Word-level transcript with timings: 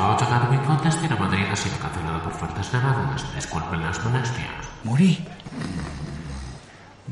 Halloween 0.00 0.60
Contest 0.60 1.04
en 1.04 1.18
Madrid 1.18 1.44
ha 1.52 1.56
sido 1.56 1.76
cancelado 1.76 2.22
por 2.22 2.32
fuertes 2.32 2.72
nevadas. 2.72 3.22
Disculpen 3.34 3.82
las 3.82 4.02
molestias. 4.02 4.48
Muri. 4.82 5.24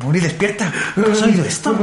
Muri, 0.03 0.21
despierta. 0.21 0.72
¿Has 0.96 1.22
oído 1.22 1.45
esto? 1.45 1.77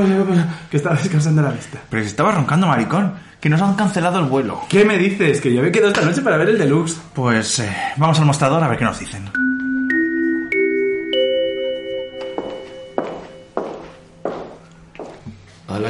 Que 0.72 0.78
estaba 0.78 0.96
descansando 0.96 1.44
la 1.44 1.52
vista. 1.52 1.80
Pero 1.90 2.02
si 2.02 2.10
estaba 2.10 2.32
roncando, 2.32 2.66
maricón. 2.66 3.14
Que 3.40 3.50
nos 3.50 3.62
han 3.62 3.76
cancelado 3.76 4.20
el 4.20 4.26
vuelo. 4.26 4.62
¿Qué 4.68 4.84
me 4.84 4.98
dices? 4.98 5.40
Que 5.42 5.54
yo 5.54 5.62
me 5.62 5.72
quedo 5.72 5.90
esta 5.90 6.02
noche 6.02 6.22
para 6.24 6.38
ver 6.38 6.50
el 6.50 6.58
deluxe. 6.58 7.00
Pues 7.14 7.60
eh, 7.60 7.76
vamos 7.98 8.18
al 8.18 8.26
mostrador 8.26 8.64
a 8.64 8.68
ver 8.68 8.80
qué 8.80 8.86
nos 8.86 8.98
dicen. 8.98 9.30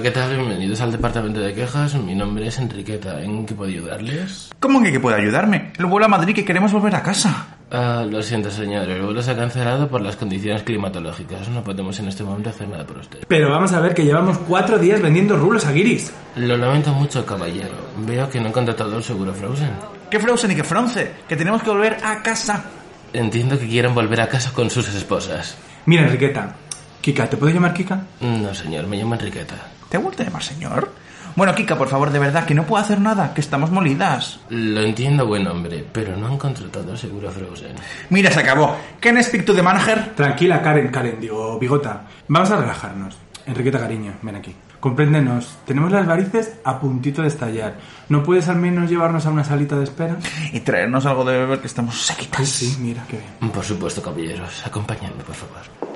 ¿Qué 0.05 0.11
tal? 0.11 0.35
Bienvenidos 0.35 0.81
al 0.81 0.91
departamento 0.91 1.39
de 1.39 1.51
quejas. 1.55 1.95
Mi 1.95 2.13
nombre 2.13 2.45
es 2.45 2.59
Enriqueta. 2.59 3.23
¿En 3.23 3.43
qué 3.43 3.55
puedo 3.55 3.71
ayudarles? 3.71 4.51
¿Cómo 4.59 4.83
que, 4.83 4.91
que 4.91 4.99
puede 4.99 5.19
ayudarme? 5.19 5.73
El 5.79 5.87
vuelo 5.87 6.05
a 6.05 6.09
Madrid 6.09 6.35
que 6.35 6.45
queremos 6.45 6.71
volver 6.71 6.93
a 6.93 7.01
casa. 7.01 7.57
Ah, 7.71 8.05
lo 8.07 8.21
siento, 8.21 8.51
señor. 8.51 8.87
El 8.87 9.01
vuelo 9.01 9.23
se 9.23 9.31
ha 9.31 9.35
cancelado 9.35 9.87
por 9.87 10.01
las 10.01 10.15
condiciones 10.15 10.61
climatológicas. 10.61 11.49
No 11.49 11.63
podemos 11.63 11.97
en 11.97 12.09
este 12.09 12.23
momento 12.23 12.51
hacer 12.51 12.67
nada 12.69 12.85
por 12.85 12.99
usted. 12.99 13.23
Pero 13.27 13.49
vamos 13.49 13.73
a 13.73 13.79
ver 13.79 13.95
que 13.95 14.05
llevamos 14.05 14.37
cuatro 14.47 14.77
días 14.77 15.01
vendiendo 15.01 15.37
rulos 15.37 15.65
a 15.65 15.71
guiris. 15.71 16.13
Lo 16.35 16.55
lamento 16.55 16.93
mucho, 16.93 17.25
caballero. 17.25 17.73
Veo 18.05 18.29
que 18.29 18.39
no 18.39 18.45
han 18.45 18.53
contratado 18.53 18.95
el 18.95 19.03
seguro 19.03 19.33
Frozen. 19.33 19.71
¿Qué 20.11 20.19
Frozen 20.19 20.51
y 20.51 20.55
qué 20.55 20.63
Fronce? 20.63 21.13
Que 21.27 21.35
tenemos 21.35 21.63
que 21.63 21.71
volver 21.71 21.97
a 22.03 22.21
casa. 22.21 22.63
Entiendo 23.11 23.57
que 23.57 23.67
quieren 23.67 23.95
volver 23.95 24.21
a 24.21 24.29
casa 24.29 24.51
con 24.53 24.69
sus 24.69 24.87
esposas. 24.93 25.57
Mira, 25.87 26.03
Enriqueta. 26.03 26.57
Kika, 27.01 27.27
¿te 27.27 27.37
puedo 27.37 27.51
llamar 27.51 27.73
Kika? 27.73 28.03
No, 28.21 28.53
señor. 28.53 28.85
Me 28.85 28.97
llamo 28.97 29.15
Enriqueta. 29.15 29.74
¿Te 29.89 29.97
ha 29.97 29.99
vuelto 29.99 30.21
a 30.21 30.25
llamar 30.25 30.43
señor? 30.43 30.89
Bueno, 31.35 31.53
Kika, 31.53 31.77
por 31.77 31.89
favor, 31.89 32.11
de 32.11 32.19
verdad, 32.19 32.45
que 32.45 32.53
no 32.55 32.65
puedo 32.65 32.81
hacer 32.81 33.01
nada, 33.01 33.33
que 33.33 33.41
estamos 33.41 33.69
molidas. 33.69 34.39
Lo 34.49 34.81
entiendo, 34.81 35.27
buen 35.27 35.45
hombre, 35.47 35.85
pero 35.91 36.15
no 36.15 36.27
han 36.27 36.37
contratado 36.37 36.95
seguro 36.95 37.29
Frozen. 37.29 37.75
Mira, 38.09 38.31
se 38.31 38.39
acabó. 38.39 38.77
¿Can 39.01 39.17
I 39.17 39.23
speak 39.23 39.43
to 39.43 39.53
the 39.53 39.61
manager? 39.61 40.13
Tranquila, 40.15 40.61
Karen, 40.61 40.87
Karen, 40.87 41.19
digo, 41.19 41.59
Bigota. 41.59 42.03
Vamos 42.29 42.49
a 42.51 42.55
relajarnos. 42.55 43.17
Enriqueta, 43.45 43.79
cariño, 43.79 44.13
ven 44.21 44.35
aquí. 44.37 44.55
Compréndenos. 44.79 45.57
Tenemos 45.65 45.91
las 45.91 46.07
varices 46.07 46.53
a 46.63 46.79
puntito 46.79 47.21
de 47.21 47.27
estallar. 47.27 47.75
¿No 48.07 48.23
puedes 48.23 48.47
al 48.47 48.55
menos 48.57 48.89
llevarnos 48.89 49.25
a 49.25 49.29
una 49.29 49.43
salita 49.43 49.75
de 49.75 49.83
espera? 49.83 50.15
Y 50.53 50.61
traernos 50.61 51.05
algo 51.05 51.25
de 51.25 51.37
beber, 51.37 51.59
que 51.59 51.67
estamos 51.67 52.01
sequitas. 52.01 52.47
Sí, 52.47 52.67
sí, 52.69 52.77
mira, 52.81 53.03
qué 53.09 53.17
bien. 53.17 53.51
Por 53.51 53.63
supuesto, 53.65 54.01
caballeros. 54.01 54.65
Acompañadme, 54.65 55.23
por 55.23 55.35
favor. 55.35 55.94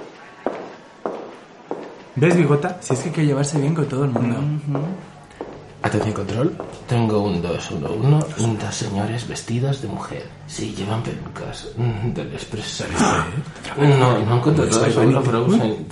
¿Ves, 2.20 2.36
Bigota? 2.36 2.78
Si 2.82 2.94
es 2.94 3.00
que 3.00 3.10
hay 3.10 3.16
que 3.16 3.26
llevarse 3.26 3.60
bien 3.60 3.74
con 3.74 3.86
todo 3.88 4.06
el 4.06 4.12
mundo. 4.12 4.36
Atención, 5.82 6.14
control. 6.14 6.58
Tengo 6.88 7.24
un 7.24 7.42
211 7.42 8.44
y 8.44 8.56
dos 8.58 8.76
señores 8.76 9.28
vestidos 9.28 9.82
de 9.82 9.88
mujer. 9.88 10.26
Sí, 10.46 10.76
llevan 10.78 11.02
pelucas. 11.02 11.70
Mm, 11.78 12.14
Del 12.14 12.34
expreso. 12.34 12.84
No, 13.78 14.20
no 14.26 14.34
han 14.34 14.42
contratado 14.42 14.86
el 14.86 14.94
seguro 14.94 15.22
Frozen. 15.22 15.88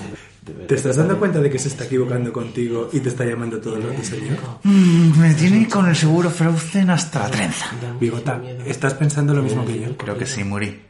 ¿Te 0.67 0.75
estás 0.75 0.95
dando 0.95 1.17
cuenta 1.19 1.39
de 1.39 1.49
que 1.49 1.59
se 1.59 1.67
está 1.69 1.85
equivocando 1.85 2.31
contigo 2.33 2.89
y 2.91 2.99
te 2.99 3.09
está 3.09 3.25
llamando 3.25 3.59
todo 3.59 3.75
el 3.77 3.83
rato 3.83 4.03
señor? 4.03 4.37
Mm, 4.63 5.19
me 5.19 5.33
tiene 5.33 5.67
con 5.69 5.87
el 5.87 5.95
seguro 5.95 6.29
Frozen 6.29 6.89
hasta 6.89 7.19
la 7.19 7.29
trenza. 7.31 7.67
Bigota, 7.99 8.41
¿estás 8.65 8.93
pensando 8.93 9.33
lo 9.33 9.41
mismo 9.41 9.65
que 9.65 9.79
yo? 9.79 9.97
Creo 9.97 10.17
que 10.17 10.25
sí, 10.25 10.43
Muri. 10.43 10.86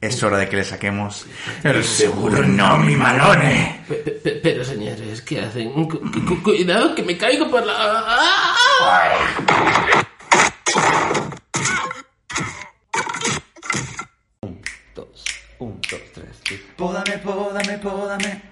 Es 0.00 0.22
hora 0.22 0.38
de 0.38 0.48
que 0.48 0.56
le 0.56 0.64
saquemos 0.64 1.26
el 1.62 1.84
seguro 1.84 2.42
no, 2.42 2.78
mi 2.78 2.96
malone. 2.96 3.84
Pe- 3.88 3.94
pe- 3.96 4.40
Pero, 4.42 4.64
señores, 4.64 5.20
¿qué 5.22 5.40
hacen? 5.40 5.72
Cu- 5.72 6.00
cu- 6.00 6.42
cuidado, 6.42 6.94
que 6.94 7.02
me 7.02 7.16
caigo 7.18 7.50
por 7.50 7.64
la... 7.64 7.74
¡Ah! 7.76 9.26
Pódame, 16.76 17.18
pódame, 17.18 17.78
pódame. 17.78 18.42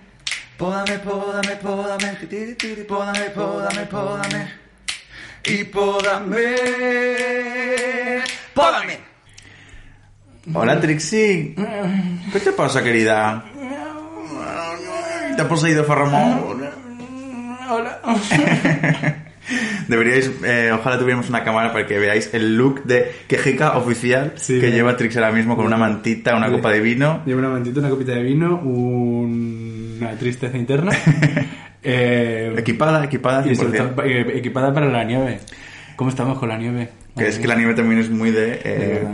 Pódame, 0.56 0.98
pódame, 0.98 1.56
pódame. 1.56 2.16
Tiri, 2.28 2.54
tiri, 2.54 2.84
Pódame, 2.84 3.30
pódame, 3.30 3.86
pódame. 3.86 4.52
Y 5.44 5.64
pódame. 5.64 6.56
¡Pódame! 8.54 9.09
Hola, 10.54 10.80
Trixie. 10.80 11.54
¿Qué 12.32 12.40
te 12.40 12.52
pasa, 12.52 12.82
querida? 12.82 13.44
¿Te 15.36 15.42
ha 15.42 15.48
poseído 15.48 15.84
Farramón? 15.84 16.60
Hola. 17.70 17.98
Deberíais, 19.88 20.30
eh, 20.44 20.70
ojalá 20.72 20.98
tuviéramos 20.98 21.28
una 21.28 21.42
cámara 21.42 21.72
para 21.72 21.86
que 21.86 21.98
veáis 21.98 22.32
el 22.32 22.56
look 22.56 22.84
de 22.84 23.10
quejica 23.26 23.76
oficial 23.76 24.34
Sí. 24.36 24.60
que 24.60 24.70
lleva 24.70 24.96
Trix 24.96 25.16
ahora 25.16 25.32
mismo 25.32 25.56
con 25.56 25.66
una 25.66 25.76
mantita, 25.76 26.36
una 26.36 26.50
copa 26.50 26.70
de 26.70 26.80
vino. 26.80 27.22
Llevo 27.26 27.40
una 27.40 27.48
mantita, 27.48 27.80
una 27.80 27.90
copita 27.90 28.12
de 28.12 28.22
vino, 28.22 28.56
un- 28.62 29.98
una 30.00 30.12
tristeza 30.12 30.56
interna. 30.56 30.92
eh, 31.82 32.54
Equipada, 32.56 33.04
equipada, 33.04 33.44
y 33.50 33.56
sobre 33.56 33.78
100%. 33.80 33.94
todo, 33.94 34.04
eh, 34.04 34.38
equipada 34.38 34.72
para 34.72 34.86
la 34.86 35.02
nieve. 35.04 35.40
¿Cómo 35.96 36.10
estamos 36.10 36.38
con 36.38 36.48
la 36.48 36.56
nieve? 36.56 36.88
Que 37.16 37.26
es 37.28 37.38
que 37.38 37.48
la 37.48 37.56
nieve 37.56 37.74
también 37.74 38.00
es 38.00 38.08
muy 38.10 38.30
de... 38.30 38.60
eh. 38.64 39.08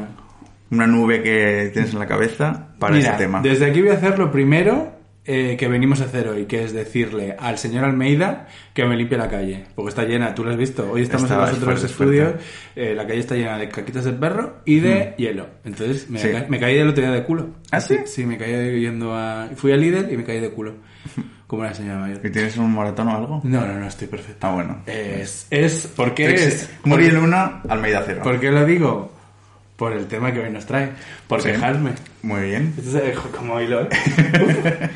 Una 0.71 0.87
nube 0.87 1.23
que 1.23 1.71
tienes 1.73 1.93
en 1.93 1.99
la 1.99 2.07
cabeza 2.07 2.69
para 2.79 2.95
Mira, 2.97 3.11
ese 3.11 3.19
tema. 3.19 3.41
Desde 3.43 3.67
aquí 3.67 3.81
voy 3.81 3.91
a 3.91 3.95
hacer 3.95 4.19
lo 4.19 4.31
primero 4.33 4.93
eh, 5.29 5.57
que 5.59 5.67
venimos 5.67 6.01
a 6.01 6.05
hacer 6.05 6.29
hoy, 6.29 6.45
que 6.47 6.63
es 6.63 6.73
decirle 6.73 7.35
al 7.39 7.59
señor 7.59 7.85
Almeida 7.85 8.47
que 8.75 8.85
me 8.85 8.97
limpie 8.97 9.19
la 9.19 9.29
calle. 9.29 9.65
Porque 9.75 9.89
está 9.89 10.05
llena, 10.05 10.35
tú 10.35 10.45
lo 10.45 10.51
has 10.53 10.57
visto. 10.57 10.89
Hoy 10.91 11.03
estamos 11.03 11.25
Está- 11.25 11.35
en 11.45 11.51
los 11.51 11.59
otros 11.63 11.85
estudios, 11.85 12.35
eh, 12.77 12.95
la 12.95 13.07
calle 13.07 13.21
está 13.21 13.35
llena 13.35 13.59
de 13.59 13.69
caquitas 13.69 14.05
de 14.05 14.13
perro 14.13 14.59
y 14.65 14.79
de 14.81 15.15
hielo. 15.19 15.47
Entonces 15.65 16.09
me, 16.11 16.21
Sí. 16.21 16.31
ca- 16.31 16.47
me 16.49 16.61
caí 16.61 16.79
el 16.79 16.89
otro 16.89 17.03
día 17.03 17.13
de 17.13 17.25
culo. 17.25 17.49
¿Ah, 17.73 17.81
sí? 17.81 17.97
Sí, 18.07 18.25
me 18.25 18.39
caí 18.39 18.81
yendo 18.81 19.15
a... 19.17 19.49
Fui 19.57 19.73
al 19.73 19.81
líder 19.81 20.13
y 20.13 20.17
me 20.17 20.23
caí 20.25 20.39
de 20.41 20.51
culo. 20.51 20.75
Como 21.49 21.63
una 21.63 21.75
señora 21.75 21.99
mayor. 22.01 22.21
¿Y 22.25 22.31
tienes 22.31 22.57
un 22.57 22.73
moratón 22.73 23.07
o 23.09 23.17
algo? 23.17 23.41
No, 23.45 23.65
no, 23.65 23.75
no, 23.79 23.87
estoy 23.87 24.09
perfecto. 24.09 24.47
Ah, 24.49 24.53
bueno. 24.55 24.83
Es, 24.87 25.47
es, 25.51 25.87
¿por 25.87 26.13
qué 26.13 26.27
Trix, 26.29 26.43
es? 26.43 26.71
Muri 26.85 27.07
el 27.07 27.19
1, 27.19 27.63
Almeida 27.69 28.03
0. 28.05 28.21
¿Por 28.25 28.41
qué 28.41 28.51
lo 28.51 28.65
digo? 28.65 29.13
Por 29.77 29.93
el 29.93 30.07
tema 30.07 30.33
que 30.33 30.41
hoy 30.41 30.51
nos 30.51 30.65
trae. 30.67 30.91
Por 31.29 31.43
Sí. 31.43 31.49
quejarme. 31.51 31.91
Muy 32.23 32.41
bien. 32.49 32.75
Este 32.79 33.11
es 33.11 33.19
como 33.19 33.61
hilo, 33.61 33.83
¿eh? 33.83 33.89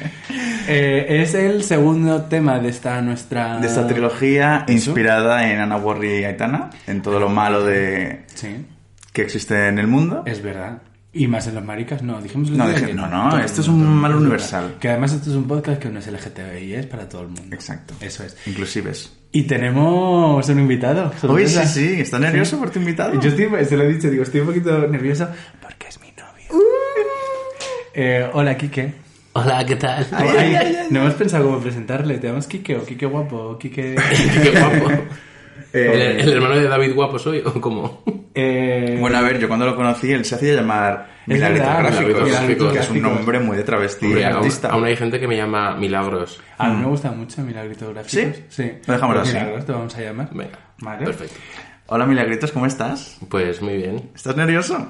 Eh, 0.73 1.23
es 1.23 1.35
el 1.35 1.65
segundo 1.65 2.23
tema 2.27 2.61
de 2.61 2.69
esta 2.69 3.01
nuestra... 3.03 3.59
De 3.59 3.67
esta 3.67 3.89
trilogía 3.89 4.65
¿Eso? 4.69 4.73
inspirada 4.91 5.51
en 5.51 5.59
Ana 5.59 5.77
Warri 5.79 6.21
y 6.21 6.25
Aitana, 6.25 6.71
en 6.87 7.03
todo 7.03 7.19
lo 7.19 7.29
malo 7.29 7.65
de 7.65 8.25
Sí, 8.35 8.67
que 9.13 9.23
existe 9.23 9.67
en 9.67 9.79
el 9.81 9.89
mundo. 9.89 10.23
es 10.27 10.41
verdad. 10.43 10.79
Y 11.13 11.27
más 11.27 11.45
en 11.49 11.57
los 11.57 11.65
maricas, 11.65 12.03
no, 12.03 12.21
dijimos 12.23 12.51
el 12.51 12.57
No, 12.57 12.69
dije- 12.69 12.87
que 12.87 12.95
no, 12.95 13.09
no, 13.09 13.37
esto 13.39 13.63
es 13.63 13.69
un 13.69 13.85
mal 13.85 14.15
universal. 14.15 14.77
Que 14.79 14.91
además 14.91 15.13
esto 15.13 15.31
es 15.31 15.37
un 15.37 15.45
podcast 15.49 15.81
que 15.83 15.89
no 15.89 15.99
es 15.99 16.07
LGTBI, 16.07 16.75
es 16.75 16.87
para 16.87 17.09
todo 17.09 17.23
el 17.23 17.29
mundo. 17.29 17.53
Exacto. 17.55 17.95
Eso 18.01 18.23
es. 18.23 18.37
Inclusives. 18.47 19.13
Y 19.33 19.43
tenemos 19.43 20.49
un 20.49 20.59
invitado. 20.61 21.07
Uy, 21.13 21.19
sorpresa. 21.21 21.67
sí, 21.67 21.95
sí. 21.97 22.01
¿Estás 22.01 22.21
nervioso 22.21 22.59
por 22.61 22.71
tu 22.71 22.79
invitado? 22.79 23.21
Yo 23.21 23.29
estoy, 23.31 23.49
se 23.65 23.77
lo 23.77 23.83
he 23.85 23.93
dicho, 23.93 24.09
digo, 24.09 24.23
estoy 24.23 24.41
un 24.41 24.47
poquito 24.47 24.87
nervioso 24.87 25.29
porque 25.61 25.89
es 25.89 26.01
mi 26.01 26.09
novio. 26.13 26.65
Eh, 27.95 28.31
hola, 28.33 28.57
Kike. 28.57 28.95
Hola, 29.33 29.65
¿qué 29.67 29.77
tal? 29.77 30.07
Ay, 30.13 30.87
no 30.91 31.01
hemos 31.03 31.15
pensado 31.15 31.45
cómo 31.45 31.59
presentarle. 31.61 32.19
¿Te 32.19 32.29
llamas 32.29 32.47
Kike 32.47 32.77
o 32.77 32.85
Kike 32.85 33.07
guapo 33.07 33.37
o 33.37 33.59
Kike...? 33.59 33.97
Qué 34.43 34.51
guapo. 34.51 35.03
Eh, 35.73 36.17
¿El, 36.21 36.29
el 36.29 36.35
hermano 36.35 36.57
de 36.57 36.69
David 36.69 36.95
Guapo 36.95 37.19
soy 37.19 37.43
o 37.45 37.61
cómo? 37.61 38.03
Eh, 38.35 38.97
Bueno, 39.01 39.19
a 39.19 39.23
ver, 39.23 39.39
yo 39.39 39.49
cuando 39.49 39.67
lo 39.67 39.75
conocí, 39.77 40.11
él 40.13 40.25
se 40.25 40.35
hacía 40.37 40.55
llamar 40.55 41.09
Milagritos 41.27 41.69
Gráficos, 42.31 42.73
que 42.73 42.79
es 42.79 42.91
un 42.91 43.03
nombre 43.03 43.39
muy 43.41 43.57
de 43.57 43.63
travesti 43.65 44.07
Hombre, 44.07 44.25
aún, 44.27 44.37
artista. 44.39 44.69
aún 44.69 44.85
hay 44.85 44.97
gente 44.97 45.19
que 45.21 45.27
me 45.29 45.37
llama 45.37 45.77
Milagros. 45.77 46.41
A 46.59 46.69
mí 46.71 46.77
me 46.81 46.87
gusta 46.87 47.11
mucho 47.13 47.43
Milagritos 47.43 47.93
Gráficos. 47.93 48.13
¿Sí? 48.37 48.45
Sí. 48.49 48.73
Lo 48.87 48.95
dejamos 48.95 49.17
Pues 49.17 49.29
así. 49.29 49.39
Milagros 49.39 49.67
te 49.67 49.73
vamos 49.73 49.97
a 49.97 50.01
llamar. 50.01 50.29
Venga, 50.33 50.59
Vale. 50.81 51.05
perfecto. 51.05 51.35
Hola, 51.87 52.07
Milagritos, 52.07 52.53
¿cómo 52.53 52.67
estás? 52.67 53.19
Pues 53.29 53.61
muy 53.63 53.77
bien. 53.77 54.11
¿Estás 54.15 54.37
nervioso? 54.37 54.89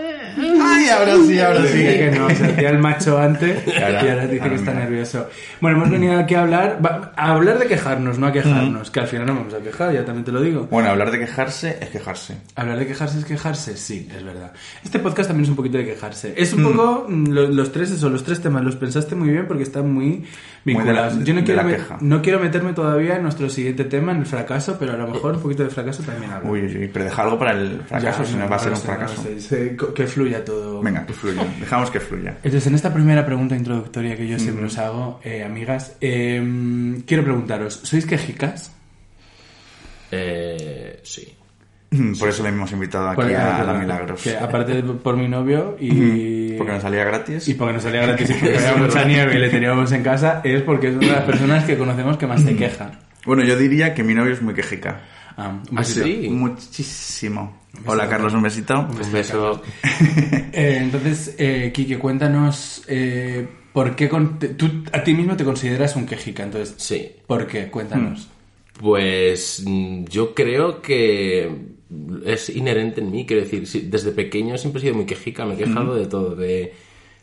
Ay, 0.00 0.88
ahora 0.88 1.14
sí, 1.26 1.40
ahora 1.40 1.66
sí. 1.66 1.78
dije 1.78 1.98
que 1.98 2.18
no, 2.18 2.30
se 2.30 2.44
hacía 2.44 2.70
el 2.70 2.78
macho 2.78 3.18
antes 3.18 3.62
y 3.66 3.70
ahora- 3.82 4.00
ahora 4.00 4.26
dice 4.26 4.40
ahora 4.42 4.50
que 4.50 4.54
está 4.56 4.70
mira. 4.72 4.84
nervioso. 4.84 5.28
Bueno, 5.60 5.76
hemos 5.78 5.90
venido 5.90 6.18
aquí 6.18 6.34
a 6.34 6.42
hablar, 6.42 6.78
a 7.16 7.32
hablar 7.32 7.58
de 7.58 7.66
quejarnos, 7.66 8.18
no 8.18 8.26
a 8.26 8.32
quejarnos, 8.32 8.90
que 8.90 9.00
al 9.00 9.06
final 9.08 9.26
no 9.26 9.34
vamos 9.34 9.54
a 9.54 9.58
quejar, 9.58 9.92
ya 9.92 10.04
también 10.04 10.24
te 10.24 10.32
lo 10.32 10.40
digo. 10.40 10.68
Bueno, 10.70 10.90
hablar 10.90 11.10
de 11.10 11.18
quejarse 11.18 11.78
es 11.80 11.88
quejarse. 11.88 12.36
Hablar 12.54 12.78
de 12.78 12.86
quejarse 12.86 13.18
es 13.18 13.24
quejarse, 13.24 13.76
sí, 13.76 14.08
es 14.14 14.22
verdad. 14.24 14.52
Este 14.84 14.98
podcast 14.98 15.28
también 15.28 15.44
es 15.44 15.50
un 15.50 15.56
poquito 15.56 15.78
de 15.78 15.84
quejarse. 15.86 16.34
Es 16.36 16.52
un 16.52 16.62
poco 16.64 17.06
mm, 17.08 17.28
lo- 17.30 17.48
los 17.48 17.72
tres 17.72 17.90
eso, 17.90 18.08
los 18.08 18.22
tres 18.24 18.40
temas 18.40 18.62
los 18.64 18.76
pensaste 18.76 19.14
muy 19.14 19.30
bien 19.30 19.46
porque 19.46 19.62
están 19.64 19.92
muy 19.92 20.24
vinculados. 20.64 21.14
de 21.14 21.20
la- 21.20 21.24
Yo 21.26 21.34
no 21.34 21.44
quiero 21.44 21.64
me- 21.64 21.78
no 22.00 22.22
quiero 22.22 22.38
meterme 22.40 22.72
todavía 22.72 23.16
en 23.16 23.22
nuestro 23.22 23.48
siguiente 23.50 23.84
tema, 23.84 24.12
en 24.12 24.18
el 24.18 24.26
fracaso, 24.26 24.76
pero 24.78 24.92
a 24.92 24.96
lo 24.96 25.08
mejor 25.08 25.34
un 25.34 25.42
poquito 25.42 25.64
de 25.64 25.70
fracaso 25.70 26.02
también 26.02 26.30
hablo. 26.32 26.50
Uy, 26.50 26.60
uy, 26.60 26.90
pero 26.92 27.04
deja 27.06 27.22
algo 27.22 27.38
para 27.38 27.52
el 27.52 27.80
fracaso, 27.86 28.22
Ya, 28.22 28.28
si 28.28 28.36
no 28.36 28.48
va 28.48 28.56
a 28.56 28.58
ser 28.58 28.72
no 28.72 28.78
un 28.78 28.82
no 28.86 28.86
fracaso. 28.86 29.22
sé, 29.38 29.76
que 29.94 30.06
fluya 30.06 30.44
todo. 30.44 30.82
Venga, 30.82 31.06
que 31.06 31.12
fluya. 31.12 31.44
Dejamos 31.58 31.90
que 31.90 32.00
fluya. 32.00 32.36
Entonces, 32.42 32.66
en 32.66 32.74
esta 32.74 32.92
primera 32.92 33.24
pregunta 33.24 33.56
introductoria 33.56 34.16
que 34.16 34.26
yo 34.26 34.38
siempre 34.38 34.66
os 34.66 34.78
hago, 34.78 35.20
eh, 35.24 35.44
amigas, 35.44 35.96
eh, 36.00 37.00
quiero 37.06 37.24
preguntaros, 37.24 37.80
¿sois 37.84 38.06
quejicas? 38.06 38.72
Eh, 40.10 41.00
sí. 41.02 41.34
Por 42.18 42.28
eso 42.28 42.42
le 42.42 42.50
hemos 42.50 42.70
invitado 42.72 43.08
aquí 43.08 43.32
a 43.32 43.64
la 43.64 43.74
Milagros. 43.74 44.22
Que 44.22 44.36
aparte 44.36 44.74
de 44.74 44.82
por 44.82 45.16
mi 45.16 45.26
novio 45.26 45.76
y... 45.80 46.52
Porque 46.52 46.72
nos 46.72 46.82
salía 46.82 47.04
gratis. 47.04 47.48
Y 47.48 47.54
porque 47.54 47.72
nos 47.74 47.82
salía 47.82 48.02
gratis 48.02 48.28
y 48.28 48.34
porque 48.34 48.58
había 48.58 48.76
mucha 48.76 49.04
nieve 49.04 49.36
y 49.36 49.38
le 49.38 49.48
teníamos 49.48 49.90
en 49.92 50.02
casa, 50.02 50.42
es 50.44 50.62
porque 50.62 50.88
es 50.88 50.96
una 50.96 51.06
de 51.06 51.12
las 51.12 51.24
personas 51.24 51.64
que 51.64 51.78
conocemos 51.78 52.18
que 52.18 52.26
más 52.26 52.42
se 52.42 52.56
queja. 52.56 52.90
Bueno, 53.24 53.42
yo 53.42 53.56
diría 53.56 53.94
que 53.94 54.02
mi 54.02 54.14
novio 54.14 54.32
es 54.32 54.42
muy 54.42 54.54
quejica. 54.54 55.00
Ah, 55.40 55.50
un 55.70 55.78
¿Ah, 55.78 55.80
besito. 55.82 56.04
sí? 56.04 56.28
Muchísimo. 56.28 57.58
Hola, 57.86 58.08
Carlos, 58.08 58.34
un 58.34 58.42
besito. 58.42 58.80
Un 58.80 59.12
beso. 59.12 59.62
Eh, 60.52 60.78
entonces, 60.82 61.36
eh, 61.38 61.70
Kike, 61.72 61.98
cuéntanos 61.98 62.82
eh, 62.88 63.46
por 63.72 63.94
qué 63.94 64.08
con- 64.08 64.38
tú 64.40 64.82
a 64.92 65.04
ti 65.04 65.14
mismo 65.14 65.36
te 65.36 65.44
consideras 65.44 65.94
un 65.94 66.04
quejica. 66.06 66.42
Entonces, 66.42 66.74
Sí. 66.78 67.08
¿por 67.26 67.46
qué? 67.46 67.68
Cuéntanos. 67.70 68.26
Pues 68.80 69.62
mm, 69.64 70.04
yo 70.06 70.34
creo 70.34 70.82
que 70.82 71.48
es 72.26 72.48
inherente 72.50 73.00
en 73.00 73.12
mí, 73.12 73.24
quiero 73.24 73.42
decir, 73.44 73.68
desde 73.88 74.10
pequeño 74.10 74.58
siempre 74.58 74.80
he 74.80 74.82
sido 74.82 74.96
muy 74.96 75.06
quejica, 75.06 75.44
me 75.44 75.54
he 75.54 75.58
quejado 75.58 75.94
de 75.94 76.06
todo, 76.06 76.34
de... 76.34 76.74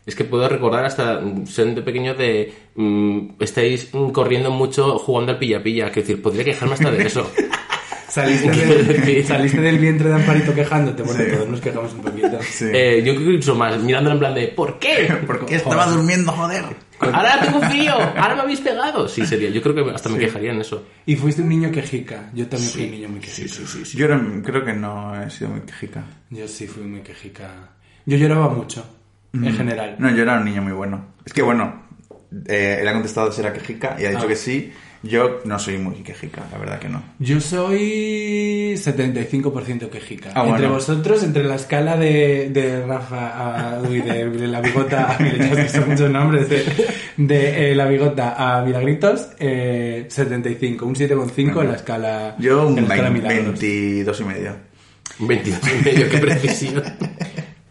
Es 0.06 0.14
que 0.14 0.24
puedo 0.24 0.48
recordar 0.48 0.84
hasta 0.86 1.20
mm, 1.20 1.46
ser 1.46 1.74
de 1.74 1.82
pequeño 1.82 2.14
de... 2.14 2.54
mm, 2.76 3.32
estáis 3.40 3.90
corriendo 4.12 4.50
mucho 4.50 4.98
jugando 4.98 5.32
al 5.32 5.38
pilla-pilla, 5.38 5.90
quiero 5.90 6.06
decir, 6.08 6.22
podría 6.22 6.44
quejarme 6.44 6.74
hasta 6.74 6.90
de 6.90 7.06
eso. 7.06 7.30
Saliste, 8.16 8.50
del, 8.50 9.24
saliste 9.26 9.60
del 9.60 9.78
vientre 9.78 10.08
de 10.08 10.14
Amparito 10.14 10.54
quejándote. 10.54 11.02
Bueno, 11.02 11.22
Sí. 11.24 11.30
todos 11.32 11.48
nos 11.48 11.60
quejamos 11.60 11.92
un 11.92 12.00
poquito. 12.00 12.38
Sí. 12.42 12.64
Eh, 12.72 13.02
yo 13.04 13.14
creo 13.14 13.26
que 13.26 13.32
incluso 13.34 13.54
más, 13.54 13.78
mirándolo 13.82 14.14
en 14.14 14.18
plan 14.20 14.34
de 14.34 14.48
¿por 14.48 14.78
qué? 14.78 15.12
¿Por 15.26 15.44
qué 15.44 15.56
estaba 15.56 15.86
durmiendo, 15.86 16.32
joder? 16.32 16.64
Ahora 16.98 17.38
tengo 17.42 17.60
frío, 17.60 17.92
ahora 17.92 18.34
me 18.36 18.40
habéis 18.40 18.60
pegado. 18.60 19.06
Sí, 19.06 19.26
sería, 19.26 19.50
yo 19.50 19.60
creo 19.60 19.74
que 19.74 19.90
hasta 19.94 20.08
me 20.08 20.18
quejaría 20.18 20.52
en 20.52 20.60
eso. 20.62 20.86
Y 21.04 21.14
fuiste 21.16 21.42
un 21.42 21.50
niño 21.50 21.70
quejica. 21.70 22.30
Yo 22.32 22.46
también 22.48 22.70
fui 22.72 22.84
un 22.86 22.90
niño 22.92 23.08
muy 23.10 23.20
quejica. 23.20 23.54
Yo 23.94 24.04
era- 24.06 24.20
creo 24.42 24.64
que 24.64 24.72
no 24.72 25.22
he 25.22 25.28
sido 25.28 25.50
muy 25.50 25.60
quejica. 25.60 26.02
Yo 26.30 26.48
sí 26.48 26.66
fui 26.66 26.84
muy 26.84 27.00
quejica. 27.00 27.50
Yo 28.06 28.16
lloraba 28.16 28.48
mucho, 28.48 28.82
en 29.34 29.54
general. 29.54 29.96
No, 29.98 30.08
yo 30.10 30.22
era 30.22 30.38
un 30.38 30.44
niño 30.46 30.62
muy 30.62 30.72
bueno. 30.72 31.04
Es 31.26 31.34
que 31.34 31.42
bueno, 31.42 31.82
eh, 32.46 32.78
él 32.80 32.88
ha 32.88 32.92
contestado 32.94 33.30
si 33.30 33.40
era 33.42 33.52
quejica 33.52 33.96
y 33.98 34.06
ha 34.06 34.10
dicho 34.10 34.24
Ah. 34.24 34.28
que 34.28 34.36
sí. 34.36 34.72
Yo 35.02 35.40
no 35.44 35.58
soy 35.58 35.78
muy 35.78 35.96
quejica, 35.96 36.42
la 36.50 36.58
verdad 36.58 36.78
que 36.78 36.88
no. 36.88 37.02
Yo 37.18 37.40
soy 37.40 38.74
75% 38.76 39.88
quejica. 39.90 40.30
Ah, 40.34 40.40
entre 40.42 40.50
bueno. 40.62 40.74
vosotros, 40.74 41.22
entre 41.22 41.44
la 41.44 41.54
escala 41.56 41.96
de, 41.96 42.50
de 42.50 42.84
Rafa 42.84 43.76
a, 43.76 43.82
uy, 43.82 44.00
de, 44.00 44.28
de 44.30 44.46
la 44.48 44.60
bigota 44.60 45.16
ya 45.38 45.44
has 45.52 45.56
visto 45.56 45.86
muchos 45.86 46.10
nombres 46.10 46.48
de, 46.48 46.64
de, 47.16 47.72
eh, 47.72 47.74
la 47.74 47.86
bigota 47.86 48.34
a 48.36 48.64
Milagritos, 48.64 49.28
eh, 49.38 50.06
75, 50.08 50.84
un 50.86 50.94
7,5 50.94 51.60
en 51.62 51.68
la 51.68 51.76
escala 51.76 52.36
Yo 52.38 52.66
un 52.66 52.78
en 52.78 52.88
la 52.88 52.94
escala 52.94 53.10
20, 53.10 53.28
Milagros. 53.28 53.60
22 53.60 54.20
y 54.20 54.24
medio. 54.24 54.56
Un 55.20 55.28
22 55.28 55.60
y 55.80 55.84
medio, 55.84 56.08
qué 56.08 56.18
precisión. 56.18 56.82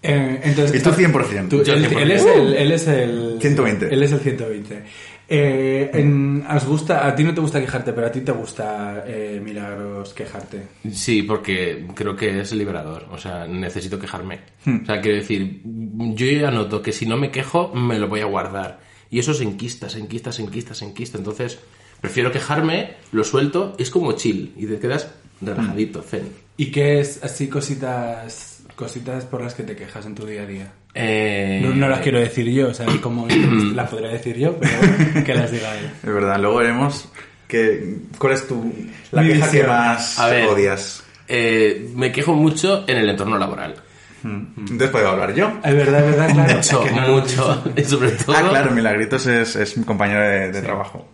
Eh, 0.08 0.40
entonces, 0.44 0.80
Y 0.80 0.84
tú 0.84 0.92
100%. 0.92 1.50
Tú- 1.50 1.64
Yo 1.64 1.74
él, 1.74 1.90
100%. 1.90 2.00
él 2.02 2.12
es 2.12 2.26
el, 2.26 2.54
él 2.56 2.72
es 2.72 2.88
el 2.88 3.38
120. 3.42 3.88
Él 3.94 4.04
es 4.04 4.12
el 4.12 4.20
120. 4.20 4.84
Eh, 5.28 5.90
en- 5.94 6.46
¿os 6.48 6.66
gusta, 6.66 7.08
a 7.08 7.16
ti 7.16 7.24
no 7.24 7.34
te 7.34 7.42
gusta 7.42 7.60
quejarte, 7.60 7.94
pero 7.94 8.08
a 8.08 8.12
ti 8.12 8.22
te 8.22 8.32
gusta 8.32 9.04
eh, 9.08 9.42
Milagros 9.44 10.14
quejarte. 10.14 10.68
Sí, 10.92 11.24
porque 11.24 11.88
creo 11.96 12.16
que 12.16 12.42
es 12.42 12.52
liberador. 12.54 13.08
O 13.12 13.18
sea, 13.18 13.48
necesito 13.48 13.98
quejarme. 14.00 14.42
O 14.66 14.86
sea, 14.86 15.02
quiero 15.02 15.18
decir, 15.18 15.62
yo 15.64 16.26
ya 16.28 16.52
noto 16.52 16.82
que 16.82 16.92
si 16.92 17.06
no 17.06 17.18
me 17.18 17.32
quejo, 17.32 17.74
me 17.74 17.98
lo 18.00 18.08
voy 18.08 18.22
a 18.22 18.26
guardar. 18.26 18.80
Y 19.10 19.20
eso 19.20 19.34
se 19.34 19.44
enquista, 19.44 19.90
se 19.90 20.00
enquista, 20.00 20.32
se 20.32 20.44
enquista, 20.44 20.74
se 20.76 20.86
enquista. 20.86 21.18
Entonces, 21.18 21.60
prefiero 22.02 22.32
quejarme, 22.32 22.96
lo 23.12 23.24
suelto, 23.24 23.76
es 23.80 23.90
como 23.90 24.12
chill. 24.14 24.54
Y 24.58 24.66
te 24.68 24.78
quedas 24.80 25.12
relajadito, 25.42 26.02
zen. 26.02 26.30
¿Y 26.58 26.72
qué 26.72 27.00
es 27.00 27.24
así 27.24 27.48
cositas 27.48 28.52
cositas 28.76 29.24
por 29.26 29.42
las 29.42 29.54
que 29.54 29.64
te 29.64 29.76
quejas 29.76 30.06
en 30.06 30.16
tu 30.16 30.26
día 30.26 30.44
a 30.44 30.46
día? 30.46 30.72
Eh, 30.98 31.60
No, 31.62 31.74
no 31.76 31.90
las 31.90 32.00
quiero 32.00 32.20
decir 32.20 32.50
yo, 32.50 32.70
o 32.70 32.74
sea, 32.74 32.86
como 33.02 33.28
las 33.74 33.90
podría 33.90 34.10
decir 34.10 34.38
yo, 34.38 34.58
pero 34.58 35.24
que 35.26 35.34
las 35.36 35.52
diga 35.52 35.78
él. 35.78 35.86
Es 36.02 36.14
verdad, 36.14 36.40
luego 36.40 36.58
veremos 36.58 37.10
que, 37.48 37.98
cuál 38.18 38.34
es 38.34 38.48
tu, 38.48 38.74
la 39.12 39.22
Mi 39.22 39.34
queja 39.34 39.52
que 39.52 39.64
más 39.64 40.18
A 40.20 40.28
ver. 40.30 40.48
odias. 40.48 41.04
eh, 41.28 41.90
me 41.96 42.12
quejo 42.12 42.34
mucho 42.34 42.86
en 42.88 42.98
el 42.98 43.10
entorno 43.10 43.38
laboral. 43.38 43.76
Entonces 44.24 44.90
puedo 44.90 45.08
hablar 45.10 45.36
yo. 45.36 45.52
Es 45.64 45.76
verdad, 45.76 46.00
es 46.04 46.16
verdad, 46.16 46.34
claro. 46.34 46.56
Mucho, 46.56 46.84
que 46.84 46.92
no 46.92 47.02
lo 47.08 47.14
mucho. 47.22 47.64
Y 47.78 47.84
sobre 47.84 48.12
todo... 48.12 48.36
Ah, 48.36 48.50
claro, 48.50 48.72
Milagritos 48.72 49.28
es, 49.28 49.56
es 49.56 49.78
mi 49.78 49.84
compañero 49.86 50.22
de, 50.22 50.52
de 50.52 50.62
trabajo. 50.64 51.08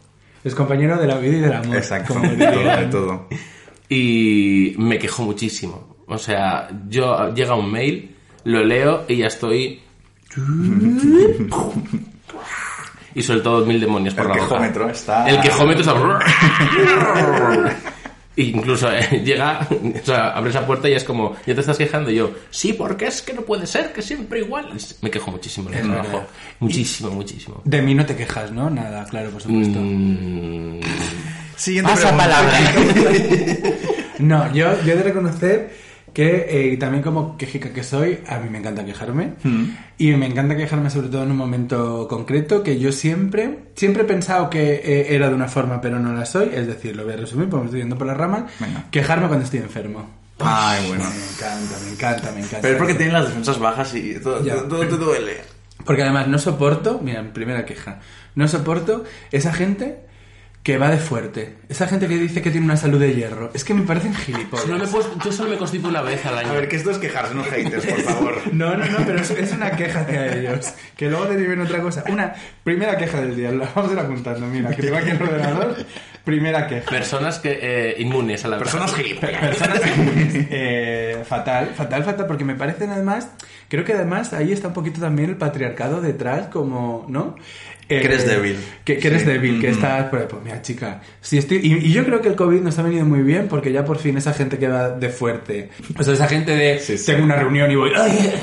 Es 0.46 0.56
compañero 0.56 0.98
de 0.98 1.08
la 1.08 1.18
vida 1.18 1.38
y 1.38 1.40
del 1.42 1.52
amor. 1.54 1.76
Exacto, 1.76 2.14
como 2.14 2.30
de 2.30 2.38
todo, 2.48 2.64
de 2.78 2.86
todo. 2.86 3.28
y 3.90 4.76
me 4.78 4.98
quejo 4.98 5.24
muchísimo. 5.24 5.98
O 6.08 6.18
sea, 6.18 6.70
yo 6.88 7.34
llega 7.34 7.56
un 7.56 7.70
mail, 7.72 8.16
lo 8.46 8.64
leo 8.64 9.06
y 9.08 9.18
ya 9.18 9.28
estoy. 9.28 9.82
Y 13.14 13.22
suelto 13.24 13.52
dos 13.52 13.68
mil 13.68 13.78
demonios 13.80 14.14
por 14.14 14.24
El 14.24 14.30
la 14.30 14.36
boca. 14.36 14.48
quejómetro 14.48 14.90
está... 14.90 15.30
El 15.30 15.42
quejómetro 15.42 15.82
está. 15.82 16.20
Incluso 18.38 18.90
eh, 18.90 19.22
llega, 19.26 19.68
o 19.70 20.06
sea, 20.06 20.30
abre 20.30 20.50
esa 20.52 20.66
puerta 20.66 20.88
y 20.88 20.94
es 20.94 21.04
como, 21.04 21.36
ya 21.46 21.54
te 21.54 21.60
estás 21.60 21.78
quejando 21.78 22.10
y 22.10 22.16
yo, 22.16 22.32
sí, 22.50 22.72
porque 22.72 23.08
es 23.08 23.22
que 23.22 23.34
no 23.34 23.42
puede 23.42 23.68
ser, 23.68 23.92
que 23.92 24.02
siempre 24.02 24.40
igual. 24.40 24.70
Me 25.02 25.12
quejo 25.12 25.30
muchísimo 25.32 25.70
en 25.70 25.76
el 25.80 25.92
trabajo. 25.92 26.24
Muchísimo, 26.62 27.12
muchísimo. 27.12 27.62
De 27.66 27.82
mí 27.82 27.94
no 27.94 28.06
te 28.06 28.16
quejas, 28.16 28.50
¿no? 28.54 28.70
Nada, 28.70 29.04
claro, 29.06 29.30
por 29.32 29.42
supuesto. 29.42 29.78
Mm, 29.82 30.80
Siguiente 31.58 31.92
Pasa 31.92 32.16
pregunta. 32.16 32.24
palabra. 32.24 32.60
No, 34.20 34.54
yo, 34.54 34.82
yo 34.86 34.94
he 34.94 34.96
de 34.96 35.04
reconocer 35.04 35.76
que 36.14 36.74
eh, 36.74 36.78
también 36.78 37.04
como 37.04 37.38
quejica 37.38 37.72
que 37.72 37.84
soy, 37.84 38.20
a 38.28 38.38
mí 38.40 38.50
me 38.50 38.58
encanta 38.58 38.84
quejarme. 38.86 39.34
Y 39.98 40.12
me 40.12 40.26
encanta 40.26 40.56
quejarme 40.58 40.90
sobre 40.90 41.08
todo 41.10 41.24
en 41.24 41.32
un 41.32 41.38
momento 41.38 42.08
concreto 42.10 42.64
que 42.64 42.80
yo 42.80 42.92
siempre, 42.92 43.60
siempre 43.76 44.04
he 44.04 44.06
pensado 44.06 44.50
que 44.50 44.74
eh, 44.84 45.16
era 45.16 45.30
de 45.30 45.36
una 45.36 45.48
forma 45.48 45.80
pero 45.82 46.00
no 46.00 46.14
la 46.14 46.26
soy. 46.26 46.50
Es 46.54 46.68
decir, 46.68 46.96
lo 46.96 47.04
voy 47.06 47.14
a 47.14 47.18
resumir 47.18 47.48
porque 47.50 47.62
me 47.62 47.66
estoy 47.68 47.82
yendo 47.82 47.98
por 47.98 48.08
las 48.08 48.18
ramas. 48.18 48.52
Venga. 48.60 48.86
Quejarme 48.92 49.28
cuando 49.28 49.46
estoy 49.46 49.60
enfermo. 49.60 50.10
Ay, 50.40 50.86
bueno. 50.88 51.04
Me 51.06 51.10
encanta, 51.36 51.76
me 51.86 51.92
encanta, 51.92 52.32
me 52.32 52.40
encanta. 52.40 52.60
Pero 52.62 52.74
es 52.74 52.78
porque 52.80 52.94
tienen 52.96 53.14
las 53.14 53.28
defensas 53.28 53.60
bajas 53.60 53.94
y 53.96 54.16
todo, 54.16 54.44
Ya. 54.44 54.56
todo, 54.56 54.68
todo 54.68 54.88
te 54.88 54.98
duele. 54.98 55.38
Porque 55.86 56.02
además 56.04 56.28
no 56.28 56.38
soporto, 56.40 57.00
mira, 57.04 57.24
primera 57.34 57.66
queja, 57.66 58.00
no 58.36 58.48
soporto 58.48 59.04
esa 59.32 59.54
gente 59.54 60.00
que 60.64 60.78
va 60.78 60.90
de 60.92 60.98
fuerte. 60.98 61.58
Esa 61.70 61.88
gente 61.88 62.08
que 62.08 62.18
dice 62.18 62.42
que 62.44 62.52
tiene 62.52 62.66
una 62.66 62.78
salud 62.78 63.00
de 63.00 63.16
hierro. 63.16 63.50
Es 63.54 63.64
que 63.64 63.74
me 63.74 63.82
parecen 63.82 64.14
gilipollas. 64.14 64.66
solo 64.68 64.78
me 64.78 64.88
puedo- 64.88 65.18
yo 65.24 65.32
solo 65.32 65.50
me 65.50 65.58
constipo 65.58 65.88
una 65.88 66.04
vez 66.04 66.24
al 66.26 66.38
año. 66.38 66.50
A 66.52 66.54
ver, 66.54 66.68
que 66.68 66.76
esto 66.76 66.92
es 66.92 67.00
quejarse, 67.00 67.34
no 67.34 67.44
haters, 67.44 67.86
por 67.86 68.02
favor. 68.02 68.36
No, 68.54 68.78
no, 68.78 68.86
no, 68.86 68.98
pero 69.06 69.20
es, 69.20 69.32
es 69.32 69.54
una 69.54 69.72
queja 69.72 70.02
hacia 70.02 70.36
ellos. 70.36 70.74
Que 70.96 71.10
luego 71.10 71.26
deriven 71.26 71.62
otra 71.62 71.82
cosa. 71.82 72.04
Una 72.10 72.34
primera 72.64 72.96
queja 72.96 73.22
del 73.22 73.36
día, 73.36 73.52
la 73.52 73.70
vamos 73.74 73.90
a 73.90 73.94
ir 73.94 74.00
apuntando. 74.00 74.46
Mira, 74.48 74.70
que 74.76 74.84
tengo 74.84 74.98
aquí 74.98 75.10
el 75.10 75.22
ordenador. 75.22 75.76
Primera 76.24 76.68
queja. 76.68 76.88
Personas 76.92 77.40
que 77.40 77.58
eh, 77.60 77.96
inmunes 77.98 78.46
a 78.46 78.50
la 78.50 78.60
Personas 78.60 78.94
gilipollas. 78.94 79.40
Personas 79.42 79.82
eh, 79.84 81.24
fatal, 81.28 81.72
fatal, 81.76 82.04
fatal, 82.04 82.28
porque 82.28 82.46
me 82.46 82.54
parecen 82.56 82.92
además, 82.92 83.30
creo 83.68 83.84
que 83.84 83.94
además 83.94 84.32
ahí 84.34 84.52
está 84.52 84.68
un 84.68 84.74
poquito 84.76 85.02
también 85.02 85.32
el 85.32 85.38
patriarcado 85.38 86.02
detrás, 86.02 86.48
como, 86.48 87.06
¿no? 87.10 87.36
Eh, 87.98 88.00
Que 88.02 88.08
eres 88.08 88.26
débil. 88.28 88.58
Que, 88.86 88.98
que 88.98 89.08
eres 89.08 89.22
Sí. 89.22 89.28
débil, 89.28 89.60
que 89.62 89.68
Ujú. 89.70 89.76
estás, 89.76 90.06
pues, 90.10 90.24
pues, 90.30 90.44
mira, 90.44 90.62
chica, 90.62 91.02
si 91.20 91.38
estoy, 91.38 91.58
y, 91.62 91.74
y 91.88 91.92
yo 91.92 92.06
creo 92.06 92.22
que 92.22 92.30
el 92.30 92.36
COVID 92.36 92.62
nos 92.62 92.78
ha 92.80 92.84
venido 92.84 93.06
muy 93.06 93.22
bien 93.22 93.48
porque 93.48 93.72
ya 93.72 93.84
por 93.86 93.98
fin 93.98 94.18
esa 94.18 94.34
gente 94.34 94.58
que 94.58 94.68
va 94.68 94.90
de 94.90 95.10
fuerte, 95.10 95.70
o 95.98 96.04
sea, 96.04 96.14
esa 96.14 96.28
gente 96.28 96.56
de, 96.56 96.80
Sí, 96.80 96.98
sí. 96.98 97.06
tengo 97.12 97.24
una 97.26 97.36
reunión 97.36 97.70
y 97.70 97.76
voy, 97.76 97.92
ay, 97.96 98.34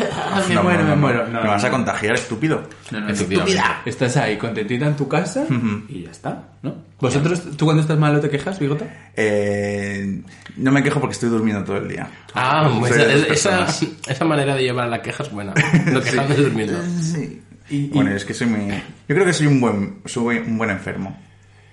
me 0.49 0.55
No, 0.55 0.63
muero, 0.63 0.79
no, 0.81 0.85
me 0.85 0.91
no, 0.91 0.97
muero. 0.97 1.27
Me 1.27 1.33
no, 1.33 1.41
vas 1.41 1.65
a 1.65 1.71
contagiar, 1.71 2.15
estúpido. 2.15 2.63
No, 2.91 3.01
no, 3.01 3.09
Efectivamente. 3.11 3.63
Estás 3.87 4.17
ahí 4.17 4.37
contentita 4.37 4.87
en 4.87 4.97
tu 4.97 5.09
casa 5.09 5.45
y 5.89 6.03
ya 6.05 6.11
está, 6.11 6.45
¿no? 6.63 6.77
¿Vosotros, 7.01 7.43
tú 7.57 7.65
cuando 7.65 7.83
estás 7.83 7.99
malo 7.99 8.21
te 8.21 8.29
quejas, 8.29 8.59
Bigota? 8.59 8.87
Eh, 9.17 10.21
no 10.57 10.73
me 10.73 10.83
quejo 10.83 11.01
porque 11.01 11.15
estoy 11.15 11.29
durmiendo 11.29 11.65
todo 11.65 11.77
el 11.77 11.89
día. 11.89 12.09
Ah, 12.35 12.75
pues 12.79 12.97
esa, 12.97 13.67
esa, 14.09 14.25
manera 14.25 14.55
de 14.57 14.63
llevar 14.63 14.89
la 14.89 15.01
queja 15.03 15.23
es 15.23 15.31
buena. 15.31 15.55
No 15.93 16.01
quejándose 16.01 16.43
durmiendo. 16.43 16.79
Sí. 17.01 17.41
Y- 17.71 17.89
bueno, 17.89 18.13
y- 18.13 18.15
es 18.17 18.25
que 18.25 18.35
soy 18.35 18.47
muy... 18.47 18.69
Yo 18.71 19.15
creo 19.15 19.25
que 19.25 19.33
soy 19.33 19.47
un 19.47 19.61
buen, 19.61 19.99
soy 20.07 20.39
un 20.39 20.57
buen 20.59 20.71
enfermo, 20.71 21.19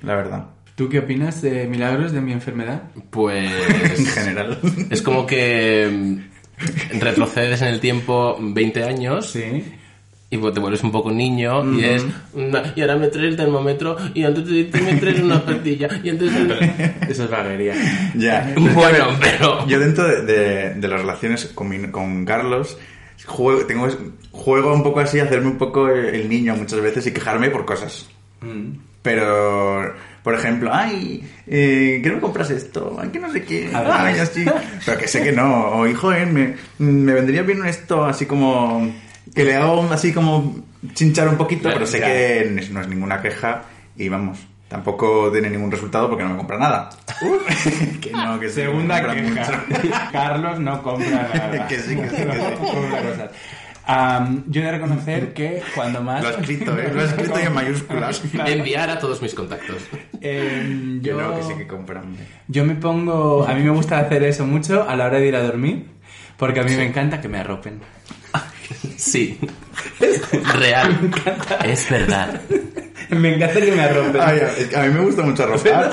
la 0.01 0.15
verdad. 0.15 0.45
¿Tú 0.75 0.89
qué 0.89 0.99
opinas 0.99 1.41
de 1.41 1.67
Milagros, 1.67 2.11
de 2.11 2.19
mi 2.21 2.33
enfermedad? 2.33 2.83
Pues. 3.09 3.49
En 3.97 4.05
general. 4.05 4.59
Es 4.89 5.01
como 5.01 5.25
que 5.25 5.89
mm, 5.89 6.99
retrocedes 6.99 7.61
en 7.61 7.69
el 7.69 7.79
tiempo 7.79 8.37
20 8.41 8.83
años 8.83 9.31
Sí. 9.31 9.63
y 10.29 10.37
te 10.37 10.59
vuelves 10.59 10.83
un 10.83 10.91
poco 10.91 11.11
niño 11.11 11.63
y 11.79 11.83
es. 11.85 12.05
"Na, 12.35 12.73
Y 12.75 12.81
ahora 12.81 12.97
me 12.97 13.07
traes 13.07 13.29
el 13.29 13.37
termómetro 13.37 13.95
y 14.13 14.23
antes 14.23 14.45
de 14.47 14.53
irte 14.53 14.81
me 14.81 14.95
traes 14.95 15.19
una 15.21 15.45
pastilla 15.45 15.87
y 16.03 16.09
antes. 16.09 16.29
Eso 17.09 17.23
es 17.23 17.29
vaguería. 17.29 17.73
ya. 18.15 18.53
Bueno, 18.73 19.07
pero. 19.21 19.65
Yo 19.67 19.79
dentro 19.79 20.05
de, 20.07 20.23
de- 20.23 20.73
de 20.75 20.87
las 20.89 20.99
relaciones 20.99 21.45
con, 21.55 21.69
mi- 21.69 21.87
con 21.89 22.25
Carlos, 22.25 22.77
juego, 23.25 23.65
tengo, 23.65 23.87
juego 24.31 24.73
un 24.73 24.83
poco 24.83 24.99
así, 24.99 25.19
hacerme 25.19 25.47
un 25.47 25.57
poco 25.57 25.87
el 25.89 26.27
niño 26.27 26.55
muchas 26.55 26.81
veces 26.81 27.07
y 27.07 27.11
quejarme 27.11 27.49
por 27.49 27.65
cosas. 27.65 28.09
Pero, 29.01 29.93
Por 30.23 30.33
ejemplo, 30.33 30.71
ay, 30.73 31.23
eh, 31.45 31.99
¿qué 32.01 32.09
no 32.09 32.15
me 32.15 32.21
compras 32.21 32.49
esto? 32.49 32.97
Ay, 32.99 33.09
que 33.09 33.19
no 33.19 33.31
sé 33.31 33.43
qué. 33.43 33.69
Ay, 33.73 34.17
así. 34.17 34.43
Pero 34.83 34.97
que 34.97 35.07
sé 35.07 35.21
que 35.23 35.31
no. 35.31 35.67
O, 35.67 35.87
hijo, 35.87 36.11
eh, 36.11 36.25
me, 36.25 36.55
me 36.79 37.13
vendría 37.13 37.43
bien 37.43 37.63
esto 37.65 38.03
así 38.03 38.25
como... 38.25 38.91
Que 39.33 39.43
le 39.43 39.55
hago 39.55 39.87
así 39.91 40.13
como 40.13 40.63
chinchar 40.93 41.27
un 41.27 41.37
poquito, 41.37 41.69
pero 41.71 41.85
sé 41.85 41.99
que 41.99 42.67
no 42.71 42.81
es 42.81 42.87
ninguna 42.87 43.21
queja 43.21 43.63
y 43.95 44.09
vamos... 44.09 44.39
Tampoco 44.75 45.31
tiene 45.31 45.49
ningún 45.49 45.71
resultado 45.71 46.09
porque 46.09 46.25
no 46.25 46.31
me 46.31 46.35
compra 46.37 46.57
nada. 46.57 46.89
que 48.01 48.11
no, 48.11 48.37
que 48.37 48.49
sí, 48.49 48.55
que 48.59 48.67
me 48.67 48.71
Segunda 48.73 49.01
compra 49.01 49.15
queja. 49.15 49.63
mucho. 49.69 49.91
Carlos 50.11 50.59
no 50.59 50.83
compra 50.83 51.09
nada. 51.33 51.67
Que 51.69 51.79
sí, 51.79 51.95
que 51.95 52.09
sí, 52.09 52.15
que 52.15 52.23
sí. 52.23 52.25
No 52.59 52.67
compra 52.67 53.01
cosas. 53.01 53.29
Am, 53.85 54.43
yo 54.47 54.61
he 54.61 54.65
de 54.65 54.71
reconocer 54.71 55.33
que 55.33 55.63
cuando 55.75 56.01
más... 56.01 56.23
Lo 56.23 56.29
he 56.29 56.33
escrito, 56.41 56.77
¿eh? 56.77 56.91
Lo 56.93 57.01
he 57.01 57.05
escrito 57.05 57.39
en 57.39 57.53
mayúsculas. 57.53 58.21
Enviar 58.45 58.89
a 58.89 58.99
todos 58.99 59.21
mis 59.21 59.33
contactos. 59.33 59.77
Em, 60.19 61.01
Que 61.01 61.07
yo, 61.09 61.21
no, 61.21 61.35
que 61.37 61.43
sí 61.43 61.53
que 61.57 61.67
compran. 61.67 62.17
yo 62.49 62.65
me 62.65 62.75
pongo... 62.75 63.47
A 63.47 63.53
mí 63.53 63.63
me 63.63 63.69
gusta 63.69 63.99
hacer 63.99 64.23
eso 64.23 64.45
mucho 64.45 64.89
a 64.89 64.95
la 64.97 65.05
hora 65.05 65.19
de 65.19 65.27
ir 65.27 65.35
a 65.37 65.41
dormir, 65.43 65.85
porque 66.35 66.59
a 66.59 66.63
mí 66.63 66.75
me 66.75 66.83
encanta 66.83 67.21
que 67.21 67.29
me 67.29 67.37
arropen. 67.37 67.79
Sí. 68.97 69.37
Real. 70.53 71.11
Es 71.65 71.89
verdad. 71.89 72.41
me 73.09 73.35
encanta 73.35 73.59
que 73.59 73.71
me 73.71 73.81
arropen. 73.81 74.21
Ay, 74.21 74.39
a 74.75 74.81
mí 74.83 74.93
me 74.93 75.01
gusta 75.01 75.23
mucho 75.23 75.43
arropar. 75.43 75.89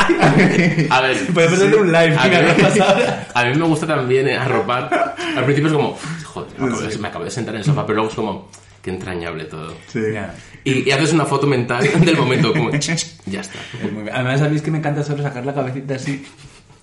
A 0.91 1.00
ver. 1.00 1.26
Podemos 1.33 1.59
hacer 1.59 1.76
un 1.76 1.93
live, 1.93 2.17
A 2.17 3.45
mí, 3.45 3.52
a 3.52 3.59
me 3.59 3.64
gusta 3.67 3.87
también 3.87 4.29
eh, 4.29 4.37
arropar. 4.37 5.14
Al 5.37 5.45
principio 5.45 5.69
es 5.69 5.75
como, 5.75 5.99
joder, 6.25 6.50
me 6.59 6.67
acabo, 6.67 6.81
de, 6.81 6.99
me 6.99 7.09
acabo 7.09 7.25
de 7.25 7.31
sentar 7.31 7.55
en 7.55 7.61
el 7.61 7.64
sofá, 7.64 7.87
pero 7.87 7.97
luego 7.97 8.11
es 8.11 8.17
como, 8.17 8.49
qué 8.83 8.91
entrañable 8.91 9.45
todo. 9.45 9.75
Sí. 9.88 10.00
Ya. 10.12 10.35
Y, 10.64 10.88
y 10.88 10.93
haces 10.93 11.12
una 11.12 11.25
foto 11.25 11.47
mental 11.47 11.88
del 12.05 12.17
momento, 12.17 12.52
como, 12.52 12.71
ya 12.71 13.41
está. 13.41 13.59
Es 13.83 13.93
muy 13.93 14.05
bien. 14.05 14.14
Además, 14.14 14.43
a 14.43 14.49
mí 14.49 14.57
es 14.57 14.62
que 14.62 14.71
me 14.71 14.79
encanta 14.79 15.02
solo 15.02 15.23
sacar 15.23 15.45
la 15.45 15.55
cabecita 15.55 15.97
así. 15.97 16.25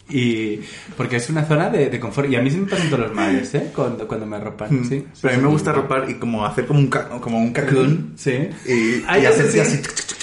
Y 0.09 0.59
porque 0.97 1.17
es 1.17 1.29
una 1.29 1.45
zona 1.45 1.69
de, 1.69 1.89
de 1.89 1.99
confort. 1.99 2.29
Y 2.29 2.35
a 2.35 2.41
mí 2.41 2.49
se 2.49 2.57
me 2.57 2.65
pasan 2.67 2.89
todos 2.89 3.05
los 3.07 3.13
males, 3.15 3.53
¿eh? 3.55 3.71
Cuando, 3.75 4.07
cuando 4.07 4.25
me 4.25 4.37
arropan. 4.37 4.83
Sí. 4.85 5.05
Pero 5.21 5.33
a 5.33 5.37
mí 5.37 5.43
me 5.43 5.49
gusta 5.49 5.69
arropar 5.71 6.09
y 6.09 6.15
como 6.15 6.45
hacer 6.45 6.65
como 6.65 6.79
un, 6.79 6.87
ca- 6.87 7.07
como 7.21 7.37
un 7.37 7.51
cacún. 7.53 8.13
Sí. 8.15 8.49
Y, 8.67 9.03
Ay, 9.07 9.23
y 9.23 9.25
hacerte 9.25 9.51
sí. 9.51 9.59
así. 9.59 9.81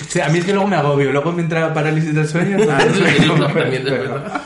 Sí, 0.08 0.20
a 0.20 0.28
mí 0.28 0.38
es 0.40 0.44
que 0.44 0.52
luego 0.52 0.68
me 0.68 0.76
agobio. 0.76 1.12
Luego 1.12 1.32
me 1.32 1.42
entra 1.42 1.72
parálisis 1.72 2.14
del 2.14 2.26
sueño. 2.28 2.58
Ah, 2.70 2.80
Sí, 2.92 3.28
también 3.54 3.84
verdad. 3.84 4.42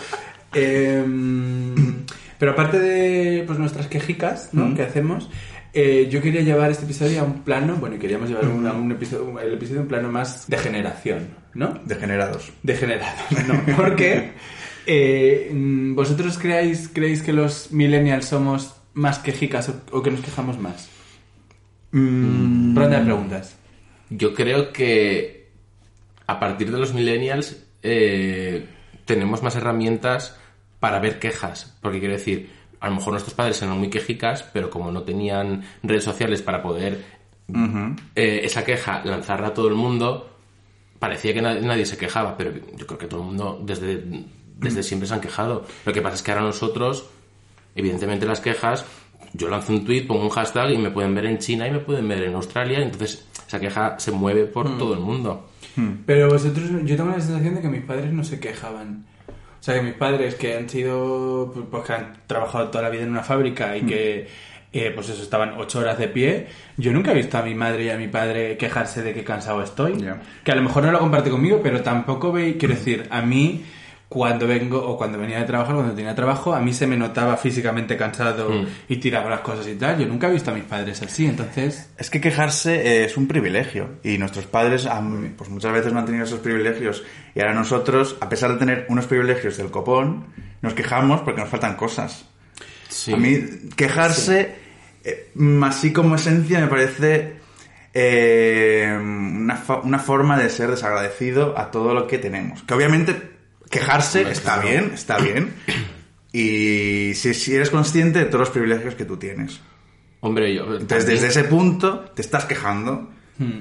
Em, 0.52 2.04
pero 2.38 2.52
aparte 2.52 2.78
de 2.78 3.44
pues, 3.46 3.58
nuestras 3.58 3.86
quejicas 3.86 4.50
¿no? 4.52 4.66
Mm. 4.66 4.74
que 4.76 4.82
hacemos, 4.82 5.30
eh, 5.72 6.08
yo 6.10 6.20
quería 6.20 6.40
llevar 6.42 6.70
este 6.70 6.84
episodio 6.84 7.20
a 7.20 7.24
un 7.24 7.42
plano, 7.42 7.76
bueno, 7.76 7.96
y 7.96 7.98
queríamos 7.98 8.28
llevar 8.28 8.46
un, 8.48 8.66
a 8.66 8.72
un 8.72 8.90
episodio, 8.92 9.38
el 9.40 9.54
episodio 9.54 9.80
a 9.80 9.82
un 9.82 9.88
plano 9.88 10.10
más 10.10 10.48
de 10.48 10.58
generación, 10.58 11.28
¿no? 11.54 11.78
Degenerados. 11.84 12.50
Degenerado, 12.62 13.16
¿no? 13.48 13.76
Porque 13.76 14.32
eh, 14.92 15.48
mm, 15.52 15.94
vosotros 15.94 16.36
creáis, 16.36 16.90
creéis 16.92 17.22
que 17.22 17.32
los 17.32 17.70
millennials 17.70 18.26
somos 18.26 18.74
más 18.92 19.20
quejicas 19.20 19.68
o, 19.68 19.80
o 19.92 20.02
que 20.02 20.10
nos 20.10 20.20
quejamos 20.20 20.58
más. 20.58 20.90
Mm, 21.92 22.76
Ronda 22.76 22.98
de 22.98 23.04
preguntas. 23.04 23.56
Yo 24.08 24.34
creo 24.34 24.72
que 24.72 25.48
a 26.26 26.40
partir 26.40 26.72
de 26.72 26.78
los 26.78 26.92
millennials 26.92 27.64
eh, 27.84 28.66
tenemos 29.04 29.44
más 29.44 29.54
herramientas 29.54 30.36
para 30.80 30.98
ver 30.98 31.20
quejas. 31.20 31.76
Porque 31.80 32.00
quiero 32.00 32.14
decir, 32.14 32.50
a 32.80 32.88
lo 32.88 32.96
mejor 32.96 33.12
nuestros 33.12 33.34
padres 33.34 33.62
eran 33.62 33.78
muy 33.78 33.90
quejicas, 33.90 34.42
pero 34.52 34.70
como 34.70 34.90
no 34.90 35.02
tenían 35.02 35.62
redes 35.84 36.02
sociales 36.02 36.42
para 36.42 36.62
poder 36.62 37.20
eh, 38.16 38.40
esa 38.42 38.64
queja 38.64 39.04
lanzarla 39.04 39.48
a 39.48 39.54
todo 39.54 39.68
el 39.68 39.74
mundo, 39.74 40.36
parecía 40.98 41.32
que 41.32 41.42
nadie, 41.42 41.60
nadie 41.60 41.86
se 41.86 41.96
quejaba. 41.96 42.36
Pero 42.36 42.52
yo 42.76 42.86
creo 42.88 42.98
que 42.98 43.06
todo 43.06 43.20
el 43.20 43.26
mundo 43.26 43.60
desde, 43.64 44.04
desde 44.60 44.82
siempre 44.82 45.08
se 45.08 45.14
han 45.14 45.20
quejado. 45.20 45.64
Lo 45.84 45.92
que 45.92 46.02
pasa 46.02 46.16
es 46.16 46.22
que 46.22 46.30
ahora 46.32 46.44
nosotros, 46.44 47.06
evidentemente 47.74 48.26
las 48.26 48.40
quejas, 48.40 48.84
yo 49.32 49.48
lanzo 49.48 49.72
un 49.72 49.84
tweet, 49.84 50.06
pongo 50.06 50.22
un 50.24 50.30
hashtag 50.30 50.70
y 50.72 50.78
me 50.78 50.90
pueden 50.90 51.14
ver 51.14 51.26
en 51.26 51.38
China 51.38 51.66
y 51.66 51.70
me 51.70 51.78
pueden 51.78 52.08
ver 52.08 52.24
en 52.24 52.34
Australia. 52.34 52.78
Entonces 52.80 53.26
esa 53.46 53.60
queja 53.60 53.98
se 53.98 54.12
mueve 54.12 54.44
por 54.44 54.78
todo 54.78 54.94
el 54.94 55.00
mundo. 55.00 55.48
Pero 56.04 56.28
vosotros, 56.28 56.68
yo 56.84 56.96
tengo 56.96 57.10
la 57.10 57.20
sensación 57.20 57.54
de 57.54 57.62
que 57.62 57.68
mis 57.68 57.82
padres 57.82 58.12
no 58.12 58.24
se 58.24 58.38
quejaban. 58.38 59.04
O 59.28 59.62
sea, 59.62 59.74
que 59.74 59.82
mis 59.82 59.94
padres 59.94 60.34
que 60.34 60.56
han 60.56 60.68
sido, 60.68 61.50
pues, 61.52 61.66
pues, 61.70 61.84
que 61.84 61.92
han 61.92 62.12
trabajado 62.26 62.68
toda 62.68 62.84
la 62.84 62.90
vida 62.90 63.02
en 63.02 63.10
una 63.10 63.22
fábrica 63.22 63.76
y 63.76 63.82
que, 63.82 64.28
eh, 64.72 64.90
pues 64.94 65.10
eso, 65.10 65.22
estaban 65.22 65.54
ocho 65.58 65.80
horas 65.80 65.98
de 65.98 66.08
pie, 66.08 66.46
yo 66.76 66.92
nunca 66.92 67.12
he 67.12 67.14
visto 67.14 67.36
a 67.38 67.42
mi 67.42 67.54
madre 67.54 67.84
y 67.84 67.90
a 67.90 67.96
mi 67.96 68.08
padre 68.08 68.56
quejarse 68.56 69.02
de 69.02 69.12
que 69.12 69.22
cansado 69.22 69.62
estoy. 69.62 69.98
Ya. 69.98 70.20
Que 70.44 70.52
a 70.52 70.54
lo 70.54 70.62
mejor 70.62 70.84
no 70.84 70.92
lo 70.92 70.98
comparte 70.98 71.30
conmigo, 71.30 71.60
pero 71.62 71.82
tampoco 71.82 72.32
veis, 72.32 72.56
quiero 72.58 72.74
decir, 72.74 73.06
a 73.10 73.20
mí 73.20 73.62
cuando 74.10 74.44
vengo 74.48 74.76
o 74.84 74.98
cuando 74.98 75.18
venía 75.18 75.38
de 75.38 75.44
trabajar, 75.44 75.76
cuando 75.76 75.94
tenía 75.94 76.16
trabajo, 76.16 76.52
a 76.52 76.58
mí 76.60 76.72
se 76.74 76.84
me 76.84 76.96
notaba 76.96 77.36
físicamente 77.36 77.96
cansado 77.96 78.50
Mm. 78.50 78.66
y 78.88 78.96
tiraba 78.96 79.30
las 79.30 79.40
cosas 79.40 79.68
y 79.68 79.76
tal. 79.76 80.00
Yo 80.00 80.06
nunca 80.08 80.28
he 80.28 80.32
visto 80.32 80.50
a 80.50 80.54
mis 80.54 80.64
padres 80.64 81.00
así, 81.00 81.26
entonces... 81.26 81.88
Es 81.96 82.10
que 82.10 82.20
quejarse 82.20 83.04
es 83.04 83.16
un 83.16 83.28
privilegio 83.28 83.90
y 84.02 84.18
nuestros 84.18 84.46
padres 84.46 84.86
han- 84.86 85.34
pues 85.38 85.48
muchas 85.48 85.72
veces 85.72 85.92
no 85.92 86.00
han 86.00 86.06
tenido 86.06 86.24
esos 86.24 86.40
privilegios 86.40 87.04
y 87.36 87.40
ahora 87.40 87.54
nosotros, 87.54 88.16
a 88.20 88.28
pesar 88.28 88.50
de 88.52 88.58
tener 88.58 88.86
unos 88.88 89.06
privilegios 89.06 89.56
del 89.58 89.70
copón, 89.70 90.26
nos 90.60 90.74
quejamos 90.74 91.20
porque 91.20 91.40
nos 91.42 91.48
faltan 91.48 91.76
cosas. 91.76 92.26
Sí. 92.88 93.12
A 93.12 93.16
mí 93.16 93.38
quejarse, 93.76 94.56
eh, 95.04 95.30
así 95.62 95.92
como 95.92 96.16
esencia, 96.16 96.58
me 96.58 96.66
parece 96.66 97.34
eh, 97.94 98.92
una, 99.00 99.56
fa- 99.56 99.80
una 99.84 100.00
forma 100.00 100.36
de 100.36 100.48
ser 100.50 100.70
desagradecido 100.70 101.56
a 101.56 101.70
todo 101.70 101.94
lo 101.94 102.06
que 102.08 102.18
tenemos. 102.18 102.62
Que 102.64 102.74
obviamente 102.74 103.38
quejarse 103.70 104.18
Hombre, 104.18 104.32
está 104.32 104.54
claro. 104.60 104.68
bien, 104.68 104.90
está 104.94 105.18
bien. 105.18 105.54
Y 106.32 107.12
si, 107.14 107.34
si 107.34 107.54
eres 107.54 107.70
consciente 107.70 108.18
de 108.20 108.24
todos 108.26 108.40
los 108.40 108.50
privilegios 108.50 108.94
que 108.94 109.04
tú 109.04 109.16
tienes. 109.16 109.60
Hombre, 110.20 110.54
yo... 110.54 110.62
Entonces, 110.64 110.88
también- 110.88 111.08
desde 111.22 111.26
ese 111.28 111.44
punto, 111.44 112.00
te 112.14 112.22
estás 112.22 112.44
quejando. 112.44 113.10
hmm. 113.38 113.58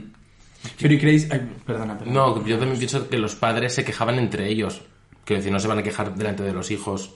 Pero 0.81 0.93
y 0.93 0.99
creéis... 0.99 1.31
Ay, 1.31 1.49
perdona, 1.65 1.97
perdona. 1.97 2.13
No, 2.13 2.45
yo 2.45 2.57
también 2.59 2.77
pienso 2.77 3.07
que 3.07 3.17
los 3.17 3.35
padres 3.35 3.73
se 3.73 3.85
quejaban 3.85 4.19
entre 4.19 4.47
ellos. 4.49 4.81
Quiero 5.23 5.39
decir, 5.39 5.53
no 5.53 5.59
se 5.59 5.67
van 5.69 5.79
a 5.79 5.83
quejar 5.83 6.13
delante 6.15 6.43
de 6.43 6.51
los 6.51 6.69
hijos. 6.69 7.15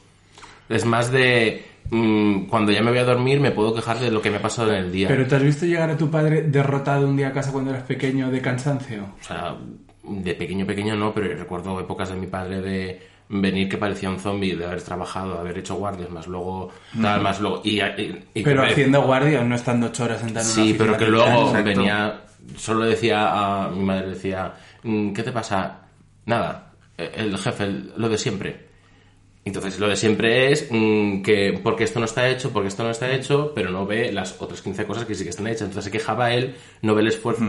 Es 0.69 0.85
más 0.85 1.11
de... 1.11 1.65
mm, 1.89 2.45
cuando 2.45 2.71
ya 2.71 2.81
me 2.81 2.89
voy 2.91 2.99
a 2.99 3.03
dormir 3.03 3.41
me 3.41 3.51
puedo 3.51 3.75
quejar 3.75 3.99
de 3.99 4.11
lo 4.11 4.21
que 4.21 4.29
me 4.31 4.37
ha 4.37 4.41
pasado 4.41 4.69
en 4.71 4.77
el 4.85 4.91
día. 4.93 5.09
¿Pero 5.09 5.27
te 5.27 5.35
has 5.35 5.43
visto 5.43 5.65
llegar 5.65 5.89
a 5.89 5.97
tu 5.97 6.09
padre 6.09 6.43
derrotado 6.43 7.05
un 7.07 7.17
día 7.17 7.27
a 7.27 7.33
casa 7.33 7.51
cuando 7.51 7.71
eras 7.71 7.83
pequeño 7.83 8.31
de 8.31 8.41
cansancio? 8.41 9.03
O 9.19 9.23
sea, 9.23 9.57
de 10.03 10.33
pequeño 10.35 10.65
pequeño 10.65 10.95
no, 10.95 11.13
pero 11.13 11.27
recuerdo 11.37 11.79
épocas 11.79 12.09
de 12.09 12.15
mi 12.15 12.27
padre 12.27 12.61
de 12.61 13.01
venir 13.29 13.69
que 13.69 13.77
parecía 13.77 14.09
un 14.09 14.19
zombie, 14.19 14.55
de 14.55 14.65
haber 14.65 14.81
trabajado, 14.81 15.33
de 15.35 15.39
haber 15.39 15.57
hecho 15.59 15.75
guardias, 15.75 16.09
más 16.09 16.27
luego 16.27 16.71
tal, 17.01 17.21
más 17.21 17.39
luego... 17.39 17.61
Y, 17.63 17.79
y- 17.81 18.23
y- 18.33 18.43
Pero 18.43 18.61
que- 18.63 18.71
haciendo 18.73 19.01
guardia, 19.03 19.43
no 19.43 19.55
estando 19.55 19.87
ocho 19.87 20.03
horas 20.03 20.19
sentado 20.19 20.45
en 20.47 20.53
una 20.55 20.63
Sí, 20.65 20.75
pero 20.77 20.97
que 20.97 21.07
luego. 21.07 21.47
Exacto. 21.47 21.63
venía, 21.69 22.21
solo 22.57 22.83
decía 22.85 23.63
a 23.65 23.69
mi 23.69 23.83
madre, 23.83 24.09
decía, 24.09 24.53
"Mm, 24.83 25.13
¿qué 25.13 25.23
te 25.23 25.31
pasa? 25.31 25.79
Nada, 26.25 26.73
el 26.97 27.37
jefe, 27.37 27.63
el- 27.63 27.93
lo 27.97 28.09
de 28.09 28.17
siempre. 28.17 28.73
Entonces, 29.45 29.79
lo 29.79 29.87
de 29.89 29.95
siempre 29.95 30.51
es 30.51 30.67
mm, 30.69 31.21
que 31.21 31.59
porque 31.63 31.85
esto 31.85 31.99
no 31.99 32.05
está 32.05 32.29
hecho, 32.29 32.51
porque 32.51 32.67
esto 32.67 32.83
no 32.83 32.91
está 32.91 33.11
hecho, 33.13 33.51
pero 33.55 33.71
no 33.71 33.85
ve 33.85 34.11
las 34.11 34.39
otras 34.41 34.61
15 34.61 34.85
cosas 34.85 35.05
que 35.05 35.15
sí 35.15 35.23
que 35.23 35.31
están 35.31 35.47
hechas. 35.47 35.63
Entonces 35.63 35.85
se 35.85 35.91
quejaba 35.91 36.33
él, 36.33 36.55
no 36.81 36.93
ve 36.93 37.01
el 37.01 37.07
esfuerzo. 37.07 37.43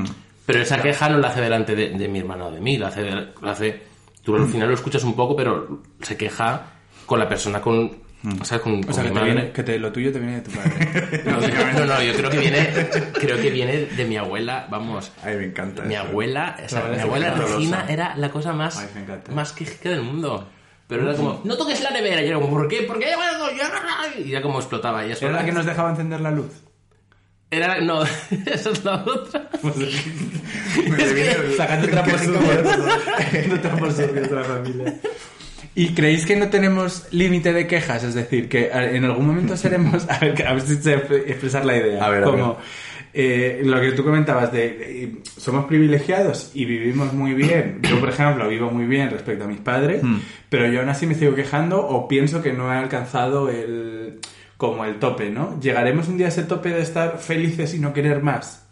Pero 0.46 0.60
esa 0.60 0.80
queja 0.82 1.08
no 1.08 1.18
la 1.18 1.28
hace 1.28 1.40
delante 1.40 1.74
de, 1.74 1.90
de 1.90 2.08
mi 2.08 2.18
hermano 2.18 2.48
o 2.48 2.50
de 2.50 2.60
mí, 2.60 2.76
la 2.78 2.88
hace, 2.88 3.02
de- 3.02 3.28
la 3.40 3.50
hace... 3.52 3.82
Tú 4.22 4.36
al 4.36 4.46
final 4.48 4.68
lo 4.68 4.74
escuchas 4.74 5.04
un 5.04 5.14
poco, 5.14 5.36
pero 5.36 5.82
se 6.02 6.16
queja 6.16 6.66
con 7.06 7.18
la 7.18 7.28
persona 7.28 7.60
con... 7.60 8.02
O 8.40 8.44
sea, 8.44 8.58
con, 8.58 8.78
O 8.78 8.80
con 8.86 8.94
sea, 8.94 9.02
mi 9.04 9.08
que, 9.10 9.14
te 9.14 9.20
madre. 9.20 9.34
viene- 9.34 9.52
que 9.52 9.62
te- 9.62 9.78
lo 9.78 9.92
tuyo 9.92 10.10
te 10.12 10.18
viene 10.18 10.36
de 10.36 10.40
tu 10.42 10.50
padre. 10.50 11.22
No, 11.76 11.84
no, 11.86 12.02
yo 12.02 12.14
creo 12.14 12.30
que 12.30 12.38
viene, 12.38 12.68
creo 13.12 13.36
que 13.40 13.50
viene 13.50 13.84
de 13.86 14.04
mi 14.06 14.16
abuela, 14.16 14.66
vamos. 14.70 15.12
Ay, 15.22 15.36
me 15.36 15.44
encanta. 15.44 15.82
Mi 15.82 15.94
eso. 15.94 16.04
abuela, 16.04 16.56
o 16.64 16.68
sea, 16.68 16.84
mi 16.84 17.00
abuela. 17.00 17.34
Regina 17.34 17.84
era 17.88 18.16
la 18.16 18.30
cosa 18.30 18.52
más, 18.54 18.78
Ay, 18.78 18.88
más 19.34 19.52
quejica 19.52 19.90
del 19.90 20.00
mundo. 20.02 20.48
Pero 20.88 21.02
era 21.02 21.14
como, 21.16 21.40
no 21.44 21.56
toques 21.56 21.82
la 21.82 21.90
nevera. 21.90 22.22
Y 22.22 22.28
era 22.28 22.36
como, 22.38 22.48
¿por 22.50 22.66
qué? 22.68 22.82
¿Por 22.82 22.98
qué? 22.98 23.08
Y 24.24 24.30
ya 24.30 24.40
como 24.42 24.58
explotaba. 24.58 25.06
Y 25.06 25.12
eso 25.12 25.26
¿Era 25.26 25.36
la 25.36 25.44
que 25.44 25.52
nos 25.52 25.66
dejaba 25.66 25.90
encender 25.90 26.20
la 26.20 26.30
luz? 26.30 26.62
Era, 27.54 27.80
no, 27.80 28.02
esa 28.46 28.70
es 28.70 28.84
la 28.84 29.04
otra. 29.04 29.48
Sacando 31.56 31.88
trapos 31.88 32.20
sucios. 32.20 32.42
Sacando 33.18 33.60
trapos 33.60 33.94
sucios 33.94 34.28
de 34.30 34.34
la 34.34 34.44
familia. 34.44 34.94
¿Y 35.76 35.88
creéis 35.94 36.24
que 36.24 36.36
no 36.36 36.48
tenemos 36.48 37.06
límite 37.10 37.52
de 37.52 37.66
quejas? 37.66 38.04
Es 38.04 38.14
decir, 38.14 38.48
que 38.48 38.66
eh, 38.66 38.96
en 38.96 39.04
algún 39.04 39.26
momento 39.26 39.56
seremos... 39.56 40.08
A 40.08 40.18
ver, 40.20 40.46
a 40.46 40.52
ver 40.52 40.62
si 40.62 40.76
sé 40.76 40.94
expresar 41.26 41.64
la 41.64 41.76
idea. 41.76 42.04
A 42.04 42.10
ver, 42.10 42.22
a 42.22 42.26
Como 42.26 42.58
eh, 43.12 43.60
lo 43.64 43.80
que 43.80 43.90
tú 43.92 44.04
comentabas 44.04 44.52
de... 44.52 44.66
eh, 45.04 45.12
somos 45.36 45.64
privilegiados 45.66 46.52
y 46.54 46.64
vivimos 46.64 47.12
muy 47.12 47.34
bien. 47.34 47.80
Yo, 47.88 47.98
por 47.98 48.08
ejemplo, 48.08 48.48
vivo 48.48 48.70
muy 48.70 48.86
bien 48.86 49.10
respecto 49.10 49.44
a 49.44 49.46
mis 49.48 49.60
padres, 49.60 50.02
Hmm. 50.02 50.18
pero 50.48 50.66
yo 50.70 50.80
aún 50.80 50.88
así 50.90 51.06
me 51.06 51.14
sigo 51.14 51.34
quejando 51.34 51.80
o 51.84 52.06
pienso 52.08 52.40
que 52.42 52.52
no 52.52 52.72
he 52.72 52.76
alcanzado 52.76 53.48
el... 53.50 54.20
como 54.56 54.84
el 54.84 54.98
tope, 54.98 55.30
¿no? 55.30 55.58
¿Llegaremos 55.60 56.08
un 56.08 56.16
día 56.16 56.26
a 56.26 56.28
ese 56.30 56.44
tope 56.44 56.70
de 56.70 56.82
estar 56.82 57.18
felices 57.18 57.74
y 57.74 57.78
no 57.78 57.92
querer 57.92 58.22
más? 58.22 58.66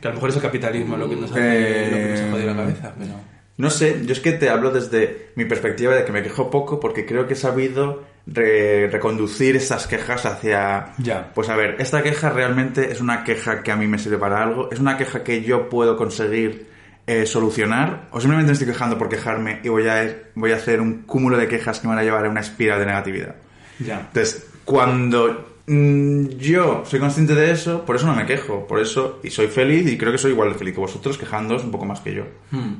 Que 0.00 0.08
a 0.08 0.10
lo 0.10 0.14
mejor 0.16 0.30
es 0.30 0.36
el 0.36 0.42
capitalismo 0.42 0.96
lo 0.96 1.08
que 1.08 1.16
nos 1.16 1.30
hace, 1.30 1.90
lo 1.90 1.96
que 1.96 2.08
nos 2.10 2.20
ha 2.20 2.30
jodido 2.30 2.46
la 2.48 2.56
cabeza, 2.56 2.94
pero... 2.98 3.12
No 3.56 3.68
sé, 3.68 4.00
yo 4.06 4.12
es 4.12 4.20
que 4.20 4.32
te 4.32 4.48
hablo 4.48 4.70
desde 4.70 5.32
mi 5.34 5.44
perspectiva 5.44 5.94
de 5.94 6.06
que 6.06 6.12
me 6.12 6.22
quejo 6.22 6.50
poco 6.50 6.80
porque 6.80 7.04
creo 7.04 7.26
que 7.26 7.34
he 7.34 7.36
sabido 7.36 8.04
re- 8.26 8.88
reconducir 8.90 9.54
estas 9.54 9.86
quejas 9.86 10.24
hacia... 10.24 10.94
Ya. 10.96 11.30
Pues 11.34 11.50
a 11.50 11.56
ver, 11.56 11.76
esta 11.78 12.02
queja 12.02 12.30
realmente 12.30 12.90
es 12.90 13.02
una 13.02 13.22
queja 13.22 13.62
que 13.62 13.70
a 13.70 13.76
mí 13.76 13.86
me 13.86 13.98
sirve 13.98 14.16
para 14.16 14.42
algo, 14.42 14.70
es 14.72 14.78
una 14.78 14.96
queja 14.96 15.22
que 15.22 15.42
yo 15.42 15.68
puedo 15.68 15.98
conseguir 15.98 16.68
eh, 17.06 17.26
solucionar 17.26 18.08
o 18.12 18.20
simplemente 18.20 18.46
me 18.48 18.52
estoy 18.54 18.68
quejando 18.68 18.96
por 18.96 19.10
quejarme 19.10 19.60
y 19.62 19.68
voy 19.68 19.86
a, 19.88 20.10
voy 20.36 20.52
a 20.52 20.56
hacer 20.56 20.80
un 20.80 21.02
cúmulo 21.02 21.36
de 21.36 21.46
quejas 21.46 21.80
que 21.80 21.86
me 21.86 21.92
van 21.94 21.98
a 22.02 22.04
llevar 22.04 22.24
a 22.24 22.30
una 22.30 22.40
espiral 22.40 22.78
de 22.78 22.86
negatividad. 22.86 23.34
Ya. 23.78 24.00
Entonces, 24.00 24.46
cuando 24.64 25.58
mm, 25.66 26.26
yo 26.38 26.84
soy 26.86 27.00
consciente 27.00 27.34
de 27.34 27.50
eso, 27.50 27.84
por 27.84 27.96
eso 27.96 28.06
no 28.06 28.14
me 28.14 28.26
quejo, 28.26 28.66
por 28.66 28.80
eso, 28.80 29.20
y 29.22 29.30
soy 29.30 29.48
feliz, 29.48 29.90
y 29.90 29.98
creo 29.98 30.12
que 30.12 30.18
soy 30.18 30.32
igual 30.32 30.52
de 30.52 30.58
feliz 30.58 30.74
que 30.74 30.80
vosotros, 30.80 31.18
quejándoos 31.18 31.64
un 31.64 31.70
poco 31.70 31.84
más 31.84 32.00
que 32.00 32.14
yo. 32.14 32.24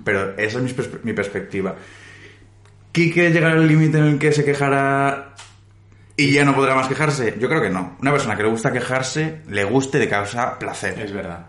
Pero 0.05 0.37
esa 0.37 0.59
es 0.59 0.65
mi, 0.65 0.85
mi 1.05 1.13
perspectiva. 1.13 1.77
¿Quique 2.93 3.31
llegará 3.31 3.55
al 3.55 3.69
límite 3.69 3.99
en 3.99 4.05
el 4.05 4.19
que 4.19 4.33
se 4.33 4.45
quejará 4.45 5.35
y 6.17 6.33
ya 6.33 6.45
no 6.45 6.55
podrá 6.55 6.75
más 6.75 6.89
quejarse? 6.89 7.37
Yo 7.39 7.49
creo 7.49 7.63
que 7.63 7.71
no. 7.71 7.97
Una 8.01 8.11
persona 8.11 8.37
que 8.37 8.43
le 8.43 8.51
gusta 8.51 8.73
quejarse, 8.73 9.43
le 9.49 9.65
guste 9.65 9.99
de 9.99 10.09
causa 10.09 10.59
placer. 10.59 10.99
Es 11.01 11.13
verdad. 11.13 11.47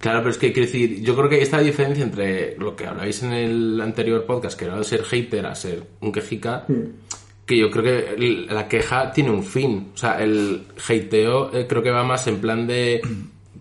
Claro, 0.00 0.20
pero 0.20 0.30
es 0.30 0.38
que 0.38 0.52
quiero 0.52 0.66
decir, 0.66 1.02
yo 1.02 1.14
creo 1.14 1.28
que 1.28 1.42
esta 1.42 1.58
diferencia 1.58 2.02
entre 2.02 2.56
lo 2.56 2.74
que 2.74 2.86
habláis 2.86 3.22
en 3.22 3.32
el 3.32 3.80
anterior 3.82 4.24
podcast, 4.24 4.58
que 4.58 4.64
era 4.64 4.78
de 4.78 4.84
ser 4.84 5.04
hater 5.04 5.44
a 5.44 5.54
ser 5.54 5.86
un 6.00 6.10
quejica, 6.10 6.64
que 7.50 7.56
yo 7.56 7.68
creo 7.68 7.82
que 7.82 8.46
la 8.48 8.68
queja 8.68 9.10
tiene 9.10 9.30
un 9.30 9.42
fin. 9.42 9.90
O 9.92 9.96
sea, 9.96 10.22
el 10.22 10.68
hateo 10.76 11.52
eh, 11.52 11.66
creo 11.68 11.82
que 11.82 11.90
va 11.90 12.04
más 12.04 12.28
en 12.28 12.40
plan 12.40 12.64
de 12.64 13.02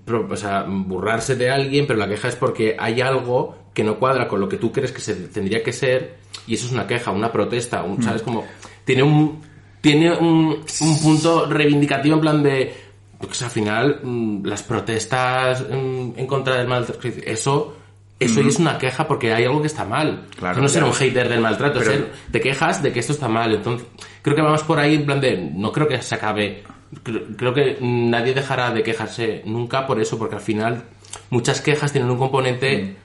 o 0.07 0.35
sea, 0.35 0.63
burlarse 0.67 1.35
de 1.35 1.49
alguien, 1.49 1.87
pero 1.87 1.97
la 1.97 2.07
queja 2.07 2.27
es 2.27 2.35
porque 2.35 2.75
hay 2.77 3.01
algo 3.01 3.57
que 3.73 3.83
no 3.83 3.97
cuadra 3.97 4.27
con 4.27 4.39
lo 4.39 4.47
que 4.47 4.57
tú 4.57 4.71
crees 4.71 4.91
que 4.91 5.01
se 5.01 5.15
tendría 5.15 5.63
que 5.63 5.73
ser, 5.73 6.17
y 6.45 6.53
eso 6.53 6.67
es 6.67 6.71
una 6.71 6.85
queja, 6.85 7.09
una 7.09 7.31
protesta, 7.31 7.81
un, 7.81 8.03
¿sabes? 8.03 8.21
Como 8.21 8.45
tiene 8.85 9.01
un 9.01 9.41
tiene 9.81 10.15
un, 10.15 10.63
un 10.81 11.01
punto 11.01 11.47
reivindicativo 11.47 12.13
en 12.13 12.21
plan 12.21 12.43
de 12.43 12.73
pues 13.17 13.41
al 13.41 13.49
final 13.49 14.01
mm, 14.03 14.45
las 14.45 14.61
protestas 14.61 15.61
mm, 15.67 16.11
en 16.15 16.27
contra 16.27 16.57
del 16.57 16.67
maltrato 16.67 17.07
eso 17.25 17.75
eso 18.19 18.41
ya 18.41 18.47
es 18.49 18.59
una 18.59 18.77
queja 18.77 19.07
porque 19.07 19.33
hay 19.33 19.45
algo 19.45 19.61
que 19.61 19.67
está 19.67 19.85
mal. 19.85 20.25
Claro, 20.37 20.61
no 20.61 20.67
ser 20.67 20.83
un 20.83 20.93
hater 20.93 21.29
del 21.29 21.39
maltrato 21.39 21.79
Pero- 21.79 21.91
ser 21.91 22.11
te 22.31 22.41
quejas 22.41 22.83
de 22.83 22.91
que 22.91 22.99
esto 22.99 23.13
está 23.13 23.27
mal 23.27 23.53
entonces 23.53 23.87
creo 24.21 24.35
que 24.35 24.41
vamos 24.41 24.63
por 24.63 24.79
ahí 24.79 24.95
en 24.95 25.05
plan 25.05 25.21
de 25.21 25.37
no 25.55 25.71
creo 25.71 25.87
que 25.87 26.01
se 26.01 26.15
acabe. 26.15 26.63
Creo, 27.03 27.21
creo 27.37 27.53
que 27.53 27.77
nadie 27.81 28.33
dejará 28.33 28.71
de 28.71 28.81
quejarse 28.83 29.43
nunca 29.45 29.85
por 29.85 30.01
eso 30.01 30.17
porque 30.17 30.35
al 30.35 30.41
final 30.41 30.83
muchas 31.29 31.61
quejas 31.61 31.91
tienen 31.91 32.09
un 32.09 32.17
componente 32.17 32.95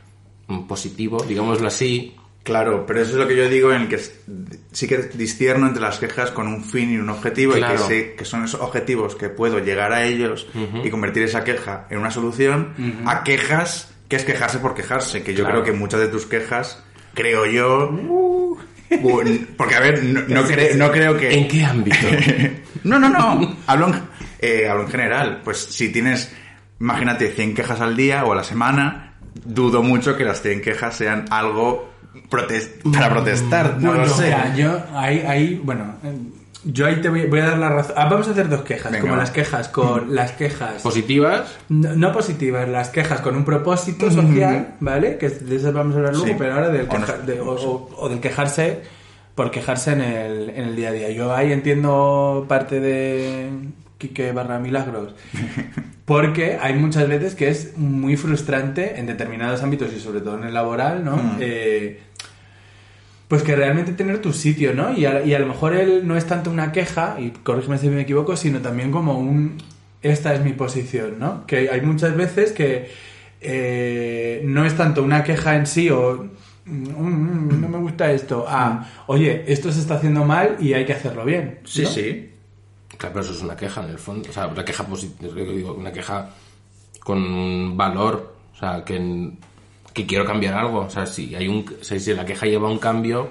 mm, 0.49 0.67
positivo 0.67 1.23
digámoslo 1.27 1.69
así. 1.69 2.17
Claro, 2.43 2.85
pero 2.87 3.01
eso 3.01 3.13
es 3.13 3.17
lo 3.17 3.27
que 3.27 3.37
yo 3.37 3.49
digo 3.49 3.73
en 3.73 3.83
el 3.83 3.89
que 3.89 3.99
sí 4.73 4.87
que 4.87 4.99
discierno 4.99 5.67
entre 5.67 5.81
las 5.81 5.99
quejas 5.99 6.31
con 6.31 6.47
un 6.47 6.63
fin 6.63 6.93
y 6.93 6.99
un 6.99 7.09
objetivo 7.09 7.57
y 7.57 7.63
que 7.63 7.79
sé 7.79 8.15
que 8.17 8.27
son 8.27 8.45
esos 8.45 8.61
objetivos 8.61 9.15
que 9.15 9.31
puedo 9.31 9.61
llegar 9.61 9.93
a 9.93 10.05
ellos 10.05 10.47
y 10.83 10.91
convertir 10.91 11.23
esa 11.23 11.43
queja 11.43 11.87
en 11.89 11.99
una 11.99 12.11
solución 12.11 12.75
a 13.07 13.23
quejas 13.25 13.94
que 14.09 14.17
es 14.17 14.25
quejarse 14.25 14.59
por 14.59 14.75
quejarse, 14.75 15.23
que 15.23 15.35
yo 15.35 15.45
Claro. 15.45 15.63
creo 15.63 15.73
que 15.75 15.79
muchas 15.79 16.01
de 16.01 16.09
tus 16.09 16.27
quejas, 16.27 16.83
creo 17.15 17.47
yo, 17.47 17.91
bu- 17.91 19.47
porque 19.57 19.75
a 19.75 19.81
ver, 19.81 20.03
no, 20.05 20.21
no, 20.29 20.45
cre- 20.47 20.75
no 20.75 20.91
creo 20.91 21.17
que... 21.17 21.33
¿en 21.35 21.49
qué 21.49 21.65
ámbito? 21.65 21.97
No, 22.85 22.99
no, 22.99 23.09
no. 23.09 23.57
Hablo 23.67 23.89
en, 23.89 23.95
eh, 24.41 24.69
hablo 24.69 24.83
en 24.85 24.91
general. 24.91 25.41
Pues 25.43 25.57
si 25.59 25.89
tienes, 25.91 26.31
imagínate, 26.79 27.31
100 27.33 27.55
quejas 27.55 27.81
al 27.81 27.97
día 27.97 28.25
o 28.27 28.33
a 28.33 28.37
la 28.37 28.45
semana, 28.45 29.15
dudo 29.43 29.83
mucho 29.83 30.19
que 30.19 30.25
las 30.25 30.43
100 30.43 30.61
quejas 30.61 30.95
sean 30.97 31.25
algo 31.31 31.91
protes- 32.29 32.69
para 32.93 33.09
protestar. 33.09 33.79
No 33.81 33.89
Bueno, 33.89 34.05
lo 34.05 34.15
sé. 34.15 34.35
yo 34.55 34.85
ahí, 34.95 35.25
ahí, 35.27 35.61
bueno, 35.65 35.95
yo 36.65 36.87
ahí 36.87 36.97
te 37.01 37.09
voy, 37.09 37.27
voy 37.27 37.41
a 37.41 37.47
dar 37.47 37.59
la 37.59 37.69
razón. 37.69 37.95
Ah, 37.97 38.09
vamos 38.09 38.27
a 38.29 38.31
hacer 38.33 38.49
dos 38.49 38.63
quejas, 38.63 38.91
Venga, 38.91 39.03
como 39.03 39.13
va. 39.15 39.19
las 39.21 39.31
quejas 39.31 39.69
con 39.69 40.15
las 40.15 40.33
quejas 40.33 40.83
positivas 40.83 41.57
no, 41.69 41.95
no 41.95 42.13
positivas, 42.13 42.69
las 42.69 42.89
quejas 42.89 43.21
con 43.21 43.37
un 43.37 43.45
propósito 43.45 44.11
social, 44.11 44.75
¿vale? 44.81 45.19
Que 45.19 45.29
de 45.29 45.57
eso 45.57 45.73
vamos 45.73 45.95
a 45.95 45.99
hablar 45.99 46.13
luego, 46.15 46.27
Sí. 46.29 46.35
pero 46.39 46.55
ahora 46.55 46.69
del, 46.71 46.83
O 46.89 46.99
no- 46.99 47.07
queja- 47.07 47.19
de- 47.19 47.41
o, 47.41 47.51
o- 47.53 47.91
o 47.99 48.09
del 48.09 48.21
quejarse 48.21 48.83
por 49.35 49.51
quejarse 49.51 49.93
en 49.93 50.01
el, 50.01 50.51
en 50.51 50.65
el 50.69 50.77
día 50.77 50.89
a 50.91 50.93
día. 50.93 51.11
Yo 51.11 51.35
ahí 51.35 51.53
entiendo 51.53 52.47
parte 52.49 52.81
de 52.81 53.49
Quique 53.99 54.33
barra 54.33 54.59
Milagros. 54.59 55.15
Porque 56.05 56.59
hay 56.61 56.75
muchas 56.75 57.09
veces 57.09 57.35
que 57.35 57.49
es 57.49 57.79
muy 57.79 58.17
frustrante 58.17 58.99
en 59.01 59.07
determinados 59.07 59.63
ámbitos 59.63 59.91
y 59.95 60.01
sobre 60.01 60.21
todo 60.21 60.37
en 60.37 60.45
el 60.45 60.53
laboral, 60.55 61.03
¿no? 61.03 61.17
Mm. 61.17 61.37
Eh, 61.41 62.03
pues 63.35 63.43
que 63.43 63.57
realmente 63.57 63.91
tener 63.95 64.23
tu 64.23 64.33
sitio, 64.33 64.75
¿no? 64.75 64.97
Y 64.97 65.07
a, 65.07 65.25
y 65.27 65.35
a 65.35 65.41
lo 65.41 65.47
mejor 65.49 65.75
él 65.75 66.07
no 66.07 66.17
es 66.17 66.25
tanto 66.25 66.53
una 66.53 66.71
queja, 66.71 67.17
y 67.19 67.31
corrígeme 67.31 67.79
si 67.79 67.89
me 67.89 68.01
equivoco, 68.03 68.37
sino 68.37 68.61
también 68.61 68.93
como 68.93 69.19
un 69.19 69.57
esta 70.03 70.33
es 70.35 70.45
mi 70.45 70.53
posición, 70.53 71.19
¿no? 71.19 71.45
Que 71.45 71.69
hay 71.69 71.81
muchas 71.81 72.15
veces 72.17 72.53
que 72.53 72.89
eh, 73.41 74.41
no 74.45 74.65
es 74.65 74.77
tanto 74.77 75.03
una 75.03 75.25
queja 75.25 75.57
en 75.57 75.67
sí 75.67 75.91
o 75.91 76.29
"Mm, 76.65 76.91
mm, 76.91 77.61
no 77.61 77.69
me 77.69 77.79
gusta 77.79 78.13
esto, 78.13 78.45
a 78.47 78.89
oye, 79.09 79.43
esto 79.49 79.73
se 79.73 79.81
está 79.81 79.95
haciendo 79.97 80.25
mal 80.25 80.57
y 80.61 80.73
hay 80.75 80.85
que 80.87 80.93
hacerlo 80.93 81.25
bien. 81.25 81.59
Sí, 81.65 81.83
¿no? 81.83 81.89
sí. 81.89 82.31
Claro, 82.97 83.15
pero 83.15 83.25
eso 83.25 83.35
es 83.35 83.43
una 83.43 83.57
queja 83.57 83.83
en 83.83 83.91
el 83.91 83.99
fondo. 83.99 84.31
O 84.31 84.33
sea, 84.33 84.47
una 84.47 84.65
queja 84.65 84.87
positiva, 84.87 85.35
digo, 85.35 85.75
una 85.75 85.91
queja 85.91 86.31
con 87.01 87.77
valor. 87.77 88.37
O 88.55 88.57
sea, 88.57 88.85
que, 88.85 89.33
que 89.95 90.05
quiero 90.07 90.27
cambiar 90.27 90.53
algo. 90.55 90.81
O 90.81 90.91
sea, 90.91 91.07
si 91.07 91.35
hay 91.35 91.49
un, 91.49 91.65
si, 91.81 91.99
si 91.99 92.13
la 92.13 92.27
queja 92.27 92.45
lleva 92.45 92.69
un 92.71 92.79
cambio, 92.79 93.31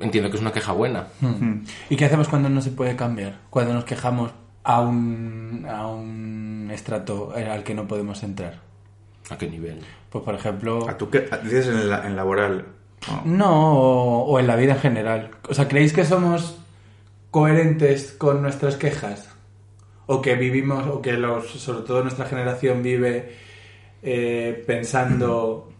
entiendo 0.00 0.28
que 0.30 0.36
es 0.36 0.42
una 0.42 0.52
queja 0.52 0.72
buena. 0.72 1.06
Hmm. 1.20 1.60
¿Y 1.90 1.94
qué 1.96 2.06
hacemos 2.06 2.26
cuando 2.26 2.48
no 2.48 2.60
se 2.60 2.72
puede 2.72 2.96
cambiar? 2.96 3.38
Cuando 3.50 3.74
nos 3.74 3.84
quejamos 3.84 4.32
a 4.64 4.80
un, 4.80 5.66
a 5.68 5.86
un 5.86 6.70
estrato 6.72 7.32
al 7.36 7.62
que 7.62 7.74
no 7.74 7.86
podemos 7.86 8.22
entrar. 8.22 8.60
¿A 9.30 9.36
qué 9.38 9.48
nivel? 9.48 9.80
Pues 10.10 10.24
por 10.24 10.34
ejemplo... 10.34 10.88
¿A 10.88 10.96
tú 10.96 11.08
qué 11.10 11.28
dices 11.44 11.68
en, 11.68 11.88
la- 11.88 12.06
en 12.06 12.16
laboral? 12.16 12.66
Oh. 13.10 13.22
No, 13.24 13.72
o, 13.78 14.24
o 14.24 14.38
en 14.40 14.46
la 14.46 14.56
vida 14.56 14.72
en 14.74 14.78
general. 14.80 15.30
O 15.48 15.54
sea, 15.54 15.68
¿creéis 15.68 15.92
que 15.92 16.04
somos 16.04 16.58
coherentes 17.30 18.12
con 18.12 18.42
nuestras 18.42 18.76
quejas? 18.76 19.28
O 20.06 20.20
que 20.22 20.34
vivimos, 20.36 20.86
o 20.86 21.00
que 21.02 21.12
los, 21.14 21.50
sobre 21.50 21.86
todo 21.86 22.02
nuestra 22.02 22.26
generación 22.26 22.82
vive 22.82 23.36
eh, 24.02 24.62
pensando... 24.66 25.71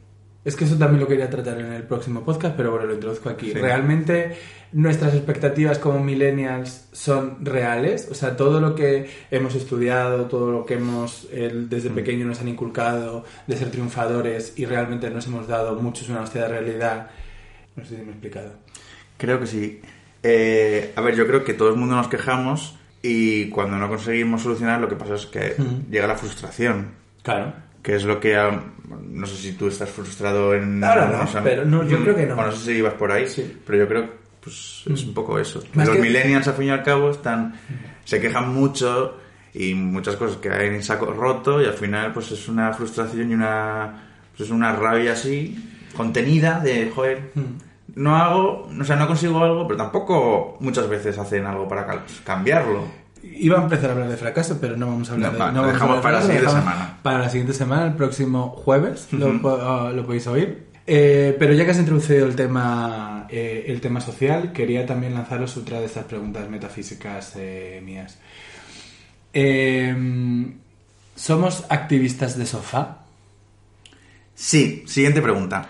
Es 0.45 0.57
que 0.57 0.65
eso 0.65 0.77
también 0.77 1.01
lo 1.01 1.07
quería 1.07 1.31
tratar 1.31 1.61
en 1.61 1.73
el 1.73 1.85
próximo 1.85 2.25
podcast, 2.25 2.57
pero 2.57 2.73
bueno, 2.73 2.87
lo 2.87 2.95
introduzco 2.95 3.29
aquí. 3.29 3.53
Sí. 3.53 3.55
¿Realmente 3.55 4.37
nuestras 4.73 5.15
expectativas 5.15 5.79
como 5.79 6.01
millennials 6.03 6.89
son 6.91 7.45
reales? 7.45 8.09
O 8.11 8.15
sea, 8.15 8.37
todo 8.37 8.61
lo 8.61 8.75
que 8.75 9.09
hemos 9.31 9.55
estudiado, 9.55 10.25
todo 10.25 10.51
lo 10.51 10.67
que 10.67 10.75
hemos 10.75 11.29
desde 11.31 11.91
pequeño 11.91 12.27
nos 12.27 12.41
han 12.41 12.49
inculcado 12.49 13.25
de 13.47 13.57
ser 13.57 13.71
triunfadores 13.71 14.55
y 14.57 14.67
realmente 14.67 15.09
nos 15.11 15.27
hemos 15.29 15.47
dado 15.47 15.77
mucho 15.77 16.03
es 16.03 16.11
una 16.11 16.23
hostia 16.23 16.43
de 16.43 16.49
realidad. 16.49 17.11
No 17.77 17.85
sé 17.85 17.97
si 17.97 18.03
me 18.03 18.09
he 18.09 18.11
explicado. 18.11 18.53
Creo 19.19 19.39
que 19.39 19.47
sí. 19.47 19.81
Eh, 20.25 20.93
a 20.97 21.01
ver, 21.03 21.15
yo 21.15 21.27
creo 21.27 21.45
que 21.45 21.55
todo 21.55 21.69
el 21.69 21.77
mundo 21.77 21.95
nos 21.95 22.09
quejamos 22.09 22.77
y 23.01 23.49
cuando 23.51 23.77
no 23.77 23.89
conseguimos 23.89 24.43
solucionar 24.43 24.81
lo 24.81 24.89
que 24.89 24.97
pasa 24.97 25.15
es 25.15 25.27
que 25.27 25.55
llega 25.89 26.09
la 26.09 26.17
frustración. 26.17 26.91
Claro. 27.23 27.53
Que 27.83 27.97
es 27.97 28.05
lo 28.05 28.21
que... 28.21 28.37
ah, 28.37 28.62
No 29.11 29.27
sé 29.27 29.37
si 29.37 29.53
tú 29.53 29.66
estás 29.68 29.90
frustrado 29.90 30.55
en... 30.55 30.83
Ahora 30.85 31.07
no, 31.35 31.42
pero 31.42 31.64
no, 31.64 31.83
yo 31.87 32.01
creo 32.03 32.14
que 32.14 32.27
no. 32.27 32.35
O 32.37 32.42
no 32.42 32.53
sé 32.53 32.64
si 32.73 32.79
ibas 32.79 32.95
por 32.95 33.11
ahí, 33.12 33.27
Sí. 33.29 33.59
pero 33.66 33.79
yo 33.79 33.88
creo 33.88 34.03
que 34.03 34.11
pues, 34.42 34.85
es 34.90 35.05
un 35.05 35.14
poco 35.14 35.38
eso. 35.38 35.62
Más 35.75 35.87
Los 35.88 35.97
que- 35.97 36.03
millennials, 36.03 36.47
al 36.49 36.55
fin 36.55 36.66
y 36.66 36.71
al 36.71 36.83
cabo, 36.83 37.11
están 37.11 37.55
se 38.05 38.21
quejan 38.21 38.53
mucho 38.55 39.18
y 39.55 39.75
muchas 39.75 40.16
cosas 40.16 40.37
que 40.38 40.51
hay 40.51 40.68
en 40.68 40.83
saco 40.83 41.07
roto 41.07 41.61
y 41.62 41.66
al 41.66 41.75
final 41.75 42.12
pues 42.12 42.31
es 42.33 42.49
una 42.49 42.73
frustración 42.73 43.31
y 43.31 43.35
una... 43.35 44.09
Pues 44.37 44.49
es 44.49 44.51
una 44.55 44.73
rabia 44.75 45.12
así, 45.12 45.59
contenida 45.95 46.59
de, 46.61 46.90
joder, 46.90 47.33
no 47.95 48.16
hago, 48.16 48.66
o 48.81 48.85
sea, 48.85 48.97
no 48.97 49.07
consigo 49.07 49.38
algo, 49.45 49.66
pero 49.68 49.77
tampoco 49.77 50.57
muchas 50.61 50.88
veces 50.88 51.18
hacen 51.18 51.45
algo 51.45 51.68
para 51.68 52.03
cambiarlo. 52.25 53.02
Iba 53.23 53.59
a 53.59 53.63
empezar 53.63 53.91
a 53.91 53.93
hablar 53.93 54.09
de 54.09 54.17
fracaso, 54.17 54.59
pero 54.61 54.77
no 54.77 54.87
vamos 54.89 55.09
a 55.11 55.13
hablar 55.15 55.33
No, 55.33 55.39
de 55.39 55.45
va, 55.45 55.47
lo 55.53 55.55
vamos 55.61 55.71
a 55.71 55.73
dejamos 55.75 55.97
hablar 55.99 56.03
para 56.03 56.19
la 56.19 56.23
siguiente 56.27 56.51
semana. 56.51 56.99
Para 57.03 57.19
la 57.19 57.29
siguiente 57.29 57.55
semana, 57.55 57.87
el 57.87 57.95
próximo 57.95 58.49
jueves, 58.51 59.09
lo, 59.13 59.41
ah, 59.63 59.93
lo 59.95 60.05
podéis 60.07 60.27
oír. 60.27 60.67
Eh, 60.87 61.37
pero 61.39 61.53
ya 61.55 61.65
que 61.65 61.71
has 61.71 61.79
introducido 61.79 62.27
el 62.27 62.35
tema, 62.35 63.27
eh, 63.31 63.67
el 63.69 63.81
tema 63.81 64.01
social, 64.01 64.53
quería 64.53 64.85
también 64.87 65.15
lanzaros 65.15 65.57
otra 65.57 65.79
de 65.79 65.87
estas 65.87 66.05
preguntas 66.07 66.49
metafísicas 66.49 67.35
eh, 67.37 67.81
mías. 67.85 68.19
Eh, 69.33 69.95
¿Somos 71.15 71.65
activistas 71.69 72.37
de 72.37 72.47
sofá? 72.47 72.99
Sí, 74.35 74.83
siguiente 74.87 75.23
pregunta. 75.23 75.69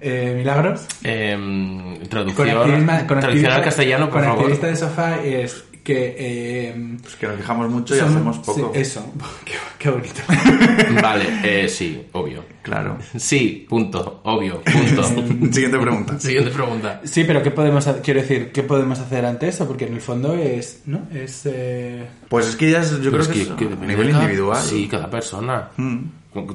Eh, 0.00 0.34
¿Milagros? 0.36 0.86
Eh, 1.02 1.32
Con 1.34 2.08
traducción, 2.08 2.48
activismo- 2.48 3.06
con 3.06 3.06
traducción 3.06 3.16
activista- 3.24 3.54
al 3.56 3.62
castellano, 3.64 4.04
por 4.06 4.12
con 4.14 4.22
favor. 4.24 4.38
activista 4.40 4.66
de 4.68 4.76
sofá 4.76 5.16
es 5.22 5.64
que... 5.86 6.16
eh, 6.18 6.96
Pues 7.00 7.14
que 7.16 7.26
nos 7.28 7.36
quejamos 7.36 7.70
mucho 7.70 7.94
y 7.96 8.00
hacemos 8.00 8.38
poco. 8.38 8.72
sí, 8.74 8.80
eso, 8.80 9.06
qué, 9.44 9.52
qué 9.78 9.90
bonito. 9.90 10.20
Vale, 11.02 11.24
eh, 11.44 11.68
sí, 11.68 12.02
obvio. 12.12 12.44
Claro. 12.62 12.98
Sí, 13.16 13.64
punto, 13.68 14.20
obvio, 14.24 14.60
punto. 14.62 15.04
Siguiente 15.52 15.78
pregunta. 15.78 16.18
Siguiente 16.18 16.50
pregunta. 16.50 17.00
Sí, 17.04 17.22
pero 17.24 17.40
¿qué 17.42 17.52
podemos 17.52 17.86
ha- 17.86 18.02
quiero 18.02 18.20
decir, 18.20 18.50
qué 18.52 18.64
podemos 18.64 18.98
hacer 18.98 19.24
ante 19.24 19.46
eso? 19.48 19.66
Porque 19.68 19.86
en 19.86 19.94
el 19.94 20.00
fondo 20.00 20.34
es, 20.34 20.82
¿no? 20.86 21.06
Es 21.14 21.42
eh, 21.46 22.04
Pues 22.28 22.48
es 22.48 22.56
que 22.56 22.70
ya 22.72 22.80
es- 22.80 23.00
yo 23.00 23.10
Pero 23.12 23.22
creo 23.22 23.32
que, 23.34 23.42
es 23.42 23.48
es 23.50 23.54
que 23.54 23.64
a 23.66 23.86
nivel 23.86 24.10
cada- 24.10 24.22
individual. 24.24 24.62
Sí, 24.62 24.88
cada 24.88 25.08
persona. 25.08 25.68
Mm. 25.76 26.00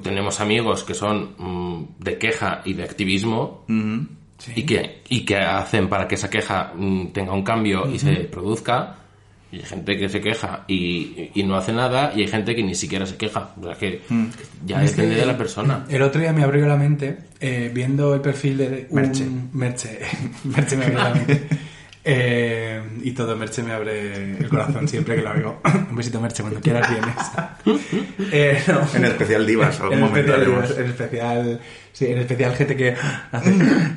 Tenemos 0.04 0.40
amigos 0.42 0.84
que 0.84 0.94
son 0.94 1.32
mm, 1.38 1.86
de 2.04 2.18
queja 2.20 2.62
y 2.66 2.74
de 2.74 2.84
activismo 2.84 3.64
Mm. 3.68 4.00
y, 4.56 4.64
que, 4.64 5.02
y 5.10 5.24
que 5.26 5.38
hacen 5.38 5.88
para 5.88 6.08
que 6.08 6.16
esa 6.16 6.30
queja 6.30 6.74
mm, 6.76 7.08
tenga 7.14 7.32
un 7.34 7.44
cambio 7.44 7.90
y 7.90 7.98
se 8.00 8.12
produzca. 8.26 8.98
Y 9.52 9.58
hay 9.58 9.64
gente 9.64 9.98
que 9.98 10.08
se 10.08 10.22
queja 10.22 10.64
y, 10.68 11.30
y 11.36 11.44
no 11.44 11.56
hace 11.58 11.74
nada 11.74 12.14
y 12.16 12.22
hay 12.22 12.28
gente 12.28 12.56
que 12.56 12.64
ni 12.64 12.74
siquiera 12.76 13.06
se 13.06 13.18
queja. 13.18 13.50
O 13.60 13.64
sea 13.66 13.76
que 13.76 14.02
Mm. 14.10 14.26
ya 14.66 14.82
Es 14.84 14.92
depende 14.96 15.16
que 15.16 15.22
de 15.22 15.28
la 15.28 15.38
persona. 15.38 15.86
El 15.90 16.02
otro 16.04 16.22
día 16.22 16.32
me 16.32 16.44
abrió 16.44 16.66
la 16.68 16.78
mente 16.78 17.18
eh, 17.40 17.70
viendo 17.74 18.14
el 18.16 18.22
perfil 18.22 18.58
de 18.58 18.88
un... 18.90 18.96
Merche. 18.96 19.26
Merche. 19.54 20.00
Merche 20.46 20.78
me 20.78 20.86
abrió 20.86 21.00
la 21.00 21.14
mente. 21.14 21.44
Eh, 22.04 22.82
y 23.04 23.12
todo 23.12 23.36
Merche 23.38 23.62
me 23.62 23.74
abre 23.74 24.38
el 24.40 24.50
corazón 24.50 24.88
siempre 24.88 25.16
que 25.18 25.22
lo 25.22 25.32
oigo. 25.34 25.62
Un 25.92 25.96
besito 25.96 26.20
Merche, 26.20 26.42
cuando 26.42 26.60
quieras 26.62 26.90
vienes. 26.90 27.16
Eh, 28.34 28.64
no. 28.68 28.88
En 28.96 29.06
especial 29.06 29.46
divas, 29.46 29.80
algún 29.82 29.96
en 29.96 30.00
momento 30.06 30.32
especial, 30.34 30.58
haremos. 30.58 30.78
en 30.80 30.86
especial, 30.86 31.60
sí, 31.92 32.06
en 32.06 32.18
especial 32.20 32.56
gente 32.56 32.76
que 32.78 32.96
hace, 33.32 33.54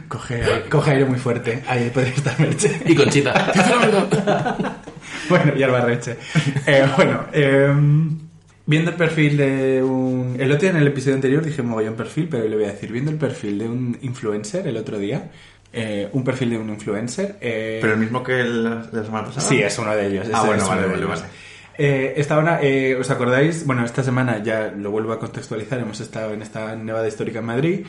coge, 0.09 0.43
coge 0.69 0.91
aire 0.91 1.05
muy 1.05 1.19
fuerte. 1.19 1.63
Ahí 1.69 1.89
podría 1.91 2.13
estar 2.13 2.39
Merche. 2.41 2.81
Y 2.85 2.95
Conchita. 2.95 3.53
Bueno, 5.29 5.53
y 5.57 5.63
Albarreche. 5.63 6.17
Eh, 6.67 6.87
bueno, 6.97 7.25
eh, 7.33 7.73
viendo 8.67 8.91
el 8.91 8.97
perfil 8.97 9.37
de 9.37 9.83
un... 9.83 10.37
El 10.39 10.51
otro 10.51 10.63
día 10.63 10.71
en 10.71 10.77
el 10.77 10.87
episodio 10.87 11.17
anterior 11.17 11.45
dije 11.45 11.63
mogollón 11.63 11.95
perfil, 11.95 12.29
pero 12.31 12.49
le 12.49 12.57
voy 12.57 12.65
a 12.65 12.69
decir, 12.69 12.91
viendo 12.93 13.11
el 13.11 13.17
perfil 13.17 13.59
de 13.59 13.69
un 13.69 13.99
influencer 14.03 14.67
el 14.67 14.77
otro 14.77 14.99
día, 14.99 15.31
eh, 15.73 16.09
un 16.13 16.25
perfil 16.25 16.51
de 16.51 16.59
un 16.59 16.69
influencer... 16.71 17.37
eh, 17.41 17.79
Pero 17.81 17.95
el 17.95 17.99
mismo 17.99 18.23
que 18.23 18.41
el 18.41 18.65
de 18.91 18.99
la 18.99 19.05
semana 19.05 19.27
pasada. 19.27 19.47
Sí, 19.47 19.61
es 19.61 19.79
uno 19.79 19.95
de 19.95 20.07
ellos. 20.07 20.27
Ah, 20.33 20.45
bueno, 20.47 20.67
vale, 20.69 20.87
vale, 20.87 21.05
vale. 21.05 21.23
Eh, 21.77 22.15
esta 22.17 22.39
hora, 22.39 22.61
eh, 22.63 22.95
¿os 22.95 23.11
acordáis? 23.11 23.67
Bueno, 23.67 23.85
esta 23.85 24.05
semana 24.05 24.41
ya 24.43 24.73
lo 24.77 24.91
vuelvo 24.93 25.13
a 25.13 25.19
contextualizar, 25.19 25.81
hemos 25.81 26.01
estado 26.01 26.33
en 26.33 26.43
esta 26.43 26.77
nevada 26.77 27.09
histórica 27.09 27.41
en 27.41 27.45
Madrid 27.47 27.87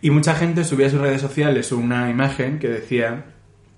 y 0.00 0.10
mucha 0.10 0.34
gente 0.34 0.64
subía 0.64 0.86
a 0.86 0.90
sus 0.90 1.00
redes 1.00 1.20
sociales 1.20 1.70
una 1.72 2.08
imagen 2.10 2.58
que 2.58 2.68
decía 2.68 3.24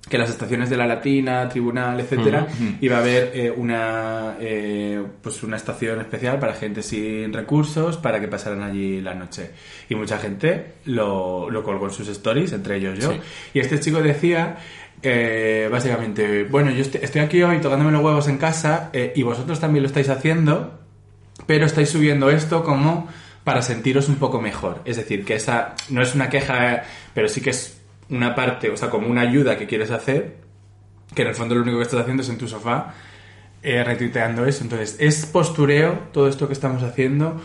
que 0.08 0.18
las 0.18 0.30
estaciones 0.30 0.70
de 0.70 0.76
la 0.76 0.86
Latina, 0.86 1.48
Tribunal, 1.48 2.00
etcétera, 2.00 2.46
iba 2.80 2.96
a 2.96 3.00
haber 3.00 3.32
eh, 3.34 3.50
una 3.54 4.36
eh, 4.40 5.02
pues 5.22 5.42
una 5.42 5.56
estación 5.56 6.00
especial 6.00 6.38
para 6.38 6.54
gente 6.54 6.82
sin 6.82 7.32
recursos 7.32 7.96
para 7.96 8.20
que 8.20 8.28
pasaran 8.28 8.62
allí 8.62 9.00
la 9.00 9.14
noche. 9.14 9.50
Y 9.88 9.94
mucha 9.94 10.18
gente 10.18 10.74
lo, 10.86 11.50
lo 11.50 11.62
colgó 11.62 11.86
en 11.86 11.92
sus 11.92 12.08
stories, 12.08 12.52
entre 12.52 12.76
ellos 12.76 12.98
yo. 12.98 13.12
Sí. 13.12 13.20
Y 13.54 13.60
este 13.60 13.80
chico 13.80 14.00
decía, 14.00 14.56
eh, 15.02 15.68
básicamente, 15.70 16.44
bueno, 16.44 16.70
yo 16.70 16.82
estoy, 16.82 17.00
estoy 17.04 17.20
aquí 17.20 17.42
hoy 17.42 17.60
tocándome 17.60 17.92
los 17.92 18.02
huevos 18.02 18.26
en 18.28 18.38
casa 18.38 18.90
eh, 18.92 19.12
y 19.14 19.22
vosotros 19.22 19.60
también 19.60 19.82
lo 19.82 19.86
estáis 19.86 20.08
haciendo, 20.08 20.80
pero 21.46 21.66
estáis 21.66 21.90
subiendo 21.90 22.30
esto 22.30 22.64
como 22.64 23.08
para 23.44 23.62
sentiros 23.62 24.08
un 24.08 24.16
poco 24.16 24.40
mejor. 24.40 24.82
Es 24.84 24.96
decir, 24.96 25.24
que 25.24 25.34
esa 25.34 25.74
no 25.88 26.02
es 26.02 26.14
una 26.14 26.28
queja, 26.28 26.82
pero 27.14 27.28
sí 27.28 27.40
que 27.40 27.50
es 27.50 27.77
una 28.10 28.34
parte, 28.34 28.70
o 28.70 28.76
sea, 28.76 28.90
como 28.90 29.08
una 29.08 29.22
ayuda 29.22 29.56
que 29.58 29.66
quieres 29.66 29.90
hacer, 29.90 30.36
que 31.14 31.22
en 31.22 31.28
el 31.28 31.34
fondo 31.34 31.54
lo 31.54 31.62
único 31.62 31.78
que 31.78 31.84
estás 31.84 32.00
haciendo 32.00 32.22
es 32.22 32.28
en 32.28 32.38
tu 32.38 32.48
sofá 32.48 32.94
eh, 33.62 33.82
retuiteando 33.84 34.44
eso. 34.46 34.62
Entonces, 34.64 34.96
¿es 35.00 35.26
postureo 35.26 36.08
todo 36.12 36.28
esto 36.28 36.46
que 36.46 36.52
estamos 36.54 36.82
haciendo? 36.82 37.40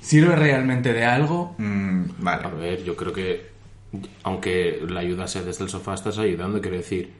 ¿Sirve 0.00 0.36
realmente 0.36 0.92
de 0.92 1.04
algo? 1.04 1.54
Mm, 1.58 2.02
vale. 2.18 2.44
A 2.44 2.48
ver, 2.50 2.84
yo 2.84 2.94
creo 2.96 3.12
que 3.12 3.46
aunque 4.24 4.80
la 4.88 5.00
ayuda 5.00 5.26
sea 5.26 5.42
desde 5.42 5.64
el 5.64 5.70
sofá, 5.70 5.94
estás 5.94 6.18
ayudando, 6.18 6.60
quiero 6.60 6.76
decir. 6.76 7.10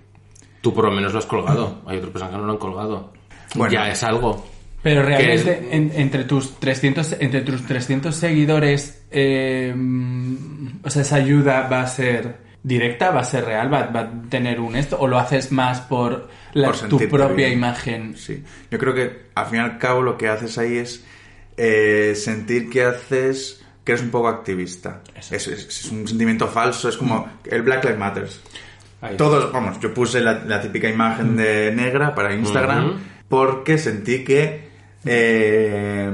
Tú 0.61 0.75
por 0.75 0.85
lo 0.85 0.91
menos 0.91 1.13
lo 1.13 1.19
has 1.21 1.27
colgado. 1.27 1.81
Hay 1.87 1.99
otras 1.99 2.13
personas 2.13 2.35
que 2.35 2.41
no 2.41 2.47
lo 2.47 2.53
han 2.53 2.59
colgado. 2.59 3.13
Bueno. 3.55 3.73
ya 3.73 3.89
es 3.91 4.03
algo. 4.03 4.47
Pero 4.83 5.03
realmente 5.03 5.69
en- 5.71 5.93
entre 5.95 6.25
tus 6.25 6.59
300 6.61 7.17
entre 7.21 7.41
tus 7.43 7.65
300 7.67 8.15
seguidores, 8.15 9.05
eh, 9.11 9.73
mm, 9.75 10.81
o 10.85 10.91
sea, 10.91 11.03
esa 11.03 11.17
ayuda 11.17 11.69
va 11.69 11.83
a 11.83 11.87
ser 11.87 12.37
directa, 12.67 13.11
va 13.13 13.21
a 13.21 13.25
ser 13.25 13.45
real, 13.45 13.73
va, 13.73 13.87
va 13.87 14.01
a 14.01 14.11
tener 14.29 14.59
un 14.61 14.75
esto, 14.75 14.99
o 14.99 15.07
lo 15.07 15.19
haces 15.19 15.53
más 15.53 15.81
por, 15.83 16.29
la- 16.53 16.69
Por 16.73 16.89
tu 16.89 16.99
propia 17.09 17.47
bien. 17.47 17.53
imagen. 17.53 18.17
Sí. 18.17 18.43
Yo 18.71 18.79
creo 18.79 18.93
que 18.93 19.27
al 19.35 19.47
fin 19.47 19.57
y 19.61 19.63
al 19.63 19.79
cabo 19.79 20.03
lo 20.03 20.19
que 20.19 20.29
haces 20.29 20.59
ahí 20.59 20.79
es 20.79 21.05
eh, 21.57 22.15
sentir 22.17 22.69
que 22.69 22.83
haces 22.85 23.63
que 23.85 23.93
eres 23.93 24.03
un 24.03 24.11
poco 24.11 24.27
activista. 24.29 25.01
Es, 25.17 25.31
es- 25.33 25.47
es 25.47 25.85
un 25.93 26.09
sentimiento 26.09 26.49
falso, 26.49 26.89
es 26.89 26.97
como 26.97 27.29
el 27.45 27.63
Black 27.63 27.85
Lives 27.85 27.99
Matter. 28.01 28.29
Todos, 29.17 29.53
vamos, 29.53 29.79
yo 29.79 29.95
puse 29.95 30.21
la, 30.21 30.43
la 30.45 30.61
típica 30.61 30.89
imagen 30.89 31.37
de 31.37 31.71
negra 31.73 32.13
para 32.17 32.35
Instagram 32.35 32.99
porque 33.29 33.79
sentí 33.79 34.25
que 34.25 34.69
eh, 35.05 36.11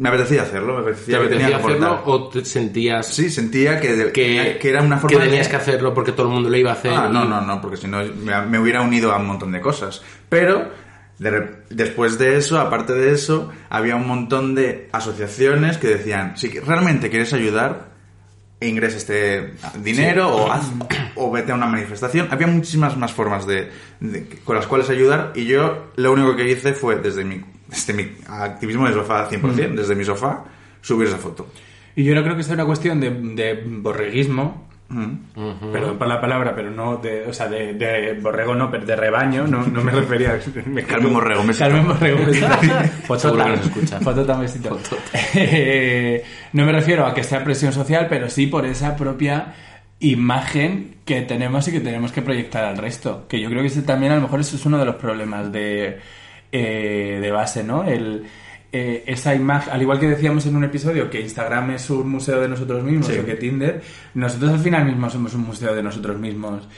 me 0.00 0.08
apetecía 0.08 0.42
hacerlo, 0.42 0.78
me 0.78 0.82
¿Te 0.82 0.88
apetecía, 0.90 1.18
que 1.18 1.24
apetecía 1.26 1.46
tenía 1.46 1.58
que 1.58 1.64
hacerlo 1.66 2.02
o 2.06 2.28
te 2.30 2.44
sentías 2.44 3.06
Sí, 3.06 3.28
sentía 3.30 3.78
que, 3.78 3.94
de- 3.96 4.12
que, 4.12 4.58
que 4.60 4.68
era 4.70 4.80
una 4.82 4.96
forma 4.98 5.18
que 5.18 5.24
tenías 5.24 5.46
de... 5.46 5.50
que 5.50 5.56
hacerlo 5.56 5.92
porque 5.92 6.12
todo 6.12 6.26
el 6.28 6.32
mundo 6.32 6.48
lo 6.48 6.56
iba 6.56 6.70
a 6.70 6.72
hacer? 6.74 6.92
Ah, 6.92 7.08
no, 7.12 7.24
y- 7.24 7.28
no, 7.28 7.40
no, 7.42 7.60
porque 7.60 7.76
si 7.76 7.86
no 7.86 7.98
me, 8.02 8.40
me 8.46 8.58
hubiera 8.58 8.80
unido 8.80 9.12
a 9.12 9.18
un 9.18 9.26
montón 9.26 9.52
de 9.52 9.60
cosas. 9.60 10.02
Pero 10.30 10.70
de 11.18 11.48
después 11.68 12.18
de 12.18 12.38
eso, 12.38 12.58
aparte 12.58 12.94
de 12.94 13.12
eso, 13.12 13.50
había 13.68 13.94
un 13.96 14.06
montón 14.08 14.54
de 14.54 14.88
asociaciones 14.92 15.76
que 15.76 15.88
decían, 15.88 16.34
si 16.38 16.48
realmente 16.60 17.10
quieres 17.10 17.34
ayudar, 17.34 17.90
ingresa 18.62 18.96
este 18.96 19.52
dinero 19.82 20.28
o, 20.34 20.50
haz, 20.50 20.64
o 21.16 21.30
vete 21.30 21.52
a 21.52 21.54
una 21.56 21.66
manifestación. 21.66 22.28
Había 22.30 22.46
muchísimas 22.46 22.96
más 22.96 23.12
formas 23.12 23.46
de, 23.46 23.70
de- 24.00 24.26
con 24.44 24.56
las 24.56 24.66
cuales 24.66 24.88
ayudar 24.88 25.32
y 25.34 25.44
yo 25.44 25.90
lo 25.96 26.12
único 26.12 26.36
que 26.36 26.50
hice 26.50 26.72
fue 26.72 26.96
desde 26.96 27.22
mi, 27.24 27.42
desde 27.70 27.92
mi 27.94 28.06
activismo 28.28 28.86
de 28.86 28.92
sofá 28.94 29.28
100%, 29.30 29.74
desde 29.74 29.94
mi 29.94 30.04
sofá, 30.04 30.44
subir 30.82 31.08
esa 31.08 31.18
foto. 31.18 31.46
Y 31.96 32.04
yo 32.04 32.14
no 32.14 32.22
creo 32.22 32.36
que 32.36 32.42
sea 32.42 32.54
una 32.54 32.66
cuestión 32.66 33.00
de, 33.00 33.10
de 33.10 33.62
borreguismo, 33.66 34.68
Mm. 34.92 35.70
perdón 35.72 35.98
por 35.98 36.08
la 36.08 36.20
palabra, 36.20 36.52
pero 36.52 36.68
no 36.72 36.96
de, 36.96 37.22
o 37.24 37.32
sea, 37.32 37.46
de, 37.46 37.74
de 37.74 38.14
borrego 38.20 38.56
no, 38.56 38.72
pero 38.72 38.84
de 38.84 38.96
rebaño, 38.96 39.46
no, 39.46 39.64
no 39.64 39.84
me 39.84 39.92
refería 40.00 40.32
a... 40.32 40.68
me- 40.68 40.82
Carmen 40.82 41.12
Borrego, 41.14 41.44
besito. 41.44 41.64
Carmen 41.68 41.86
Borrego, 41.86 42.18
Fotota, 43.06 43.54
escucha. 43.54 44.00
Fotota, 44.00 44.36
besito. 44.40 44.76
Eh, 45.34 46.24
no 46.54 46.64
me 46.66 46.72
refiero 46.72 47.06
a 47.06 47.14
que 47.14 47.22
sea 47.22 47.44
presión 47.44 47.72
social, 47.72 48.08
pero 48.10 48.28
sí 48.28 48.48
por 48.48 48.66
esa 48.66 48.96
propia 48.96 49.54
imagen 50.00 50.96
que 51.04 51.22
tenemos 51.22 51.68
y 51.68 51.72
que 51.72 51.80
tenemos 51.80 52.10
que 52.10 52.22
proyectar 52.22 52.64
al 52.64 52.76
resto. 52.76 53.26
Que 53.28 53.40
yo 53.40 53.48
creo 53.48 53.60
que 53.62 53.68
ese 53.68 53.82
también 53.82 54.10
a 54.10 54.16
lo 54.16 54.22
mejor 54.22 54.40
eso 54.40 54.56
es 54.56 54.66
uno 54.66 54.76
de 54.78 54.86
los 54.86 54.96
problemas 54.96 55.52
de, 55.52 56.00
eh, 56.52 57.18
de 57.20 57.30
base, 57.30 57.62
¿no? 57.64 57.84
El, 57.84 58.24
eh, 58.72 59.02
esa 59.06 59.34
imagen, 59.34 59.72
al 59.72 59.82
igual 59.82 59.98
que 59.98 60.08
decíamos 60.08 60.46
en 60.46 60.54
un 60.56 60.64
episodio 60.64 61.10
que 61.10 61.20
Instagram 61.20 61.72
es 61.72 61.90
un 61.90 62.08
museo 62.08 62.40
de 62.40 62.48
nosotros 62.48 62.84
mismos 62.84 63.06
Sí. 63.06 63.18
o 63.18 63.24
que 63.26 63.34
Tinder, 63.34 63.82
nosotros 64.14 64.52
al 64.52 64.60
final 64.60 64.84
mismos 64.84 65.12
somos 65.12 65.34
un 65.34 65.42
museo 65.42 65.74
de 65.74 65.82
nosotros 65.82 66.18
mismos 66.18 66.68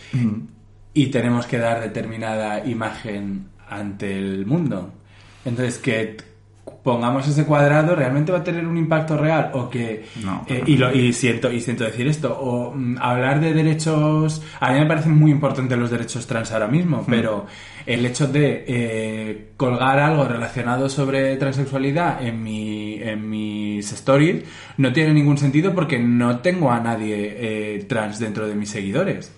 y 0.95 1.07
tenemos 1.09 1.47
que 1.47 1.59
dar 1.59 1.81
determinada 1.81 2.65
imagen 2.67 3.49
ante 3.69 4.17
el 4.17 4.47
mundo. 4.47 4.93
Entonces, 5.45 5.79
que 5.79 6.17
pongamos 6.83 7.29
ese 7.29 7.45
cuadrado 7.45 7.95
realmente 7.95 8.33
va 8.33 8.39
a 8.39 8.45
tener 8.45 8.67
un 8.67 8.77
impacto 8.77 9.17
real 9.17 9.51
o 9.55 9.71
que 9.71 10.05
No, 10.25 10.45
eh, 10.49 10.63
y, 10.67 10.77
lo, 10.77 10.93
y 10.93 11.13
siento 11.13 11.53
y 11.53 11.61
siento 11.61 11.85
decir 11.85 12.07
esto 12.09 12.37
o 12.39 12.73
mm, 12.75 12.99
hablar 13.01 13.41
de 13.41 13.55
derechos 13.55 14.43
a 14.59 14.73
mí 14.73 14.81
me 14.81 14.87
parecen 14.87 15.17
muy 15.17 15.31
importantes 15.31 15.79
los 15.79 15.91
derechos 15.91 16.27
trans 16.27 16.51
ahora 16.53 16.69
mismo 16.69 17.05
pero 17.09 17.47
el 17.87 18.05
hecho 18.05 18.27
de 18.27 18.65
eh, 18.67 19.49
colgar 19.57 19.99
algo 19.99 20.25
relacionado 20.25 20.89
sobre 20.89 21.37
transexualidad 21.37 22.25
en 22.25 22.43
mi 22.43 23.01
en 23.03 23.29
mis 23.29 23.93
stories 23.93 24.45
no 24.77 24.93
tiene 24.93 25.13
ningún 25.13 25.39
sentido 25.39 25.75
porque 25.75 25.99
no 25.99 26.41
tengo 26.41 26.71
a 26.71 26.81
nadie 26.81 27.37
eh, 27.37 27.85
trans 27.89 28.19
dentro 28.19 28.47
de 28.47 28.55
mis 28.55 28.71
seguidores. 28.71 29.33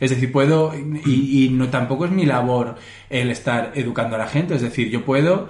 Es 0.00 0.10
decir, 0.10 0.32
puedo, 0.32 0.74
y, 0.74 1.44
y 1.44 1.48
no 1.50 1.68
tampoco 1.68 2.04
es 2.04 2.10
mi 2.10 2.26
labor 2.26 2.76
el 3.08 3.30
estar 3.30 3.72
educando 3.74 4.16
a 4.16 4.18
la 4.18 4.26
gente, 4.26 4.54
es 4.56 4.62
decir, 4.62 4.90
yo 4.90 5.04
puedo, 5.04 5.48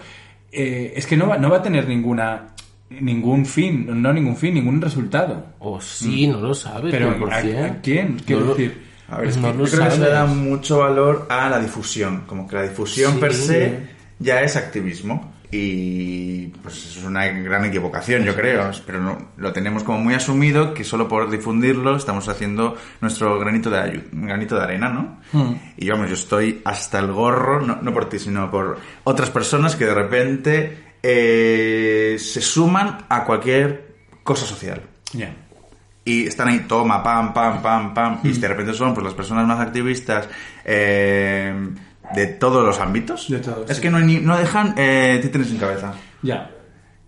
eh, 0.54 0.92
es 0.96 1.06
que 1.06 1.16
no 1.16 1.28
va, 1.28 1.36
no 1.38 1.50
va 1.50 1.58
a 1.58 1.62
tener 1.62 1.88
ninguna, 1.88 2.48
ningún 2.90 3.44
fin, 3.46 3.86
no 4.02 4.12
ningún 4.12 4.36
fin, 4.36 4.54
ningún 4.54 4.80
resultado. 4.80 5.46
O 5.58 5.80
sí, 5.80 6.26
no 6.26 6.40
lo 6.40 6.54
sabes, 6.54 6.90
Pero, 6.92 7.10
¿a, 7.10 7.16
100%. 7.42 7.64
a 7.64 7.80
quién? 7.82 8.20
Quiero 8.24 8.40
No 8.42 8.46
lo- 8.48 8.54
decir, 8.54 8.82
A 9.08 9.18
ver, 9.18 9.28
es 9.28 9.36
No 9.36 9.42
que 9.52 9.58
yo 9.58 9.64
creo 9.64 9.64
que 9.64 9.70
se 9.70 9.76
le 9.84 9.90
sabes. 9.90 10.10
da 10.12 10.24
mucho 10.26 10.78
valor 10.78 11.26
a 11.28 11.50
la 11.50 11.60
difusión, 11.60 12.22
como 12.26 12.48
que 12.48 12.56
la 12.56 12.62
difusión 12.62 13.12
Sí. 13.14 13.18
per 13.20 13.34
se 13.34 13.78
ya 14.18 14.40
es 14.42 14.56
activismo. 14.56 15.33
Y 15.56 16.48
pues 16.64 16.84
eso 16.84 16.98
es 16.98 17.04
una 17.04 17.28
gran 17.28 17.64
equivocación, 17.64 18.24
yo 18.24 18.34
creo. 18.34 18.72
Pero 18.84 19.00
no, 19.00 19.16
lo 19.36 19.52
tenemos 19.52 19.84
como 19.84 19.98
muy 19.98 20.14
asumido 20.14 20.74
que 20.74 20.82
solo 20.82 21.06
por 21.06 21.30
difundirlo 21.30 21.94
estamos 21.94 22.28
haciendo 22.28 22.76
nuestro 23.00 23.38
granito 23.38 23.70
de, 23.70 24.02
granito 24.10 24.56
de 24.56 24.62
arena, 24.64 24.88
¿no? 24.88 25.18
Hmm. 25.30 25.54
Y 25.76 25.88
vamos, 25.88 26.08
yo 26.08 26.14
estoy 26.14 26.60
hasta 26.64 26.98
el 26.98 27.12
gorro, 27.12 27.60
no, 27.60 27.78
no 27.80 27.94
por 27.94 28.08
ti, 28.08 28.18
sino 28.18 28.50
por 28.50 28.80
otras 29.04 29.30
personas 29.30 29.76
que 29.76 29.86
de 29.86 29.94
repente 29.94 30.78
eh, 31.00 32.16
se 32.18 32.40
suman 32.40 33.04
a 33.08 33.24
cualquier 33.24 33.94
cosa 34.24 34.46
social. 34.46 34.82
Ya. 35.12 35.36
Y 36.04 36.26
están 36.26 36.48
ahí, 36.48 36.64
toma, 36.66 37.00
pam, 37.00 37.32
pam, 37.32 37.62
pam, 37.62 37.94
pam. 37.94 38.20
Hmm. 38.24 38.26
Y 38.26 38.32
de 38.32 38.48
repente 38.48 38.72
son 38.72 38.92
pues 38.92 39.04
las 39.04 39.14
personas 39.14 39.46
más 39.46 39.60
activistas 39.60 40.28
eh, 40.64 41.54
de 42.14 42.26
todos 42.26 42.64
los 42.64 42.78
ámbitos. 42.80 43.28
De 43.30 43.38
todos, 43.38 43.70
Es 43.70 43.76
sí. 43.76 43.82
que 43.82 43.90
no, 43.90 43.98
ni- 44.00 44.20
no 44.20 44.36
dejan 44.36 44.74
eh, 44.76 45.18
títeres 45.22 45.48
sin 45.48 45.58
cabeza. 45.58 45.94
Ya. 46.22 46.50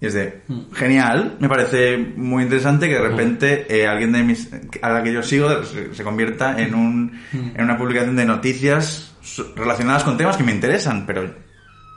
Y 0.00 0.06
es 0.06 0.14
de, 0.14 0.42
Hmm. 0.46 0.72
genial, 0.72 1.36
me 1.40 1.48
parece 1.48 1.96
muy 2.16 2.42
interesante 2.42 2.86
que 2.88 2.94
de 2.94 3.00
repente 3.00 3.66
eh, 3.74 3.86
alguien 3.86 4.12
de 4.12 4.22
mis, 4.22 4.50
a 4.82 4.90
la 4.90 5.02
que 5.02 5.12
yo 5.12 5.22
sigo 5.22 5.64
se, 5.64 5.94
se 5.94 6.04
convierta 6.04 6.60
en, 6.60 6.74
un, 6.74 7.12
Hmm. 7.32 7.50
en 7.56 7.62
una 7.64 7.78
publicación 7.78 8.14
de 8.16 8.24
noticias 8.26 9.14
relacionadas 9.56 10.04
con 10.04 10.16
temas 10.16 10.36
que 10.36 10.44
me 10.44 10.52
interesan, 10.52 11.04
pero 11.06 11.34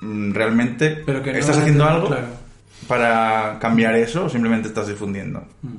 mm, 0.01 0.31
realmente 0.33 1.03
Pero 1.05 1.21
que 1.21 1.33
no 1.33 1.39
estás 1.39 1.57
haciendo 1.57 1.85
algo 1.85 2.07
claro. 2.07 2.27
para 2.87 3.57
cambiar 3.59 3.95
eso 3.95 4.25
o 4.25 4.29
simplemente 4.29 4.69
estás 4.69 4.87
difundiendo. 4.87 5.45
Hmm. 5.61 5.75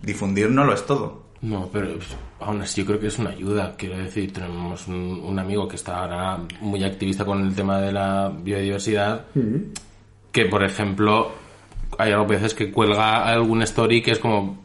Difundir 0.00 0.50
no 0.50 0.64
lo 0.64 0.72
es 0.74 0.84
todo. 0.86 1.21
No, 1.42 1.68
pero 1.72 1.94
pues, 1.94 2.16
aún 2.38 2.62
así 2.62 2.82
yo 2.82 2.86
creo 2.86 3.00
que 3.00 3.08
es 3.08 3.18
una 3.18 3.30
ayuda. 3.30 3.74
Quiero 3.76 3.98
decir, 3.98 4.32
tenemos 4.32 4.86
un, 4.86 5.20
un 5.24 5.38
amigo 5.38 5.66
que 5.66 5.74
está 5.74 5.98
ahora 5.98 6.38
muy 6.60 6.84
activista 6.84 7.24
con 7.24 7.44
el 7.44 7.54
tema 7.54 7.80
de 7.80 7.92
la 7.92 8.32
biodiversidad, 8.32 9.26
que 10.30 10.44
por 10.46 10.62
ejemplo, 10.62 11.32
hay 11.98 12.12
algunas 12.12 12.42
veces 12.42 12.54
que 12.54 12.70
cuelga 12.70 13.26
algún 13.26 13.60
story 13.62 14.02
que 14.02 14.12
es 14.12 14.20
como, 14.20 14.62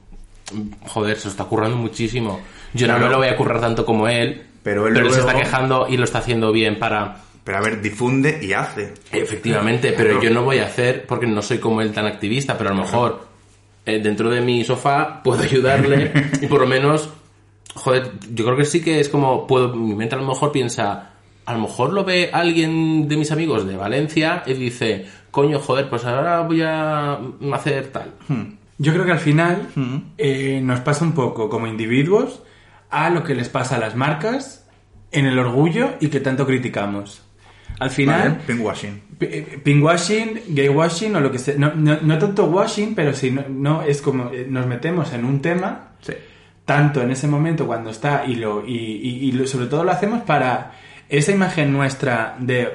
joder, 0.85 1.17
se 1.17 1.25
lo 1.25 1.31
está 1.31 1.45
currando 1.45 1.77
muchísimo. 1.77 2.41
Yo 2.73 2.87
no 2.87 2.99
me 2.99 3.09
lo 3.09 3.17
voy 3.17 3.27
a 3.27 3.35
currar 3.35 3.59
tanto 3.59 3.83
como 3.83 4.07
él, 4.07 4.43
Pero 4.61 4.87
él 4.87 5.11
se 5.11 5.21
está 5.21 5.35
quejando 5.35 5.87
y 5.89 5.97
lo 5.97 6.03
está 6.03 6.19
haciendo 6.19 6.51
bien 6.51 6.77
para... 6.77 7.23
Pero 7.43 7.57
a 7.57 7.61
ver, 7.61 7.81
difunde 7.81 8.39
y 8.41 8.53
hace. 8.53 8.93
Efectivamente, 9.11 9.93
pero 9.97 10.21
yo 10.21 10.29
no 10.29 10.43
voy 10.43 10.59
a 10.59 10.65
hacer, 10.65 11.05
porque 11.07 11.25
no 11.25 11.41
soy 11.41 11.57
como 11.57 11.81
él 11.81 11.91
tan 11.91 12.05
activista, 12.05 12.55
pero 12.55 12.69
a 12.69 12.73
lo 12.73 12.81
mejor 12.81 13.26
eh, 13.87 13.99
dentro 13.99 14.29
de 14.29 14.41
mi 14.41 14.65
sofá 14.65 15.23
puedo 15.23 15.41
ayudarle 15.41 16.11
y 16.41 16.47
por 16.47 16.59
lo 16.59 16.67
menos, 16.67 17.09
joder, 17.73 18.11
yo 18.33 18.43
creo 18.43 18.57
que 18.57 18.65
sí 18.65 18.83
que 18.83 18.99
es 18.99 19.07
como, 19.07 19.47
puedo, 19.47 19.73
mi 19.73 19.95
mente 19.95 20.15
a 20.15 20.17
lo 20.17 20.27
mejor 20.27 20.51
piensa, 20.51 21.11
a 21.45 21.53
lo 21.53 21.59
mejor 21.59 21.93
lo 21.93 22.03
ve 22.03 22.29
alguien 22.33 23.07
de 23.07 23.15
mis 23.15 23.31
amigos 23.31 23.65
de 23.65 23.77
Valencia 23.77 24.43
y 24.45 24.55
dice, 24.55 25.05
coño, 25.31 25.59
joder, 25.59 25.89
pues 25.89 26.03
ahora 26.03 26.41
voy 26.41 26.61
a 26.63 27.17
hacer 27.53 27.87
tal. 27.87 28.11
Yo 28.77 28.91
creo 28.91 29.05
que 29.05 29.13
al 29.13 29.19
final 29.19 29.69
eh, 30.17 30.59
nos 30.61 30.81
pasa 30.81 31.05
un 31.05 31.13
poco 31.13 31.49
como 31.49 31.65
individuos 31.67 32.43
a 32.89 33.09
lo 33.09 33.23
que 33.23 33.35
les 33.35 33.47
pasa 33.47 33.77
a 33.77 33.79
las 33.79 33.95
marcas 33.95 34.67
en 35.11 35.25
el 35.25 35.39
orgullo 35.39 35.91
y 36.01 36.09
que 36.09 36.19
tanto 36.19 36.45
criticamos. 36.45 37.23
Al 37.79 37.89
final, 37.89 38.31
¿Vale? 38.31 38.43
Pinkwashing. 38.45 39.01
Pinkwashing, 39.19 40.41
gay 40.49 40.69
washing 40.69 41.15
o 41.15 41.19
lo 41.19 41.31
que 41.31 41.39
sea. 41.39 41.55
No, 41.57 41.73
no, 41.75 41.97
no 42.01 42.17
tanto 42.19 42.45
washing, 42.45 42.93
pero 42.95 43.13
sí, 43.13 43.31
no, 43.31 43.43
no, 43.49 43.81
es 43.81 44.01
como 44.01 44.31
eh, 44.31 44.45
nos 44.49 44.65
metemos 44.67 45.11
en 45.13 45.25
un 45.25 45.41
tema, 45.41 45.89
Sí. 46.01 46.13
tanto 46.65 47.01
en 47.01 47.11
ese 47.11 47.27
momento 47.27 47.65
cuando 47.65 47.89
está, 47.89 48.25
y, 48.27 48.35
lo, 48.35 48.65
y, 48.65 48.75
y- 48.75 49.27
y 49.27 49.31
lo- 49.31 49.47
sobre 49.47 49.67
todo 49.67 49.83
lo 49.83 49.91
hacemos 49.91 50.21
para 50.23 50.73
esa 51.09 51.31
imagen 51.31 51.71
nuestra 51.73 52.35
de 52.39 52.69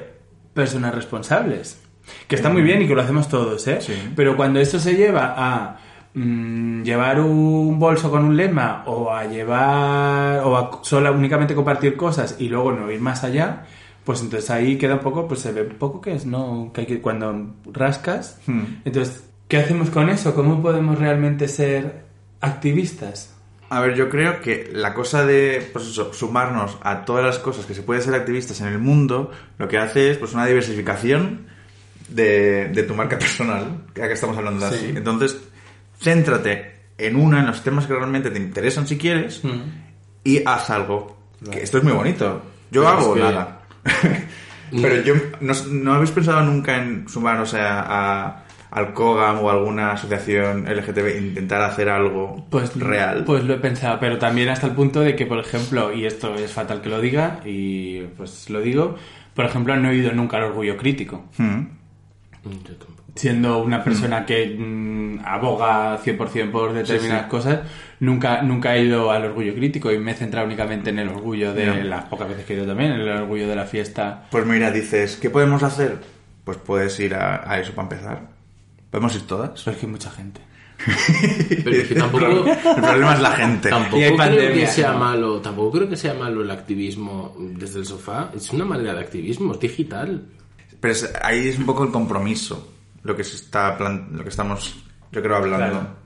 personas 0.53 0.93
responsables. 0.93 1.79
Que 2.27 2.35
está 2.35 2.49
muy 2.49 2.61
bien 2.61 2.81
y 2.81 2.87
que 2.87 2.95
lo 2.95 3.01
hacemos 3.01 3.29
todos, 3.29 3.65
¿eh? 3.67 3.79
Sí. 3.79 3.93
Pero 4.15 4.35
cuando 4.35 4.59
esto 4.59 4.77
se 4.79 4.95
lleva 4.95 5.33
a 5.37 5.77
mm, 6.13 6.83
llevar 6.83 7.21
un 7.21 7.79
bolso 7.79 8.11
con 8.11 8.25
un 8.25 8.35
lema 8.35 8.83
o 8.87 9.11
a 9.13 9.25
llevar 9.25 10.39
o 10.43 10.57
a 10.57 10.79
solo 10.83 11.11
únicamente 11.13 11.55
compartir 11.55 11.95
cosas 11.95 12.35
y 12.39 12.49
luego 12.49 12.71
no 12.73 12.91
ir 12.91 12.99
más 12.99 13.23
allá, 13.23 13.63
pues 14.03 14.21
entonces 14.21 14.49
ahí 14.49 14.77
queda 14.77 14.95
un 14.95 14.99
poco, 15.01 15.27
pues 15.27 15.39
se 15.41 15.51
ve 15.51 15.61
un 15.63 15.75
poco 15.77 16.01
que 16.01 16.13
es, 16.15 16.25
¿no? 16.25 16.71
Que 16.73 16.81
hay 16.81 16.87
que 16.87 17.01
cuando 17.01 17.53
rascas. 17.71 18.39
Hmm. 18.47 18.63
Entonces, 18.85 19.23
¿qué 19.47 19.57
hacemos 19.57 19.89
con 19.89 20.09
eso? 20.09 20.33
¿Cómo 20.35 20.61
podemos 20.61 20.97
realmente 20.99 21.47
ser 21.47 22.03
activistas? 22.41 23.33
A 23.69 23.79
ver, 23.79 23.95
yo 23.95 24.07
creo 24.09 24.39
que 24.41 24.69
la 24.71 24.93
cosa 24.93 25.25
de 25.25 25.67
pues 25.73 25.87
eso, 25.87 26.13
sumarnos 26.13 26.77
a 26.83 27.05
todas 27.05 27.23
las 27.25 27.39
cosas 27.39 27.65
que 27.65 27.73
se 27.73 27.81
puede 27.81 28.01
ser 28.01 28.13
activistas 28.13 28.61
en 28.61 28.67
el 28.67 28.77
mundo, 28.77 29.31
lo 29.57 29.67
que 29.67 29.77
hace 29.79 30.11
es 30.11 30.17
pues 30.17 30.33
una 30.33 30.45
diversificación 30.45 31.47
de, 32.09 32.67
de 32.69 32.83
tu 32.83 32.93
marca 32.93 33.17
personal, 33.19 33.85
ya 33.95 34.07
que 34.07 34.13
estamos 34.13 34.37
hablando 34.37 34.65
de 34.69 34.77
Sí. 34.77 34.85
así. 34.85 34.97
Entonces, 34.97 35.37
céntrate 35.99 36.73
en 36.97 37.15
una, 37.15 37.39
en 37.39 37.47
los 37.47 37.63
temas 37.63 37.87
que 37.87 37.93
realmente 37.95 38.29
te 38.29 38.37
interesan 38.37 38.85
si 38.85 38.97
quieres, 38.97 39.41
y 40.23 40.41
haz 40.45 40.69
algo. 40.69 41.17
Que 41.49 41.63
esto 41.63 41.79
es 41.79 41.83
muy 41.83 41.93
bonito. 41.93 42.41
Yo 42.71 42.81
Pero 42.83 42.87
hago 42.87 43.15
es 43.15 43.21
que- 43.21 43.27
nada. 43.31 43.59
Pero 44.81 45.01
yo, 45.03 45.13
no, 45.41 45.53
¿no 45.69 45.93
habéis 45.93 46.11
pensado 46.11 46.41
nunca 46.43 46.77
en 46.81 47.07
sumaros 47.07 47.53
a, 47.53 47.81
a- 48.27 48.43
al 48.71 48.93
COGAM 48.93 49.39
o 49.43 49.51
alguna 49.51 49.91
asociación 49.91 50.65
LGTB 50.67 51.15
intentar 51.19 51.61
hacer 51.61 51.89
algo 51.89 52.47
real? 52.75 53.23
Pues 53.23 53.43
lo 53.43 53.53
he 53.53 53.57
pensado, 53.59 53.99
pero 53.99 54.17
también 54.17 54.49
hasta 54.49 54.65
el 54.65 54.73
punto 54.73 55.01
de 55.01 55.15
que, 55.15 55.27
por 55.27 55.37
ejemplo, 55.37 55.93
y 55.93 56.05
esto 56.07 56.33
es 56.35 56.51
fatal 56.51 56.81
que 56.81 56.89
lo 56.89 56.99
diga, 56.99 57.41
y 57.45 58.01
pues 58.17 58.49
lo 58.49 58.61
digo, 58.61 58.95
por 59.35 59.45
ejemplo, 59.45 59.75
no 59.75 59.91
he 59.91 59.95
ido 59.95 60.11
nunca 60.13 60.37
al 60.37 60.43
orgullo 60.45 60.75
crítico. 60.75 61.23
Hmm. 61.37 61.67
Siendo 63.15 63.59
una 63.61 63.83
persona 63.83 64.25
que 64.25 64.55
mm, 64.57 65.19
aboga 65.23 65.99
100% 66.03 66.51
por 66.51 66.73
determinadas 66.73 67.21
Sí, 67.21 67.25
sí. 67.25 67.29
cosas, 67.29 67.59
nunca, 67.99 68.41
nunca 68.41 68.75
he 68.75 68.85
ido 68.85 69.11
al 69.11 69.25
orgullo 69.25 69.53
crítico 69.53 69.91
y 69.91 69.99
me 69.99 70.11
he 70.11 70.15
centrado 70.15 70.47
únicamente 70.47 70.89
en 70.89 70.97
el 70.99 71.09
orgullo 71.09 71.53
de 71.53 71.83
las 71.83 72.05
pocas 72.05 72.27
veces 72.29 72.45
que 72.45 72.53
he 72.53 72.57
ido 72.57 72.65
también, 72.65 72.91
en 72.93 73.01
el 73.01 73.09
orgullo 73.09 73.47
de 73.47 73.55
la 73.55 73.65
fiesta. 73.65 74.25
Pues 74.31 74.45
mira, 74.47 74.71
dices, 74.71 75.17
¿qué 75.21 75.29
podemos 75.29 75.61
hacer? 75.61 75.97
Pues 76.43 76.57
puedes 76.57 76.99
ir 76.99 77.13
a, 77.13 77.49
a 77.49 77.59
eso 77.59 77.73
para 77.73 77.87
empezar. 77.89 78.21
¿Podemos 78.89 79.13
ir 79.15 79.27
todas? 79.27 79.61
Pero 79.63 79.71
es 79.75 79.79
que 79.79 79.85
hay 79.85 79.91
mucha 79.91 80.09
gente. 80.11 80.41
Pero 81.63 81.71
es 81.77 81.87
que 81.87 81.95
tampoco... 81.99 82.25
El 82.25 82.81
problema 82.81 83.13
es 83.13 83.21
la 83.21 83.31
gente. 83.31 83.69
Tampoco 83.69 83.97
Y 83.97 84.03
hay 84.03 84.15
creo 84.15 84.17
que 84.17 84.35
pandemia, 84.37 84.67
sea 84.67 84.91
¿no? 84.93 84.99
malo, 84.99 85.39
tampoco 85.39 85.71
creo 85.77 85.87
que 85.89 85.97
sea 85.97 86.13
malo 86.15 86.41
el 86.41 86.51
activismo 86.51 87.35
desde 87.39 87.79
el 87.79 87.85
sofá. 87.85 88.31
Es 88.35 88.51
una 88.51 88.65
manera 88.65 88.93
de 88.95 88.99
activismo, 89.01 89.53
es 89.53 89.59
digital. 89.59 90.23
Pero 90.79 90.91
es- 90.91 91.13
ahí 91.23 91.47
es 91.47 91.57
un 91.57 91.65
poco 91.65 91.83
el 91.85 91.91
compromiso, 91.91 92.72
lo 93.03 93.15
que 93.15 93.23
se 93.23 93.35
está 93.37 93.77
plan- 93.77 94.09
lo 94.13 94.23
que 94.23 94.29
estamos, 94.29 94.75
yo 95.11 95.21
creo, 95.21 95.35
hablando. 95.37 95.79
Claro. 95.79 96.03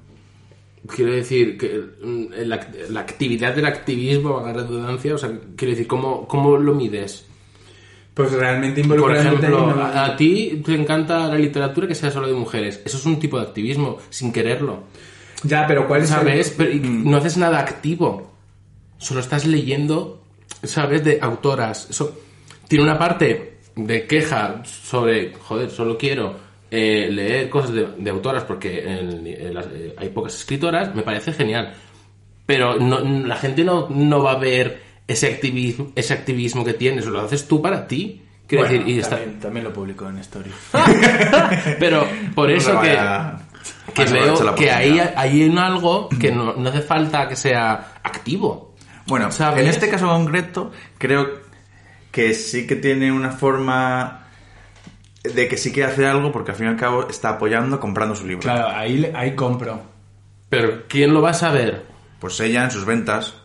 Quiero 0.95 1.11
decir 1.13 1.57
que 1.57 1.81
mm, 2.01 2.25
la, 2.45 2.67
la 2.89 2.99
actividad 3.01 3.53
del 3.55 3.65
activismo, 3.65 4.39
a 4.39 4.47
la 4.47 4.53
redundancia, 4.53 5.15
o 5.15 5.17
sea, 5.17 5.31
quiero 5.55 5.71
decir, 5.71 5.87
¿cómo, 5.87 6.27
cómo 6.27 6.57
lo 6.57 6.73
mides? 6.73 7.25
Pues 8.13 8.31
realmente 8.31 8.83
Por 8.83 9.15
ejemplo, 9.15 9.69
a, 9.79 10.05
a 10.05 10.15
ti 10.15 10.61
te 10.65 10.73
encanta 10.73 11.27
la 11.27 11.35
literatura 11.37 11.87
que 11.87 11.93
sea 11.93 12.09
solo 12.09 12.27
de 12.27 12.33
mujeres. 12.33 12.81
Eso 12.83 12.97
es 12.97 13.05
un 13.05 13.19
tipo 13.19 13.37
de 13.37 13.43
activismo, 13.45 13.97
sin 14.09 14.31
quererlo. 14.33 14.83
Ya, 15.43 15.67
pero 15.67 15.87
¿cuál 15.87 16.01
es 16.01 16.09
el- 16.09 16.15
¿Sabes? 16.17 16.53
Pero 16.57 16.71
y 16.71 16.79
no 16.79 17.17
haces 17.17 17.37
nada 17.37 17.59
activo. 17.59 18.33
Solo 18.97 19.19
estás 19.19 19.45
leyendo, 19.45 20.23
¿sabes? 20.63 21.03
De 21.03 21.19
autoras. 21.21 21.87
Eso 21.91 22.19
tiene 22.67 22.83
una 22.85 22.97
parte 22.97 23.59
de 23.75 24.07
queja 24.07 24.63
sobre, 24.65 25.33
joder, 25.35 25.69
solo 25.69 25.95
quiero 25.95 26.46
eh, 26.71 27.09
leer 27.11 27.49
cosas 27.49 27.73
de, 27.73 27.87
de 27.97 28.09
autoras 28.09 28.43
porque 28.43 28.79
en- 28.83 29.25
en 29.27 29.53
las- 29.53 29.67
eh, 29.67 29.93
hay 29.97 30.09
pocas 30.09 30.35
escritoras. 30.35 30.93
Me 30.95 31.01
parece 31.03 31.33
genial. 31.33 31.73
Pero 32.45 32.75
no, 32.77 32.99
la 32.99 33.35
gente 33.35 33.63
no, 33.63 33.87
no 33.89 34.23
va 34.23 34.31
a 34.33 34.37
ver 34.37 34.81
ese 35.07 35.27
activismo, 35.27 35.91
ese 35.95 36.13
activismo 36.13 36.63
que 36.65 36.73
tienes. 36.73 37.05
Lo 37.05 37.21
haces 37.21 37.47
tú 37.47 37.61
para 37.61 37.87
ti. 37.87 38.21
Quiero 38.47 38.63
Bueno, 38.65 38.79
decir, 38.79 38.95
y 38.95 38.99
está- 38.99 39.17
también, 39.17 39.39
también 39.39 39.63
lo 39.65 39.73
publico 39.73 40.07
en 40.07 40.17
Story. 40.19 40.51
Pero 41.79 42.07
por 42.33 42.49
No 42.49 42.55
eso 42.55 42.71
se 42.81 42.87
que 42.89 42.97
que 43.93 44.05
veo 44.05 44.55
que 44.55 44.71
ahí 44.71 44.99
hay 44.99 45.53
algo 45.57 46.07
que 46.09 46.31
no, 46.31 46.53
no 46.53 46.69
hace 46.69 46.81
falta 46.81 47.27
que 47.27 47.35
sea 47.35 47.93
activo. 48.03 48.75
Bueno, 49.07 49.31
¿Sabes? 49.31 49.63
en 49.63 49.67
este 49.69 49.89
caso 49.89 50.07
concreto, 50.07 50.71
creo 50.97 51.27
que 52.11 52.33
sí 52.33 52.65
que 52.67 52.75
tiene 52.75 53.11
una 53.11 53.31
forma 53.31 54.26
de 55.29 55.47
que 55.47 55.57
sí 55.57 55.71
que 55.71 55.83
hace 55.83 56.05
algo 56.05 56.31
porque 56.31 56.51
al 56.51 56.57
fin 56.57 56.67
y 56.67 56.69
al 56.69 56.75
cabo 56.77 57.07
está 57.09 57.29
apoyando 57.29 57.79
comprando 57.79 58.15
su 58.15 58.25
libro. 58.27 58.41
Claro, 58.43 58.67
ahí, 58.69 59.11
ahí 59.15 59.35
compro. 59.35 59.81
Pero 60.49 60.83
¿quién 60.87 61.13
lo 61.13 61.21
va 61.21 61.31
a 61.31 61.33
saber? 61.33 61.83
Pues 62.19 62.39
ella 62.39 62.63
en 62.63 62.71
sus 62.71 62.85
ventas. 62.85 63.35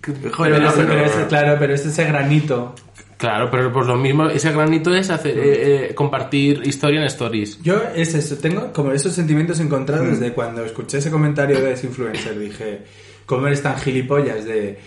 Pero, 0.00 0.32
Joder, 0.32 0.60
no, 0.62 0.68
ese- 0.68 0.76
pero- 0.78 0.88
pero 0.88 1.04
ese- 1.04 1.26
claro, 1.26 1.56
pero 1.58 1.74
es 1.74 1.86
ese 1.86 2.04
granito. 2.04 2.74
Claro, 3.16 3.50
pero 3.50 3.72
pues 3.72 3.86
lo 3.86 3.96
mismo, 3.96 4.26
ese 4.28 4.52
granito 4.52 4.94
es 4.94 5.10
hacer, 5.10 5.36
eh, 5.38 5.86
eh, 5.90 5.94
compartir 5.94 6.62
historia 6.64 7.00
en 7.00 7.06
stories. 7.06 7.60
Yo 7.62 7.82
es 7.94 8.14
eso, 8.14 8.36
tengo 8.38 8.72
como 8.72 8.92
esos 8.92 9.12
sentimientos 9.12 9.58
encontrados 9.58 10.20
de 10.20 10.32
cuando 10.32 10.64
escuché 10.64 10.98
ese 10.98 11.10
comentario 11.10 11.60
de 11.60 11.72
ese 11.72 11.88
influencer, 11.88 12.38
dije, 12.38 12.84
¿cómo 13.26 13.48
eres 13.48 13.60
tan 13.62 13.76
gilipollas 13.76 14.44
de 14.44 14.78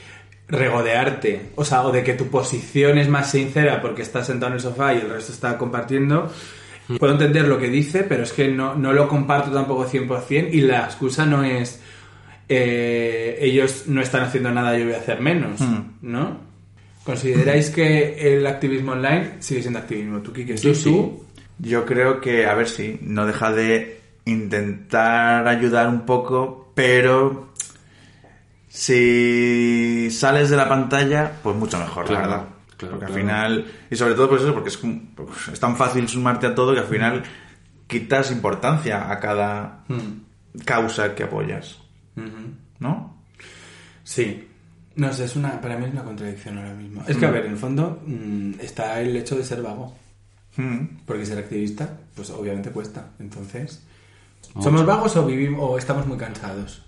regodearte? 0.52 1.52
O 1.56 1.66
sea, 1.66 1.84
o 1.84 1.92
de 1.92 2.04
que 2.04 2.14
tu 2.14 2.28
posición 2.28 2.98
es 2.98 3.08
más 3.08 3.32
sincera 3.32 3.82
porque 3.82 4.02
estás 4.02 4.28
sentado 4.28 4.52
en 4.52 4.56
el 4.56 4.60
sofá 4.62 4.94
y 4.94 4.98
el 4.98 5.10
resto 5.10 5.32
está 5.32 5.58
compartiendo. 5.58 6.32
Puedo 7.00 7.14
entender 7.14 7.48
lo 7.48 7.58
que 7.58 7.70
dice, 7.70 8.04
pero 8.04 8.24
es 8.24 8.34
que 8.34 8.50
no, 8.50 8.76
no 8.76 8.92
lo 8.92 9.08
comparto 9.08 9.50
tampoco 9.52 9.88
100% 9.88 10.50
y 10.52 10.62
la 10.62 10.84
excusa 10.86 11.26
no 11.26 11.44
es 11.44 11.80
eh, 12.50 13.38
ellos 13.40 13.86
no 13.88 14.02
están 14.02 14.24
haciendo 14.24 14.52
nada, 14.52 14.78
yo 14.78 14.84
voy 14.84 14.94
a 14.94 14.98
hacer 14.98 15.22
menos, 15.22 15.62
Hmm. 15.62 15.84
¿no? 16.02 16.38
¿Consideráis 17.06 17.70
que 17.70 18.36
el 18.36 18.46
activismo 18.46 18.92
online 18.92 19.36
sigue 19.40 19.62
siendo 19.62 19.80
activismo? 19.80 20.20
¿Tú, 20.20 20.34
Kike? 20.34 20.58
¿Sí, 20.58 20.76
sí. 20.76 20.84
tú? 20.84 21.24
Yo 21.60 21.86
creo 21.86 22.20
que, 22.20 22.46
a 22.46 22.54
ver 22.54 22.68
si, 22.68 23.00
no 23.02 23.26
deja 23.26 23.54
de 23.54 24.02
intentar 24.26 25.48
ayudar 25.48 25.88
un 25.88 26.02
poco, 26.02 26.72
pero 26.76 27.51
si 28.72 30.10
sales 30.12 30.50
de 30.50 30.58
la 30.58 30.68
pantalla, 30.70 31.34
pues 31.44 31.56
mucho 31.56 31.78
mejor, 31.78 32.06
Claro, 32.06 32.22
la 32.22 32.28
verdad. 32.38 32.48
claro, 32.78 33.00
porque 33.00 33.06
claro. 33.06 33.14
al 33.14 33.20
final, 33.20 33.72
y 33.90 33.96
sobre 33.96 34.14
todo 34.16 34.30
pues 34.30 34.42
eso, 34.44 34.54
porque 34.54 34.70
es, 34.70 34.78
pues 34.78 35.48
es 35.52 35.60
tan 35.60 35.76
fácil 35.76 36.08
sumarte 36.08 36.48
a 36.48 36.56
todo 36.56 36.74
que 36.74 36.80
al 36.80 36.86
final 36.88 37.24
quitas 37.88 38.32
importancia 38.32 39.12
a 39.12 39.20
cada 39.20 39.84
Mm. 39.88 40.62
causa 40.66 41.14
que 41.16 41.24
apoyas. 41.24 41.78
¿no? 42.80 43.16
Sí. 44.04 44.48
No 44.96 45.14
sé, 45.14 45.26
es 45.26 45.36
una, 45.36 45.60
para 45.62 45.78
mí 45.78 45.86
es 45.86 45.92
una 45.92 46.04
contradicción 46.04 46.58
ahora 46.58 46.74
mismo. 46.74 47.04
Es 47.08 47.16
que, 47.18 47.26
a 47.26 47.32
ver, 47.32 47.46
en 47.46 47.52
el 47.54 47.58
fondo 47.58 48.02
mm, 48.06 48.54
está 48.60 49.00
el 49.02 49.16
hecho 49.16 49.36
de 49.36 49.44
ser 49.46 49.62
vago. 49.62 49.96
Mm. 50.58 51.04
Porque 51.06 51.26
ser 51.26 51.38
activista, 51.40 51.98
pues 52.16 52.30
obviamente 52.32 52.72
cuesta. 52.72 53.10
Entonces, 53.20 53.82
¿somos 54.62 54.86
vagos 54.86 55.16
o 55.16 55.26
vivimos 55.26 55.62
o 55.64 55.78
estamos 55.78 56.06
muy 56.08 56.18
cansados? 56.18 56.84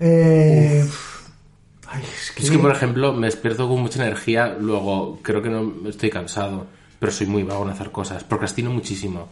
Eh, 0.00 0.84
ay, 1.88 2.02
es 2.02 2.32
que... 2.32 2.42
Es 2.42 2.50
que, 2.50 2.58
por 2.58 2.70
ejemplo, 2.72 3.12
me 3.12 3.26
despierto 3.26 3.68
con 3.68 3.80
mucha 3.80 4.02
energía, 4.04 4.56
luego 4.58 5.18
creo 5.22 5.42
que 5.42 5.50
no 5.50 5.88
estoy 5.88 6.10
cansado, 6.10 6.66
pero 6.98 7.12
soy 7.12 7.26
muy 7.26 7.42
vago 7.42 7.64
en 7.64 7.70
hacer 7.70 7.90
cosas. 7.90 8.24
Procrastino 8.24 8.70
muchísimo. 8.70 9.28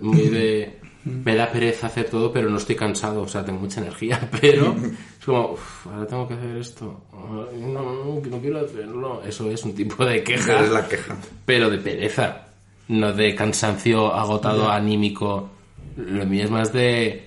Muy 0.00 0.28
de... 0.28 0.78
Me 1.04 1.36
da 1.36 1.52
pereza 1.52 1.88
hacer 1.88 2.08
todo, 2.08 2.32
pero 2.32 2.48
no 2.48 2.56
estoy 2.56 2.76
cansado, 2.76 3.20
o 3.22 3.28
sea, 3.28 3.44
tengo 3.44 3.60
mucha 3.60 3.78
energía, 3.82 4.18
pero 4.40 4.74
es 5.18 5.24
como, 5.26 5.50
"Uf, 5.52 5.86
ahora 5.86 6.06
tengo 6.06 6.26
que 6.26 6.32
hacer 6.32 6.56
esto. 6.56 6.98
No, 7.12 8.22
que 8.22 8.30
no 8.30 8.38
quiero 8.38 8.60
hacerlo. 8.64 9.22
Eso 9.22 9.50
es 9.50 9.62
un 9.64 9.74
tipo 9.74 10.02
de 10.06 10.24
queja, 10.24 10.60
Es 10.64 10.70
la 10.70 10.88
queja. 10.88 11.14
pero 11.44 11.68
de 11.68 11.76
pereza, 11.76 12.46
no 12.88 13.12
de 13.12 13.34
cansancio 13.34 14.14
agotado 14.14 14.70
anímico. 14.70 15.50
Lo 15.98 16.24
mío 16.24 16.44
es 16.44 16.50
más 16.50 16.72
de 16.72 17.26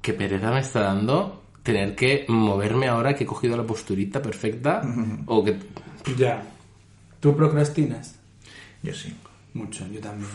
qué 0.00 0.12
pereza 0.12 0.52
me 0.52 0.60
está 0.60 0.80
dando 0.82 1.39
tener 1.62 1.94
que 1.94 2.24
moverme 2.28 2.88
ahora 2.88 3.14
que 3.14 3.24
he 3.24 3.26
cogido 3.26 3.56
la 3.56 3.64
posturita 3.64 4.22
perfecta 4.22 4.82
o 5.26 5.44
que 5.44 5.56
Ya. 6.16 6.42
¿Tú 7.20 7.36
procrastinas? 7.36 8.16
Yo 8.82 8.94
sí. 8.94 9.14
Mucho, 9.52 9.86
yo 9.88 10.00
también. 10.00 10.30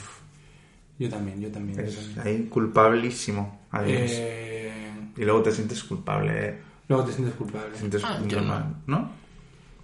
Yo 1.00 1.10
también, 1.10 1.42
yo 1.42 1.50
también. 1.52 1.78
yo 1.80 1.84
Es 1.86 1.96
también. 2.14 2.28
ahí 2.28 2.44
culpabilísimo. 2.48 3.62
Adiós. 3.72 4.12
Eh, 4.14 4.72
Y 5.18 5.24
luego 5.26 5.42
te 5.42 5.52
sientes 5.52 5.84
culpable, 5.84 6.32
¿eh? 6.50 6.58
luego 6.88 7.06
te 7.06 7.14
sientes 7.14 7.34
culpable. 7.36 7.70
Te 7.72 7.78
sientes 7.80 8.04
Ah, 8.06 8.20
yo 8.28 8.42
no. 8.42 8.48
mal, 8.48 8.76
¿no? 8.86 9.10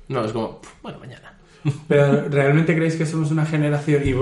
no 0.09 0.25
es 0.25 0.31
como 0.33 0.59
"Pf, 0.61 0.73
bueno 0.83 0.99
mañana 0.99 1.37
Pero 1.87 2.27
¿realmente 2.29 2.75
creéis 2.75 2.95
que 2.97 3.05
somos 3.05 3.31
una 3.31 3.45
generación? 3.45 4.01
Y 4.05 4.13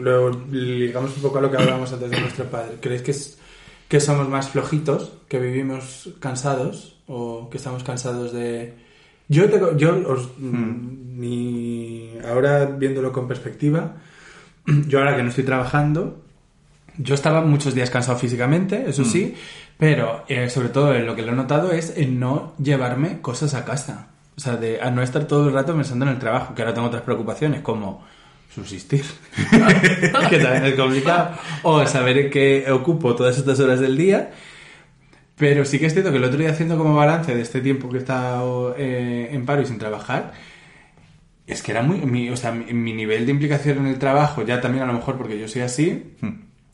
luego 0.00 0.30
ligamos 0.52 1.16
un 1.16 1.22
poco 1.22 1.38
a 1.38 1.40
lo 1.40 1.50
que 1.50 1.56
hablábamos 1.56 1.92
antes 1.92 2.10
de 2.10 2.20
nuestro 2.20 2.44
padre. 2.46 2.76
¿Creéis 2.80 3.02
que, 3.02 3.10
es, 3.12 3.38
que 3.94 4.00
somos 4.00 4.28
más 4.28 4.48
flojitos? 4.48 5.12
¿Que 5.28 5.38
vivimos 5.38 6.10
cansados? 6.18 6.96
¿O 7.06 7.48
que 7.48 7.58
estamos 7.58 7.84
cansados 7.84 8.32
de...? 8.32 8.74
Yo, 9.28 9.48
tengo, 9.48 9.76
yo 9.76 9.94
os, 10.10 10.30
Hmm. 10.36 11.20
ni 11.20 12.10
ahora 12.28 12.64
viéndolo 12.66 13.12
con 13.12 13.28
perspectiva, 13.28 13.94
yo 14.88 14.98
ahora 14.98 15.14
que 15.14 15.22
no 15.22 15.28
estoy 15.28 15.44
trabajando, 15.44 16.24
yo 16.98 17.14
estaba 17.14 17.42
muchos 17.42 17.72
días 17.72 17.88
cansado 17.88 18.18
físicamente, 18.18 18.84
eso 18.88 19.04
sí, 19.04 19.36
pero 19.78 20.24
eh, 20.26 20.50
sobre 20.50 20.70
todo 20.70 20.92
en 20.92 21.06
lo 21.06 21.14
que 21.14 21.22
lo 21.22 21.30
he 21.30 21.36
notado 21.36 21.70
es 21.70 21.96
en 21.96 22.18
no 22.18 22.54
llevarme 22.58 23.20
cosas 23.20 23.54
a 23.54 23.64
casa. 23.64 24.08
O 24.36 24.40
sea, 24.40 24.56
de 24.56 24.80
a 24.80 24.90
no 24.90 25.02
estar 25.02 25.28
todo 25.28 25.46
el 25.46 25.54
rato 25.54 25.72
pensando 25.76 26.04
en 26.04 26.10
el 26.10 26.18
trabajo, 26.18 26.52
que 26.52 26.62
ahora 26.62 26.74
tengo 26.74 26.88
otras 26.88 27.04
preocupaciones 27.04 27.62
como 27.62 28.02
subsistir, 28.54 29.04
que 30.30 30.38
también 30.38 30.64
es 30.64 30.74
complicado, 30.74 31.36
o 31.62 31.84
saber 31.86 32.30
qué 32.30 32.66
ocupo 32.70 33.14
todas 33.14 33.36
estas 33.36 33.58
horas 33.60 33.80
del 33.80 33.96
día. 33.96 34.30
Pero 35.36 35.64
sí 35.64 35.80
que 35.80 35.86
es 35.86 35.92
cierto 35.92 36.12
que 36.12 36.18
el 36.18 36.24
otro 36.24 36.38
día 36.38 36.50
haciendo 36.50 36.78
como 36.78 36.94
balance 36.94 37.34
de 37.34 37.42
este 37.42 37.60
tiempo 37.60 37.88
que 37.88 37.96
he 37.96 38.00
estado 38.00 38.74
eh, 38.78 39.30
en 39.32 39.44
paro 39.44 39.62
y 39.62 39.66
sin 39.66 39.78
trabajar, 39.78 40.32
es 41.46 41.60
que 41.62 41.72
era 41.72 41.82
muy... 41.82 41.98
Mi, 42.02 42.30
o 42.30 42.36
sea, 42.36 42.52
mi, 42.52 42.72
mi 42.72 42.92
nivel 42.92 43.26
de 43.26 43.32
implicación 43.32 43.78
en 43.78 43.86
el 43.86 43.98
trabajo, 43.98 44.42
ya 44.44 44.60
también 44.60 44.84
a 44.84 44.86
lo 44.86 44.92
mejor 44.92 45.16
porque 45.18 45.38
yo 45.38 45.48
soy 45.48 45.62
así, 45.62 46.14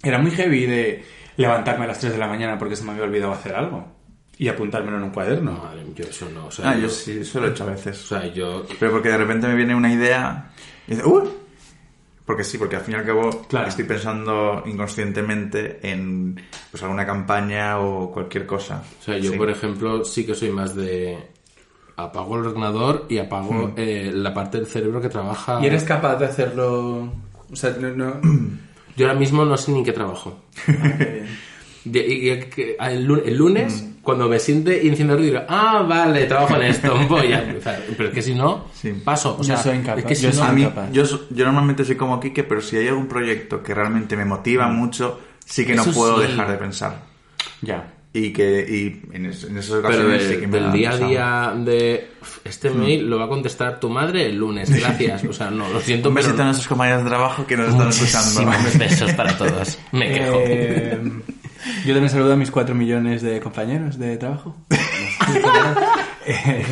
era 0.03 0.19
muy 0.19 0.31
heavy 0.33 0.67
de 0.67 1.05
levantarme 1.39 1.85
a 1.85 1.89
las 1.89 2.01
3 2.01 2.13
de 2.13 2.19
la 2.19 2.27
mañana 2.29 2.59
porque 2.59 2.77
se 2.77 2.85
me 2.85 2.93
había 2.93 3.05
olvidado 3.05 3.33
hacer 3.33 3.55
algo 3.55 3.89
y 4.37 4.49
apuntármelo 4.49 4.99
en 4.99 5.05
un 5.05 5.11
cuaderno. 5.11 5.53
Madre, 5.53 5.83
yo 5.95 6.05
eso 6.05 6.29
no 6.33 6.47
o 6.47 6.51
sea, 6.51 6.71
Ah, 6.71 6.77
yo 6.77 6.89
sí, 6.91 7.19
eso 7.21 7.41
lo 7.41 7.49
he 7.49 7.51
hecho 7.51 7.65
a 7.65 7.69
veces. 7.71 8.05
o 8.05 8.09
sea 8.19 8.27
yo 8.33 8.67
Pero 8.79 8.93
porque 8.93 9.09
de 9.09 9.17
repente 9.17 9.47
me 9.47 9.55
viene 9.55 9.75
una 9.75 9.93
idea 9.93 10.51
y 10.87 10.93
dice, 10.97 11.07
¡uh! 11.07 11.31
Porque 12.31 12.45
sí, 12.45 12.59
porque 12.59 12.77
al 12.77 12.83
fin 12.83 12.95
y 12.95 12.99
al 12.99 13.05
cabo 13.05 13.29
Claro. 13.49 13.67
estoy 13.67 13.85
pensando 13.87 14.63
inconscientemente 14.67 15.81
en 15.83 16.41
pues 16.71 16.81
alguna 16.85 17.05
campaña 17.05 17.81
o 17.81 18.13
cualquier 18.13 18.47
cosa. 18.47 18.85
o 19.01 19.03
sea 19.03 19.19
yo 19.19 19.33
Sí. 19.33 19.37
por 19.37 19.51
ejemplo 19.51 20.05
sí 20.05 20.25
que 20.25 20.35
soy 20.37 20.51
más 20.51 20.77
de 20.77 21.19
apago 21.97 22.39
el 22.39 22.47
ordenador 22.47 23.07
y 23.09 23.19
apago 23.19 23.73
eh, 23.77 24.13
la 24.15 24.33
parte 24.33 24.59
del 24.59 24.67
cerebro 24.69 25.01
que 25.01 25.09
trabaja 25.09 25.59
¿Y 25.61 25.67
eres 25.67 25.83
capaz 25.83 26.17
de 26.17 26.27
hacerlo? 26.27 27.13
O 27.53 27.57
sea, 27.57 27.71
no... 27.81 27.89
no- 27.91 28.21
yo 28.97 29.07
ahora 29.09 29.19
mismo 29.19 29.45
no 29.45 29.57
sé 29.57 29.73
ni 29.73 29.79
en 29.81 29.85
qué 29.85 29.93
trabajo 29.93 30.39
Ah, 30.69 30.73
qué 30.99 31.05
bien. 31.05 31.27
De- 31.85 32.77
el, 32.79 33.05
lu- 33.05 33.23
el 33.25 33.37
lunes 33.37 33.90
cuando 34.11 34.29
me 34.29 34.39
siente 34.39 34.83
y 34.83 34.89
enciendo 34.89 35.15
el 35.15 35.21
ruido 35.21 35.39
digo, 35.41 35.47
ah 35.49 35.83
vale 35.89 36.25
trabajo 36.27 36.57
en 36.57 36.63
esto 36.63 36.95
voy 37.09 37.33
a 37.33 37.43
empezar 37.43 37.83
pero 37.97 38.09
es 38.09 38.15
que 38.15 38.23
si 38.23 38.35
no 38.35 38.67
Sí. 38.75 38.93
paso 39.05 39.35
o 39.35 39.39
Yo 39.39 39.45
sea 39.45 39.57
soy 39.59 39.77
incapaz, 39.77 39.99
es 40.01 40.05
que 40.07 40.15
si 40.15 40.23
yo 40.23 40.29
no 40.31 40.35
soy 40.35 40.47
A 40.49 40.53
mí, 40.53 40.63
incapaz. 40.63 40.93
yo, 40.93 41.07
so- 41.07 41.27
yo 41.31 41.45
normalmente 41.45 41.85
soy 41.85 41.97
como 41.97 42.19
Quique, 42.21 42.45
pero 42.45 42.61
si 42.61 42.77
hay 42.77 42.89
algún 42.89 43.07
proyecto 43.09 43.63
que 43.63 43.75
realmente 43.75 44.17
me 44.17 44.25
motiva 44.25 44.67
mucho, 44.69 45.21
sí 45.45 45.65
que 45.65 45.75
no 45.75 45.83
Eso 45.83 45.93
puedo 45.93 46.17
sí. 46.21 46.27
dejar 46.29 46.51
de 46.51 46.57
pensar. 46.59 47.03
Ya. 47.63 47.95
Y 48.13 48.33
que 48.33 48.67
y 48.69 49.15
en, 49.15 49.27
es- 49.27 49.45
en 49.45 49.57
esas 49.59 49.77
Pero 49.77 49.89
ocasiones 49.89 50.23
de- 50.29 50.35
sí 50.35 50.41
que 50.41 50.47
me 50.49 50.59
del 50.61 50.73
día 50.73 50.91
a 50.91 50.97
día 50.97 51.53
de 51.57 52.09
"Uf, 52.21 52.39
este 52.45 52.69
mail 52.71 53.09
lo 53.09 53.19
va 53.21 53.27
a 53.27 53.29
contestar 53.29 53.79
tu 53.79 53.89
madre 53.89 54.27
el 54.27 54.37
lunes, 54.37 54.69
gracias. 54.81 55.23
O 55.25 55.33
sea, 55.33 55.51
no, 55.51 55.69
lo 55.69 55.81
siento, 55.81 56.09
Un 56.09 56.17
pero 56.17 56.27
besito 56.27 56.43
a 56.43 56.47
nuestros 56.47 56.67
compañeros 56.69 57.05
de 57.05 57.09
trabajo 57.09 57.47
que 57.47 57.57
nos 57.57 57.69
están 57.69 57.89
escuchando. 57.89 58.41
muchísimos 58.51 58.79
besos 58.79 59.13
para 59.13 59.37
todos. 59.39 59.79
Me 59.93 60.13
quejo. 60.13 60.39
Eh, 60.45 61.01
yo 61.85 61.93
también 61.95 62.11
saludo 62.11 62.33
a 62.33 62.37
mis 62.37 62.51
4 62.51 62.75
millones 62.75 63.23
de 63.23 63.41
compañeros 63.41 63.99
de 63.99 64.17
trabajo. 64.17 64.57
Eh, 66.27 66.63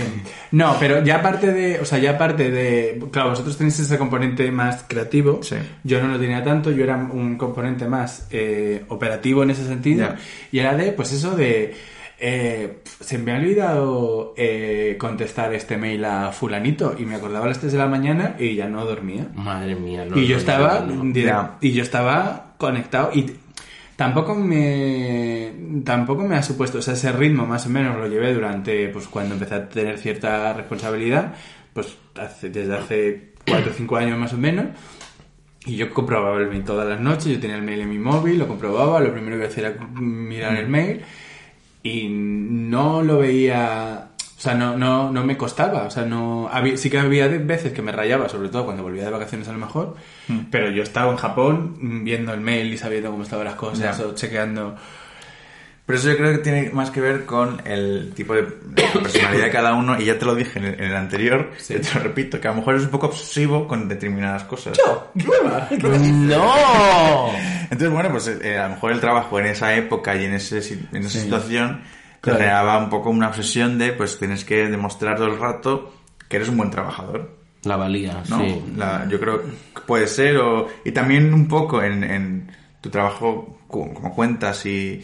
no, 0.52 0.76
pero 0.78 1.02
ya 1.02 1.16
aparte 1.16 1.50
de, 1.52 1.80
o 1.80 1.84
sea, 1.84 1.98
ya 1.98 2.12
aparte 2.12 2.50
de, 2.50 3.02
claro, 3.10 3.30
vosotros 3.30 3.56
tenéis 3.56 3.80
ese 3.80 3.96
componente 3.96 4.52
más 4.52 4.84
creativo. 4.86 5.42
Sí. 5.42 5.56
Yo 5.82 6.02
no 6.02 6.08
lo 6.08 6.18
tenía 6.20 6.44
tanto, 6.44 6.70
yo 6.70 6.84
era 6.84 6.96
un 6.96 7.38
componente 7.38 7.88
más 7.88 8.28
eh, 8.30 8.84
operativo 8.88 9.42
en 9.42 9.50
ese 9.50 9.66
sentido. 9.66 10.10
Y 10.52 10.58
era 10.58 10.76
de, 10.76 10.92
pues 10.92 11.12
eso 11.12 11.34
de, 11.34 11.74
eh, 12.20 12.82
se 13.00 13.16
me 13.16 13.32
ha 13.32 13.36
olvidado 13.36 14.34
eh, 14.36 14.96
contestar 14.98 15.54
este 15.54 15.76
mail 15.76 16.04
a 16.04 16.32
fulanito 16.32 16.96
y 16.98 17.04
me 17.04 17.14
acordaba 17.14 17.44
a 17.44 17.48
las 17.48 17.60
3 17.60 17.70
de 17.72 17.78
la 17.78 17.86
mañana 17.86 18.34
y 18.40 18.56
ya 18.56 18.66
no 18.66 18.84
dormía 18.84 19.28
Madre 19.34 19.76
mía, 19.76 20.04
no. 20.04 20.18
y 20.18 20.26
yo 20.26 20.36
estaba 20.36 20.80
no, 20.80 21.12
y 21.60 21.72
yo 21.72 21.82
estaba 21.84 22.54
conectado 22.58 23.10
y 23.14 23.36
tampoco 23.98 24.34
me 24.36 25.52
tampoco 25.84 26.22
me 26.22 26.36
ha 26.36 26.42
supuesto 26.44 26.78
o 26.78 26.82
sea 26.82 26.94
ese 26.94 27.10
ritmo 27.12 27.46
más 27.46 27.66
o 27.66 27.70
menos 27.70 27.96
lo 27.98 28.06
llevé 28.06 28.32
durante 28.32 28.88
pues 28.90 29.08
cuando 29.08 29.34
empecé 29.34 29.56
a 29.56 29.68
tener 29.68 29.98
cierta 29.98 30.52
responsabilidad 30.54 31.34
pues 31.72 31.98
hace- 32.16 32.50
desde 32.50 32.74
hace 32.76 33.32
cuatro 33.48 33.72
o 33.72 33.74
cinco 33.74 33.96
años 33.96 34.18
más 34.18 34.32
o 34.34 34.38
menos. 34.38 34.66
Y 35.66 35.76
yo 35.76 35.90
comprobaba 35.92 36.38
el 36.38 36.48
mail 36.48 36.64
todas 36.64 36.88
las 36.88 37.00
noches 37.00 37.26
yo 37.32 37.40
tenía 37.40 37.56
el 37.56 37.62
mail 37.62 37.80
en 37.80 37.90
mi 37.90 37.98
móvil 37.98 38.38
lo 38.38 38.46
comprobaba 38.48 39.00
lo 39.00 39.12
primero 39.12 39.36
que 39.38 39.46
hacía 39.46 39.68
era 39.68 39.86
mirar 40.00 40.56
el 40.56 40.68
mail 40.68 41.02
y 41.82 42.08
no 42.08 43.02
lo 43.02 43.18
veía 43.18 44.07
o 44.38 44.40
sea 44.40 44.54
no 44.54 44.76
no 44.78 45.10
no 45.10 45.24
me 45.24 45.36
costaba 45.36 45.82
o 45.84 45.90
sea 45.90 46.04
no 46.04 46.48
había, 46.52 46.76
sí 46.76 46.88
que 46.88 46.98
había 47.00 47.26
veces 47.26 47.72
que 47.72 47.82
me 47.82 47.90
rayaba 47.90 48.28
sobre 48.28 48.48
todo 48.50 48.66
cuando 48.66 48.84
volvía 48.84 49.04
de 49.04 49.10
vacaciones 49.10 49.48
a 49.48 49.52
lo 49.52 49.58
mejor 49.58 49.96
pero 50.50 50.70
yo 50.70 50.82
estaba 50.84 51.10
en 51.10 51.16
Japón 51.18 51.76
mm, 51.80 52.04
viendo 52.04 52.32
el 52.32 52.40
mail 52.40 52.72
y 52.72 52.78
sabiendo 52.78 53.10
cómo 53.10 53.24
estaban 53.24 53.44
las 53.46 53.56
cosas 53.56 53.98
Ya. 53.98 54.04
o 54.06 54.14
chequeando 54.14 54.76
Pero 55.86 55.98
eso 55.98 56.10
yo 56.10 56.16
creo 56.18 56.32
que 56.32 56.38
tiene 56.38 56.70
más 56.70 56.90
que 56.90 57.00
ver 57.00 57.24
con 57.24 57.62
el 57.66 58.12
tipo 58.14 58.34
de 58.34 58.42
personalidad 59.02 59.44
de 59.46 59.50
cada 59.50 59.72
uno, 59.74 59.98
y 59.98 60.04
ya 60.04 60.18
te 60.18 60.26
lo 60.26 60.34
dije 60.34 60.58
en 60.58 60.66
el, 60.66 60.74
en 60.74 60.84
el 60.84 60.94
anterior, 60.96 61.50
y 61.66 61.74
te 61.80 61.94
lo 61.94 62.00
repito, 62.00 62.38
que 62.38 62.46
a 62.46 62.50
lo 62.50 62.58
mejor 62.58 62.74
es 62.76 62.82
un 62.82 62.90
poco 62.90 63.06
obsesivo 63.06 63.66
con 63.66 63.88
determinadas 63.88 64.44
cosas. 64.44 64.78
¡No! 65.94 67.30
Entonces, 67.62 67.90
bueno, 67.90 68.10
pues 68.10 68.28
eh, 68.28 68.58
a 68.58 68.64
lo 68.68 68.74
mejor 68.74 68.92
el 68.92 69.00
trabajo 69.00 69.38
en 69.40 69.46
esa 69.46 69.74
época 69.74 70.14
y 70.16 70.24
en, 70.26 70.34
ese, 70.34 70.58
en 70.92 71.00
esa 71.00 71.08
Sí. 71.08 71.20
situación 71.20 71.80
te 72.20 72.30
Claro. 72.30 72.38
creaba 72.38 72.78
un 72.78 72.90
poco 72.90 73.10
una 73.10 73.28
obsesión 73.28 73.78
de, 73.78 73.92
pues 73.92 74.18
tienes 74.18 74.44
que 74.44 74.66
demostrar 74.68 75.16
todo 75.16 75.26
el 75.28 75.38
rato 75.38 75.92
que 76.28 76.36
eres 76.36 76.48
un 76.48 76.56
buen 76.56 76.70
trabajador. 76.70 77.36
La 77.64 77.76
valía, 77.76 78.22
¿no? 78.28 78.38
sí. 78.40 78.62
La- 78.76 79.06
yo 79.08 79.18
creo 79.20 79.42
que 79.42 79.80
puede 79.86 80.06
ser, 80.06 80.36
o, 80.38 80.68
y 80.84 80.92
también 80.92 81.32
un 81.34 81.48
poco 81.48 81.82
en, 81.82 82.04
en 82.04 82.52
tu 82.80 82.88
trabajo 82.90 83.58
como 83.68 84.14
cuentas 84.14 84.64
y, 84.66 85.02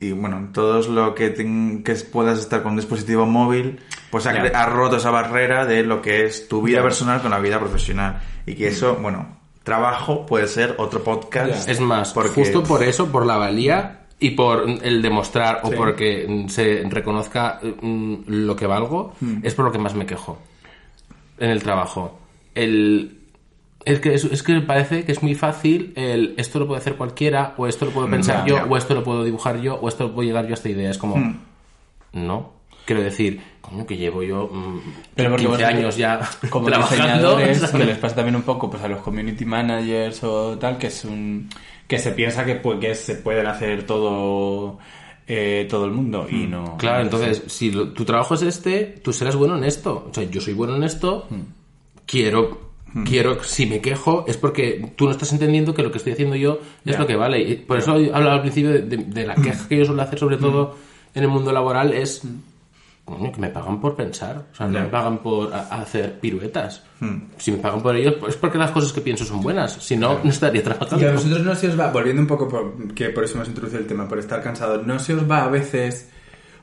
y 0.00 0.12
bueno, 0.12 0.38
en 0.38 0.52
todo 0.52 0.80
lo 0.88 1.14
que, 1.14 1.30
ten- 1.30 1.82
que 1.84 1.94
puedas 1.94 2.38
estar 2.40 2.62
con 2.62 2.72
un 2.72 2.78
dispositivo 2.78 3.24
móvil, 3.26 3.80
pues 4.10 4.26
ha, 4.26 4.30
ha 4.32 4.66
roto 4.66 4.96
esa 4.96 5.10
barrera 5.10 5.64
de 5.66 5.82
lo 5.84 6.02
que 6.02 6.24
es 6.24 6.48
tu 6.48 6.62
vida 6.62 6.82
personal 6.82 7.20
con 7.22 7.30
la 7.30 7.38
vida 7.38 7.58
profesional. 7.60 8.20
Y 8.46 8.54
que 8.54 8.68
eso, 8.68 8.96
bueno, 8.96 9.36
trabajo 9.62 10.26
puede 10.26 10.48
ser 10.48 10.74
otro 10.78 11.04
podcast. 11.04 11.68
Es 11.68 11.78
más, 11.80 12.12
porque- 12.12 12.30
justo 12.30 12.62
por 12.64 12.82
eso, 12.82 13.12
por 13.12 13.24
la 13.26 13.36
valía 13.36 14.01
y 14.22 14.30
por 14.30 14.64
el 14.82 15.02
demostrar 15.02 15.60
o 15.64 15.68
Sí. 15.68 15.74
porque 15.76 16.26
mm, 16.28 16.48
se 16.48 16.82
reconozca 16.88 17.60
mm, 17.82 18.14
lo 18.28 18.56
que 18.56 18.66
valgo, 18.66 19.14
es 19.42 19.54
por 19.54 19.64
lo 19.66 19.72
que 19.72 19.78
más 19.78 19.94
me 19.94 20.06
quejo 20.06 20.38
en 21.38 21.50
el 21.50 21.62
trabajo. 21.62 22.18
El, 22.54 23.18
es, 23.84 23.98
que 24.00 24.14
es, 24.14 24.24
es 24.24 24.42
que 24.42 24.52
me 24.54 24.60
parece 24.60 25.04
que 25.04 25.12
es 25.12 25.22
muy 25.22 25.34
fácil 25.34 25.92
el 25.96 26.34
esto 26.36 26.58
lo 26.60 26.66
puede 26.68 26.80
hacer 26.80 26.94
cualquiera, 26.96 27.54
o 27.56 27.66
esto 27.66 27.84
lo 27.86 27.90
puedo 27.90 28.08
pensar 28.08 28.46
yo, 28.46 28.58
o 28.68 28.76
esto 28.76 28.94
lo 28.94 29.02
puedo 29.02 29.24
dibujar 29.24 29.60
yo, 29.60 29.74
o 29.74 29.88
esto 29.88 30.12
puedo 30.12 30.26
llegar 30.26 30.44
yo 30.46 30.52
a 30.52 30.54
esta 30.54 30.68
idea. 30.68 30.90
Es 30.90 30.98
como, 30.98 31.16
Hmm. 31.16 31.38
no. 32.12 32.52
Quiero 32.84 33.02
decir, 33.02 33.40
coño, 33.60 33.86
que 33.86 33.96
llevo 33.96 34.22
yo 34.22 34.48
mm, 34.52 34.80
Pero 35.14 35.30
porque 35.30 35.46
15 35.46 35.62
vosotros, 35.62 35.78
años 35.78 35.96
ya 35.96 36.20
como 36.50 36.66
trabajando. 36.66 37.36
que 37.72 37.84
les 37.84 37.98
pasa 37.98 38.16
también 38.16 38.36
un 38.36 38.42
poco 38.42 38.68
pues 38.70 38.82
a 38.82 38.88
los 38.88 39.00
community 39.02 39.44
managers 39.44 40.22
o 40.24 40.58
tal 40.58 40.78
que 40.78 40.88
es 40.88 41.04
un 41.04 41.48
que 41.86 41.98
se 41.98 42.12
piensa 42.12 42.44
que, 42.44 42.54
pues, 42.56 42.78
que 42.80 42.94
se 42.94 43.16
pueden 43.16 43.46
hacer 43.46 43.84
todo 43.86 44.78
eh, 45.26 45.66
todo 45.70 45.84
el 45.84 45.92
mundo 45.92 46.26
y 46.30 46.46
no 46.46 46.76
Claro, 46.78 46.98
no 46.98 47.04
entonces, 47.04 47.42
si 47.46 47.70
lo- 47.70 47.92
tu 47.92 48.04
trabajo 48.04 48.34
es 48.34 48.42
este, 48.42 48.84
tú 49.02 49.12
serás 49.12 49.36
bueno 49.36 49.56
en 49.56 49.64
esto. 49.64 50.06
O 50.10 50.14
sea, 50.14 50.24
yo 50.24 50.40
soy 50.40 50.54
bueno 50.54 50.74
en 50.76 50.82
esto, 50.84 51.28
quiero, 52.06 52.72
quiero, 53.04 53.42
si 53.44 53.66
me 53.66 53.80
quejo, 53.80 54.24
es 54.26 54.36
porque 54.36 54.90
tú 54.96 55.04
no 55.06 55.10
estás 55.12 55.32
entendiendo 55.32 55.74
que 55.74 55.82
lo 55.82 55.90
que 55.92 55.98
estoy 55.98 56.12
haciendo 56.14 56.36
yo 56.36 56.58
es 56.84 56.98
lo 56.98 57.06
que 57.06 57.16
vale. 57.16 57.40
Y 57.40 57.54
por 57.56 57.78
eso 57.78 57.92
hablaba 57.92 58.34
al 58.34 58.40
principio 58.42 58.70
de, 58.72 58.82
de- 58.82 58.96
de 59.04 59.26
la 59.26 59.34
queja 59.36 59.68
que 59.68 59.78
yo 59.78 59.84
suelo 59.84 60.02
hacer, 60.02 60.18
sobre 60.18 60.36
todo 60.36 60.76
en 61.14 61.22
el 61.22 61.28
mundo 61.28 61.52
laboral, 61.52 61.92
es 61.92 62.22
coño, 63.04 63.32
que 63.32 63.40
me 63.40 63.48
pagan 63.48 63.80
por 63.80 63.94
pensar. 63.96 64.46
O 64.52 64.54
sea, 64.54 64.66
no 64.66 64.80
me 64.80 64.86
pagan 64.86 65.18
por 65.18 65.52
hacer 65.52 66.18
piruetas. 66.20 66.82
Si 67.36 67.50
me 67.52 67.58
pagan 67.58 67.82
por 67.82 67.96
ello, 67.96 68.18
pues 68.18 68.34
es 68.34 68.40
porque 68.40 68.58
las 68.58 68.70
cosas 68.70 68.92
que 68.92 69.00
pienso 69.00 69.24
son 69.24 69.40
buenas. 69.42 69.72
Si 69.72 69.96
no, 69.96 70.20
no 70.22 70.30
estaría 70.30 70.62
trabajando. 70.62 71.04
Y 71.04 71.08
a 71.08 71.12
vosotros 71.12 71.42
no 71.42 71.54
se 71.54 71.68
os 71.68 71.78
va, 71.78 71.90
volviendo 71.90 72.22
un 72.22 72.28
poco, 72.28 72.48
por, 72.48 72.94
que 72.94 73.10
por 73.10 73.24
eso 73.24 73.34
hemos 73.34 73.48
introducido 73.48 73.80
el 73.80 73.86
tema, 73.86 74.06
por 74.08 74.18
estar 74.18 74.42
cansados, 74.42 74.86
no 74.86 74.98
se 74.98 75.14
os 75.14 75.28
va 75.30 75.44
a 75.44 75.48
veces, 75.48 76.08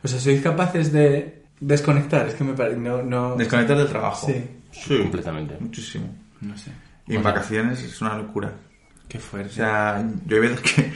o 0.03 0.07
sea, 0.07 0.19
sois 0.19 0.41
capaces 0.41 0.91
de 0.93 1.43
desconectar, 1.59 2.27
es 2.27 2.35
que 2.35 2.43
me 2.45 2.53
parece, 2.53 2.77
no, 2.79 3.03
no... 3.03 3.35
Desconectar 3.35 3.77
del 3.77 3.87
trabajo. 3.89 4.27
Sí. 4.27 4.43
Sí, 4.71 4.97
Completamente. 4.99 5.57
Muchísimo. 5.59 6.05
No 6.41 6.55
sé, 6.57 6.71
Y 7.07 7.15
en 7.15 7.23
vacaciones 7.23 7.83
es 7.83 7.99
una 8.01 8.15
locura. 8.17 8.53
qué 9.09 9.17
O 9.17 9.21
fuerte. 9.21 9.49
sea, 9.55 10.01
yo 10.25 10.35
hay 10.37 10.41
veces 10.41 10.61
que, 10.61 10.93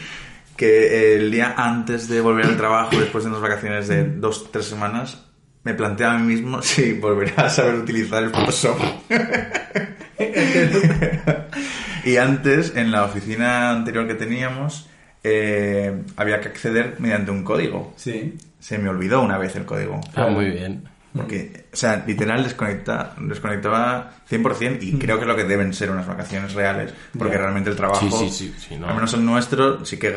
que 0.56 1.16
el 1.18 1.32
día 1.32 1.56
antes 1.58 2.08
de 2.08 2.22
volver 2.22 2.46
al 2.46 2.56
trabajo, 2.56 2.98
después 2.98 3.24
de 3.26 3.32
unas 3.32 3.42
vacaciones 3.42 3.88
de 3.90 4.06
dos, 4.06 4.50
tres 4.52 4.66
semanas, 4.68 5.26
me 5.64 5.74
planteo 5.74 6.10
a 6.10 6.18
mí 6.18 6.34
mismo 6.34 6.62
si 6.62 6.94
volveré 6.94 7.34
a 7.38 7.50
saber 7.50 7.76
utilizar 7.76 8.24
el 8.24 8.32
Photoshop. 8.32 8.78
y 12.06 12.18
antes, 12.18 12.74
en 12.76 12.92
la 12.92 13.06
oficina 13.06 13.72
anterior 13.72 14.08
que 14.08 14.16
teníamos, 14.16 14.90
eh, 15.24 16.04
había 16.18 16.42
que 16.42 16.50
acceder 16.50 16.96
mediante 17.00 17.32
un 17.32 17.44
código. 17.44 17.94
Sí. 17.96 18.38
Se 18.60 18.78
me 18.78 18.90
olvidó 18.90 19.22
una 19.22 19.38
vez 19.38 19.56
el 19.56 19.66
código. 19.66 20.00
Ah, 20.16 20.28
muy 20.28 20.50
bien. 20.50 20.84
Porque, 21.16 21.66
o 21.72 21.76
sea, 21.76 22.04
literal 22.08 22.44
desconecta, 22.44 23.14
desconectaba 23.20 24.14
100% 24.30 24.80
y 24.82 24.98
creo 24.98 25.18
que 25.18 25.24
es 25.24 25.28
lo 25.28 25.36
que 25.36 25.44
deben 25.44 25.74
ser 25.74 25.92
unas 25.92 26.08
vacaciones 26.08 26.54
reales. 26.54 26.94
Porque 27.18 27.38
realmente 27.38 27.70
el 27.70 27.76
trabajo, 27.76 28.10
Sí, 28.10 28.30
sí, 28.30 28.50
sí, 28.50 28.56
sí, 28.70 28.76
no. 28.78 28.88
al 28.88 28.96
menos 28.96 29.14
el 29.14 29.24
nuestro, 29.24 29.86
sí 29.86 29.98
que 29.98 30.14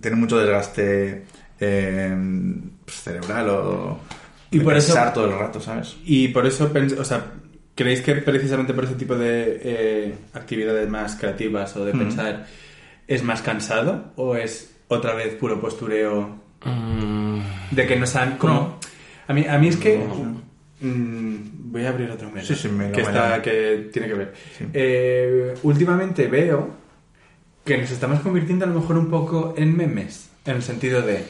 tiene 0.00 0.16
mucho 0.16 0.38
desgaste 0.38 1.24
eh, 1.58 2.16
pues, 2.84 3.00
cerebral 3.00 3.48
o 3.48 4.00
Y 4.56 4.60
eso- 4.60 4.94
pensar 4.94 5.12
todo 5.14 5.26
el 5.26 5.38
rato, 5.38 5.60
¿sabes? 5.60 5.96
Y 6.04 6.28
por 6.28 6.46
eso, 6.46 6.70
o 6.98 7.04
sea, 7.04 7.32
¿creéis 7.74 8.00
que 8.00 8.14
precisamente 8.16 8.72
por 8.74 8.84
ese 8.84 8.94
tipo 8.94 9.16
de 9.16 9.60
eh, 9.62 10.14
actividades 10.34 10.88
más 10.88 11.16
creativas 11.16 11.76
o 11.76 11.84
de 11.84 11.92
pensar 11.92 12.46
es 13.06 13.22
más 13.22 13.42
cansado 13.42 14.12
o 14.16 14.34
es 14.36 14.74
otra 14.88 15.14
vez 15.14 15.34
puro 15.34 15.60
postureo 15.60 16.44
Mm, 16.64 17.40
de 17.70 17.86
que 17.86 17.96
nos 17.96 18.16
han 18.16 18.38
como... 18.38 18.80
A, 19.28 19.32
mí, 19.32 19.46
a 19.46 19.56
mí 19.58 19.68
es 19.68 19.76
que... 19.76 19.98
mm, 20.80 21.36
voy 21.70 21.84
a 21.84 21.90
abrir 21.90 22.10
otro 22.10 22.30
mail. 22.30 22.44
Sí, 22.44 22.54
sí, 22.56 22.68
me 22.68 22.90
que, 22.90 23.02
está, 23.02 23.40
que 23.42 23.88
tiene 23.92 24.08
que 24.08 24.14
ver. 24.14 24.34
Sí. 24.56 24.64
Eh, 24.72 25.54
últimamente 25.62 26.26
veo 26.26 26.70
que 27.64 27.78
nos 27.78 27.90
estamos 27.90 28.20
convirtiendo 28.20 28.64
a 28.64 28.68
lo 28.68 28.80
mejor 28.80 28.96
un 28.98 29.10
poco 29.10 29.54
en 29.56 29.76
memes, 29.76 30.28
en 30.44 30.56
el 30.56 30.62
sentido 30.62 31.02
de... 31.02 31.24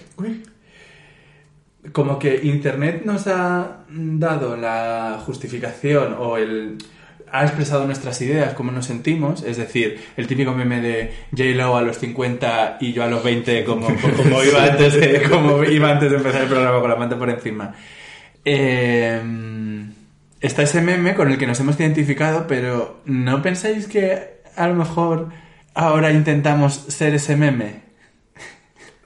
Como 1.93 2.19
que 2.19 2.41
Internet 2.43 3.03
nos 3.05 3.27
ha 3.27 3.85
dado 3.89 4.57
la 4.57 5.21
justificación 5.25 6.17
o 6.19 6.37
el 6.37 6.79
ha 7.31 7.43
expresado 7.43 7.87
nuestras 7.87 8.21
ideas, 8.23 8.55
cómo 8.55 8.71
nos 8.71 8.87
sentimos, 8.87 9.43
es 9.43 9.57
decir, 9.57 10.01
el 10.17 10.27
típico 10.27 10.53
meme 10.53 10.81
de 10.81 11.13
J-Lo 11.33 11.77
a 11.77 11.83
los 11.83 11.99
50 11.99 12.79
y 12.81 12.93
yo 12.93 13.03
a 13.03 13.09
los 13.09 13.23
20 13.23 13.65
como, 13.65 13.87
como, 14.17 14.43
iba, 14.43 14.65
antes 14.65 14.95
de, 14.95 15.23
como 15.29 15.65
iba 15.65 15.91
antes 15.91 16.11
de 16.11 16.17
empezar 16.17 16.43
el 16.43 16.49
programa 16.49 16.81
con 16.81 16.91
la 16.91 16.97
manta 16.97 17.19
por 17.19 17.29
encima. 17.29 17.75
Eh, 18.45 19.21
está 20.41 20.63
ese 20.63 20.81
meme 20.83 21.15
con 21.15 21.31
el 21.31 21.39
que 21.39 21.47
nos 21.47 21.59
hemos 21.61 21.79
identificado, 21.81 22.47
pero 22.47 23.01
¿no 23.05 23.43
pensáis 23.43 23.87
que 23.89 24.37
a 24.55 24.69
lo 24.69 24.75
mejor 24.75 25.31
ahora 25.75 26.13
intentamos 26.13 26.75
ser 26.75 27.15
ese 27.15 27.37
meme? 27.37 27.86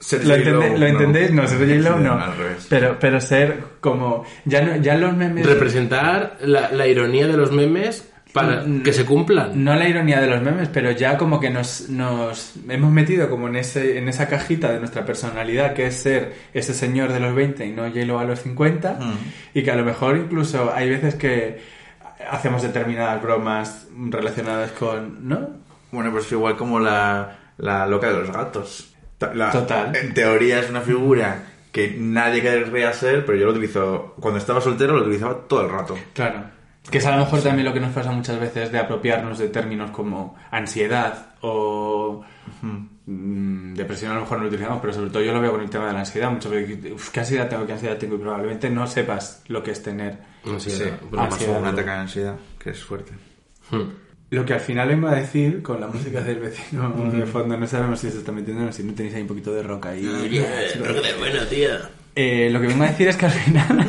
Ser 0.01 0.25
¿Lo, 0.25 0.35
J-Lo, 0.35 0.61
entendé- 0.63 0.77
¿lo 0.79 0.87
entendéis? 0.87 1.31
No, 1.31 1.47
ser 1.47 1.59
J-Lo 1.59 1.97
no. 1.99 2.13
Al 2.19 2.35
revés. 2.35 2.65
Pero, 2.69 2.97
pero 2.99 3.21
ser 3.21 3.63
como... 3.79 4.25
Ya, 4.45 4.61
no, 4.61 4.75
ya 4.77 4.95
los 4.97 5.15
memes... 5.15 5.45
representar 5.45 6.37
la, 6.41 6.71
la 6.71 6.87
ironía 6.87 7.27
de 7.27 7.37
los 7.37 7.51
memes 7.51 8.07
para 8.33 8.63
Mm, 8.63 8.81
que 8.83 8.93
se 8.93 9.05
cumplan. 9.05 9.63
No 9.63 9.75
la 9.75 9.87
ironía 9.89 10.19
de 10.21 10.27
los 10.27 10.41
memes, 10.41 10.69
pero 10.69 10.89
ya 10.91 11.17
como 11.17 11.39
que 11.39 11.49
nos, 11.49 11.89
nos 11.89 12.53
hemos 12.69 12.89
metido 12.91 13.29
como 13.29 13.47
en, 13.49 13.57
ese, 13.57 13.97
en 13.99 14.07
esa 14.09 14.27
cajita 14.27 14.71
de 14.71 14.79
nuestra 14.79 15.05
personalidad, 15.05 15.73
que 15.73 15.85
es 15.87 15.95
ser 15.97 16.33
ese 16.53 16.73
señor 16.73 17.11
de 17.13 17.19
los 17.19 17.35
20 17.35 17.65
y 17.65 17.71
no 17.73 17.83
J-Lo 17.83 18.19
a 18.19 18.23
los 18.23 18.39
50, 18.41 18.93
Mm. 18.93 19.13
y 19.53 19.63
que 19.63 19.71
a 19.71 19.75
lo 19.75 19.83
mejor 19.85 20.15
incluso 20.17 20.71
hay 20.73 20.89
veces 20.89 21.15
que 21.15 21.59
hacemos 22.29 22.61
determinadas 22.63 23.21
bromas 23.21 23.87
relacionadas 23.95 24.71
con... 24.71 25.27
¿No? 25.27 25.49
Bueno, 25.91 26.09
pues 26.11 26.31
igual 26.31 26.55
como 26.55 26.79
la, 26.79 27.37
la 27.57 27.85
loca 27.85 28.07
de 28.07 28.13
los 28.19 28.31
gatos. 28.31 28.90
La- 29.33 29.51
Total. 29.51 29.95
En 29.95 30.13
teoría 30.13 30.59
es 30.59 30.69
una 30.69 30.81
figura 30.81 31.43
que 31.71 31.95
nadie 31.97 32.41
querría 32.41 32.91
ser, 32.93 33.25
pero 33.25 33.37
yo 33.37 33.45
lo 33.45 33.51
utilizo... 33.51 34.15
Cuando 34.19 34.39
estaba 34.39 34.59
soltero 34.61 34.93
lo 34.95 35.01
utilizaba 35.03 35.35
todo 35.47 35.61
el 35.65 35.69
rato. 35.71 35.97
Claro. 36.13 36.43
Que 36.89 36.97
es 36.97 37.05
a 37.05 37.11
lo 37.11 37.17
mejor 37.19 37.41
también 37.41 37.65
lo 37.65 37.73
que 37.73 37.79
nos 37.79 37.93
pasa 37.93 38.11
muchas 38.11 38.39
veces 38.39 38.71
de 38.71 38.79
apropiarnos 38.79 39.37
de 39.37 39.47
términos 39.49 39.91
como 39.91 40.35
ansiedad 40.49 41.27
o 41.41 42.23
mm, 43.05 43.73
depresión, 43.75 44.11
a 44.11 44.15
lo 44.15 44.21
mejor 44.21 44.37
no 44.39 44.43
lo 44.45 44.49
utilizamos, 44.49 44.79
pero 44.81 44.91
sobre 44.93 45.09
todo 45.11 45.21
yo 45.23 45.31
lo 45.31 45.39
veo 45.41 45.51
con 45.51 45.61
el 45.61 45.69
tema 45.69 45.87
de 45.87 45.93
la 45.93 45.99
ansiedad. 45.99 46.31
Muchas 46.31 46.51
veces, 46.51 46.91
uf, 46.91 47.09
¿qué 47.11 47.19
ansiedad 47.19 47.47
tengo? 47.47 47.65
¿Qué 47.65 47.73
ansiedad 47.73 47.97
tengo? 47.97 48.15
Y 48.15 48.19
probablemente 48.19 48.69
no 48.69 48.87
sepas 48.87 49.43
lo 49.47 49.61
que 49.63 49.71
es 49.71 49.83
tener. 49.83 50.17
Ansiedad. 50.45 50.77
Sí, 50.99 51.07
Pero 51.09 51.21
ansiedad. 51.21 51.59
Un 51.59 51.65
ataque 51.67 51.89
de 51.89 51.95
ansiedad, 51.95 52.35
que 52.59 52.69
es 52.71 52.83
fuerte. 52.83 53.11
Hmm. 53.69 53.89
Lo 54.31 54.45
que 54.45 54.53
al 54.53 54.61
final 54.61 54.87
vengo 54.87 55.09
a 55.09 55.15
decir 55.15 55.61
con 55.61 55.81
la 55.81 55.87
música 55.87 56.21
del 56.21 56.39
vecino 56.39 56.89
de 57.11 57.25
fondo, 57.25 57.57
no 57.57 57.67
sabemos 57.67 57.99
si 57.99 58.09
se 58.09 58.19
está 58.19 58.31
metiendo 58.31 58.65
o 58.65 58.71
si 58.71 58.81
no 58.81 58.93
tenéis 58.93 59.15
ahí 59.15 59.23
un 59.23 59.27
poquito 59.27 59.53
de 59.53 59.61
rock 59.61 59.87
ahí. 59.87 60.07
bueno, 61.19 61.45
tía. 61.49 61.89
Eh, 62.15 62.49
lo 62.49 62.61
que 62.61 62.67
vengo 62.67 62.85
a 62.85 62.87
decir 62.87 63.09
es 63.09 63.17
que 63.17 63.25
al 63.25 63.31
final. 63.33 63.87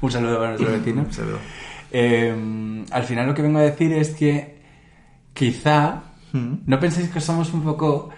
un 0.00 0.10
saludo 0.10 0.38
para 0.38 0.48
nuestro 0.50 0.72
vecino. 0.72 1.02
Un 1.02 1.12
saludo. 1.12 1.38
Eh, 1.92 2.84
al 2.90 3.04
final 3.04 3.28
lo 3.28 3.34
que 3.34 3.42
vengo 3.42 3.60
a 3.60 3.62
decir 3.62 3.92
es 3.92 4.10
que 4.10 4.56
quizá 5.34 6.02
no 6.32 6.80
penséis 6.80 7.10
que 7.10 7.20
somos 7.20 7.54
un 7.54 7.62
poco 7.62 8.10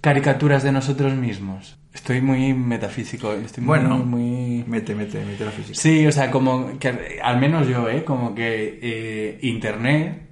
caricaturas 0.00 0.62
de 0.62 0.70
nosotros 0.70 1.12
mismos. 1.14 1.76
Estoy 1.92 2.20
muy 2.20 2.52
metafísico, 2.54 3.32
estoy 3.32 3.64
muy- 3.64 3.78
Bueno. 3.78 3.98
muy... 3.98 4.64
Mete, 4.66 4.94
mete, 4.94 5.24
mete 5.24 5.44
la 5.44 5.50
física. 5.50 5.78
Sí, 5.78 6.06
o 6.06 6.12
sea, 6.12 6.30
como 6.30 6.78
que 6.78 7.18
al 7.22 7.38
menos 7.40 7.66
yo, 7.66 7.88
¿eh? 7.88 8.04
Como 8.04 8.34
que 8.34 8.78
eh, 8.82 9.38
Internet 9.42 10.28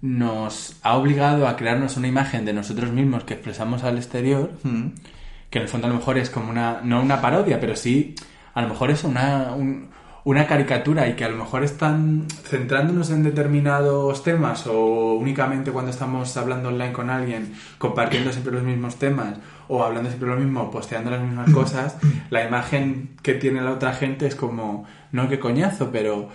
nos 0.00 0.76
ha 0.82 0.96
obligado 0.96 1.46
a 1.46 1.56
crearnos 1.56 1.96
una 1.96 2.08
imagen 2.08 2.44
de 2.44 2.52
nosotros 2.52 2.90
mismos 2.92 3.24
que 3.24 3.34
expresamos 3.34 3.84
al 3.84 3.98
exterior, 3.98 4.52
Mm. 4.64 4.88
que 5.50 5.58
en 5.58 5.62
el 5.62 5.68
fondo 5.68 5.86
a 5.86 5.90
lo 5.90 5.96
mejor 5.96 6.18
es 6.18 6.30
como 6.30 6.50
una, 6.50 6.80
no 6.82 7.00
una 7.02 7.20
parodia, 7.20 7.60
pero 7.60 7.76
sí, 7.76 8.14
a 8.54 8.62
lo 8.62 8.68
mejor 8.68 8.90
es 8.90 9.04
una, 9.04 9.52
un- 9.54 9.90
una 10.24 10.46
caricatura 10.46 11.08
y 11.08 11.14
que 11.14 11.24
a 11.24 11.28
lo 11.28 11.36
mejor 11.36 11.64
están 11.64 12.26
centrándonos 12.44 13.10
en 13.10 13.22
determinados 13.24 14.22
temas 14.22 14.66
o 14.68 15.14
únicamente 15.14 15.72
cuando 15.72 15.90
estamos 15.90 16.36
hablando 16.36 16.68
online 16.68 16.92
con 16.92 17.10
alguien, 17.10 17.52
compartiendo 17.78 18.30
siempre 18.32 18.52
los 18.52 18.62
mismos 18.62 18.96
temas 18.96 19.34
o 19.74 19.82
hablando 19.82 20.08
siempre 20.10 20.28
lo 20.28 20.36
mismo, 20.36 20.70
posteando 20.70 21.10
las 21.10 21.22
mismas 21.22 21.50
cosas, 21.52 21.96
la 22.30 22.44
imagen 22.46 23.16
que 23.22 23.34
tiene 23.34 23.62
la 23.62 23.72
otra 23.72 23.92
gente 23.94 24.26
es 24.26 24.34
como 24.34 24.84
no 25.12 25.28
qué 25.28 25.38
coñazo, 25.38 25.90
pero 25.90 26.28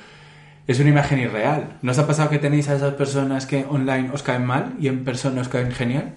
es 0.65 0.79
una 0.79 0.89
imagen 0.89 1.19
irreal. 1.19 1.77
¿No 1.83 1.91
os 1.91 1.99
ha 1.99 2.07
pasado 2.07 2.29
que 2.29 2.39
tenéis 2.39 2.67
a 2.69 2.75
esas 2.75 2.95
personas 2.95 3.45
que 3.45 3.65
online 3.69 4.09
os 4.11 4.23
caen 4.23 4.45
mal 4.45 4.75
y 4.79 4.87
en 4.87 5.03
persona 5.03 5.41
os 5.41 5.49
caen 5.49 5.71
genial? 5.71 6.15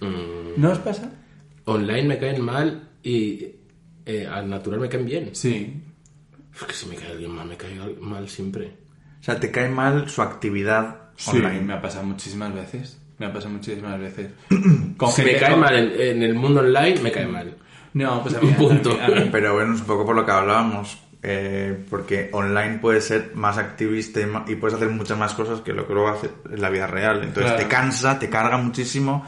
Mm, 0.00 0.60
¿No 0.60 0.70
os 0.72 0.78
pasa? 0.78 1.10
online 1.64 2.04
me 2.08 2.18
caen 2.18 2.42
mal 2.42 2.88
y 3.02 3.46
eh, 4.06 4.26
al 4.26 4.48
natural 4.50 4.80
me 4.80 4.88
caen 4.88 5.04
bien. 5.06 5.30
Sí. 5.34 5.82
Es 6.54 6.62
que 6.64 6.72
si 6.72 6.86
me 6.86 6.96
cae 6.96 7.12
alguien 7.12 7.30
mal, 7.30 7.46
me 7.46 7.56
cae 7.56 7.76
mal 8.00 8.28
siempre. 8.28 8.74
O 9.20 9.22
sea, 9.22 9.38
te 9.38 9.50
cae 9.50 9.68
mal 9.68 10.08
su 10.08 10.22
actividad 10.22 11.02
Sí, 11.16 11.30
online. 11.36 11.60
me 11.60 11.72
ha 11.74 11.82
pasado 11.82 12.04
muchísimas 12.04 12.52
veces. 12.54 12.97
Me 13.18 13.26
ha 13.26 13.32
pasado 13.32 13.50
muchísimas 13.54 13.98
veces. 13.98 14.30
Con 14.96 15.10
Si 15.12 15.22
me 15.22 15.36
cae 15.36 15.50
con- 15.52 15.60
mal 15.60 15.74
en, 15.76 16.00
en 16.00 16.22
el 16.22 16.34
mundo 16.34 16.60
online, 16.60 17.00
me 17.00 17.10
cae 17.12 17.26
mal. 17.26 17.56
No, 17.94 18.22
pues 18.22 18.34
a 18.36 18.40
mí, 18.40 18.52
Punto. 18.56 18.90
a 18.92 19.08
mí- 19.08 19.14
a 19.14 19.20
mí- 19.24 19.28
Pero 19.32 19.54
bueno, 19.54 19.74
es 19.74 19.80
un 19.80 19.86
poco 19.86 20.04
por 20.06 20.14
lo 20.16 20.24
que 20.24 20.32
hablábamos. 20.32 20.98
eh, 21.20 21.84
porque 21.90 22.30
online 22.32 22.78
puedes 22.78 23.04
ser 23.06 23.32
más 23.34 23.58
activista 23.58 24.20
y, 24.46 24.54
puedes 24.54 24.76
hacer 24.76 24.88
muchas 24.88 25.18
más 25.18 25.34
cosas 25.34 25.60
que 25.62 25.72
lo 25.72 25.84
que 25.84 25.92
luego 25.92 26.10
haces 26.10 26.30
en 26.48 26.62
la 26.62 26.70
vida 26.70 26.86
real. 26.86 27.16
Entonces 27.24 27.50
Claro. 27.52 27.58
te 27.58 27.66
cansa, 27.68 28.18
te 28.20 28.30
carga 28.30 28.56
muchísimo. 28.56 29.24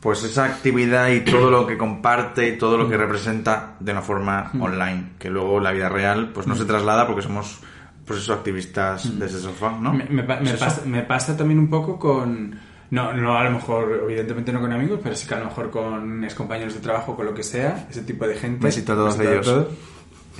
Pues 0.00 0.22
esa 0.24 0.46
actividad 0.46 1.08
y 1.08 1.20
todo 1.20 1.50
lo 1.50 1.66
que 1.66 1.76
comparte 1.76 2.48
y 2.48 2.56
todo 2.58 2.78
lo 2.78 2.86
Mm. 2.86 2.90
que 2.90 2.96
representa 2.96 3.74
de 3.80 3.92
una 3.92 4.00
forma 4.00 4.50
online. 4.58 5.10
Que 5.18 5.28
luego 5.28 5.60
la 5.60 5.72
vida 5.72 5.90
real 5.90 6.30
pues 6.32 6.46
Mm. 6.46 6.50
no 6.50 6.56
se 6.56 6.64
traslada 6.64 7.06
porque 7.06 7.20
somos 7.22 7.60
pues 8.06 8.20
esos 8.20 8.36
activistas 8.36 9.18
desde 9.18 9.36
el 9.38 9.42
sofá, 9.42 9.76
¿no? 9.80 9.92
Me, 9.92 10.04
me 10.04 10.22
pa- 10.24 10.36
me 10.40 10.44
¿Es 10.50 10.54
eso? 10.56 10.64
pasa, 10.64 10.82
me 10.86 11.02
pasa 11.02 11.36
también 11.36 11.58
un 11.58 11.68
poco 11.68 11.98
con... 11.98 12.54
No, 12.94 13.12
no, 13.12 13.36
a 13.36 13.42
lo 13.42 13.50
mejor, 13.50 14.02
evidentemente 14.04 14.52
no 14.52 14.60
con 14.60 14.72
amigos, 14.72 15.00
pero 15.02 15.16
sí 15.16 15.26
que 15.26 15.34
a 15.34 15.40
lo 15.40 15.46
mejor 15.46 15.68
con 15.68 16.22
ex 16.22 16.32
compañeros 16.32 16.74
de 16.74 16.80
trabajo, 16.80 17.16
con 17.16 17.26
lo 17.26 17.34
que 17.34 17.42
sea, 17.42 17.88
ese 17.90 18.02
tipo 18.02 18.24
de 18.24 18.36
gente. 18.36 18.64
Besito 18.64 18.92
a 18.92 18.94
todos 18.94 19.18
ellos. 19.18 19.66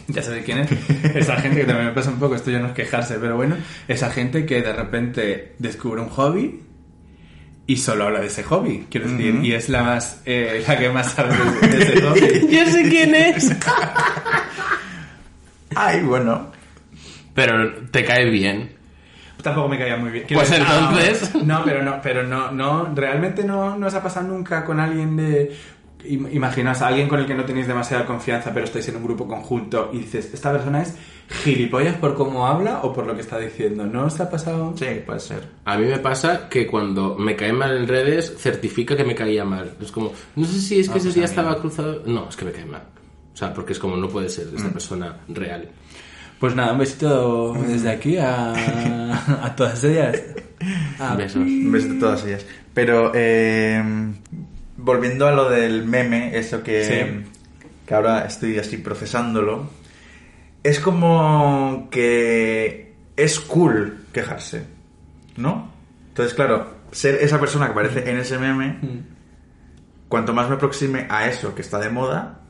Ya 0.06 0.22
sabéis 0.22 0.44
quién 0.44 0.58
es. 0.58 0.70
Esa 1.16 1.34
gente 1.40 1.62
que 1.62 1.66
también 1.66 1.88
me 1.88 1.92
pasa 1.92 2.10
un 2.10 2.20
poco, 2.20 2.36
esto 2.36 2.52
ya 2.52 2.60
no 2.60 2.68
es 2.68 2.72
quejarse, 2.74 3.16
pero 3.18 3.34
bueno, 3.34 3.56
esa 3.88 4.08
gente 4.08 4.46
que 4.46 4.62
de 4.62 4.72
repente 4.72 5.56
descubre 5.58 6.00
un 6.00 6.10
hobby 6.10 6.62
y 7.66 7.76
solo 7.76 8.04
habla 8.04 8.20
de 8.20 8.28
ese 8.28 8.44
hobby, 8.44 8.86
quiero 8.88 9.08
decir, 9.08 9.40
y 9.42 9.52
es 9.52 9.68
la 9.68 9.82
más, 9.82 10.22
eh, 10.24 10.62
la 10.68 10.78
que 10.78 10.90
más 10.90 11.10
sabe 11.10 11.34
de, 11.60 11.68
de 11.76 11.82
ese 11.82 12.02
hobby. 12.06 12.56
Yo 12.56 12.66
sé 12.66 12.88
quién 12.88 13.16
es. 13.16 13.50
Ay, 15.74 16.02
bueno. 16.02 16.52
Pero 17.34 17.82
te 17.90 18.04
cae 18.04 18.30
bien. 18.30 18.70
Tampoco 19.44 19.68
me 19.68 19.78
caía 19.78 19.96
muy 19.96 20.10
bien. 20.10 20.24
Quiero 20.26 20.40
Pues 20.40 20.50
decir, 20.50 20.66
entonces- 20.66 21.30
ah, 21.34 21.38
no, 21.44 21.62
pero 21.64 21.82
no, 21.84 22.00
pero 22.02 22.22
no, 22.24 22.50
no, 22.50 22.92
realmente 22.94 23.44
no, 23.44 23.76
no 23.78 23.86
os 23.86 23.94
ha 23.94 24.02
pasado 24.02 24.26
nunca 24.26 24.64
con 24.64 24.80
alguien 24.80 25.16
de. 25.16 25.54
im- 26.04 26.28
Imaginaos 26.34 26.82
a 26.82 26.88
alguien 26.88 27.08
con 27.08 27.20
el 27.20 27.26
que 27.26 27.34
no 27.34 27.44
tenéis 27.44 27.66
demasiada 27.68 28.04
confianza, 28.06 28.52
pero 28.52 28.64
estáis 28.64 28.88
en 28.88 28.96
un 28.96 29.04
grupo 29.04 29.28
conjunto 29.28 29.90
y 29.92 29.98
dices, 29.98 30.30
esta 30.34 30.50
persona 30.50 30.82
es 30.82 30.96
gilipollas 31.42 31.96
por 31.96 32.14
cómo 32.14 32.46
habla 32.46 32.80
o 32.82 32.92
por 32.92 33.06
lo 33.06 33.14
que 33.14 33.20
está 33.22 33.38
diciendo. 33.38 33.86
¿No 33.86 34.04
os 34.06 34.20
ha 34.20 34.28
pasado? 34.30 34.74
Sí, 34.76 34.86
puede 35.06 35.20
ser. 35.20 35.42
A 35.64 35.76
mí 35.78 35.86
me 35.86 35.98
pasa 35.98 36.48
que 36.48 36.66
cuando 36.66 37.16
me 37.16 37.36
cae 37.36 37.52
mal 37.52 37.76
en 37.76 37.88
redes, 37.88 38.34
certifica 38.38 38.96
que 38.96 39.04
me 39.04 39.14
caía 39.14 39.44
mal. 39.44 39.72
Es 39.80 39.90
como, 39.92 40.12
no 40.36 40.44
sé 40.46 40.60
si 40.60 40.80
es 40.80 40.88
que 40.88 40.98
ese 40.98 41.12
día 41.12 41.24
estaba 41.24 41.56
cruzado. 41.58 42.02
No, 42.06 42.28
es 42.28 42.36
que 42.36 42.44
me 42.44 42.52
cae 42.52 42.66
mal. 42.66 42.82
O 43.32 43.36
sea, 43.36 43.52
porque 43.52 43.72
es 43.72 43.78
como, 43.78 43.96
no 43.96 44.08
puede 44.08 44.28
ser 44.28 44.46
esa 44.54 44.70
persona 44.70 45.16
real. 45.28 45.68
Pues 46.44 46.54
nada, 46.54 46.72
un 46.72 46.78
besito 46.78 47.54
desde 47.66 47.88
aquí 47.88 48.18
a, 48.18 48.52
a 49.42 49.56
todas 49.56 49.82
ellas. 49.82 50.20
A- 50.98 51.14
Besos. 51.16 51.36
Un 51.40 51.72
besito 51.72 51.94
a 51.94 51.98
todas 52.00 52.26
ellas. 52.26 52.44
Pero, 52.74 53.12
eh, 53.14 53.82
volviendo 54.76 55.26
a 55.26 55.32
lo 55.32 55.48
del 55.48 55.86
meme, 55.86 56.36
eso 56.36 56.62
que, 56.62 56.84
Sí. 56.84 57.30
que 57.86 57.94
ahora 57.94 58.26
estoy 58.26 58.58
así 58.58 58.76
procesándolo, 58.76 59.70
es 60.62 60.80
como 60.80 61.88
que 61.90 62.92
es 63.16 63.40
cool 63.40 64.04
quejarse, 64.12 64.64
¿no? 65.38 65.70
Entonces, 66.08 66.34
claro, 66.34 66.74
ser 66.90 67.14
esa 67.22 67.40
persona 67.40 67.64
que 67.64 67.72
aparece 67.72 68.10
en 68.10 68.18
ese 68.18 68.36
meme, 68.38 68.76
cuanto 70.08 70.34
más 70.34 70.50
me 70.50 70.56
aproxime 70.56 71.06
a 71.08 71.26
eso 71.26 71.54
que 71.54 71.62
está 71.62 71.78
de 71.78 71.88
moda, 71.88 72.40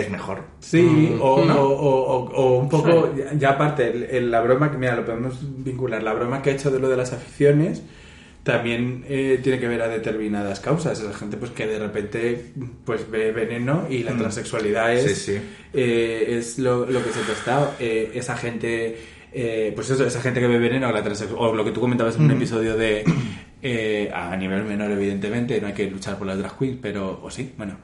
es 0.00 0.10
mejor. 0.10 0.42
Sí, 0.60 1.14
o, 1.20 1.44
¿no? 1.44 1.60
o- 1.60 2.30
o- 2.30 2.58
un 2.58 2.68
poco, 2.68 3.14
ya, 3.16 3.32
ya 3.34 3.50
aparte, 3.50 3.88
el- 3.90 4.02
el- 4.04 4.30
la 4.30 4.40
broma 4.40 4.70
que, 4.70 4.78
mira, 4.78 4.94
lo 4.96 5.04
podemos 5.04 5.38
vincular, 5.64 6.02
la 6.02 6.12
broma 6.14 6.42
que 6.42 6.50
ha 6.50 6.52
hecho 6.54 6.70
de 6.70 6.78
lo 6.78 6.88
de 6.88 6.96
las 6.96 7.12
aficiones 7.12 7.82
también 8.42 9.04
eh, 9.08 9.40
tiene 9.42 9.58
que 9.58 9.66
ver 9.66 9.82
a 9.82 9.88
determinadas 9.88 10.60
causas. 10.60 11.00
Esa 11.00 11.12
gente 11.12 11.36
pues 11.36 11.50
que 11.50 11.66
de 11.66 11.80
repente 11.80 12.52
pues 12.84 13.10
ve 13.10 13.32
veneno 13.32 13.86
y 13.90 14.04
la 14.04 14.12
Mm. 14.12 14.18
transexualidad 14.18 14.94
es, 14.94 15.18
Sí, 15.18 15.32
sí. 15.32 15.38
eh, 15.74 16.36
es 16.38 16.58
lo, 16.60 16.86
lo 16.86 17.02
que 17.02 17.10
se 17.10 17.20
ha 17.20 17.26
testado. 17.26 17.72
Eh, 17.80 18.12
esa 18.14 18.36
gente, 18.36 18.98
eh, 19.32 19.72
pues 19.74 19.90
eso, 19.90 20.06
esa 20.06 20.20
gente 20.20 20.38
que 20.38 20.46
ve 20.46 20.58
veneno 20.60 20.88
o, 20.88 20.92
la 20.92 21.02
o 21.36 21.54
lo 21.54 21.64
que 21.64 21.72
tú 21.72 21.80
comentabas 21.80 22.14
en 22.16 22.22
un 22.22 22.30
episodio 22.30 22.76
de, 22.76 23.02
eh, 23.62 24.12
a 24.14 24.36
nivel 24.36 24.62
menor 24.62 24.92
evidentemente, 24.92 25.60
no 25.60 25.66
hay 25.66 25.72
que 25.74 25.90
luchar 25.90 26.16
por 26.16 26.28
las 26.28 26.38
drag 26.38 26.56
queens, 26.56 26.78
pero, 26.80 27.18
o 27.22 27.28
sí, 27.30 27.52
bueno, 27.56 27.78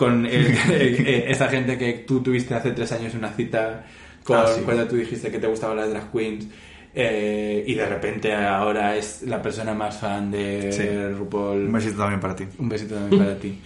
con 0.00 0.24
el- 0.36 0.46
eh, 0.70 1.24
esa 1.28 1.48
gente 1.48 1.76
que 1.76 1.92
tú 2.06 2.22
tuviste 2.22 2.54
hace 2.54 2.70
tres 2.70 2.90
años 2.92 3.12
una 3.14 3.28
cita 3.32 3.84
con, 4.24 4.38
Ah, 4.38 4.46
sí. 4.46 4.62
cuando 4.64 4.86
tú 4.88 4.96
dijiste 4.96 5.30
que 5.30 5.38
te 5.38 5.46
gustaban 5.46 5.76
las 5.76 5.90
drag 5.90 6.10
queens 6.10 6.46
eh, 6.94 7.62
y 7.66 7.74
de 7.74 7.86
repente 7.86 8.34
ahora 8.34 8.96
es 8.96 9.22
la 9.22 9.42
persona 9.42 9.74
más 9.74 9.98
fan 9.98 10.30
de 10.30 10.72
Sí. 10.72 10.82
RuPaul. 11.18 11.66
Un 11.66 11.72
besito 11.72 11.98
también 11.98 12.18
para 12.20 12.34
ti. 12.34 12.44
Un 12.58 12.68
besito 12.70 12.94
también 12.94 13.22
para 13.22 13.38
ti. 13.38 13.58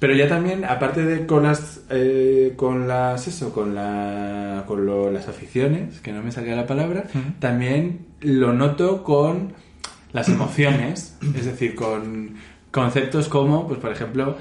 Pero 0.00 0.14
ya 0.14 0.28
también, 0.28 0.64
aparte 0.64 1.04
de 1.04 1.26
con 1.26 1.42
las, 1.44 1.82
eh, 1.90 2.54
con 2.56 2.88
las, 2.88 3.26
eso, 3.28 3.52
con 3.52 3.74
la, 3.74 4.64
con 4.66 4.84
lo- 4.86 5.10
las 5.12 5.28
aficiones, 5.28 6.00
que 6.00 6.10
no 6.12 6.22
me 6.22 6.32
salía 6.32 6.56
la 6.56 6.66
palabra, 6.66 7.04
también 7.38 8.06
lo 8.20 8.52
noto 8.54 9.02
con 9.04 9.52
las 10.12 10.28
emociones, 10.28 11.16
es 11.36 11.44
decir, 11.44 11.74
con 11.74 12.34
conceptos 12.70 13.28
como, 13.28 13.66
pues 13.68 13.78
por 13.78 13.92
ejemplo, 13.92 14.36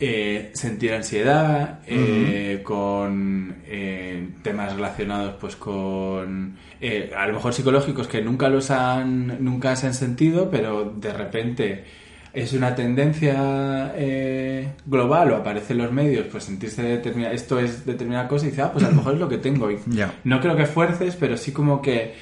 eh, 0.00 0.50
sentir 0.54 0.92
ansiedad, 0.92 1.80
eh, 1.86 2.60
con 2.62 3.56
eh, 3.66 4.28
temas 4.42 4.74
relacionados 4.74 5.34
pues 5.40 5.56
con 5.56 6.56
eh, 6.80 7.10
a 7.16 7.26
lo 7.26 7.34
mejor 7.34 7.54
psicológicos 7.54 8.06
que 8.08 8.20
nunca 8.20 8.48
los 8.48 8.70
han 8.70 9.42
nunca 9.44 9.74
se 9.76 9.86
han 9.86 9.94
sentido 9.94 10.50
pero 10.50 10.84
de 10.84 11.12
repente 11.12 11.84
es 12.32 12.52
una 12.52 12.74
tendencia 12.74 13.92
eh, 13.96 14.72
global 14.84 15.32
o 15.32 15.36
aparece 15.36 15.72
en 15.72 15.78
los 15.78 15.92
medios 15.92 16.26
pues 16.30 16.44
sentirse 16.44 16.82
determina 16.82 17.32
esto 17.32 17.58
es 17.58 17.86
determinada 17.86 18.28
cosa 18.28 18.46
y 18.46 18.50
dice 18.50 18.62
ah 18.62 18.72
pues 18.72 18.84
a 18.84 18.90
lo 18.90 18.96
mejor 18.96 19.14
es 19.14 19.20
lo 19.20 19.28
que 19.28 19.38
tengo 19.38 19.70
y 19.70 19.78
no 20.24 20.40
creo 20.40 20.56
que 20.56 20.66
fuerces 20.66 21.16
pero 21.16 21.36
sí 21.36 21.52
como 21.52 21.80
que 21.80 22.14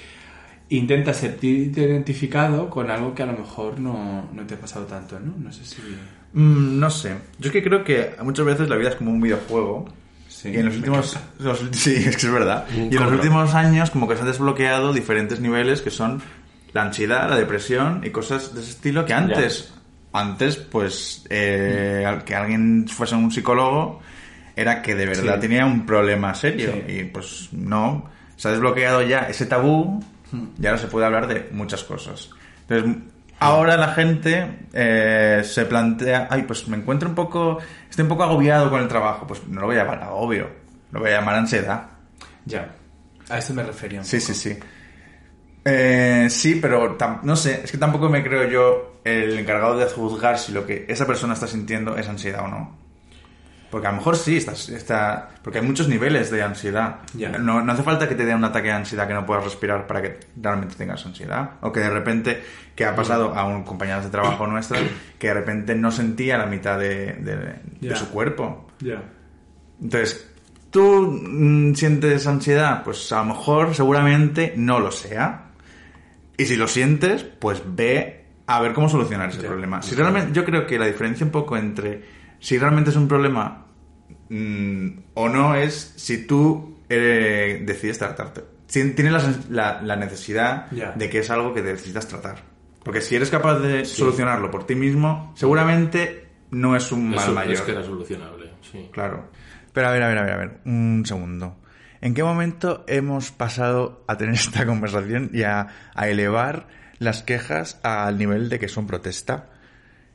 intenta 0.69 1.13
sentirte 1.13 1.83
identificado 1.83 2.71
con 2.71 2.91
algo 2.91 3.15
que 3.15 3.23
a 3.23 3.27
lo 3.27 3.33
mejor 3.33 3.81
no, 3.81 4.31
no 4.33 4.47
te 4.47 4.55
ha 4.55 4.59
pasado 4.59 4.87
tanto 4.87 5.19
no 5.19 5.35
no 5.37 5.53
sé 5.53 5.65
si 5.65 5.83
Mm, 6.33 6.79
no 6.81 6.91
sé. 6.91 7.15
Yo 7.39 7.49
es 7.49 7.53
que 7.53 7.63
creo 7.63 7.85
que 7.85 8.15
muchas 8.23 8.47
veces 8.47 8.69
la 8.69 8.77
vida 8.77 8.91
es 8.91 8.95
como 8.97 9.11
un 9.11 9.21
videojuego. 9.21 9.87
Sí, 10.29 10.49
y 10.49 10.57
en 10.57 10.67
los 10.67 10.77
últimos. 10.77 11.19
los- 11.39 11.65
sí, 11.73 11.95
es 11.95 12.17
que 12.17 12.27
es 12.27 12.33
verdad. 12.33 12.67
Y 12.75 12.97
en 12.97 13.03
los 13.03 13.13
últimos 13.13 13.55
años, 13.55 13.91
como 13.91 14.09
que 14.09 14.15
se 14.17 14.23
han 14.23 14.29
desbloqueado 14.29 14.93
diferentes 14.93 15.41
niveles 15.41 15.83
que 15.83 15.91
son 15.91 16.23
la 16.73 16.83
ansiedad, 16.83 17.29
la 17.29 17.37
depresión 17.37 18.01
y 18.05 18.11
cosas 18.11 18.55
de 18.55 18.63
ese 18.63 18.71
estilo 18.71 19.05
que 19.05 19.13
antes. 19.13 19.73
Antes, 20.15 20.57
pues, 20.57 21.25
eh, 21.31 22.05
al- 22.07 22.25
que 22.25 22.35
alguien 22.35 22.87
fuese 22.89 23.15
un 23.15 23.31
psicólogo 23.31 24.01
era 24.57 24.83
que 24.83 24.95
de 24.95 25.07
verdad 25.07 25.35
Sí. 25.37 25.41
tenía 25.43 25.65
un 25.65 25.87
problema 25.87 26.35
serio. 26.35 26.73
Sí. 26.87 26.93
Y 26.93 27.05
pues 27.05 27.49
no. 27.53 28.11
Se 28.37 28.49
ha 28.49 28.51
desbloqueado 28.53 29.03
ya 29.03 29.21
ese 29.21 29.47
tabú 29.47 30.03
y 30.61 30.67
ahora 30.67 30.79
se 30.79 30.87
puede 30.89 31.07
hablar 31.07 31.27
de 31.29 31.49
muchas 31.53 31.85
cosas. 31.85 32.31
Entonces, 32.69 33.03
ahora 33.43 33.77
la 33.77 33.89
gente 33.89 34.67
eh, 34.73 35.43
se 35.45 35.65
plantea, 35.67 36.29
ay, 36.31 36.43
pues 36.43 36.67
me 36.69 36.77
encuentro 36.77 37.09
un 37.09 37.15
poco, 37.15 37.59
estoy 37.89 38.03
un 38.03 38.09
poco 38.09 38.25
agobiado 38.25 38.71
con 38.71 38.81
el 38.81 38.89
trabajo. 38.89 39.27
Pues 39.27 39.47
no 39.49 39.61
lo 39.61 39.67
voy 39.67 39.77
a 39.77 39.85
llamar 39.85 40.03
agobio, 40.03 40.49
lo 40.91 41.01
voy 41.01 41.11
a 41.11 41.15
llamar 41.21 41.37
ansiedad. 41.37 41.87
ya 42.45 42.75
a 43.29 43.39
eso 43.39 43.55
me 43.55 43.63
refería 43.63 44.01
un 44.01 44.05
Sí, 44.05 44.19
poco. 44.19 44.33
sí, 44.35 44.35
sí. 44.55 44.59
Eh, 45.65 46.27
sí, 46.29 46.59
pero 46.61 46.97
no 47.23 47.37
sé, 47.37 47.63
es 47.65 47.71
que 47.71 47.79
tampoco 47.79 48.09
me 48.09 48.23
creo 48.25 48.49
yo 48.49 49.01
el 49.05 49.39
encargado 49.39 49.79
de 49.79 49.87
juzgar 49.87 50.39
si 50.39 50.53
lo 50.53 50.67
que 50.67 50.87
esa 50.89 51.07
persona 51.07 51.35
está 51.35 51.47
sintiendo 51.47 51.97
es 51.97 52.09
ansiedad 52.09 52.45
o 52.45 52.49
no. 52.49 52.82
Porque 53.73 53.87
a 53.87 53.91
lo 53.91 53.97
mejor 53.97 54.17
sí, 54.17 54.37
está, 54.37 54.53
está, 54.53 55.31
porque 55.43 55.59
hay 55.61 55.65
muchos 55.67 55.89
niveles 55.89 56.31
de 56.31 56.43
ansiedad. 56.43 56.97
No, 57.39 57.63
no 57.63 57.73
hace 57.73 57.83
falta 57.83 58.07
que 58.07 58.15
te 58.15 58.27
dé 58.27 58.35
un 58.35 58.45
ataque 58.45 58.69
de 58.69 58.75
ansiedad 58.75 59.09
que 59.09 59.15
no 59.15 59.25
puedas 59.25 59.45
respirar 59.45 59.87
para 59.87 60.03
que 60.03 60.21
realmente 60.37 60.75
tengas 60.77 61.07
ansiedad. 61.07 61.53
O 61.63 61.73
que 61.73 61.81
de 61.81 61.89
repente, 61.89 62.45
que 62.77 62.85
ha 62.85 62.95
pasado 62.95 63.35
a 63.35 63.47
un 63.47 63.63
compañero 63.65 64.03
de 64.03 64.11
trabajo 64.11 64.47
nuestra, 64.47 64.79
que 65.19 65.29
de 65.29 65.33
repente 65.35 65.75
no 65.75 65.91
sentía 65.91 66.37
la 66.37 66.45
mitad 66.45 66.79
de, 66.79 67.15
de- 67.15 67.55
su 67.97 68.11
cuerpo. 68.11 68.69
Entonces, 69.81 70.31
¿tú 70.71 71.19
mm, 71.23 71.75
sientes 71.75 72.27
ansiedad? 72.27 72.83
Pues 72.85 73.11
a 73.11 73.21
lo 73.21 73.25
mejor, 73.25 73.75
seguramente, 73.75 74.53
no 74.55 74.81
lo 74.81 74.91
sea. 74.93 75.47
Y 76.37 76.45
si 76.45 76.57
lo 76.57 76.69
sientes, 76.69 77.23
pues 77.25 77.63
ve 77.65 78.27
a 78.47 78.61
ver 78.61 78.75
cómo 78.75 78.91
solucionar 78.91 79.31
ese 79.31 79.41
problema. 79.49 79.81
Si 79.81 79.95
realmente, 79.95 80.33
yo 80.35 80.45
creo 80.45 80.67
que 80.67 80.79
la 80.79 80.85
diferencia 80.87 81.25
un 81.25 81.33
poco 81.33 81.57
entre 81.57 82.21
si 82.39 82.59
realmente 82.59 82.91
es 82.91 82.97
un 82.97 83.07
problema 83.09 83.62
mm, 84.37 84.99
o 85.15 85.29
no 85.29 85.55
es 85.55 85.93
si 85.97 86.27
tú 86.27 86.79
eh, 86.89 87.63
decides 87.65 87.99
tratarte. 87.99 88.43
Tien- 88.71 88.95
Tienes 88.95 89.13
la, 89.13 89.35
la- 89.51 89.83
la 89.83 89.97
necesidad 89.97 90.71
de 90.71 91.11
que 91.11 91.19
es 91.19 91.31
algo 91.31 91.53
que 91.55 91.63
necesitas 91.63 92.09
tratar. 92.09 92.43
Porque 92.83 93.01
si 93.01 93.15
eres 93.15 93.31
capaz 93.31 93.59
de 93.61 93.85
solucionarlo 93.85 94.51
por 94.51 94.67
ti 94.67 94.75
mismo, 94.75 95.33
seguramente 95.37 96.27
no 96.51 96.75
es 96.75 96.91
un 96.91 97.11
mal 97.11 97.19
Eso 97.19 97.33
mayor. 97.33 97.55
es 97.55 97.61
que 97.63 97.71
era 97.73 97.83
solucionable, 97.85 98.51
sí. 98.71 98.89
Claro. 98.93 99.31
Pero 99.73 99.89
a 99.89 99.93
ver, 99.93 100.03
a 100.03 100.09
ver, 100.09 100.19
a 100.19 100.23
ver, 100.23 100.33
a 100.33 100.37
ver, 100.37 100.61
un 100.65 101.05
segundo. 101.07 101.57
¿En 102.01 102.15
qué 102.15 102.23
momento 102.25 102.85
hemos 102.89 103.31
pasado 103.31 104.05
a 104.09 104.17
tener 104.17 104.35
esta 104.37 104.67
conversación 104.67 105.31
y 105.33 105.43
a, 105.45 105.69
a 105.95 106.09
elevar 106.09 106.67
las 106.99 107.23
quejas 107.23 107.79
al 107.85 108.19
nivel 108.19 108.49
de 108.49 108.59
que 108.59 108.69
son 108.69 108.87
protesta? 108.87 109.51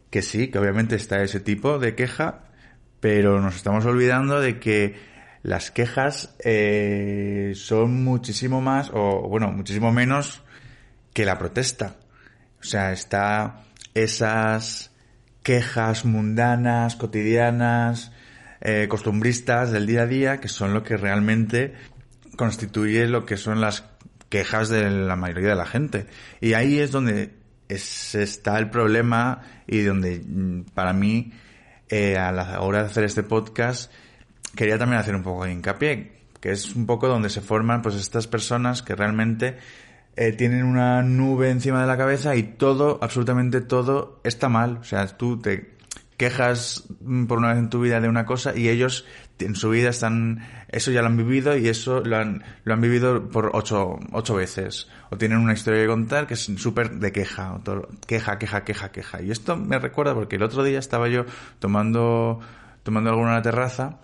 Que 0.10 0.22
sí, 0.22 0.50
que 0.50 0.60
obviamente 0.60 0.96
está 0.96 1.22
ese 1.24 1.40
tipo 1.40 1.80
de 1.80 1.96
queja, 1.96 2.44
pero 3.00 3.42
nos 3.42 3.56
estamos 3.56 3.86
olvidando 3.86 4.40
de 4.40 4.60
que 4.60 4.96
las 5.44 5.72
quejas 5.72 6.36
eh, 6.44 7.54
son 7.56 8.04
muchísimo 8.04 8.62
más, 8.62 8.92
o 8.94 9.28
bueno, 9.30 9.52
muchísimo 9.52 9.92
menos 9.92 10.44
que 11.14 11.26
la 11.26 11.38
protesta. 11.38 11.96
O 12.60 12.64
sea, 12.64 12.92
está 12.92 13.62
esas 13.94 14.92
quejas 15.44 16.06
mundanas, 16.06 16.96
cotidianas, 16.96 18.12
eh, 18.62 18.88
costumbristas 18.90 19.72
del 19.72 19.86
día 19.88 20.02
a 20.02 20.08
día, 20.08 20.40
que 20.40 20.48
son 20.50 20.74
lo 20.74 20.84
que 20.84 20.98
realmente 20.98 21.74
constituye 22.36 23.08
lo 23.08 23.26
que 23.26 23.38
son 23.38 23.62
las 23.62 23.86
quejas 24.30 24.70
de 24.70 24.90
la 24.90 25.16
mayoría 25.16 25.50
de 25.50 25.56
la 25.56 25.66
gente. 25.66 26.08
Y 26.42 26.54
ahí 26.54 26.80
es 26.80 26.92
donde 26.92 27.34
es- 27.70 28.16
está 28.16 28.58
el 28.60 28.70
problema 28.70 29.42
y 29.68 29.82
donde 29.82 30.20
mm, 30.20 30.64
para 30.74 30.94
mí, 30.94 31.32
eh, 31.90 32.18
a 32.18 32.32
la 32.32 32.62
hora 32.62 32.80
de 32.80 32.86
hacer 32.88 33.04
este 33.04 33.24
podcast, 33.24 33.92
quería 34.56 34.78
también 34.78 35.00
hacer 35.00 35.16
un 35.16 35.24
poco 35.24 35.46
de 35.46 35.54
hincapié, 35.54 36.12
que 36.40 36.52
es 36.52 36.76
un 36.76 36.86
poco 36.86 37.08
donde 37.08 37.30
se 37.30 37.42
forman 37.42 37.82
pues 37.82 37.96
estas 37.96 38.28
personas 38.28 38.82
que 38.82 38.96
realmente 38.96 39.58
eh, 40.16 40.32
tienen 40.32 40.64
una 40.64 41.04
nube 41.04 41.50
encima 41.52 41.82
de 41.82 41.88
la 41.88 41.96
cabeza 41.96 42.36
y 42.36 42.44
todo, 42.44 42.98
absolutamente 43.02 43.62
todo, 43.62 44.20
está 44.24 44.50
mal. 44.50 44.78
O 44.78 44.84
sea, 44.84 45.06
tú 45.06 45.40
te 45.40 45.78
quejas 46.18 46.86
mm, 47.02 47.26
por 47.28 47.38
una 47.38 47.50
vez 47.50 47.60
en 47.60 47.70
tu 47.70 47.80
vida 47.80 48.02
de 48.02 48.10
una 48.10 48.26
cosa 48.26 48.58
y 48.58 48.70
ellos 48.70 49.06
en 49.40 49.56
su 49.56 49.70
vida 49.70 49.90
están, 49.90 50.44
eso 50.70 50.92
ya 50.92 51.02
lo 51.02 51.08
han 51.08 51.18
vivido 51.18 51.56
y 51.58 51.68
eso 51.68 52.02
lo 52.04 52.18
han, 52.18 52.44
lo 52.64 52.74
han 52.74 52.82
vivido 52.82 53.30
por 53.30 53.52
ocho, 53.54 54.00
ocho 54.12 54.36
veces. 54.36 54.88
O 55.10 55.18
tienen 55.18 55.38
una 55.40 55.54
historia 55.54 55.82
que 55.82 55.88
contar 55.88 56.28
que 56.28 56.34
es 56.36 56.42
súper 56.58 56.92
de 57.00 57.12
queja, 57.12 57.60
queja, 58.08 58.38
queja, 58.40 58.64
queja, 58.64 58.92
queja. 58.92 59.22
Y 59.22 59.32
esto 59.32 59.56
me 59.58 59.80
recuerda 59.80 60.14
porque 60.14 60.38
el 60.38 60.44
otro 60.44 60.64
día 60.64 60.80
estaba 60.80 61.08
yo 61.08 61.26
tomando, 61.60 62.40
tomando 62.84 63.10
algo 63.10 63.22
en 63.24 63.30
una 63.30 63.42
terraza 63.42 64.00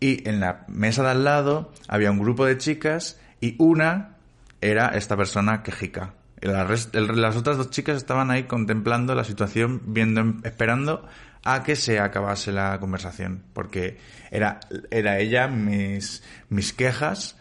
y 0.00 0.28
en 0.28 0.40
la 0.40 0.64
mesa 0.68 1.02
de 1.02 1.10
al 1.10 1.24
lado 1.24 1.72
había 1.88 2.10
un 2.10 2.18
grupo 2.18 2.44
de 2.46 2.58
chicas 2.58 3.20
y 3.40 3.54
una 3.58 4.16
era 4.60 4.88
esta 4.88 5.16
persona 5.16 5.62
quejica. 5.62 6.14
Y 6.40 6.46
la 6.48 6.64
res- 6.64 6.90
el- 6.92 7.20
las 7.20 7.36
otras 7.36 7.56
dos 7.56 7.70
chicas 7.70 7.96
estaban 7.96 8.30
ahí 8.30 8.44
contemplando 8.44 9.14
la 9.14 9.24
situación, 9.24 9.80
viendo, 9.86 10.34
esperando 10.44 11.06
a 11.46 11.62
que 11.62 11.76
se 11.76 12.00
acabase 12.00 12.50
la 12.50 12.78
conversación. 12.80 13.44
Porque 13.52 13.98
era, 14.30 14.58
era 14.90 15.18
ella 15.18 15.46
mis, 15.46 16.24
mis 16.48 16.72
quejas, 16.72 17.38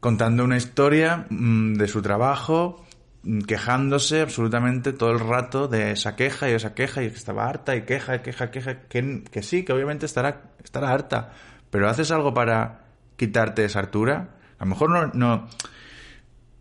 contando 0.00 0.44
una 0.44 0.56
historia 0.56 1.26
mm, 1.30 1.74
de 1.74 1.86
su 1.86 2.02
trabajo, 2.02 2.84
mm, 3.22 3.42
quejándose 3.42 4.22
absolutamente 4.22 4.92
todo 4.92 5.12
el 5.12 5.20
rato 5.20 5.68
de 5.68 5.92
esa 5.92 6.16
queja 6.16 6.50
y 6.50 6.54
esa 6.54 6.74
queja 6.74 7.04
y 7.04 7.10
que 7.10 7.16
estaba 7.16 7.48
harta 7.48 7.76
y 7.76 7.82
queja 7.82 8.16
y 8.16 8.18
queja, 8.20 8.50
queja, 8.50 8.80
que, 8.88 9.22
que 9.30 9.42
sí, 9.42 9.64
que 9.64 9.72
obviamente 9.72 10.06
estará, 10.06 10.50
estará 10.64 10.90
harta, 10.90 11.32
pero 11.70 11.88
haces 11.88 12.10
algo 12.10 12.34
para 12.34 12.80
quitarte 13.16 13.64
esa 13.64 13.78
hartura, 13.78 14.30
a 14.58 14.64
lo 14.64 14.70
mejor 14.70 14.90
no, 14.90 15.06
no 15.14 15.46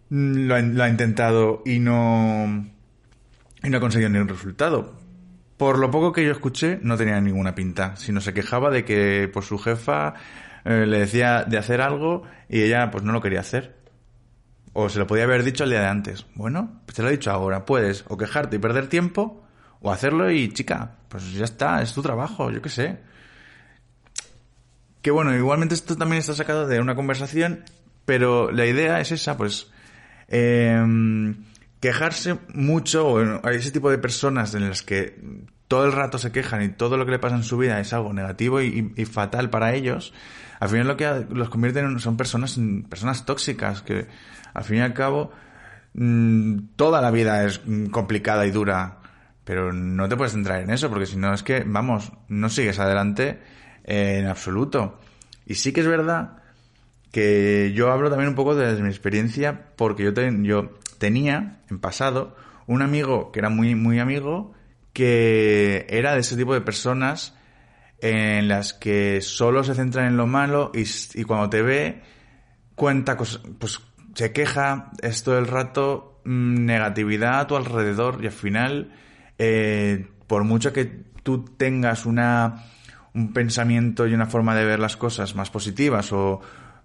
mm, 0.09 0.47
lo, 0.47 0.55
ha, 0.55 0.61
lo 0.61 0.83
ha 0.83 0.89
intentado 0.89 1.63
y 1.65 1.79
no, 1.79 2.63
y 3.63 3.69
no 3.69 3.77
ha 3.77 3.81
conseguido 3.81 4.09
ningún 4.09 4.27
resultado. 4.27 5.08
Por 5.59 5.77
lo 5.77 5.91
poco 5.91 6.13
que 6.13 6.23
yo 6.23 6.31
escuché, 6.31 6.79
no 6.83 6.95
tenía 6.95 7.19
ninguna 7.19 7.53
pinta, 7.53 7.97
sino 7.97 8.21
se 8.21 8.33
quejaba 8.33 8.69
de 8.69 8.85
que 8.85 9.29
pues 9.33 9.45
su 9.45 9.57
jefa 9.57 10.13
eh, 10.63 10.85
le 10.87 10.99
decía 10.99 11.43
de 11.43 11.57
hacer 11.57 11.81
algo 11.81 12.23
y 12.47 12.61
ella 12.61 12.89
pues 12.89 13.03
no 13.03 13.11
lo 13.11 13.19
quería 13.19 13.41
hacer. 13.41 13.75
O 14.71 14.87
se 14.87 14.99
lo 14.99 15.05
podía 15.05 15.25
haber 15.25 15.43
dicho 15.43 15.65
el 15.65 15.71
día 15.71 15.81
de 15.81 15.87
antes. 15.87 16.25
Bueno, 16.33 16.79
pues 16.85 16.95
te 16.95 17.01
lo 17.01 17.09
he 17.09 17.11
dicho 17.11 17.29
ahora. 17.29 17.65
Puedes 17.65 18.05
o 18.07 18.15
quejarte 18.15 18.55
y 18.55 18.59
perder 18.59 18.87
tiempo, 18.87 19.43
o 19.81 19.91
hacerlo 19.91 20.31
y 20.31 20.47
chica, 20.53 20.95
pues 21.09 21.33
ya 21.33 21.43
está, 21.43 21.81
es 21.81 21.93
tu 21.93 22.01
trabajo, 22.01 22.49
yo 22.51 22.61
qué 22.61 22.69
sé. 22.69 22.99
Que 25.01 25.11
bueno, 25.11 25.35
igualmente 25.35 25.75
esto 25.75 25.97
también 25.97 26.21
está 26.21 26.35
sacado 26.35 26.67
de 26.67 26.79
una 26.79 26.95
conversación, 26.95 27.65
pero 28.05 28.49
la 28.49 28.65
idea 28.65 29.01
es 29.01 29.11
esa, 29.11 29.35
pues 29.35 29.69
eh, 30.29 30.81
quejarse 31.79 32.37
mucho, 32.53 33.05
bueno, 33.05 33.41
hay 33.43 33.57
ese 33.57 33.71
tipo 33.71 33.89
de 33.89 33.97
personas 33.97 34.53
en 34.55 34.67
las 34.67 34.81
que 34.81 35.19
todo 35.67 35.85
el 35.85 35.91
rato 35.91 36.17
se 36.17 36.31
quejan 36.31 36.61
y 36.63 36.69
todo 36.69 36.97
lo 36.97 37.05
que 37.05 37.11
le 37.11 37.19
pasa 37.19 37.35
en 37.35 37.43
su 37.43 37.57
vida 37.57 37.79
es 37.79 37.93
algo 37.93 38.11
negativo 38.11 38.61
y, 38.61 38.81
fatal 39.05 39.49
para 39.49 39.73
ellos, 39.73 40.13
al 40.59 40.69
final 40.69 40.87
lo 40.87 40.97
que 40.97 41.25
los 41.29 41.49
convierte 41.49 41.79
en 41.79 41.99
son 41.99 42.17
personas, 42.17 42.59
personas 42.89 43.25
tóxicas 43.25 43.81
que 43.81 44.07
al 44.53 44.63
fin 44.63 44.77
y 44.77 44.81
al 44.81 44.93
cabo 44.93 45.31
mm, 45.93 46.57
toda 46.75 47.01
la 47.01 47.11
vida 47.11 47.45
es 47.45 47.61
mm, 47.65 47.87
complicada 47.87 48.45
y 48.45 48.51
dura, 48.51 48.97
pero 49.45 49.71
no 49.71 50.09
te 50.09 50.17
puedes 50.17 50.33
centrar 50.33 50.61
en 50.61 50.71
eso 50.71 50.89
porque 50.89 51.05
si 51.05 51.17
no 51.17 51.33
es 51.33 51.43
que, 51.43 51.63
vamos, 51.65 52.11
no 52.27 52.49
sigues 52.49 52.79
adelante 52.79 53.39
en 53.83 54.25
absoluto. 54.27 54.99
Y 55.45 55.55
sí 55.55 55.71
que 55.71 55.81
es 55.81 55.87
verdad 55.87 56.37
que 57.11 57.71
yo 57.73 57.91
hablo 57.91 58.09
también 58.09 58.29
un 58.29 58.35
poco 58.35 58.55
desde 58.55 58.81
mi 58.81 58.89
experiencia 58.89 59.67
porque 59.75 60.03
yo, 60.03 60.13
ten- 60.13 60.43
yo 60.43 60.77
tenía 60.99 61.61
en 61.69 61.79
pasado 61.79 62.35
un 62.67 62.83
amigo 62.83 63.31
que 63.31 63.39
era 63.39 63.49
muy, 63.49 63.73
muy 63.73 63.99
amigo 63.99 64.53
que 64.93 65.87
era 65.89 66.13
de 66.13 66.19
ese 66.19 66.35
tipo 66.35 66.53
de 66.53 66.61
personas 66.61 67.35
en 68.01 68.47
las 68.47 68.73
que 68.73 69.21
solo 69.21 69.63
se 69.63 69.75
centran 69.75 70.07
en 70.07 70.17
lo 70.17 70.27
malo 70.27 70.71
y, 70.73 71.23
cuando 71.23 71.49
te 71.49 71.61
ve 71.61 72.01
cuenta 72.75 73.17
cosas, 73.17 73.41
pues 73.59 73.81
se 74.13 74.31
queja, 74.31 74.91
es 75.01 75.23
todo 75.23 75.37
el 75.37 75.47
rato 75.47 76.21
mm, 76.25 76.65
negatividad 76.65 77.39
a 77.39 77.47
tu 77.47 77.55
alrededor 77.55 78.19
y 78.21 78.27
al 78.27 78.31
final, 78.31 78.93
eh, 79.37 80.07
por 80.27 80.43
mucho 80.43 80.73
que 80.73 80.85
tú 81.23 81.43
tengas 81.43 82.05
una, 82.05 82.65
un 83.13 83.33
pensamiento 83.33 84.07
y 84.07 84.13
una 84.13 84.27
forma 84.27 84.55
de 84.55 84.65
ver 84.65 84.79
las 84.79 84.97
cosas 84.97 85.35
más 85.35 85.49
positivas 85.49 86.11
o, 86.13 86.41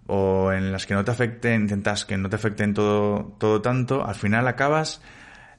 o 0.06 0.52
en 0.52 0.72
las 0.72 0.86
que 0.86 0.94
no 0.94 1.04
te 1.04 1.10
afecten, 1.10 1.62
intentas 1.62 2.04
que 2.04 2.16
no 2.16 2.28
te 2.28 2.36
afecten 2.36 2.74
todo, 2.74 3.34
todo 3.38 3.62
tanto, 3.62 4.04
al 4.04 4.14
final 4.14 4.46
acabas, 4.48 5.00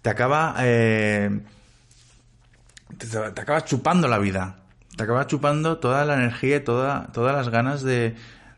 te 0.02 0.10
acaba, 0.10 0.56
eh, 0.60 1.42
te, 2.98 3.18
acabas 3.18 3.66
chupando 3.66 4.08
la 4.08 4.20
vida. 4.20 4.58
Te 4.96 5.04
acabas 5.04 5.28
chupando 5.28 5.80
toda 5.80 6.06
la 6.06 6.16
energía 6.16 6.58
y 6.58 6.60
toda, 6.62 7.12
todas 7.12 7.36
las 7.36 7.50
ganas 7.50 7.84
de, 7.84 8.16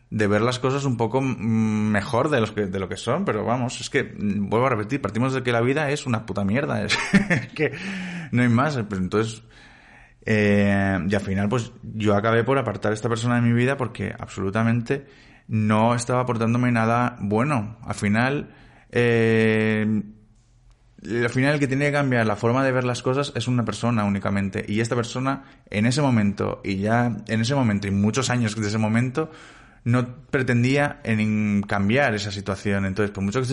de 0.09 0.27
ver 0.27 0.41
las 0.41 0.59
cosas 0.59 0.85
un 0.85 0.95
poco 0.95 1.19
mejor 1.19 2.29
de, 2.29 2.41
los 2.41 2.51
que, 2.51 2.65
de 2.67 2.79
lo 2.79 2.87
que 2.87 2.97
son. 2.97 3.25
Pero 3.25 3.43
vamos, 3.43 3.81
es 3.81 3.89
que, 3.89 4.13
vuelvo 4.17 4.67
a 4.67 4.69
repetir, 4.69 5.01
partimos 5.01 5.33
de 5.33 5.41
que 5.41 5.51
la 5.51 5.61
vida 5.61 5.89
es 5.89 6.05
una 6.05 6.25
puta 6.25 6.43
mierda. 6.43 6.83
Es 6.85 6.97
que 7.55 7.71
no 8.31 8.43
hay 8.43 8.49
más. 8.49 8.75
Entonces, 8.75 9.41
eh, 10.25 10.99
y 11.09 11.15
al 11.15 11.21
final, 11.21 11.49
pues 11.49 11.71
yo 11.81 12.15
acabé 12.15 12.43
por 12.43 12.57
apartar 12.57 12.91
a 12.91 12.95
esta 12.95 13.09
persona 13.09 13.35
de 13.35 13.41
mi 13.41 13.53
vida 13.53 13.77
porque 13.77 14.13
absolutamente 14.19 15.07
no 15.47 15.95
estaba 15.95 16.21
aportándome 16.21 16.71
nada 16.71 17.17
bueno. 17.19 17.77
Al 17.83 17.95
final, 17.95 18.49
eh, 18.91 20.01
al 21.03 21.29
final 21.29 21.53
el 21.53 21.59
que 21.59 21.67
tiene 21.67 21.85
que 21.85 21.91
cambiar 21.91 22.25
la 22.25 22.35
forma 22.35 22.63
de 22.63 22.71
ver 22.71 22.83
las 22.83 23.01
cosas 23.01 23.31
es 23.35 23.47
una 23.47 23.63
persona 23.63 24.03
únicamente. 24.03 24.65
Y 24.67 24.81
esta 24.81 24.95
persona, 24.95 25.43
en 25.69 25.85
ese 25.85 26.01
momento, 26.01 26.61
y 26.63 26.77
ya 26.77 27.17
en 27.27 27.41
ese 27.41 27.55
momento, 27.55 27.87
y 27.87 27.91
muchos 27.91 28.29
años 28.29 28.55
de 28.55 28.67
ese 28.67 28.77
momento, 28.77 29.31
no 29.87 30.05
pretendía 30.29 30.99
en 31.05 31.61
cambiar 31.61 32.13
esa 32.13 32.29
situación. 32.29 32.85
Entonces, 32.85 33.11
por 33.11 33.23
mucho 33.23 33.41
que 33.41 33.47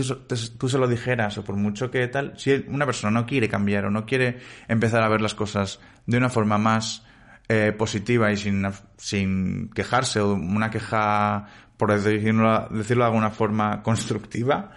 tú, 0.59 0.69
se 0.69 0.79
lo 0.79 0.89
dijeras, 0.89 1.39
o 1.39 1.45
por 1.45 1.55
mucho 1.55 1.93
que 1.93 2.09
tal, 2.09 2.33
si 2.37 2.65
una 2.67 2.87
persona 2.87 3.13
no 3.13 3.25
quiere 3.25 3.49
cambiar 3.49 3.85
o 3.85 3.91
no 3.91 4.05
quiere 4.05 4.39
empezar 4.67 5.05
a 5.05 5.09
ver 5.09 5.21
las 5.21 5.35
cosas 5.35 5.79
de 6.07 6.17
una 6.17 6.29
forma 6.29 6.59
más 6.59 7.05
eh, 7.49 7.73
positiva 7.77 8.33
y 8.33 8.37
sin, 8.37 8.67
sin 8.97 9.71
quejarse, 9.71 10.19
o 10.19 10.35
una 10.35 10.71
queja, 10.71 11.47
por 11.77 11.93
decirlo, 11.93 12.69
decirlo 12.71 13.05
de 13.05 13.09
alguna 13.09 13.31
forma, 13.31 13.83
constructiva, 13.83 14.71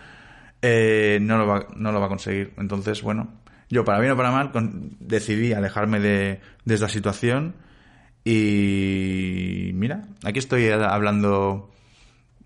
eh, 0.61 1.19
no, 1.21 1.37
lo 1.37 1.47
va, 1.47 1.67
no 1.75 1.91
lo 1.91 1.99
va 1.99 2.05
a 2.07 2.09
conseguir. 2.09 2.53
Entonces, 2.57 3.01
bueno, 3.01 3.33
yo 3.69 3.83
para 3.85 3.99
bien 3.99 4.11
o 4.11 4.17
para 4.17 4.31
mal 4.31 4.51
con, 4.51 4.97
decidí 4.99 5.53
alejarme 5.53 5.99
de, 5.99 6.41
de 6.65 6.73
esta 6.75 6.89
situación 6.89 7.55
y 8.23 9.71
mira, 9.73 10.03
aquí 10.23 10.39
estoy 10.39 10.69
hablando 10.69 11.71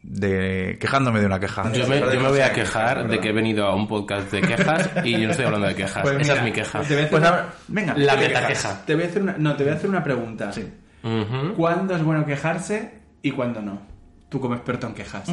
de 0.03 0.77
quejándome 0.79 1.19
de 1.19 1.25
una 1.27 1.39
queja. 1.39 1.71
Yo 1.73 1.87
me, 1.87 1.99
yo 1.99 2.19
me 2.19 2.29
voy 2.29 2.39
a 2.39 2.51
quejar 2.53 3.07
de 3.07 3.19
que 3.19 3.29
he 3.29 3.33
venido 3.33 3.65
a 3.65 3.75
un 3.75 3.87
podcast 3.87 4.31
de 4.31 4.41
quejas 4.41 4.89
y 5.03 5.11
yo 5.13 5.25
no 5.25 5.31
estoy 5.31 5.45
hablando 5.45 5.67
de 5.67 5.75
quejas. 5.75 6.01
Pues 6.01 6.15
Esa 6.15 6.21
mira, 6.21 6.35
es 6.35 6.43
mi 6.43 6.51
queja. 6.51 6.81
te 6.81 6.93
voy 6.93 7.03
a 7.03 7.05
hacer 7.05 7.09
Pues 7.09 7.21
una- 7.21 7.45
venga, 7.67 7.93
La 7.97 8.15
¿qué 8.17 8.27
meta 8.27 8.47
queja. 8.47 8.85
Te 8.85 8.95
voy 8.95 9.03
a 9.03 9.07
hacer 9.07 9.21
una, 9.21 9.35
no, 9.37 9.55
te 9.55 9.63
voy 9.63 9.73
a 9.73 9.75
hacer 9.75 9.89
una 9.89 10.03
pregunta. 10.03 10.51
Sí. 10.51 10.67
¿Cuándo 11.55 11.95
es 11.95 12.03
bueno 12.03 12.25
quejarse 12.25 12.93
y 13.21 13.31
cuándo 13.31 13.61
no? 13.61 13.81
Tú 14.32 14.39
como 14.39 14.55
experto 14.55 14.88
en 14.88 14.93
quejas? 14.95 15.29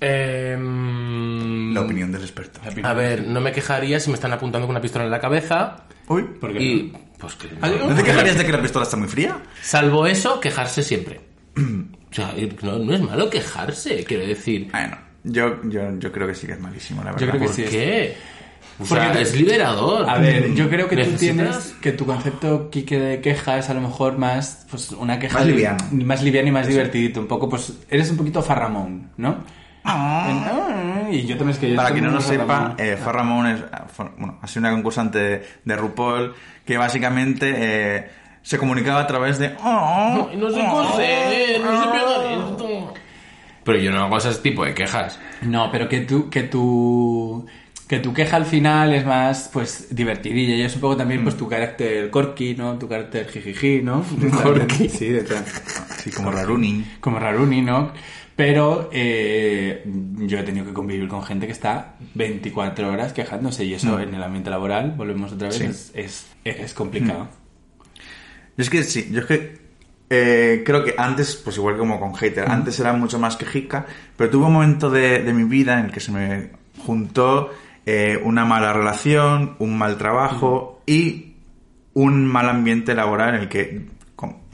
Em, 0.00 1.72
La 1.74 1.80
opinión 1.82 2.10
del 2.12 2.22
experto. 2.22 2.60
A 2.82 2.92
ver, 2.94 3.26
no 3.26 3.40
me 3.40 3.52
quejaría 3.52 4.00
si 4.00 4.10
me 4.10 4.14
están 4.14 4.32
apuntando 4.32 4.66
con 4.66 4.74
una 4.74 4.80
pistola 4.82 5.04
en 5.04 5.10
la 5.10 5.20
cabeza. 5.20 5.84
Uy, 6.08 6.22
¿Por 6.40 6.52
qué 6.52 6.62
Y. 6.62 6.92
Pues 7.18 7.34
que. 7.34 7.48
¿no 7.54 7.94
te 7.94 8.02
quejarías 8.02 8.36
de 8.38 8.44
que 8.46 8.52
la 8.52 8.62
pistola 8.62 8.84
está 8.84 8.96
muy 8.96 9.08
fría? 9.08 9.38
Salvo 9.62 10.06
eso, 10.06 10.40
quejarse 10.40 10.82
siempre. 10.82 11.20
O 12.10 12.12
sea, 12.12 12.34
no, 12.62 12.76
no 12.80 12.92
es 12.92 13.00
malo 13.00 13.30
quejarse, 13.30 14.02
quiero 14.02 14.26
decir. 14.26 14.66
Bueno, 14.72 14.98
yo, 15.22 15.62
yo, 15.62 15.96
yo 15.96 16.10
creo 16.10 16.26
que 16.26 16.34
sí 16.34 16.44
que 16.48 16.54
es 16.54 16.58
malísimo, 16.60 17.04
la 17.04 17.12
verdad. 17.12 17.28
creo 17.28 17.40
que 17.40 17.46
¿Por 17.46 17.54
sí, 17.54 17.62
es- 17.62 17.70
qué? 17.70 18.16
O 18.82 18.84
Porque 18.88 19.04
sea, 19.04 19.12
te- 19.12 19.22
es 19.22 19.34
liberador. 19.36 20.08
A 20.08 20.16
ver, 20.18 20.54
yo 20.54 20.70
creo 20.70 20.88
que 20.88 20.96
tú 21.04 21.10
tienes 21.12 21.76
que 21.82 21.92
tu 21.92 22.06
concepto 22.06 22.70
Kike 22.70 22.98
de 22.98 23.20
queja 23.20 23.58
es 23.58 23.68
a 23.68 23.74
lo 23.74 23.80
mejor 23.82 24.16
más 24.16 24.66
pues 24.70 24.90
una 24.92 25.18
queja 25.18 25.38
Más 25.38 25.46
liviano. 25.46 25.78
más 25.92 26.22
liviano 26.22 26.48
y 26.48 26.52
más 26.52 26.66
divertidito, 26.66 27.20
un 27.20 27.26
poco 27.26 27.48
pues 27.48 27.74
eres 27.90 28.10
un 28.10 28.16
poquito 28.16 28.40
farramón, 28.42 29.10
¿no? 29.18 29.44
Ah, 29.84 31.08
Y 31.10 31.22
yo 31.22 31.36
también 31.36 31.50
es 31.50 31.58
que 31.58 31.70
yo 31.70 31.76
Para 31.76 31.90
quien 31.92 32.04
no 32.04 32.10
lo 32.10 32.20
sepa, 32.20 32.46
farramón. 32.46 32.74
eh, 32.78 32.96
Far 32.96 33.14
Ramón 33.14 33.46
es, 33.48 33.60
fue- 33.92 34.10
bueno, 34.16 34.38
ha 34.40 34.46
sido 34.46 34.60
una 34.60 34.70
concursante 34.72 35.18
de, 35.18 35.46
de 35.64 35.76
RuPaul 35.76 36.34
que 36.64 36.76
básicamente 36.78 37.52
eh, 37.56 38.10
se 38.42 38.58
comunicaba 38.58 39.00
a 39.00 39.06
través 39.06 39.38
de... 39.38 39.50
No, 39.62 40.30
no 40.34 40.50
sé 40.50 40.66
coser, 40.70 41.60
no 41.60 41.82
sé 41.82 41.88
pegar 41.90 42.50
esto. 42.50 42.94
Pero 43.64 43.78
yo 43.78 43.90
no 43.90 44.04
hago 44.04 44.16
ese 44.18 44.34
tipo 44.36 44.64
de 44.64 44.74
quejas. 44.74 45.18
No, 45.42 45.70
pero 45.70 45.88
que 45.88 46.00
tú, 46.00 46.30
que 46.30 46.44
tu, 46.44 47.46
que 47.90 47.98
tu 47.98 48.12
queja 48.14 48.36
al 48.36 48.46
final 48.46 48.94
es 48.94 49.04
más, 49.04 49.50
pues, 49.52 49.88
divertidilla. 49.90 50.54
Y 50.54 50.62
es 50.62 50.76
un 50.76 50.80
poco 50.80 50.96
también, 50.96 51.24
pues, 51.24 51.36
tu 51.36 51.48
carácter 51.48 52.08
corky, 52.08 52.54
¿no? 52.54 52.78
Tu 52.78 52.86
carácter 52.88 53.26
jijiji, 53.28 53.82
¿no? 53.82 54.04
corky. 54.44 54.88
Sí, 54.88 55.08
de 55.08 55.24
Así 55.90 56.12
como 56.12 56.30
Raruni. 56.30 56.84
como 57.00 57.18
Raruni, 57.18 57.62
¿no? 57.62 57.92
Pero 58.36 58.90
eh, 58.92 59.82
yo 60.18 60.38
he 60.38 60.42
tenido 60.44 60.66
que 60.66 60.72
convivir 60.72 61.08
con 61.08 61.24
gente 61.24 61.46
que 61.46 61.52
está 61.52 61.96
24 62.14 62.92
horas 62.92 63.12
quejándose 63.12 63.64
y 63.64 63.74
eso 63.74 63.98
en 63.98 64.14
el 64.14 64.22
ambiente 64.22 64.50
laboral, 64.50 64.92
volvemos 64.96 65.32
otra 65.32 65.48
vez, 65.48 65.56
Sí. 65.58 65.64
es, 65.64 65.90
es, 65.94 66.26
es 66.44 66.72
complicado. 66.72 67.26
Yo 68.56 68.62
es 68.62 68.70
que 68.70 68.84
sí, 68.84 69.08
yo 69.10 69.18
es 69.22 69.26
que 69.26 69.58
eh, 70.10 70.62
creo 70.64 70.84
que 70.84 70.94
antes, 70.96 71.34
pues 71.34 71.56
igual 71.56 71.76
como 71.76 71.98
con 71.98 72.14
hater, 72.14 72.48
antes 72.48 72.78
era 72.78 72.92
mucho 72.92 73.18
más 73.18 73.36
quejica, 73.36 73.84
pero 74.16 74.30
tuve 74.30 74.46
un 74.46 74.52
momento 74.52 74.90
de, 74.90 75.24
de 75.24 75.32
mi 75.32 75.42
vida 75.42 75.80
en 75.80 75.86
el 75.86 75.90
que 75.92 75.98
se 76.00 76.12
me 76.12 76.50
juntó 76.86 77.50
eh, 77.86 78.20
una 78.22 78.44
mala 78.44 78.72
relación, 78.72 79.56
un 79.58 79.76
mal 79.78 79.96
trabajo 79.98 80.82
y 80.86 81.34
un 81.94 82.26
mal 82.26 82.48
ambiente 82.48 82.94
laboral 82.94 83.34
en 83.34 83.40
el 83.42 83.48
que 83.48 84.00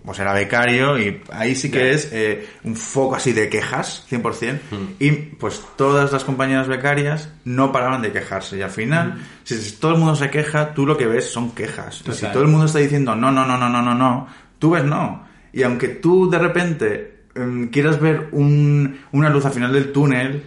pues 0.04 0.20
era 0.20 0.32
becario 0.32 1.00
y 1.00 1.20
ahí 1.32 1.56
sí 1.56 1.68
que 1.68 1.90
es 1.90 2.10
eh, 2.12 2.46
un 2.62 2.76
foco 2.76 3.16
así 3.16 3.32
de 3.32 3.48
quejas, 3.48 4.06
100%. 4.08 4.58
Y 5.00 5.10
pues 5.10 5.60
todas 5.76 6.12
las 6.12 6.22
compañeras 6.22 6.68
becarias 6.68 7.32
no 7.44 7.72
paraban 7.72 8.02
de 8.02 8.12
quejarse 8.12 8.56
y 8.56 8.62
al 8.62 8.70
final, 8.70 9.18
si, 9.42 9.56
si 9.56 9.72
todo 9.80 9.94
el 9.94 9.98
mundo 9.98 10.14
se 10.14 10.30
queja, 10.30 10.74
tú 10.74 10.86
lo 10.86 10.96
que 10.96 11.06
ves 11.08 11.28
son 11.32 11.50
quejas. 11.56 12.02
Y 12.06 12.12
si 12.12 12.20
Total. 12.20 12.32
todo 12.34 12.42
el 12.44 12.48
mundo 12.50 12.66
está 12.66 12.78
diciendo 12.78 13.16
no, 13.16 13.32
no, 13.32 13.44
no, 13.44 13.58
no, 13.58 13.68
no, 13.68 13.82
no, 13.82 13.94
no, 13.96 14.28
tú 14.60 14.70
ves 14.70 14.84
no. 14.84 15.24
Y 15.52 15.64
aunque 15.64 15.88
tú 15.88 16.30
de 16.30 16.38
repente 16.38 17.24
em, 17.34 17.68
quieras 17.70 17.98
ver 18.00 18.28
un- 18.30 19.00
una 19.10 19.28
luz 19.28 19.44
al 19.44 19.52
final 19.54 19.72
del 19.72 19.90
túnel, 19.90 20.36
mm, 20.36 20.40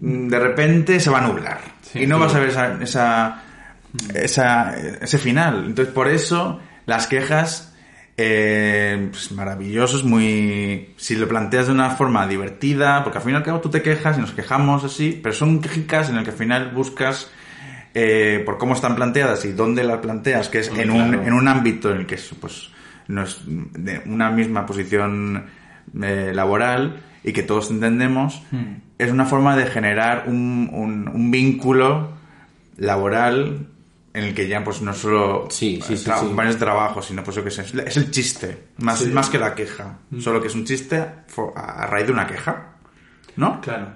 de 0.00 0.38
repente 0.38 0.98
se 1.00 1.10
va 1.10 1.18
a 1.18 1.26
nublar. 1.26 1.60
Sí, 1.82 2.00
y 2.02 2.06
no 2.06 2.16
sí. 2.16 2.22
vas 2.22 2.34
a 2.34 2.38
ver 2.40 2.48
esa, 2.48 2.78
esa, 2.82 3.42
esa- 4.14 4.74
ese 5.00 5.18
final. 5.18 5.64
Entonces, 5.66 5.92
por 5.94 6.08
eso, 6.08 6.60
las 6.86 7.06
quejas, 7.06 7.74
eh, 8.16 9.08
pues 9.10 9.32
maravillosos, 9.32 10.04
muy... 10.04 10.94
Si 10.96 11.16
lo 11.16 11.28
planteas 11.28 11.66
de 11.66 11.72
una 11.72 11.90
forma 11.90 12.26
divertida, 12.26 13.02
porque 13.04 13.18
al 13.18 13.24
fin 13.24 13.32
y 13.34 13.36
al 13.36 13.42
cabo 13.42 13.60
tú 13.60 13.68
te 13.70 13.82
quejas 13.82 14.18
y 14.18 14.20
nos 14.20 14.32
quejamos 14.32 14.84
así, 14.84 15.18
pero 15.22 15.34
son 15.34 15.60
quejicas 15.60 16.08
en 16.10 16.16
el 16.16 16.24
que 16.24 16.30
al 16.30 16.36
final 16.36 16.70
buscas... 16.74 17.30
eh, 17.94 18.42
por 18.46 18.56
cómo 18.58 18.74
están 18.74 18.94
planteadas 18.94 19.44
y 19.44 19.52
dónde 19.52 19.82
las 19.84 19.98
planteas, 19.98 20.48
que 20.48 20.60
es 20.60 20.68
en, 20.68 20.90
un, 20.90 21.12
en 21.14 21.32
un 21.32 21.48
ámbito 21.48 21.90
en 21.90 21.98
el 21.98 22.06
que 22.06 22.14
es, 22.14 22.30
pues, 22.40 22.70
no 23.08 23.24
es 23.24 23.40
de 23.44 24.00
una 24.06 24.30
misma 24.30 24.64
posición 24.64 25.46
eh, 26.00 26.30
laboral 26.32 27.00
y 27.24 27.32
que 27.32 27.42
todos 27.42 27.68
entendemos, 27.72 28.42
es 29.02 29.10
una 29.10 29.24
forma 29.26 29.56
de 29.56 29.66
generar 29.66 30.24
un, 30.26 30.68
un- 30.72 31.08
un 31.08 31.30
vínculo 31.30 32.10
laboral 32.76 33.66
en 34.12 34.24
el 34.24 34.34
que 34.34 34.48
ya 34.48 34.64
pues 34.64 34.82
no 34.82 34.92
solo 34.92 35.46
Sí, 35.50 35.80
sí, 35.86 35.96
sí, 35.96 36.08
tra- 36.08 36.18
sí. 36.20 36.26
compañeros 36.26 36.56
de 36.58 36.64
trabajo, 36.64 37.00
sino 37.02 37.22
pues 37.22 37.36
yo 37.36 37.42
que 37.42 37.50
es 37.50 37.58
es 37.58 37.96
el 37.96 38.10
chiste, 38.10 38.64
más, 38.78 39.06
más 39.06 39.30
que 39.30 39.38
la 39.38 39.54
queja, 39.54 39.98
solo 40.18 40.40
que 40.40 40.48
es 40.48 40.54
un 40.54 40.64
chiste 40.64 40.96
a 41.56 41.86
raíz 41.86 42.06
de 42.06 42.12
una 42.12 42.26
queja, 42.26 42.72
¿no? 43.36 43.60
Claro. 43.60 43.88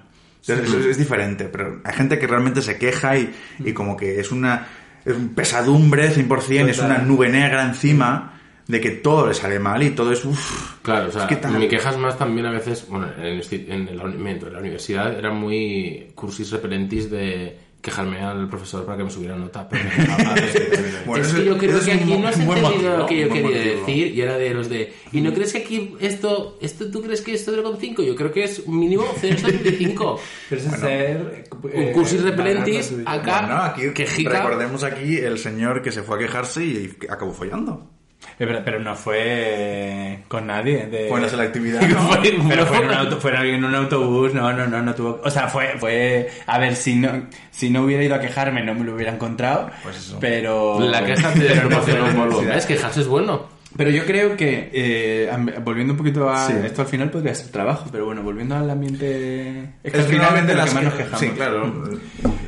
Entonces, 0.47 0.75
es, 0.75 0.87
es 0.87 0.99
diferente, 0.99 1.47
pero 1.47 1.81
hay 1.85 1.95
gente 1.95 2.19
que 2.19 2.27
realmente 2.27 2.61
se 2.63 2.77
queja 2.79 3.17
y, 3.17 3.35
y 3.61 3.73
como 3.73 3.97
que 3.97 4.21
es 4.21 4.31
una 4.31 4.67
es 5.05 5.15
un 5.17 5.31
pesadumbre 5.35 6.15
100%, 6.15 6.69
es 6.69 6.79
una 6.79 6.99
nube 6.99 7.29
negra 7.29 7.65
encima 7.65 8.41
de 8.67 8.81
que 8.81 8.91
todo 8.93 9.27
le 9.27 9.35
sale 9.35 9.59
mal 9.59 9.83
y 9.83 9.91
todo 9.91 10.13
es 10.13 10.25
uff. 10.25 10.81
Claro, 10.83 11.09
o 11.09 11.13
sea, 11.13 11.27
Es 11.27 11.39
que 11.39 11.47
mi 11.49 11.69
queja 11.69 11.91
es 11.91 11.99
más 11.99 12.17
también 12.19 12.47
a 12.47 12.51
veces, 12.51 12.87
bueno, 12.89 13.09
en 13.19 13.25
el, 13.25 13.43
en 13.51 13.89
el 13.89 14.01
en 14.01 14.53
la 14.53 14.59
universidad 14.59 15.19
era 15.19 15.31
muy 15.31 16.13
cursis 16.15 16.51
repelentis 16.51 17.11
de 17.11 17.59
quejarme 17.85 18.19
al 18.23 18.49
profesor 18.49 18.87
para 18.87 18.97
que 18.97 19.05
me 19.05 19.11
subiera 19.11 19.37
nota. 19.37 19.69
Pero 19.69 19.85
Bueno, 21.05 21.23
es 21.23 21.35
que 21.35 21.45
yo 21.45 21.59
creo 21.59 21.79
que 21.85 21.93
aquí 21.93 22.17
no 22.17 22.29
has 22.29 22.39
entendido 22.39 22.71
motivo, 22.71 22.97
lo 22.97 23.07
que 23.07 23.21
yo 23.21 23.29
quería 23.29 23.43
motivo. 23.59 23.81
decir 23.81 24.15
y 24.15 24.21
era 24.23 24.39
de 24.39 24.55
los 24.55 24.71
de 24.71 24.95
¿y 25.13 25.21
no 25.21 25.35
crees 25.35 25.53
que 25.53 25.59
aquí 25.59 25.95
esto, 26.01 26.57
esto 26.63 26.91
tú 26.91 27.03
crees 27.03 27.21
que 27.21 27.35
esto 27.35 27.53
0,5? 27.53 28.03
Yo 28.03 28.17
creo 28.17 28.33
que 28.33 28.45
es 28.45 28.67
mínimo 28.67 29.05
0,75. 29.21 30.19
Pero 30.49 30.61
es 30.63 30.67
ser... 30.81 31.45
Un 31.63 31.93
cursis 31.93 32.23
repelentis 32.23 32.95
acá, 33.05 33.41
Bueno, 33.41 33.63
aquí 33.63 33.83
quejica. 33.93 34.31
recordemos 34.43 34.83
aquí 34.83 35.19
el 35.19 35.39
señor 35.39 35.83
que 35.83 35.93
se 35.93 36.03
fue 36.03 36.17
a 36.17 36.19
quejarse 36.21 36.65
y 36.65 36.97
acabó 37.11 37.35
follando. 37.35 37.91
Pero, 38.37 38.61
pero 38.65 38.81
no 38.81 38.95
fue 38.97 40.21
con 40.29 40.47
nadie. 40.47 40.87
De... 40.87 41.09
Fue 41.09 41.19
en 41.19 41.23
la 41.25 41.29
selectividad. 41.29 41.81
Fue- 41.89 42.35
Pero 42.49 42.67
fue 42.67 42.79
en, 42.79 42.85
un 42.87 42.93
auto, 42.95 43.21
fue 43.21 43.31
en 43.55 43.65
un 43.65 43.75
autobús, 43.75 44.35
no, 44.35 44.53
no, 44.53 44.67
no, 44.67 44.83
no 44.83 44.95
tuvo... 44.95 45.21
O 45.25 45.31
sea, 45.31 45.49
fue, 45.49 45.75
fue... 45.79 46.31
A 46.47 46.59
ver, 46.59 46.75
si 46.77 46.97
no, 46.97 47.27
si 47.51 47.71
no 47.71 47.83
hubiera 47.83 48.03
ido 48.03 48.15
a 48.15 48.21
quejarme 48.21 48.65
no 48.65 48.75
me 48.75 48.85
lo 48.85 48.95
hubiera 48.95 49.13
encontrado, 49.13 49.71
Pues 49.83 49.97
eso. 49.97 50.19
pero... 50.21 50.81
La 50.81 51.05
queja 51.05 51.33
te 51.33 51.55
no 51.69 51.81
un. 51.81 52.45
¿Ves? 52.47 52.67
Quejarse 52.67 53.01
es 53.03 53.07
bueno. 53.07 53.54
Pero 53.77 53.91
yo 53.91 54.05
creo 54.05 54.37
que, 54.37 54.71
eh, 54.73 55.31
volviendo 55.65 55.95
un 55.95 55.97
poquito 55.99 56.31
a... 56.31 56.47
Sí. 56.47 56.53
Esto 56.65 56.83
al 56.83 56.89
final 56.89 57.11
podría 57.11 57.35
ser 57.35 57.49
trabajo, 57.51 57.89
pero 57.91 58.05
bueno, 58.07 58.23
volviendo 58.23 58.55
al 58.57 58.71
ambiente... 58.71 59.71
Es 59.83 59.93
que 59.93 59.99
al 59.99 60.05
que 60.07 60.13
final 60.13 60.19
normalmente 60.33 60.53
de 60.53 60.55
lo 60.59 60.65
las 60.65 60.69
que 60.69 60.75
más 60.75 60.85
nos 60.85 60.93
que- 60.95 60.99
quejamos. 60.99 61.21
Sí, 61.21 61.29
claro. 61.31 61.91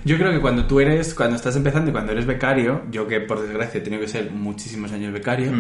Yo 0.05 0.17
creo 0.19 0.31
que 0.31 0.41
cuando 0.41 0.67
tú 0.67 0.79
eres, 0.79 1.15
cuando 1.15 1.35
estás 1.35 1.57
empezando 1.57 1.91
y 1.91 1.93
cuando 1.93 2.13
eres 2.13 2.27
becario, 2.27 2.83
yo 2.93 3.09
que 3.09 3.21
por 3.21 3.41
desgracia 3.43 3.79
he 3.79 3.83
tenido 3.83 4.01
que 4.03 4.09
ser 4.09 4.31
muchísimos 4.31 4.93
años 4.93 5.13
becario, 5.13 5.53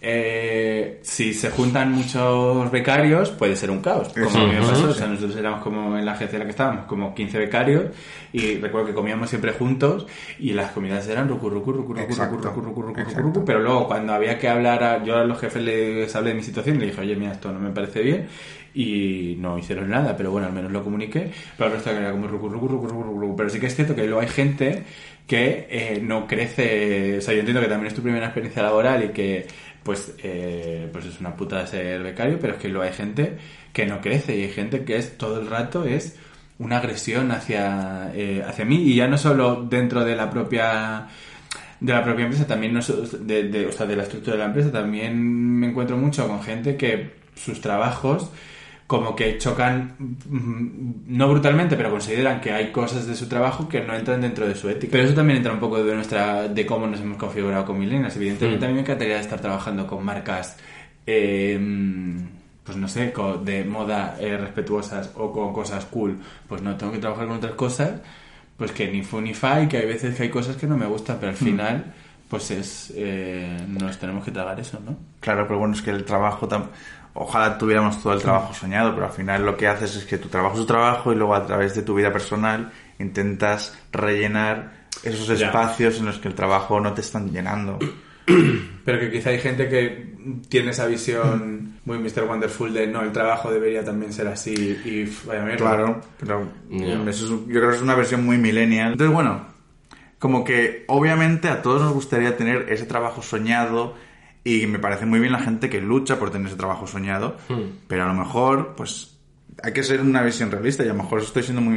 eh, 0.00 1.00
si 1.02 1.34
se 1.34 1.50
juntan 1.50 1.90
muchos 1.90 2.70
becarios 2.70 3.30
puede 3.30 3.56
ser 3.56 3.70
un 3.70 3.80
caos. 3.80 4.08
Como 4.08 4.30
a 4.30 4.46
mí 4.46 4.52
me 4.54 4.60
pasó, 4.60 4.90
o 4.90 4.94
sea, 4.94 5.08
nosotros 5.08 5.36
éramos 5.36 5.60
como 5.60 5.98
en 5.98 6.04
la 6.04 6.12
agencia 6.12 6.36
en 6.36 6.40
la 6.40 6.44
que 6.44 6.52
estábamos, 6.52 6.86
como 6.86 7.14
15 7.14 7.38
becarios 7.38 7.86
y 8.32 8.58
recuerdo 8.58 8.88
que 8.88 8.94
comíamos 8.94 9.28
siempre 9.28 9.52
juntos 9.52 10.06
y 10.38 10.52
las 10.52 10.70
comidas 10.70 11.08
eran 11.08 11.28
rucu, 11.28 11.50
rucu, 11.50 11.72
rucu, 11.72 11.94
rucu, 11.94 12.00
Exacto, 12.00 12.36
rucu, 12.36 12.60
rucu, 12.60 12.82
rucu, 12.82 13.00
rucu, 13.00 13.20
rucu, 13.20 13.44
pero 13.44 13.60
luego 13.60 13.88
cuando 13.88 14.12
había 14.12 14.38
que 14.38 14.48
hablar, 14.48 14.84
a, 14.84 15.04
yo 15.04 15.16
a 15.16 15.24
los 15.24 15.38
jefes 15.40 15.62
les 15.62 16.14
hablé 16.14 16.30
de 16.30 16.36
mi 16.36 16.42
situación 16.42 16.76
y 16.76 16.80
le 16.80 16.86
dije, 16.86 17.00
oye, 17.00 17.16
mira, 17.16 17.32
esto 17.32 17.50
no 17.50 17.58
me 17.58 17.70
parece 17.70 18.02
bien 18.02 18.28
y 18.74 19.34
no 19.40 19.58
hicieron 19.58 19.90
nada, 19.90 20.16
pero 20.16 20.30
bueno, 20.30 20.46
al 20.46 20.52
menos 20.52 20.70
lo 20.70 20.84
comuniqué, 20.84 21.32
pero 21.56 21.70
el 21.70 21.76
resto 21.76 21.90
era 21.90 22.12
como 22.12 22.28
rucu, 22.28 22.48
rucu, 22.48 22.68
rucu, 22.68 22.86
rucu, 22.86 23.02
rucu, 23.02 23.20
rucu. 23.20 23.36
pero 23.36 23.50
sí 23.50 23.58
que 23.58 23.66
es 23.66 23.74
cierto 23.74 23.96
que 23.96 24.04
luego 24.04 24.20
hay 24.20 24.28
gente 24.28 24.84
que 25.26 25.66
eh, 25.68 26.00
no 26.02 26.26
crece, 26.26 27.18
o 27.18 27.20
sea, 27.20 27.34
yo 27.34 27.40
entiendo 27.40 27.60
que 27.60 27.68
también 27.68 27.88
es 27.88 27.94
tu 27.94 28.02
primera 28.02 28.26
experiencia 28.26 28.62
laboral 28.62 29.04
y 29.04 29.08
que 29.08 29.46
pues, 29.88 30.12
eh, 30.22 30.88
pues 30.92 31.06
es 31.06 31.18
una 31.20 31.34
puta 31.34 31.66
ser 31.66 32.02
becario, 32.02 32.38
pero 32.40 32.54
es 32.54 32.58
que 32.60 32.68
luego 32.68 32.84
hay 32.86 32.92
gente 32.92 33.38
que 33.72 33.86
no 33.86 34.00
crece 34.02 34.36
y 34.36 34.42
hay 34.42 34.50
gente 34.52 34.84
que 34.84 34.96
es 34.96 35.16
todo 35.16 35.40
el 35.40 35.48
rato 35.48 35.84
es 35.84 36.16
una 36.58 36.78
agresión 36.78 37.30
hacia, 37.32 38.12
eh, 38.14 38.44
hacia 38.46 38.64
mí. 38.66 38.76
Y 38.82 38.96
ya 38.96 39.08
no 39.08 39.16
solo 39.18 39.64
dentro 39.64 40.04
de 40.04 40.14
la 40.16 40.28
propia 40.30 41.08
de 41.80 41.92
la 41.92 42.02
propia 42.04 42.24
empresa 42.24 42.46
también 42.46 42.74
no 42.74 42.80
de, 43.20 43.44
de- 43.48 43.66
o 43.66 43.72
sea, 43.72 43.86
de 43.86 43.96
la 43.96 44.02
estructura 44.04 44.34
de 44.36 44.40
la 44.40 44.46
empresa 44.46 44.72
también 44.72 45.16
me 45.60 45.68
encuentro 45.68 45.96
mucho 45.96 46.26
con 46.28 46.42
gente 46.42 46.76
que 46.76 47.12
sus 47.36 47.60
trabajos 47.60 48.30
como 48.88 49.14
que 49.14 49.38
chocan 49.38 49.94
mm, 49.98 51.16
no 51.16 51.28
brutalmente 51.28 51.76
pero 51.76 51.90
consideran 51.90 52.40
que 52.40 52.52
hay 52.52 52.72
cosas 52.72 53.06
de 53.06 53.14
su 53.14 53.28
trabajo 53.28 53.68
que 53.68 53.82
no 53.82 53.94
entran 53.94 54.20
dentro 54.20 54.48
de 54.48 54.54
su 54.56 54.68
ética. 54.68 54.90
Pero 54.92 55.04
eso 55.04 55.14
también 55.14 55.36
entra 55.36 55.52
un 55.52 55.60
poco 55.60 55.84
de 55.84 55.94
nuestra 55.94 56.48
de 56.48 56.66
cómo 56.66 56.86
nos 56.88 57.00
hemos 57.00 57.18
configurado 57.18 57.64
con 57.66 57.78
Milenias 57.78 58.16
evidentemente 58.16 58.64
a 58.64 58.68
mí 58.68 58.74
me 58.74 58.80
encantaría 58.80 59.20
estar 59.20 59.40
trabajando 59.40 59.86
con 59.86 60.04
marcas 60.04 60.56
eh, 61.06 61.58
pues 62.64 62.76
no 62.76 62.88
sé, 62.88 63.12
co- 63.12 63.38
de 63.38 63.64
moda 63.64 64.16
eh, 64.20 64.36
respetuosas 64.36 65.10
o 65.16 65.32
con 65.32 65.52
cosas 65.54 65.86
cool, 65.86 66.18
pues 66.48 66.60
no, 66.62 66.76
tengo 66.76 66.92
que 66.92 66.98
trabajar 66.98 67.26
con 67.26 67.36
otras 67.38 67.54
cosas, 67.54 67.92
pues 68.58 68.72
que 68.72 68.90
ni 68.92 69.02
fu 69.02 69.20
ni 69.20 69.32
fa 69.32 69.62
y 69.62 69.68
que 69.68 69.78
hay 69.78 69.86
veces 69.86 70.14
que 70.16 70.24
hay 70.24 70.28
cosas 70.28 70.56
que 70.56 70.66
no 70.66 70.76
me 70.76 70.84
gustan, 70.86 71.16
pero 71.18 71.30
al 71.30 71.36
final, 71.38 71.94
pues 72.28 72.50
es... 72.50 72.92
eh, 72.94 73.56
nos 73.68 73.98
tenemos 73.98 74.22
que 74.22 74.32
tragar 74.32 74.60
eso, 74.60 74.80
¿no? 74.84 74.96
Claro, 75.20 75.46
pero 75.46 75.58
bueno, 75.60 75.72
es 75.74 75.80
que 75.82 75.90
el 75.90 76.04
trabajo... 76.04 76.46
tam- 76.46 76.66
Ojalá 77.20 77.58
tuviéramos 77.58 78.00
todo 78.02 78.12
el 78.12 78.20
trabajo 78.22 78.54
soñado, 78.54 78.94
pero 78.94 79.06
al 79.06 79.12
final 79.12 79.44
lo 79.44 79.56
que 79.56 79.66
haces 79.66 79.96
es 79.96 80.04
que 80.04 80.18
tu 80.18 80.28
trabajo 80.28 80.54
es 80.54 80.60
tu 80.60 80.66
trabajo 80.66 81.12
y 81.12 81.16
luego 81.16 81.34
a 81.34 81.44
través 81.44 81.74
de 81.74 81.82
tu 81.82 81.94
vida 81.94 82.12
personal 82.12 82.70
intentas 83.00 83.76
rellenar 83.92 84.86
esos 85.02 85.36
Ya. 85.38 85.46
espacios 85.46 85.98
en 85.98 86.06
los 86.06 86.18
que 86.18 86.28
el 86.28 86.34
trabajo 86.34 86.78
no 86.80 86.92
te 86.94 87.00
están 87.00 87.30
llenando. 87.32 87.78
Pero 88.84 89.00
que 89.00 89.10
quizá 89.10 89.30
hay 89.30 89.38
gente 89.40 89.68
que 89.68 90.14
tiene 90.48 90.70
esa 90.70 90.86
visión 90.86 91.78
muy 91.84 91.98
Mr. 91.98 92.24
Wonderful 92.24 92.72
de 92.72 92.86
no, 92.86 93.02
el 93.02 93.12
trabajo 93.12 93.50
debería 93.50 93.84
también 93.84 94.12
ser 94.12 94.28
así 94.28 94.52
y 94.84 95.04
vaya 95.26 95.42
mierda. 95.42 95.56
Claro, 95.58 96.00
pero 96.20 96.48
Ya. 96.70 96.94
eso 97.08 97.24
es- 97.24 97.30
yo 97.30 97.46
creo 97.46 97.70
que 97.70 97.76
es 97.76 97.82
una 97.82 97.94
versión 97.94 98.24
muy 98.24 98.38
millennial. 98.38 98.92
Entonces, 98.92 99.14
bueno, 99.14 99.46
como 100.18 100.44
que 100.44 100.84
obviamente 100.88 101.48
a 101.48 101.62
todos 101.62 101.80
nos 101.82 101.92
gustaría 101.94 102.36
tener 102.36 102.66
ese 102.70 102.84
trabajo 102.86 103.22
soñado 103.22 103.94
y 104.54 104.66
me 104.66 104.78
parece 104.78 105.04
muy 105.06 105.20
bien 105.20 105.32
la 105.32 105.40
gente 105.40 105.68
que 105.68 105.80
lucha 105.80 106.18
por 106.18 106.30
tener 106.30 106.46
ese 106.48 106.56
trabajo 106.56 106.86
soñado, 106.86 107.36
pero 107.86 108.04
a 108.04 108.06
lo 108.06 108.14
mejor, 108.14 108.74
pues, 108.76 109.18
hay 109.62 109.72
que 109.72 109.82
ser 109.82 110.00
una 110.00 110.22
visión 110.22 110.50
realista 110.50 110.82
y 110.84 110.86
a 110.86 110.92
lo 110.94 111.02
mejor 111.02 111.20
estoy 111.20 111.42
siendo 111.42 111.60
muy... 111.60 111.76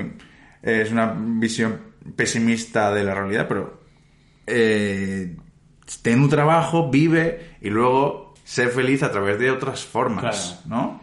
eh, 0.63 0.81
es 0.85 0.91
una 0.91 1.15
visión 1.17 1.79
pesimista 2.15 2.93
de 2.93 3.03
la 3.03 3.13
realidad, 3.15 3.47
pero 3.47 3.81
eh, 4.47 5.35
ten 6.01 6.21
un 6.21 6.29
trabajo, 6.29 6.89
vive 6.89 7.55
y 7.61 7.69
luego 7.69 8.33
sé 8.43 8.67
feliz 8.67 9.03
a 9.03 9.11
través 9.11 9.39
de 9.39 9.51
otras 9.51 9.83
formas, 9.83 10.59
Claro. 10.65 10.83
¿no? 10.83 11.01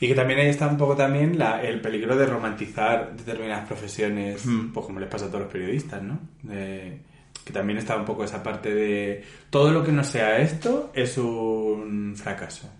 Y 0.00 0.08
que 0.08 0.14
también 0.16 0.40
ahí 0.40 0.48
está 0.48 0.66
un 0.66 0.76
poco 0.78 0.96
también 0.96 1.38
la- 1.38 1.62
el 1.62 1.80
peligro 1.80 2.16
de 2.16 2.26
romantizar 2.26 3.14
determinadas 3.16 3.66
profesiones, 3.68 4.44
Hmm. 4.44 4.72
pues 4.72 4.84
como 4.86 4.98
les 4.98 5.08
pasa 5.08 5.26
a 5.26 5.28
todos 5.28 5.42
los 5.42 5.52
periodistas, 5.52 6.02
¿no? 6.02 6.18
De- 6.42 7.00
que 7.44 7.52
también 7.52 7.78
está 7.78 7.96
un 7.96 8.04
poco 8.04 8.24
esa 8.24 8.42
parte 8.42 8.72
de 8.74 9.24
todo 9.50 9.72
lo 9.72 9.82
que 9.84 9.92
no 9.92 10.04
sea 10.04 10.38
esto 10.38 10.90
es 10.94 11.18
un 11.18 12.14
fracaso. 12.16 12.70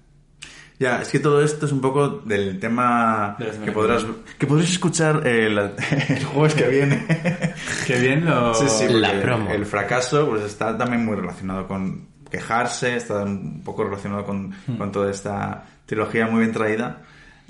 Ya, 0.79 1.01
es 1.01 1.09
que 1.11 1.21
todo 1.21 1.43
esto 1.45 1.67
es 1.67 1.73
un 1.73 1.81
poco 1.81 2.09
del 2.09 2.59
tema 2.59 3.37
De 3.39 3.51
que 3.51 3.67
que 3.67 3.73
podrás, 3.73 4.05
que 4.39 4.47
podrás 4.49 4.69
escuchar 4.71 5.25
eh, 5.27 5.49
la- 5.49 5.73
el 6.09 6.25
jueves 6.25 6.55
que 6.55 6.67
viene. 6.69 7.07
Qué 7.87 8.01
bien 8.01 8.25
lo... 8.25 8.53
Sí, 8.55 8.67
sí, 8.69 8.89
La 8.89 9.21
promo. 9.21 9.51
el 9.51 9.65
fracaso 9.65 10.29
pues 10.29 10.43
está 10.43 10.77
también 10.77 11.05
muy 11.05 11.15
relacionado 11.15 11.69
con 11.69 12.09
quejarse, 12.31 12.97
está 12.97 13.23
un 13.23 13.63
poco 13.63 13.85
relacionado 13.85 14.25
con, 14.25 14.53
con 14.79 14.91
toda 14.91 15.11
esta 15.11 15.67
trilogía 15.87 16.27
muy 16.27 16.41
bien 16.41 16.53
traída 16.53 17.03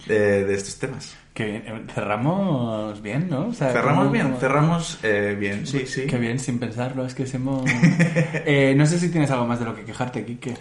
de, 0.07 0.45
de 0.45 0.55
estos 0.55 0.79
temas. 0.79 1.17
Bien. 1.35 1.63
Eh, 1.67 1.83
Cerramos 1.95 3.01
bien, 3.03 3.29
¿no? 3.31 3.49
O 3.49 3.53
sea, 3.53 3.71
Cerramos 3.73 3.99
como- 4.05 4.11
bien, 4.13 4.37
cerramos 4.39 4.99
eh, 5.03 5.37
bien, 5.39 5.67
sí, 5.67 5.87
sí. 5.87 6.07
Qué 6.07 6.19
bien, 6.19 6.39
sin 6.39 6.59
pensarlo, 6.59 7.05
es 7.07 7.15
que 7.15 7.27
somos... 7.27 7.65
Eh, 8.45 8.75
no 8.77 8.85
sé 8.87 8.99
si 8.99 9.11
tienes 9.11 9.31
algo 9.31 9.47
más 9.47 9.59
de 9.59 9.65
lo 9.65 9.75
que 9.75 9.85
quejarte, 9.85 10.25
Kike. 10.25 10.55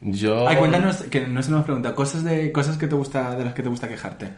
Yo... 0.00 0.46
Ay, 0.48 0.56
cuéntanos, 0.56 1.02
que 1.04 1.26
no 1.26 1.42
se 1.42 1.50
nos 1.50 1.64
pregunta, 1.64 1.94
cosas 1.94 2.22
de 2.24 2.52
cosas 2.52 2.76
que 2.76 2.86
te 2.86 2.94
gusta, 2.94 3.34
de 3.36 3.44
las 3.44 3.54
que 3.54 3.62
te 3.62 3.68
gusta 3.68 3.88
quejarte. 3.88 4.28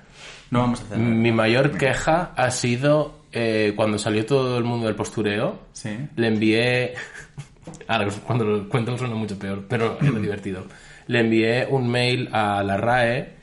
No 0.50 0.60
vamos 0.60 0.80
a 0.80 0.84
hacer 0.84 0.98
nada. 0.98 1.10
Mi 1.14 1.32
mayor 1.32 1.76
queja 1.76 2.32
ha 2.36 2.50
sido 2.50 3.20
eh, 3.32 3.72
cuando 3.74 3.98
salió 3.98 4.24
todo 4.24 4.56
el 4.58 4.64
mundo 4.64 4.86
del 4.86 4.94
postureo. 4.94 5.58
Sí. 5.72 5.90
Le 6.16 6.28
envié. 6.28 6.94
Ahora, 7.88 8.08
cuando 8.26 8.44
lo 8.44 8.68
cuento 8.68 8.96
suena 8.96 9.14
mucho 9.14 9.38
peor, 9.38 9.64
pero 9.68 9.98
era 10.00 10.18
divertido. 10.20 10.64
Le 11.08 11.20
envié 11.20 11.66
un 11.68 11.88
mail 11.88 12.28
a 12.32 12.62
la 12.62 12.76
RAE 12.76 13.37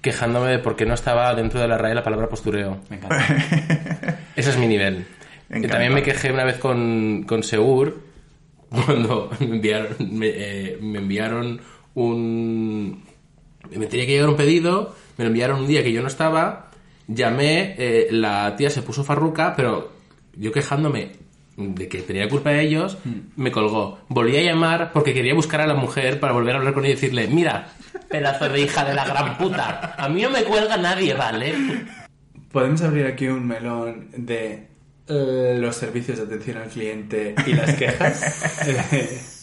quejándome 0.00 0.50
de 0.50 0.58
por 0.58 0.76
qué 0.76 0.86
no 0.86 0.94
estaba 0.94 1.34
dentro 1.34 1.60
de 1.60 1.68
la 1.68 1.78
RAE 1.78 1.94
la 1.94 2.02
palabra 2.02 2.28
postureo. 2.28 2.80
Me 2.88 2.96
encanta. 2.96 3.26
Ese 4.36 4.50
es 4.50 4.56
mi 4.58 4.66
nivel. 4.66 5.06
Y 5.50 5.56
Encantado. 5.56 5.72
también 5.72 5.94
me 5.94 6.02
quejé 6.02 6.32
una 6.32 6.44
vez 6.44 6.58
con, 6.58 7.24
con 7.26 7.42
Seur 7.42 7.96
cuando 8.68 9.30
me 9.40 9.46
enviaron, 9.46 9.96
me, 10.12 10.28
eh, 10.28 10.78
me 10.80 10.98
enviaron 10.98 11.60
un... 11.94 13.04
Me 13.70 13.86
tenía 13.86 14.06
que 14.06 14.12
llegar 14.12 14.28
un 14.28 14.36
pedido, 14.36 14.94
me 15.18 15.24
lo 15.24 15.28
enviaron 15.28 15.60
un 15.60 15.66
día 15.66 15.82
que 15.82 15.92
yo 15.92 16.00
no 16.00 16.08
estaba, 16.08 16.70
llamé, 17.06 17.74
eh, 17.78 18.08
la 18.10 18.56
tía 18.56 18.70
se 18.70 18.82
puso 18.82 19.04
farruca, 19.04 19.54
pero 19.54 19.92
yo 20.34 20.50
quejándome 20.50 21.12
de 21.60 21.88
que 21.88 22.02
tenía 22.02 22.28
culpa 22.28 22.50
de 22.50 22.62
ellos, 22.62 22.98
me 23.36 23.50
colgó. 23.50 24.00
Volví 24.08 24.36
a 24.36 24.42
llamar 24.42 24.90
porque 24.92 25.14
quería 25.14 25.34
buscar 25.34 25.60
a 25.60 25.66
la 25.66 25.74
mujer 25.74 26.20
para 26.20 26.32
volver 26.32 26.54
a 26.54 26.58
hablar 26.58 26.74
con 26.74 26.84
ella 26.84 26.92
y 26.92 26.96
decirle, 26.96 27.28
mira, 27.28 27.68
pedazo 28.08 28.48
de 28.48 28.60
hija 28.60 28.84
de 28.84 28.94
la 28.94 29.06
gran 29.06 29.38
puta, 29.38 29.94
a 29.96 30.08
mí 30.08 30.22
no 30.22 30.30
me 30.30 30.42
cuelga 30.44 30.76
nadie, 30.76 31.14
¿vale? 31.14 31.54
Podemos 32.52 32.82
abrir 32.82 33.06
aquí 33.06 33.28
un 33.28 33.46
melón 33.46 34.08
de 34.16 34.66
eh, 35.08 35.56
los 35.58 35.76
servicios 35.76 36.18
de 36.18 36.24
atención 36.24 36.58
al 36.58 36.68
cliente 36.68 37.34
y 37.46 37.52
las 37.52 37.74
quejas. 37.74 39.36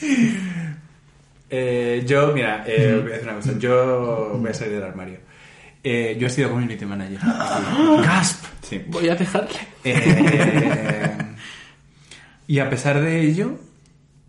Eh, 1.50 2.04
yo, 2.06 2.32
mira, 2.34 2.62
eh, 2.66 2.98
voy 3.00 3.10
a 3.10 3.14
decir 3.14 3.28
una 3.28 3.36
cosa. 3.36 3.58
Yo 3.58 4.36
voy 4.38 4.50
a 4.50 4.54
salir 4.54 4.74
del 4.74 4.82
armario. 4.82 5.18
Eh, 5.82 6.16
yo 6.18 6.26
he 6.26 6.30
sido 6.30 6.50
community 6.50 6.84
manager. 6.84 7.18
¡Gasp! 8.02 8.44
Sí. 8.62 8.82
Voy 8.88 9.08
a 9.08 9.14
dejarle. 9.14 9.58
Eh, 9.84 11.16
y 12.48 12.58
a 12.58 12.68
pesar 12.68 13.00
de 13.00 13.20
ello, 13.20 13.52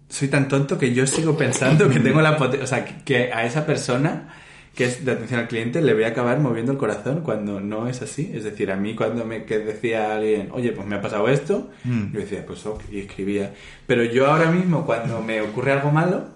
soy 0.10 0.28
tan 0.28 0.48
tonto 0.48 0.78
que 0.78 0.94
yo 0.94 1.08
sigo 1.08 1.36
pensando 1.38 1.90
que 1.90 2.00
tengo 2.00 2.22
la 2.22 2.38
potencia. 2.38 2.64
O 2.64 2.68
sea, 2.68 2.86
que- 2.86 3.32
a 3.34 3.46
esa 3.46 3.66
persona 3.66 4.36
que 4.76 4.86
es 4.86 5.04
de 5.04 5.12
atención 5.12 5.40
al 5.42 5.48
cliente 5.48 5.82
le 5.82 5.94
voy 5.94 6.04
a 6.04 6.10
acabar 6.10 6.40
moviendo 6.40 6.72
el 6.72 6.78
corazón 6.78 7.22
cuando 7.22 7.60
no 7.60 7.88
es 7.90 8.02
así. 8.02 8.32
Es 8.34 8.44
decir, 8.44 8.72
a 8.72 8.76
mí 8.78 8.96
cuando 8.96 9.26
me 9.26 9.44
que 9.46 9.60
decía 9.60 10.16
alguien, 10.16 10.50
oye, 10.52 10.72
pues 10.72 10.88
me 10.88 10.96
ha 10.96 11.02
pasado 11.02 11.28
esto, 11.28 11.70
Mm. 11.84 12.14
yo 12.14 12.20
decía, 12.20 12.46
pues 12.46 12.66
ok, 12.66 12.84
y 12.92 13.00
escribía. 13.00 13.54
Pero 13.88 14.04
yo 14.04 14.28
ahora 14.28 14.52
mismo, 14.52 14.86
cuando 14.86 15.22
me 15.22 15.42
ocurre 15.42 15.72
algo 15.74 15.92
malo, 15.92 16.30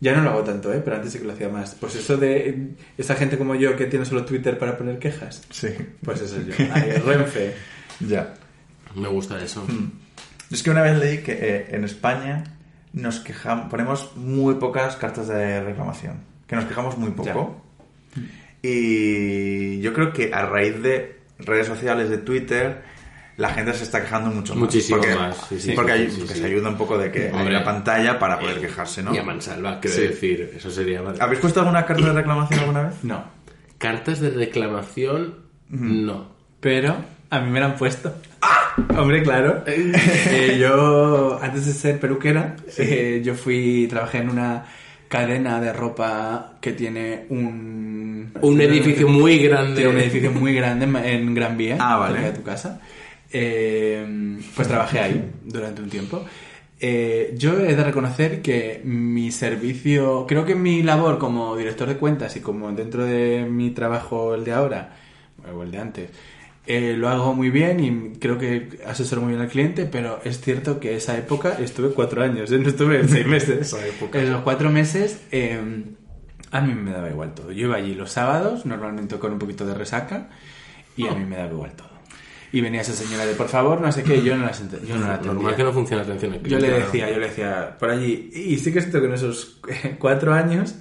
ya 0.00 0.14
no 0.14 0.22
lo 0.22 0.30
hago 0.30 0.42
tanto, 0.42 0.72
¿eh? 0.74 0.80
Pero 0.84 0.96
antes 0.96 1.12
sí 1.12 1.18
que 1.20 1.24
lo 1.24 1.32
hacía 1.32 1.48
más. 1.48 1.76
Pues 1.76 1.94
eso 1.94 2.16
de 2.16 2.70
esa 2.98 3.14
gente 3.14 3.38
como 3.38 3.54
yo 3.54 3.76
que 3.76 3.86
tiene 3.86 4.04
solo 4.04 4.24
Twitter 4.24 4.58
para 4.58 4.76
poner 4.76 4.98
quejas. 4.98 5.42
Sí, 5.50 5.68
Pues 6.04 6.20
eso 6.20 6.36
es 6.38 6.46
yo. 6.48 6.64
Ahí, 6.74 6.90
Renfe. 7.04 7.54
ya. 8.00 8.34
Me 8.96 9.08
gusta 9.08 9.42
eso. 9.42 9.64
Es 10.52 10.62
que 10.62 10.70
una 10.70 10.82
vez 10.82 10.98
leí 10.98 11.18
que 11.18 11.32
eh, 11.32 11.66
en 11.70 11.84
España 11.84 12.44
nos 12.92 13.20
quejamos, 13.20 13.70
ponemos 13.70 14.16
muy 14.16 14.54
pocas 14.56 14.96
cartas 14.96 15.28
de 15.28 15.62
reclamación. 15.62 16.20
Que 16.46 16.56
nos 16.56 16.66
quejamos 16.66 16.98
muy 16.98 17.10
poco. 17.12 17.64
Y 18.62 19.80
yo 19.80 19.92
creo 19.92 20.12
que 20.12 20.32
a 20.32 20.46
raíz 20.46 20.80
de 20.82 21.20
redes 21.38 21.66
sociales, 21.66 22.08
de 22.10 22.18
Twitter, 22.18 22.82
la 23.36 23.48
gente 23.50 23.72
se 23.74 23.84
está 23.84 24.00
quejando 24.02 24.30
mucho 24.30 24.54
más. 24.54 24.60
Muchísimo 24.64 24.98
porque, 24.98 25.14
más, 25.14 25.36
sí, 25.48 25.58
sí, 25.60 25.72
porque 25.74 25.92
sí, 25.94 25.98
hay- 25.98 26.10
sí, 26.10 26.16
porque 26.20 26.34
sí. 26.34 26.40
se 26.40 26.46
ayuda 26.46 26.68
un 26.68 26.76
poco 26.76 26.96
de 26.98 27.10
que 27.10 27.28
hay 27.28 27.32
Hombre. 27.32 27.56
una 27.56 27.64
pantalla 27.64 28.18
para 28.18 28.38
poder 28.38 28.60
quejarse, 28.60 29.02
¿no? 29.02 29.14
Y 29.14 29.18
a 29.18 29.22
mansalva, 29.24 29.80
quiero 29.80 29.96
Sí. 29.96 30.02
decir, 30.02 30.52
eso 30.54 30.70
sería... 30.70 31.00
¿Habéis 31.18 31.40
puesto 31.40 31.60
alguna 31.60 31.84
carta 31.84 32.06
de 32.06 32.12
reclamación 32.12 32.60
alguna 32.60 32.82
vez? 32.82 32.94
No. 33.02 33.24
Cartas 33.78 34.20
de 34.20 34.30
reclamación, 34.30 35.34
no. 35.70 36.30
Pero 36.60 36.94
a 37.30 37.40
mí 37.40 37.50
me 37.50 37.58
la 37.58 37.66
han 37.66 37.76
puesto. 37.76 38.14
Hombre, 38.96 39.22
claro. 39.22 39.62
Eh, 39.66 40.58
yo, 40.60 41.38
antes 41.42 41.66
de 41.66 41.72
ser 41.72 42.00
peluquera, 42.00 42.56
eh, 42.78 43.20
yo 43.24 43.34
fui, 43.34 43.86
trabajé 43.88 44.18
en 44.18 44.30
una 44.30 44.64
cadena 45.08 45.60
de 45.60 45.72
ropa 45.72 46.54
que 46.60 46.72
tiene 46.72 47.26
un... 47.28 48.32
Un 48.40 48.60
edificio 48.60 49.06
muy 49.08 49.38
grande. 49.38 49.76
Tiene 49.76 49.90
un 49.90 49.98
edificio 49.98 50.32
muy 50.32 50.54
grande 50.54 50.86
en- 50.86 50.96
en 50.96 51.34
Gran 51.34 51.56
Vía, 51.56 51.76
Ah, 51.78 51.96
vale. 51.98 52.14
cerca 52.14 52.30
de 52.32 52.36
tu 52.38 52.42
casa. 52.42 52.80
Eh, 53.30 54.38
pues 54.56 54.68
trabajé 54.68 55.00
ahí 55.00 55.30
durante 55.44 55.82
un 55.82 55.90
tiempo. 55.90 56.24
Eh, 56.80 57.34
yo 57.36 57.60
he 57.60 57.76
de 57.76 57.84
reconocer 57.84 58.42
que 58.42 58.80
mi 58.84 59.30
servicio, 59.30 60.26
creo 60.26 60.44
que 60.44 60.54
mi 60.54 60.82
labor 60.82 61.18
como 61.18 61.56
director 61.56 61.88
de 61.88 61.96
cuentas 61.96 62.34
y 62.36 62.40
como 62.40 62.72
dentro 62.72 63.04
de 63.04 63.46
mi 63.48 63.70
trabajo 63.70 64.34
el 64.34 64.44
de 64.44 64.52
ahora, 64.52 64.96
o 65.54 65.62
el 65.62 65.70
de 65.70 65.78
antes, 65.78 66.10
eh, 66.66 66.94
lo 66.96 67.08
hago 67.08 67.34
muy 67.34 67.50
bien 67.50 67.80
y 67.80 68.18
creo 68.18 68.38
que 68.38 68.80
asesoro 68.86 69.20
muy 69.22 69.30
bien 69.30 69.42
al 69.42 69.48
cliente, 69.48 69.84
pero 69.86 70.20
es 70.24 70.40
cierto 70.40 70.78
que 70.78 70.94
esa 70.94 71.16
época 71.18 71.56
estuve 71.58 71.90
cuatro 71.90 72.22
años, 72.22 72.52
¿eh? 72.52 72.58
no 72.58 72.68
estuve 72.68 73.06
seis 73.08 73.26
meses. 73.26 73.60
Esa 73.74 73.86
época. 73.86 74.20
En 74.20 74.30
los 74.32 74.42
cuatro 74.42 74.70
meses 74.70 75.20
eh, 75.32 75.60
a 76.52 76.60
mí 76.60 76.74
me 76.74 76.92
daba 76.92 77.10
igual 77.10 77.34
todo. 77.34 77.50
Yo 77.50 77.66
iba 77.66 77.76
allí 77.76 77.94
los 77.94 78.12
sábados, 78.12 78.64
normalmente 78.66 79.18
con 79.18 79.32
un 79.32 79.38
poquito 79.38 79.66
de 79.66 79.74
resaca, 79.74 80.28
y 80.96 81.06
a 81.06 81.14
mí 81.14 81.24
me 81.24 81.36
daba 81.36 81.50
igual 81.50 81.72
todo. 81.72 81.90
Y 82.52 82.60
venía 82.60 82.82
esa 82.82 82.92
señora 82.92 83.24
de, 83.24 83.32
por 83.34 83.48
favor, 83.48 83.80
no 83.80 83.90
sé 83.90 84.02
qué, 84.02 84.22
yo 84.22 84.36
no 84.36 84.44
la, 84.44 84.52
yo 84.52 84.96
no 84.98 85.06
la 85.06 85.14
atendía. 85.14 85.32
Normal 85.32 85.56
que 85.56 85.64
no 85.64 85.72
funcione 85.72 86.02
la 86.04 86.06
atención 86.06 86.34
al 86.34 86.42
Yo 86.42 86.58
le 86.58 86.66
cliente. 86.66 86.84
decía, 86.84 87.10
yo 87.10 87.18
le 87.18 87.26
decía 87.28 87.76
por 87.78 87.88
allí, 87.90 88.30
y 88.34 88.58
sí 88.58 88.70
que 88.72 88.80
es 88.80 88.84
cierto 88.84 89.00
que 89.00 89.06
en 89.06 89.14
esos 89.14 89.58
cuatro 89.98 90.34
años 90.34 90.76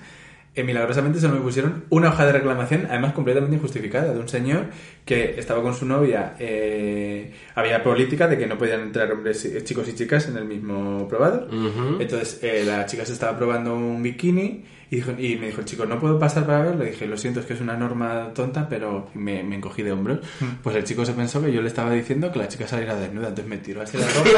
eh, 0.53 0.63
milagrosamente 0.63 1.19
solo 1.19 1.35
me 1.35 1.41
pusieron 1.41 1.85
una 1.89 2.09
hoja 2.09 2.25
de 2.25 2.33
reclamación, 2.33 2.87
además 2.89 3.13
completamente 3.13 3.55
injustificada, 3.55 4.13
de 4.13 4.19
un 4.19 4.27
señor 4.27 4.65
que 5.05 5.39
estaba 5.39 5.61
con 5.61 5.73
su 5.73 5.85
novia. 5.85 6.35
eh, 6.39 7.31
había 7.55 7.81
política 7.83 8.27
de 8.27 8.37
que 8.37 8.47
no 8.47 8.57
podían 8.57 8.81
entrar 8.81 9.11
hombres, 9.11 9.47
chicos 9.63 9.87
y 9.87 9.93
chicas 9.95 10.27
en 10.27 10.37
el 10.37 10.45
mismo 10.45 11.07
probador. 11.07 11.47
Ujú. 11.53 12.01
Entonces 12.01 12.39
eh, 12.43 12.63
la 12.65 12.85
chica 12.85 13.05
se 13.05 13.13
estaba 13.13 13.37
probando 13.37 13.73
un 13.75 14.03
bikini 14.03 14.65
y, 14.89 14.97
dijo- 14.97 15.11
y 15.17 15.37
me 15.37 15.47
dijo 15.47 15.61
el 15.61 15.65
chico, 15.65 15.85
¿no 15.85 15.99
puedo 16.01 16.19
pasar 16.19 16.45
para 16.45 16.63
verlo? 16.63 16.83
Le 16.83 16.91
dije, 16.91 17.07
lo 17.07 17.15
siento, 17.15 17.39
es 17.39 17.45
que 17.45 17.53
es 17.53 17.61
una 17.61 17.77
norma 17.77 18.31
tonta, 18.35 18.67
pero 18.67 19.07
me, 19.13 19.41
me 19.43 19.55
encogí 19.55 19.83
de 19.83 19.93
hombros. 19.93 20.19
Pues 20.61 20.75
el 20.75 20.83
chico 20.83 21.05
se 21.05 21.13
pensó 21.13 21.41
que 21.41 21.53
yo 21.53 21.61
le 21.61 21.69
estaba 21.69 21.91
diciendo 21.93 22.29
que 22.29 22.39
la 22.39 22.49
chica 22.49 22.67
saliera 22.67 22.95
desnuda, 22.95 23.29
entonces 23.29 23.47
me 23.49 23.57
tiró 23.59 23.81
así 23.83 23.97
la 23.97 24.05
ropa. 24.13 24.29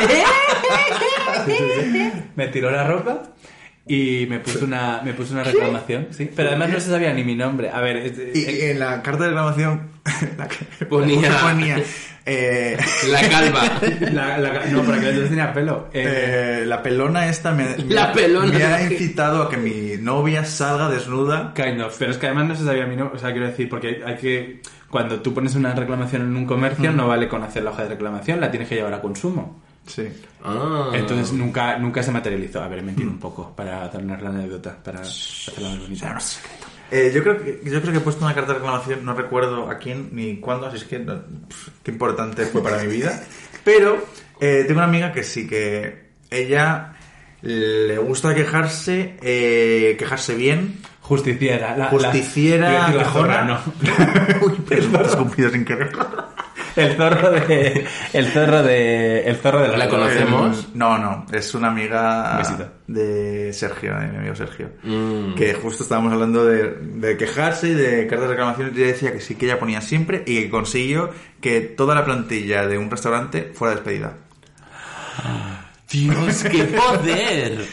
Me 2.35 2.47
tiró 2.49 2.69
la 2.71 2.85
ropa. 2.87 3.23
Y 3.85 4.27
me 4.29 4.39
puso 4.39 4.63
una, 4.63 5.01
me 5.03 5.13
puso 5.13 5.33
una 5.33 5.43
reclamación, 5.43 6.07
sí. 6.11 6.29
Pero 6.33 6.49
además 6.49 6.69
no 6.69 6.79
se 6.79 6.89
sabía 6.89 7.13
ni 7.13 7.23
mi 7.25 7.35
nombre. 7.35 7.69
A 7.69 7.81
ver, 7.81 7.97
es- 7.97 8.13
Y, 8.33 8.39
es- 8.45 8.53
y 8.53 8.61
en 8.71 8.79
la 8.79 9.01
carta 9.01 9.23
de 9.23 9.29
reclamación 9.31 9.89
la 10.37 10.47
que- 10.47 10.85
Ponía- 10.85 11.37
ponía 11.41 11.83
eh, 12.25 12.77
La 13.11 13.27
calva. 13.29 13.61
la- 14.13 14.37
la- 14.37 14.65
no, 14.67 14.83
para 14.83 14.99
que 15.01 15.07
entonces 15.09 15.29
tenía 15.29 15.51
pelo. 15.53 15.89
Eh, 15.93 16.61
eh, 16.61 16.65
la 16.65 16.81
pelona 16.81 17.27
esta 17.27 17.51
me, 17.51 17.65
me 17.75 17.93
La 17.93 18.05
ha- 18.05 18.13
pelona. 18.13 18.57
me 18.57 18.63
ha 18.63 18.83
incitado 18.89 19.43
a 19.43 19.49
que 19.49 19.57
mi 19.57 19.97
novia 20.01 20.45
salga 20.45 20.87
desnuda. 20.87 21.53
Kind 21.53 21.81
of, 21.81 21.93
pero 21.99 22.11
es 22.11 22.17
que 22.17 22.27
además 22.27 22.47
no 22.47 22.55
se 22.55 22.63
sabía 22.63 22.85
mi 22.85 22.95
nombre, 22.95 23.17
o 23.17 23.19
sea, 23.19 23.31
quiero 23.33 23.47
decir, 23.47 23.67
porque 23.67 23.87
hay, 23.87 24.01
hay 24.05 24.15
que, 24.15 24.61
cuando 24.89 25.19
tú 25.21 25.33
pones 25.33 25.55
una 25.55 25.73
reclamación 25.75 26.21
en 26.21 26.37
un 26.37 26.45
comercio, 26.45 26.93
no 26.93 27.09
vale 27.09 27.27
con 27.27 27.43
hacer 27.43 27.63
la 27.63 27.71
hoja 27.71 27.83
de 27.83 27.89
reclamación, 27.89 28.39
la 28.39 28.49
tienes 28.49 28.69
que 28.69 28.75
llevar 28.75 28.93
a 28.93 29.01
consumo. 29.01 29.61
Sí. 29.85 30.07
Ah. 30.43 30.91
Entonces 30.93 31.33
nunca, 31.33 31.77
nunca 31.77 32.01
se 32.03 32.11
materializó. 32.11 32.61
A 32.61 32.67
ver, 32.67 32.79
he 32.79 32.83
mentido 32.83 33.09
un 33.09 33.19
poco 33.19 33.53
para 33.55 33.89
tener 33.91 34.21
la 34.21 34.29
anécdota, 34.29 34.77
para 34.83 35.01
hacerla 35.01 35.69
más 35.69 35.79
bonita. 35.79 36.17
Eh, 36.91 37.11
yo, 37.13 37.23
creo 37.23 37.37
que, 37.43 37.61
yo 37.63 37.81
creo 37.81 37.91
que 37.91 37.97
he 37.97 38.01
puesto 38.01 38.23
una 38.23 38.35
carta 38.35 38.53
de 38.53 38.59
reclamación, 38.59 39.03
no 39.03 39.13
recuerdo 39.13 39.69
a 39.69 39.77
quién 39.79 40.09
ni 40.11 40.37
cuándo, 40.37 40.67
así 40.67 40.77
es 40.77 40.83
que 40.85 40.99
no- 40.99 41.21
pf, 41.47 41.71
qué 41.81 41.91
importante 41.91 42.45
fue 42.45 42.61
para 42.61 42.77
mi 42.83 42.87
vida. 42.87 43.23
Pero 43.63 43.97
eh, 44.39 44.63
tengo 44.67 44.79
una 44.79 44.87
amiga 44.87 45.11
que 45.11 45.23
sí 45.23 45.47
que 45.47 46.11
ella 46.29 46.93
le 47.41 47.97
gusta 47.97 48.33
quejarse, 48.35 49.17
eh, 49.21 49.95
quejarse 49.97 50.35
bien. 50.35 50.79
Justiciera. 51.01 51.75
La, 51.75 51.87
Justiciera, 51.87 52.71
la, 52.71 52.79
la 52.89 52.97
quejona. 53.03 53.11
zorra, 53.11 53.43
no. 53.43 53.59
Uy, 54.47 54.53
perdón, 54.67 54.91
te 54.93 55.07
has 55.07 55.15
cumplido 55.17 55.49
sin 55.49 55.65
querer. 55.65 55.91
El 56.75 56.95
zorro 56.95 57.31
de... 57.31 57.85
El 58.13 58.25
zorro 58.27 58.63
de... 58.63 59.21
El 59.27 59.35
zorro 59.35 59.61
de 59.61 59.77
¿La 59.77 59.87
conocemos? 59.87 60.59
Eh, 60.59 60.67
No, 60.73 60.97
no, 60.97 61.25
es 61.31 61.53
una 61.53 61.67
amiga 61.69 62.37
besito. 62.37 62.67
de 62.87 63.53
Sergio, 63.53 63.95
de 63.99 64.07
mi 64.07 64.17
amigo 64.17 64.35
Sergio. 64.35 64.69
Mm. 64.83 65.35
Que 65.35 65.53
justo 65.53 65.83
estábamos 65.83 66.13
hablando 66.13 66.45
de, 66.45 66.71
de 66.71 67.17
quejarse 67.17 67.69
y 67.69 67.73
de 67.73 68.07
cartas 68.07 68.27
de 68.27 68.33
reclamación 68.35 68.71
y 68.75 68.79
decía 68.79 69.11
que 69.13 69.21
sí 69.21 69.35
que 69.35 69.45
ella 69.45 69.59
ponía 69.59 69.81
siempre 69.81 70.23
y 70.25 70.41
que 70.43 70.49
consiguió 70.49 71.09
que 71.41 71.61
toda 71.61 71.93
la 71.95 72.05
plantilla 72.05 72.67
de 72.67 72.77
un 72.77 72.89
restaurante 72.89 73.51
fuera 73.53 73.75
despedida. 73.75 74.13
Dios, 75.89 76.43
qué 76.43 76.63
poder. 76.63 77.65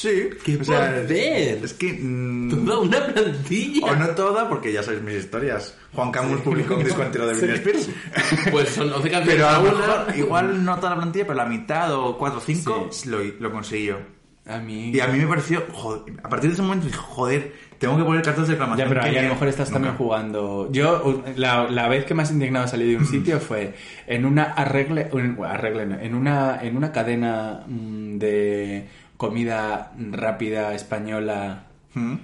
Sí, 0.00 0.30
¡Qué 0.44 0.58
poder! 0.58 1.58
Es 1.64 1.74
que... 1.74 1.92
mm, 2.00 2.50
Toda 2.64 2.78
una 2.78 3.04
plantilla. 3.06 3.84
o 3.84 3.96
no 3.96 4.06
toda, 4.10 4.48
porque 4.48 4.72
ya 4.72 4.80
sabéis 4.84 5.02
mis 5.02 5.16
historias. 5.16 5.76
Juan 5.92 6.12
Camus 6.12 6.40
publicó 6.42 6.76
un 6.76 6.84
disco 6.84 7.02
entero 7.02 7.26
de 7.26 7.34
Britney 7.34 7.56
Spears. 7.56 7.90
Pues 8.52 8.68
son 8.68 8.92
11 8.92 9.10
canciones 9.10 9.28
Pero 9.34 9.48
a 9.48 9.58
lo 9.58 9.62
mejor, 9.64 10.16
igual 10.16 10.64
no 10.64 10.76
toda 10.76 10.90
la 10.90 10.96
plantilla, 10.98 11.24
pero 11.26 11.36
la 11.36 11.46
mitad 11.46 11.92
o 11.94 12.16
cuatro 12.16 12.38
o 12.38 12.42
cinco 12.42 12.88
lo, 13.06 13.18
lo 13.40 13.50
consiguió. 13.50 13.98
A 14.46 14.58
mí... 14.58 14.90
Y 14.92 15.00
a 15.00 15.08
mí 15.08 15.18
me 15.18 15.26
pareció, 15.26 15.64
joder, 15.72 16.14
a 16.22 16.28
partir 16.28 16.48
de 16.50 16.54
ese 16.54 16.62
momento 16.62 16.86
dije, 16.86 16.96
joder, 16.98 17.52
tengo 17.78 17.98
que 17.98 18.04
poner 18.04 18.22
cartas 18.22 18.46
de 18.46 18.52
reclamación. 18.54 18.88
Ya, 18.88 18.94
pero 18.94 19.04
ahí 19.04 19.16
a 19.18 19.22
lo 19.22 19.28
mejor 19.30 19.48
estás 19.48 19.70
también 19.70 19.94
jugando. 19.96 20.68
Yo, 20.70 21.24
la, 21.34 21.68
la 21.68 21.88
vez 21.88 22.04
que 22.04 22.14
más 22.14 22.30
indignado 22.30 22.68
salí 22.68 22.88
de 22.92 22.96
un 22.98 23.04
sitio 23.08 23.40
fue 23.40 23.74
en 24.06 24.24
una 24.24 24.44
arregle, 24.44 25.08
un- 25.10 25.44
arregle 25.44 25.86
no, 25.86 25.98
en 25.98 26.14
una, 26.14 26.60
en 26.62 26.76
una 26.76 26.92
cadena 26.92 27.64
mm, 27.66 28.16
de 28.18 28.86
comida 29.18 29.92
rápida 30.10 30.74
española 30.74 31.64
¿Mm? 31.92 32.14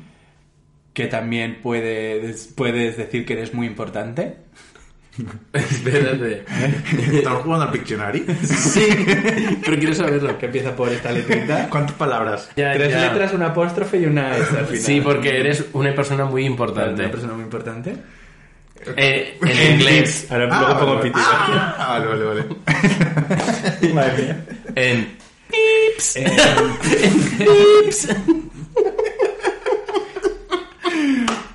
que 0.94 1.06
también 1.08 1.58
puedes, 1.62 2.46
puedes 2.56 2.96
decir 2.96 3.26
que 3.26 3.34
eres 3.34 3.52
muy 3.52 3.66
importante. 3.66 4.36
Espérate. 5.52 6.44
¿Estamos 7.12 7.42
jugando 7.42 7.66
al 7.66 7.70
Pictionary? 7.72 8.24
Sí, 8.44 8.86
pero 9.64 9.76
quiero 9.78 9.94
saberlo. 9.94 10.36
Que 10.38 10.46
empieza 10.46 10.74
por 10.74 10.88
esta 10.88 11.12
letrita. 11.12 11.68
¿Cuántas 11.68 11.94
palabras? 11.96 12.50
Ya, 12.56 12.72
Tres 12.72 12.90
ya. 12.90 13.00
letras, 13.12 13.32
una 13.32 13.46
apóstrofe 13.48 13.98
y 14.00 14.06
una 14.06 14.36
S 14.36 14.56
al 14.58 14.66
final. 14.66 14.82
Sí, 14.82 15.00
porque 15.00 15.38
eres 15.40 15.66
una 15.72 15.94
persona 15.94 16.24
muy 16.24 16.44
importante. 16.46 17.02
Una 17.02 17.10
persona 17.12 17.34
muy 17.34 17.44
importante. 17.44 17.94
Eh, 18.96 19.38
en 19.40 19.74
inglés. 19.74 20.26
Ahora 20.30 20.48
Ah, 20.50 20.60
luego 20.60 20.78
pongo 20.80 20.94
vale, 20.96 21.10
pitido. 21.10 21.24
vale. 21.26 21.60
Ah, 21.78 21.86
vale, 21.98 22.06
vale, 22.06 22.24
vale. 22.24 23.92
Madre 23.94 24.22
mía. 24.22 24.44
En 24.74 25.08
Eh, 26.16 26.26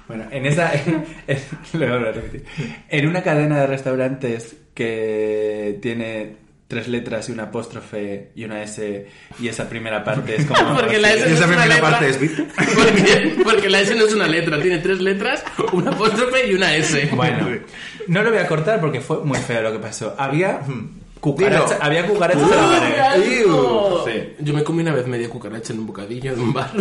Bueno, 0.07 0.25
en 0.31 0.45
esa. 0.45 0.73
en- 0.73 1.05
en- 1.27 1.79
lo 1.79 1.99
voy 1.99 2.07
a 2.07 2.11
repetir. 2.11 2.45
En 2.89 3.07
una 3.07 3.21
cadena 3.21 3.59
de 3.61 3.67
restaurantes 3.67 4.55
que 4.73 5.77
tiene 5.81 6.37
tres 6.67 6.87
letras 6.87 7.29
y 7.29 7.31
una 7.31 7.43
apóstrofe 7.43 8.29
y 8.35 8.43
una 8.43 8.61
S, 8.63 9.07
y 9.39 9.47
esa 9.47 9.69
primera 9.69 10.03
parte 10.03 10.35
es 10.37 10.45
como. 10.45 10.75
Porque 10.79 10.97
la 10.97 11.13
S 11.13 11.19
Y 11.19 11.21
no 11.21 11.27
es 11.27 11.31
esa 11.33 11.45
una 11.45 11.55
primera 11.57 11.75
letra. 11.75 11.89
parte 11.91 12.09
es. 12.09 12.17
Porque, 12.75 13.35
porque 13.43 13.69
la 13.69 13.79
S 13.81 13.95
no 13.95 14.05
es 14.05 14.13
una 14.13 14.27
letra, 14.27 14.61
tiene 14.61 14.77
tres 14.79 14.99
letras, 14.99 15.43
una 15.73 15.91
apóstrofe 15.91 16.47
y 16.47 16.53
una 16.55 16.75
S. 16.75 17.09
Bueno, 17.13 17.47
no 18.07 18.23
lo 18.23 18.29
voy 18.31 18.39
a 18.39 18.47
cortar 18.47 18.79
porque 18.79 19.01
fue 19.01 19.23
muy 19.23 19.37
feo 19.39 19.61
lo 19.61 19.71
que 19.71 19.79
pasó. 19.79 20.15
Había 20.17 20.61
cucarachas, 21.19 21.71
Dilo. 21.71 21.83
había 21.83 22.07
cucarachas 22.07 22.43
en 22.43 22.49
la 22.97 23.09
pared. 23.09 24.27
Yo 24.39 24.53
me 24.53 24.63
comí 24.63 24.81
una 24.81 24.93
vez 24.93 25.07
media 25.07 25.29
cucaracha 25.29 25.73
en 25.73 25.79
un 25.79 25.87
bocadillo 25.87 26.33
en 26.33 26.39
un 26.39 26.53
bar. 26.53 26.71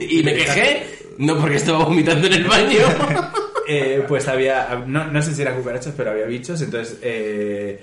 y 0.00 0.22
me 0.22 0.34
quejé, 0.34 0.86
no 1.18 1.38
porque 1.38 1.56
estaba 1.56 1.84
vomitando 1.84 2.26
en 2.26 2.32
el 2.34 2.44
baño. 2.44 2.78
Eh, 3.66 4.04
pues 4.06 4.28
había, 4.28 4.84
no, 4.86 5.06
no 5.06 5.22
sé 5.22 5.34
si 5.34 5.40
eran 5.40 5.56
cucarachas, 5.56 5.94
pero 5.96 6.10
había 6.10 6.26
bichos, 6.26 6.60
entonces... 6.60 6.98
eh, 7.00 7.82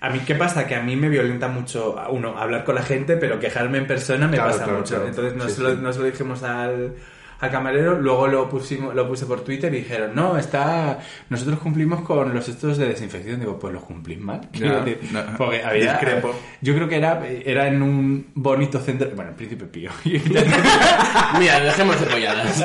a 0.00 0.10
mí, 0.10 0.18
¿qué 0.26 0.34
pasa? 0.34 0.66
Que 0.66 0.74
a 0.74 0.82
mí 0.82 0.96
me 0.96 1.08
violenta 1.08 1.46
mucho, 1.46 1.94
uno, 2.10 2.36
hablar 2.36 2.64
con 2.64 2.74
la 2.74 2.82
gente, 2.82 3.16
pero 3.16 3.38
quejarme 3.38 3.78
en 3.78 3.86
persona 3.86 4.26
me 4.26 4.34
Claro, 4.36 4.50
pasa 4.50 4.64
claro, 4.64 4.78
mucho. 4.80 4.94
claro. 4.96 5.08
Entonces 5.10 5.36
nos, 5.36 5.52
Sí, 5.52 5.62
lo, 5.62 5.70
sí. 5.70 5.78
nos 5.80 5.96
lo 5.96 6.04
dijimos 6.06 6.42
al, 6.42 6.94
al 7.42 7.50
camarero, 7.50 8.00
luego 8.00 8.28
lo 8.28 8.48
pusimos, 8.48 8.94
lo 8.94 9.08
puse 9.08 9.26
por 9.26 9.40
Twitter 9.42 9.74
y 9.74 9.78
dijeron, 9.78 10.12
no, 10.14 10.38
está, 10.38 11.00
nosotros 11.28 11.58
cumplimos 11.58 12.02
con 12.02 12.32
los 12.32 12.48
estos 12.48 12.78
de 12.78 12.86
desinfección. 12.86 13.40
Digo, 13.40 13.58
pues 13.58 13.74
los 13.74 13.82
cumplís 13.82 14.20
mal. 14.20 14.42
Quiero 14.52 14.84
decir, 14.84 15.00
no, 15.10 15.20
porque 15.36 15.60
había, 15.60 15.94
discrepo. 15.94 16.32
yo 16.60 16.72
creo 16.76 16.88
que 16.88 16.96
era, 16.98 17.20
era 17.44 17.66
en 17.66 17.82
un 17.82 18.26
bonito 18.34 18.78
centro, 18.78 19.10
bueno, 19.16 19.30
el 19.30 19.36
Príncipe 19.36 19.64
Pío. 19.64 19.90
Mira, 20.04 21.58
dejemos 21.60 21.98
de 22.00 22.06
polladas. 22.06 22.64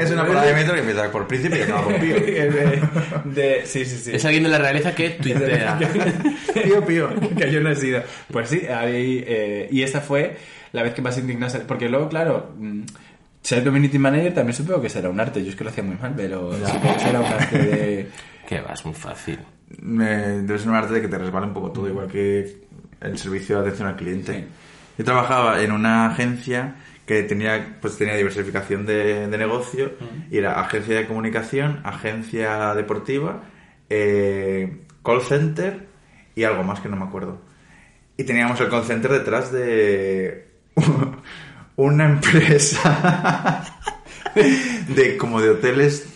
Es 0.00 0.10
una 0.10 0.26
parada 0.26 0.46
de 0.46 0.54
metro 0.54 0.74
que 0.74 0.80
empieza 0.80 1.10
por 1.12 1.28
príncipe 1.28 1.58
y 1.60 1.62
acaba 1.62 1.84
por 1.84 1.94
pío. 2.00 2.14
de, 2.16 2.82
de- 3.26 3.62
sí, 3.66 3.84
sí, 3.84 3.96
sí. 3.96 4.10
Es 4.16 4.24
alguien 4.24 4.42
de 4.42 4.48
la 4.48 4.58
realeza 4.58 4.92
que 4.92 5.10
tuitea. 5.10 5.78
Pío, 6.64 6.84
pío. 6.84 7.10
que 7.36 7.52
yo 7.52 7.60
no 7.60 7.70
he 7.70 7.76
sido. 7.76 8.02
Pues 8.32 8.48
sí, 8.48 8.66
ahí, 8.66 9.22
eh, 9.24 9.68
y 9.70 9.82
esa 9.82 10.00
fue 10.00 10.36
la 10.72 10.82
vez 10.82 10.94
que 10.94 11.02
más 11.02 11.16
indignado 11.18 11.50
salí. 11.50 11.64
Porque 11.66 11.88
luego, 11.88 12.08
claro, 12.08 12.50
mm, 12.58 12.82
ser 13.42 13.64
community 13.64 13.98
manager 13.98 14.34
también 14.34 14.54
supongo 14.54 14.82
que 14.82 14.88
será 14.88 15.08
un 15.10 15.18
arte. 15.20 15.42
Yo 15.42 15.50
es 15.50 15.56
que 15.56 15.64
lo 15.64 15.70
hacía 15.70 15.82
muy 15.84 15.96
mal, 15.96 16.12
pero 16.16 16.52
supongo 16.52 16.94
que 16.94 17.00
será 17.00 17.20
un 17.20 17.26
arte 17.26 17.58
de... 17.58 18.08
Que 18.50 18.60
va, 18.60 18.72
es 18.72 18.84
muy 18.84 18.94
fácil. 18.94 19.38
Me- 19.80 20.42
debe 20.42 20.58
ser 20.58 20.68
un 20.70 20.74
arte 20.74 20.94
de 20.94 21.00
que 21.02 21.06
te 21.08 21.16
resbala 21.18 21.46
un 21.46 21.54
poco 21.54 21.70
todo, 21.70 21.88
igual 21.88 22.08
que 22.08 22.64
el 23.00 23.16
servicio 23.16 23.56
de 23.56 23.62
atención 23.62 23.86
al 23.88 23.94
cliente. 23.96 24.34
Sí. 24.34 24.44
Yo 24.98 25.04
trabajaba 25.04 25.62
en 25.62 25.70
una 25.70 26.06
agencia 26.06 26.74
que 27.06 27.22
tenía, 27.22 27.78
pues 27.80 27.96
tenía 27.96 28.16
diversificación 28.16 28.86
de, 28.86 29.28
de 29.28 29.38
negocio 29.38 29.92
y 30.30 30.38
era 30.38 30.60
agencia 30.60 30.96
de 30.96 31.06
comunicación, 31.06 31.80
agencia 31.84 32.74
deportiva, 32.74 33.42
eh, 33.88 34.82
call 35.04 35.22
center 35.22 35.86
y 36.34 36.42
algo 36.44 36.62
más 36.64 36.80
que 36.80 36.88
no 36.88 36.96
me 36.96 37.04
acuerdo. 37.04 37.40
Y 38.16 38.24
teníamos 38.24 38.60
el 38.60 38.68
call 38.68 38.84
center 38.84 39.12
detrás 39.12 39.50
de 39.52 40.48
una 41.76 42.06
empresa 42.06 43.64
de 44.88 45.16
como 45.16 45.40
de 45.40 45.50
hoteles 45.50 46.06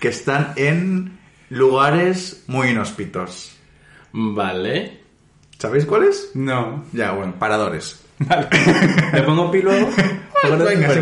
que 0.00 0.08
están 0.08 0.52
en 0.56 1.18
lugares 1.50 2.44
muy 2.46 2.68
inhóspitos. 2.68 3.56
Vale. 4.12 5.00
¿Sabéis 5.58 5.86
cuáles? 5.86 6.30
No. 6.34 6.84
Ya, 6.92 7.12
bueno, 7.12 7.34
paradores. 7.38 8.00
Vale. 8.18 8.48
¿Le 9.12 9.22
pongo 9.22 9.50
pi 9.50 9.62
luego? 9.62 9.90
Venga. 10.44 10.90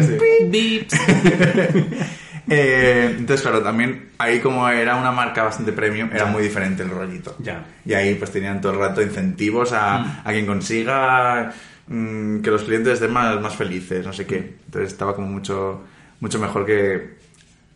Eh, 2.48 3.16
entonces, 3.18 3.42
claro, 3.42 3.60
también 3.60 4.10
ahí 4.18 4.38
como 4.38 4.68
era 4.68 4.94
una 4.94 5.10
marca 5.10 5.42
bastante 5.42 5.72
premium, 5.72 6.10
era 6.12 6.26
muy 6.26 6.44
diferente 6.44 6.84
el 6.84 6.90
rollito. 6.90 7.34
Ya. 7.40 7.64
Y 7.84 7.92
ahí 7.92 8.14
pues 8.14 8.30
tenían 8.30 8.60
todo 8.60 8.72
el 8.72 8.78
rato 8.78 9.02
incentivos 9.02 9.72
a, 9.72 10.22
a 10.22 10.30
quien 10.30 10.46
consiga 10.46 11.52
mm, 11.88 12.40
que 12.40 12.50
los 12.50 12.64
clientes 12.64 12.94
estén 12.94 13.12
más, 13.12 13.40
más 13.40 13.56
felices, 13.56 14.04
no 14.06 14.12
sé 14.12 14.26
qué. 14.26 14.56
Entonces 14.66 14.92
estaba 14.92 15.14
como 15.14 15.28
mucho 15.28 15.82
mucho 16.20 16.38
mejor 16.38 16.64
que 16.64 17.16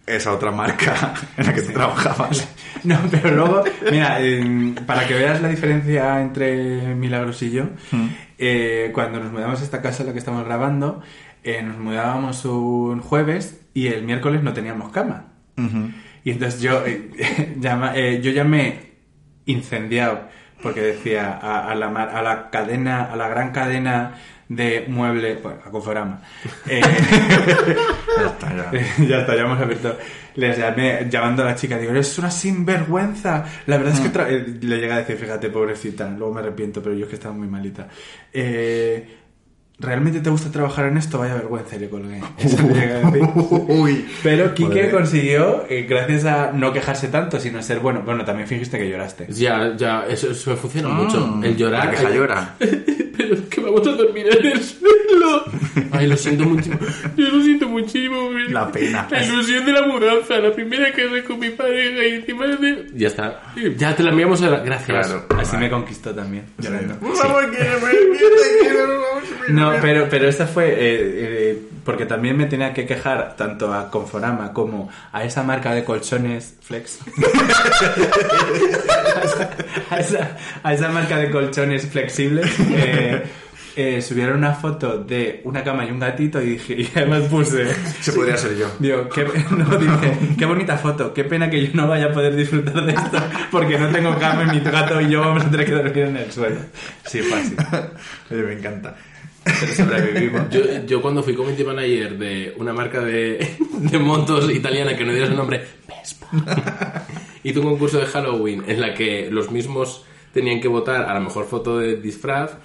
esa 0.07 0.33
otra 0.33 0.51
marca 0.51 1.15
en 1.37 1.47
la 1.47 1.55
que 1.55 1.63
tú 1.63 1.73
trabajabas. 1.73 2.49
No, 2.83 2.99
pero 3.11 3.33
luego, 3.37 3.63
mira, 3.91 4.23
eh, 4.23 4.75
para 4.87 5.07
que 5.07 5.13
veas 5.13 5.43
la 5.43 5.49
diferencia 5.51 6.23
entre 6.23 6.95
Milagros 6.95 7.43
y 7.43 7.51
yo, 7.51 7.65
eh, 8.39 8.91
cuando 8.95 9.21
nos 9.21 9.31
mudamos 9.33 9.61
a 9.61 9.65
esta 9.65 9.83
casa 9.83 10.03
en 10.03 10.07
la 10.07 10.13
que 10.15 10.19
estamos 10.19 10.47
grabando, 10.47 11.03
eh, 11.45 11.63
nos 11.63 11.77
mudábamos 11.79 12.43
un 12.47 13.01
jueves 13.03 13.61
y 13.75 13.89
el 13.89 14.05
miércoles 14.05 14.43
no 14.43 14.55
teníamos 14.55 14.93
cama. 14.93 15.27
Y 16.25 16.31
entonces 16.31 16.63
yo, 16.63 16.83
eh, 16.87 17.55
llama- 17.61 17.95
yo 17.97 18.31
llamé 18.31 18.93
incendiado 19.45 20.29
porque 20.63 20.81
decía 20.81 21.39
a, 21.41 21.71
a 21.71 21.75
la, 21.75 21.87
a 21.89 22.23
la 22.23 22.51
cadena, 22.51 23.05
a 23.13 23.17
la 23.17 23.29
gran 23.29 23.51
cadena 23.53 24.13
de 24.49 24.85
muebles, 24.89 25.41
bueno, 25.43 25.61
a 25.65 25.71
Conforama. 25.71 26.23
Eh, 26.69 26.81
Ya 28.19 28.27
está, 28.27 28.55
ya. 28.55 28.73
ya 29.07 29.21
está, 29.21 29.37
ya 29.37 29.43
hemos 29.43 29.61
abierto. 29.61 29.97
Les 30.35 30.59
llamé 30.59 31.07
llamando 31.09 31.43
a 31.43 31.47
la 31.47 31.55
chica, 31.55 31.79
digo, 31.79 31.93
eres 31.93 32.19
una 32.19 32.31
sinvergüenza. 32.31 33.45
La 33.67 33.77
verdad 33.79 33.95
es 33.95 34.01
que 34.01 34.13
tra- 34.13 34.27
eh, 34.29 34.59
le 34.61 34.77
llega 34.79 34.97
a 34.97 34.99
decir, 34.99 35.17
fíjate, 35.17 35.49
pobrecita, 35.51 36.09
luego 36.11 36.35
me 36.35 36.41
arrepiento, 36.41 36.83
pero 36.83 36.95
yo 36.95 37.05
es 37.05 37.09
que 37.11 37.15
estaba 37.17 37.35
muy 37.35 37.49
malita. 37.49 37.89
Eh, 38.33 39.20
¿Realmente 39.81 40.21
te 40.21 40.29
gusta 40.29 40.51
trabajar 40.51 40.87
en 40.87 40.99
esto? 40.99 41.19
Vaya 41.19 41.35
vergüenza, 41.35 41.77
le 41.77 41.89
colgué. 41.89 42.21
Eso. 42.39 42.59
Uy. 43.69 44.05
Pero 44.23 44.55
Quique 44.55 44.91
consiguió, 44.91 45.65
eh, 45.71 45.87
gracias 45.89 46.27
a 46.27 46.53
no 46.53 46.73
quejarse 46.73 47.09
tanto, 47.09 47.41
sino 47.41 47.63
ser 47.63 47.81
bueno. 47.81 48.03
Bueno, 48.05 48.25
también 48.25 48.47
fingiste 48.47 48.79
que 48.79 48.89
lloraste. 48.91 49.27
Ya, 49.31 49.75
ya, 49.77 50.05
eso, 50.07 50.31
eso 50.31 50.51
me 50.51 50.57
funciona 50.57 50.89
mucho. 50.89 51.41
El 51.43 51.57
llorar. 51.57 51.87
La 51.87 51.91
queja 51.93 52.11
llora. 52.11 52.55
Pero 52.59 53.35
es 53.35 53.41
que 53.43 53.61
vamos 53.61 53.87
a 53.87 53.93
dormir 53.93 54.27
en 54.31 54.47
el 54.47 54.63
suelo. 54.63 55.45
Ay, 55.93 56.07
lo 56.07 56.17
siento 56.17 56.45
muchísimo. 56.45 56.79
Yo 57.17 57.29
lo 57.29 57.43
siento 57.43 57.69
muchísimo. 57.69 58.31
La 58.49 58.71
pena. 58.73 59.07
La 59.11 59.25
ilusión 59.25 59.67
de 59.67 59.73
la 59.73 59.87
mudanza, 59.87 60.39
la 60.39 60.53
primera 60.53 60.93
que 60.93 61.23
con 61.25 61.39
mi 61.39 61.51
pareja 61.51 62.05
y 62.05 62.15
encima 62.15 62.47
de... 62.47 62.87
Ya 62.95 63.09
está. 63.09 63.43
Ya 63.77 63.95
te 63.95 64.03
la 64.03 64.11
enviamos 64.11 64.43
a 64.43 64.51
la... 64.51 64.61
Gracias. 64.61 65.07
Claro. 65.07 65.27
Así 65.39 65.57
me 65.57 65.69
conquistó 65.69 66.15
también, 66.15 66.45
llorando. 66.59 66.99
Que 66.99 67.07
me 67.07 67.91
entiende, 67.91 68.17
que 68.63 69.53
no 69.53 69.70
No, 69.75 69.81
pero, 69.81 70.09
pero 70.09 70.29
esta 70.29 70.47
fue 70.47 70.69
eh, 70.69 70.75
eh, 70.79 71.63
porque 71.85 72.07
también 72.07 72.37
me 72.37 72.47
tenía 72.47 72.73
que 72.73 72.87
quejar 72.87 73.37
tanto 73.37 73.73
a 73.73 73.91
Conforama 73.91 74.53
como 74.53 74.89
a 75.13 75.25
esa 75.25 75.43
marca 75.43 75.75
de 75.75 75.85
colchones 75.85 76.57
Flex. 76.61 77.01
a, 79.91 79.99
esa, 79.99 80.37
a 80.63 80.75
esa 80.75 80.89
marca 80.89 81.19
de 81.19 81.31
colchones 81.31 81.87
flexibles. 81.87 82.51
eh, 82.61 83.23
eh, 83.77 84.03
subieron 84.03 84.39
una 84.39 84.53
foto 84.53 84.99
de 84.99 85.41
una 85.45 85.63
cama 85.63 85.87
y 85.87 85.91
un 85.91 86.01
gatito 86.01 86.43
y 86.43 86.51
dije, 86.51 86.75
y 86.75 86.91
además 86.95 87.23
puse. 87.31 87.67
Se 88.01 88.13
podría 88.13 88.37
ser 88.37 88.57
yo. 88.57 88.69
Digo, 88.79 89.09
qué, 89.09 89.25
no, 89.57 89.77
dije, 89.77 90.19
qué 90.37 90.45
bonita 90.45 90.77
foto, 90.77 91.15
qué 91.15 91.25
pena 91.25 91.49
que 91.49 91.67
yo 91.67 91.71
no 91.75 91.87
vaya 91.87 92.07
a 92.07 92.13
poder 92.13 92.35
disfrutar 92.35 92.85
de 92.85 92.93
esto 92.93 93.19
porque 93.51 93.79
no 93.79 93.89
tengo 93.89 94.19
cama 94.19 94.53
y 94.53 94.59
mi 94.59 94.61
gato 94.61 95.01
y 95.01 95.09
yo 95.09 95.21
vamos 95.21 95.45
a 95.45 95.51
tener 95.51 95.67
que 95.67 95.73
dormir 95.73 95.99
en 95.99 96.17
el 96.17 96.33
suelo. 96.33 96.61
Sí. 97.07 97.21
Oye, 98.31 98.43
me 98.43 98.53
encanta. 98.55 98.97
Pero 99.45 99.73
sobrevivimos. 99.75 100.51
Yo, 100.51 100.61
yo 100.87 101.03
cuando 101.03 101.23
fui 101.23 101.35
community 101.35 101.65
manager 101.65 102.19
de 102.19 102.55
una 102.59 102.73
marca 102.73 103.01
de, 103.01 103.57
de 103.79 103.99
motos 103.99 104.51
italiana 104.51 104.97
que 104.97 105.05
no 105.05 105.13
diera 105.13 105.29
su 105.29 105.35
nombre, 105.35 105.65
Vespa, 105.89 107.07
hice 107.43 107.59
un 107.59 107.67
concurso 107.67 107.99
de 107.99 108.07
Halloween 108.07 108.65
en 108.67 108.81
la 108.81 108.95
que 108.95 109.31
los 109.31 109.51
mismos 109.51 110.05
tenían 110.33 110.61
que 110.61 110.69
votar 110.69 111.05
a 111.05 111.15
la 111.15 111.21
mejor 111.21 111.47
foto 111.47 111.79
de 111.79 111.97
disfraz, 111.97 112.57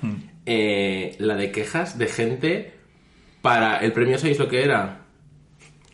eh, 0.45 1.15
la 1.19 1.35
de 1.35 1.51
quejas 1.51 1.97
de 1.97 2.07
gente 2.07 2.73
para 3.41 3.77
el 3.77 3.91
premio, 3.91 4.17
¿sabéis 4.17 4.39
lo 4.39 4.47
que 4.47 4.63
era? 4.63 5.01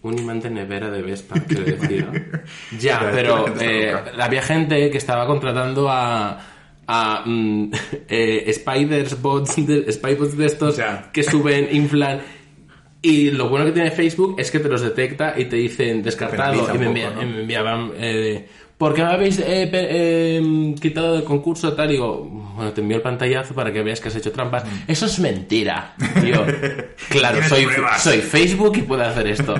Un 0.01 0.17
imán 0.17 0.39
de 0.39 0.49
nevera 0.49 0.89
de 0.89 1.01
Vespa, 1.01 1.35
quiero 1.47 1.63
decir. 1.63 2.43
ya, 2.79 3.09
pero 3.11 3.45
eh, 3.59 3.93
había 4.19 4.41
gente 4.41 4.89
que 4.89 4.97
estaba 4.97 5.27
contratando 5.27 5.89
a, 5.89 6.39
a 6.87 7.23
mm, 7.25 7.71
eh, 8.09 8.51
spiders 8.53 9.21
bots 9.21 9.55
de, 9.65 9.91
spy 9.91 10.15
bots 10.15 10.37
de 10.37 10.45
estos 10.45 10.79
que 11.13 11.23
suben, 11.23 11.67
inflan. 11.75 12.21
Y 13.03 13.31
lo 13.31 13.49
bueno 13.49 13.65
que 13.65 13.71
tiene 13.71 13.89
Facebook 13.91 14.35
es 14.37 14.51
que 14.51 14.59
te 14.59 14.69
los 14.69 14.81
detecta 14.81 15.33
y 15.37 15.45
te 15.45 15.55
dicen 15.55 16.03
descartado. 16.03 16.69
Y 16.73 16.77
me, 16.77 16.85
envía- 16.85 17.09
poco, 17.09 17.25
me 17.25 17.41
enviaban, 17.41 17.91
eh, 17.95 18.47
¿por 18.77 18.93
qué 18.93 19.01
me 19.01 19.09
habéis 19.09 19.39
eh, 19.39 19.67
eh, 19.73 20.75
quitado 20.79 21.15
del 21.15 21.23
concurso 21.23 21.73
tal? 21.73 21.89
Y 21.89 21.93
digo, 21.93 22.23
bueno, 22.55 22.71
te 22.73 22.81
envío 22.81 22.97
el 22.97 23.01
pantallazo 23.01 23.55
para 23.55 23.73
que 23.73 23.81
veas 23.81 23.99
que 23.99 24.09
has 24.09 24.15
hecho 24.17 24.31
trampas. 24.31 24.65
Eso 24.87 25.07
es 25.07 25.17
mentira. 25.17 25.95
Yo, 26.23 26.45
claro, 27.09 27.41
soy, 27.49 27.65
soy 27.97 28.19
Facebook 28.19 28.77
y 28.77 28.81
puedo 28.83 29.01
hacer 29.01 29.25
esto. 29.25 29.55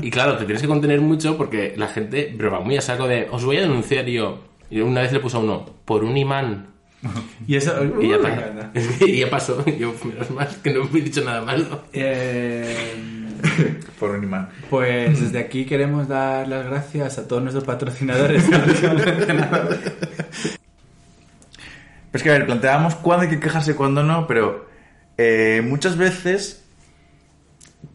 Y 0.00 0.10
claro, 0.10 0.36
te 0.36 0.44
tienes 0.44 0.62
que 0.62 0.68
contener 0.68 1.00
mucho 1.00 1.36
porque 1.36 1.74
la 1.76 1.86
gente, 1.86 2.34
pero 2.36 2.50
va 2.50 2.58
muy 2.60 2.76
a 2.78 2.80
saco 2.80 3.06
de, 3.06 3.28
os 3.30 3.44
voy 3.44 3.58
a 3.58 3.60
denunciar 3.60 4.06
yo. 4.06 4.42
Y 4.72 4.80
una 4.80 5.02
vez 5.02 5.12
le 5.12 5.20
puse 5.20 5.36
a 5.36 5.40
uno, 5.40 5.66
por 5.84 6.02
un 6.02 6.16
imán. 6.16 6.68
Y 7.46 7.56
eso. 7.56 7.74
Y 8.00 8.08
ya, 8.08 8.16
me 8.16 8.22
pasa. 8.22 8.46
encanta. 8.48 8.70
y 9.06 9.18
ya 9.18 9.28
pasó. 9.28 9.64
Yo, 9.78 9.92
menos 10.02 10.30
mal 10.30 10.48
que 10.62 10.72
no 10.72 10.84
me 10.84 10.98
he 10.98 11.02
dicho 11.02 11.22
nada 11.22 11.42
malo. 11.42 11.82
Eh, 11.92 12.74
Por 13.98 14.12
un 14.12 14.24
imán. 14.24 14.48
pues 14.70 15.20
desde 15.20 15.38
aquí 15.40 15.66
queremos 15.66 16.08
dar 16.08 16.48
las 16.48 16.64
gracias 16.64 17.18
a 17.18 17.28
todos 17.28 17.42
nuestros 17.42 17.64
patrocinadores. 17.64 18.44
Pero 22.10 22.18
es 22.18 22.22
que, 22.22 22.30
a 22.30 22.32
ver, 22.32 22.46
planteábamos 22.46 22.94
cuándo 22.94 23.24
hay 23.24 23.30
que 23.30 23.40
quejarse 23.40 23.72
y 23.72 23.74
cuándo 23.74 24.02
no, 24.02 24.26
pero 24.26 24.66
eh, 25.18 25.62
muchas 25.64 25.96
veces 25.96 26.61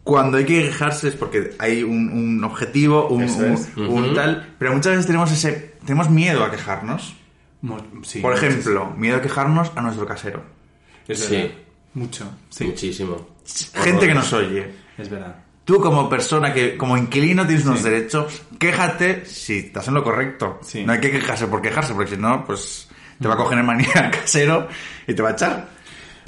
cuando 0.04 0.38
hay 0.38 0.44
que 0.44 0.62
quejarse 0.64 1.08
es 1.08 1.14
porque 1.14 1.54
hay 1.58 1.82
un, 1.82 2.08
un 2.10 2.44
objetivo, 2.44 3.08
un, 3.08 3.22
Eso 3.22 3.38
un- 3.38 3.52
es. 3.54 3.70
un 3.76 4.14
tal, 4.14 4.54
pero 4.58 4.72
muchas 4.74 4.92
veces 4.92 5.06
tenemos 5.06 5.30
ese 5.32 5.74
tenemos 5.84 6.10
miedo 6.10 6.44
a 6.44 6.50
quejarnos. 6.50 7.14
Mo- 7.62 7.82
sí, 8.02 8.20
Por 8.20 8.34
ejemplo, 8.34 8.90
miedo 8.96 9.16
a 9.16 9.22
quejarnos 9.22 9.72
a 9.74 9.80
nuestro 9.82 10.06
casero. 10.06 10.42
Es 11.06 11.20
Sí. 11.24 11.36
verdad. 11.36 11.50
Mucho. 11.94 12.30
Sí, 12.50 12.64
Muchísimo. 12.64 13.28
Gente 13.74 14.06
que 14.06 14.14
nos 14.14 14.32
oye. 14.32 14.70
es 14.98 15.08
verdad. 15.08 15.36
Tú 15.64 15.80
como 15.80 16.08
persona 16.08 16.52
que 16.52 16.76
como 16.76 16.96
inquilino 16.96 17.46
tienes 17.46 17.64
unos 17.66 17.82
derechos, 17.82 18.42
quéjate 18.58 19.24
si 19.26 19.58
estás 19.58 19.88
en 19.88 19.94
lo 19.94 20.04
correcto. 20.04 20.58
Sí. 20.62 20.84
No 20.84 20.92
hay 20.92 21.00
que 21.00 21.10
quejarse 21.10 21.46
por 21.46 21.60
quejarse, 21.60 21.92
porque 21.94 22.10
si 22.14 22.16
no, 22.16 22.44
pues 22.44 22.88
te 23.20 23.26
va 23.28 23.34
a 23.34 23.36
coger 23.36 23.58
en 23.58 23.66
manía 23.66 23.88
el 23.94 24.10
casero 24.10 24.68
y 25.06 25.14
te 25.14 25.22
va 25.22 25.30
a 25.30 25.32
echar. 25.32 25.68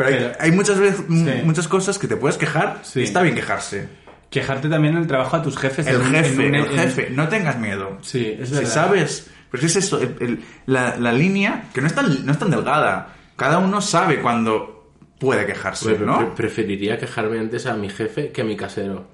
Pero 0.01 0.09
hay, 0.09 0.15
Pero- 0.17 0.33
hay 0.41 0.53
muchas 0.53 0.79
veces 0.79 1.05
Sí. 1.09 1.31
muchas 1.45 1.69
cosas 1.69 1.99
que 1.99 2.09
te 2.09 2.17
puedes 2.17 2.39
quejar 2.39 2.79
Sí. 2.83 3.01
y 3.01 3.03
está 3.03 3.21
bien 3.21 3.35
quejarse. 3.35 3.87
Quejarte 4.31 4.69
también 4.71 4.95
en 4.95 5.03
el 5.03 5.07
trabajo 5.07 5.37
a 5.37 5.43
tus 5.43 5.59
jefes. 5.59 5.87
El 5.87 5.97
en 5.97 6.03
jefe, 6.07 6.33
en 6.47 6.49
un- 6.49 6.55
el 6.55 6.65
en- 6.67 6.79
jefe, 6.79 7.09
no 7.11 7.29
tengas 7.29 7.59
miedo. 7.59 7.99
Sí, 8.01 8.35
es 8.41 8.49
Si 8.49 8.55
verdad. 8.55 8.71
sabes, 8.71 9.27
pero 9.51 9.67
es 9.67 9.77
eso, 9.77 10.01
el- 10.01 10.17
el- 10.21 10.41
la, 10.65 10.97
la 10.97 11.13
línea 11.13 11.65
que 11.75 11.83
no 11.83 11.87
es, 11.87 11.95
tan, 11.95 12.25
no 12.25 12.33
es 12.33 12.39
tan 12.39 12.51
delgada. 12.51 13.15
Cada 13.37 13.59
uno 13.59 13.83
sabe 13.83 14.21
cuando 14.21 14.93
puede 15.19 15.45
quejarse, 15.45 15.95
Pre- 15.97 16.07
¿no? 16.07 16.17
pre- 16.17 16.27
preferiría 16.29 16.97
quejarme 16.97 17.39
antes 17.39 17.67
a 17.67 17.75
mi 17.75 17.91
jefe 17.91 18.31
que 18.31 18.41
a 18.41 18.45
mi 18.45 18.57
casero. 18.57 19.09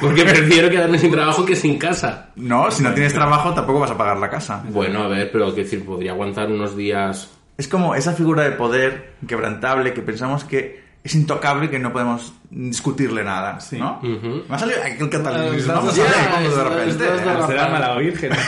Porque 0.00 0.22
prefiero 0.24 0.70
quedarme 0.70 0.98
sin 0.98 1.10
trabajo 1.10 1.44
que 1.44 1.56
sin 1.56 1.78
casa. 1.78 2.30
No, 2.36 2.70
si 2.70 2.84
no 2.84 2.94
tienes 2.94 3.12
trabajo 3.12 3.52
tampoco 3.52 3.80
vas 3.80 3.90
a 3.90 3.98
pagar 3.98 4.18
la 4.18 4.30
casa. 4.30 4.62
Bueno, 4.68 5.02
a 5.02 5.08
ver, 5.08 5.32
pero 5.32 5.46
quiero 5.46 5.64
decir, 5.64 5.84
podría 5.84 6.12
aguantar 6.12 6.48
unos 6.48 6.76
días. 6.76 7.28
Es 7.58 7.68
como 7.68 7.94
esa 7.94 8.12
figura 8.14 8.42
de 8.44 8.52
poder 8.52 9.12
inquebrantable 9.22 9.92
que 9.92 10.02
pensamos 10.02 10.44
que 10.44 10.82
es 11.04 11.14
intocable 11.14 11.68
que 11.68 11.78
no 11.78 11.92
podemos 11.92 12.32
discutirle 12.50 13.24
nada, 13.24 13.60
Sí. 13.60 13.76
¿no? 13.78 13.98
Ujú. 14.02 14.44
Me 14.48 14.54
ha 14.54 14.58
salido 14.58 14.78
aquí 14.82 15.02
el 15.02 15.10
catalanismo. 15.10 15.56
estás- 15.58 15.74
Vamos 15.74 15.92
a 15.94 15.96
ya, 15.96 16.38
ver 16.40 16.50
de 16.50 16.64
repente. 17.08 17.46
Será 17.46 17.68
mala 17.68 17.96
virgen. 17.98 18.30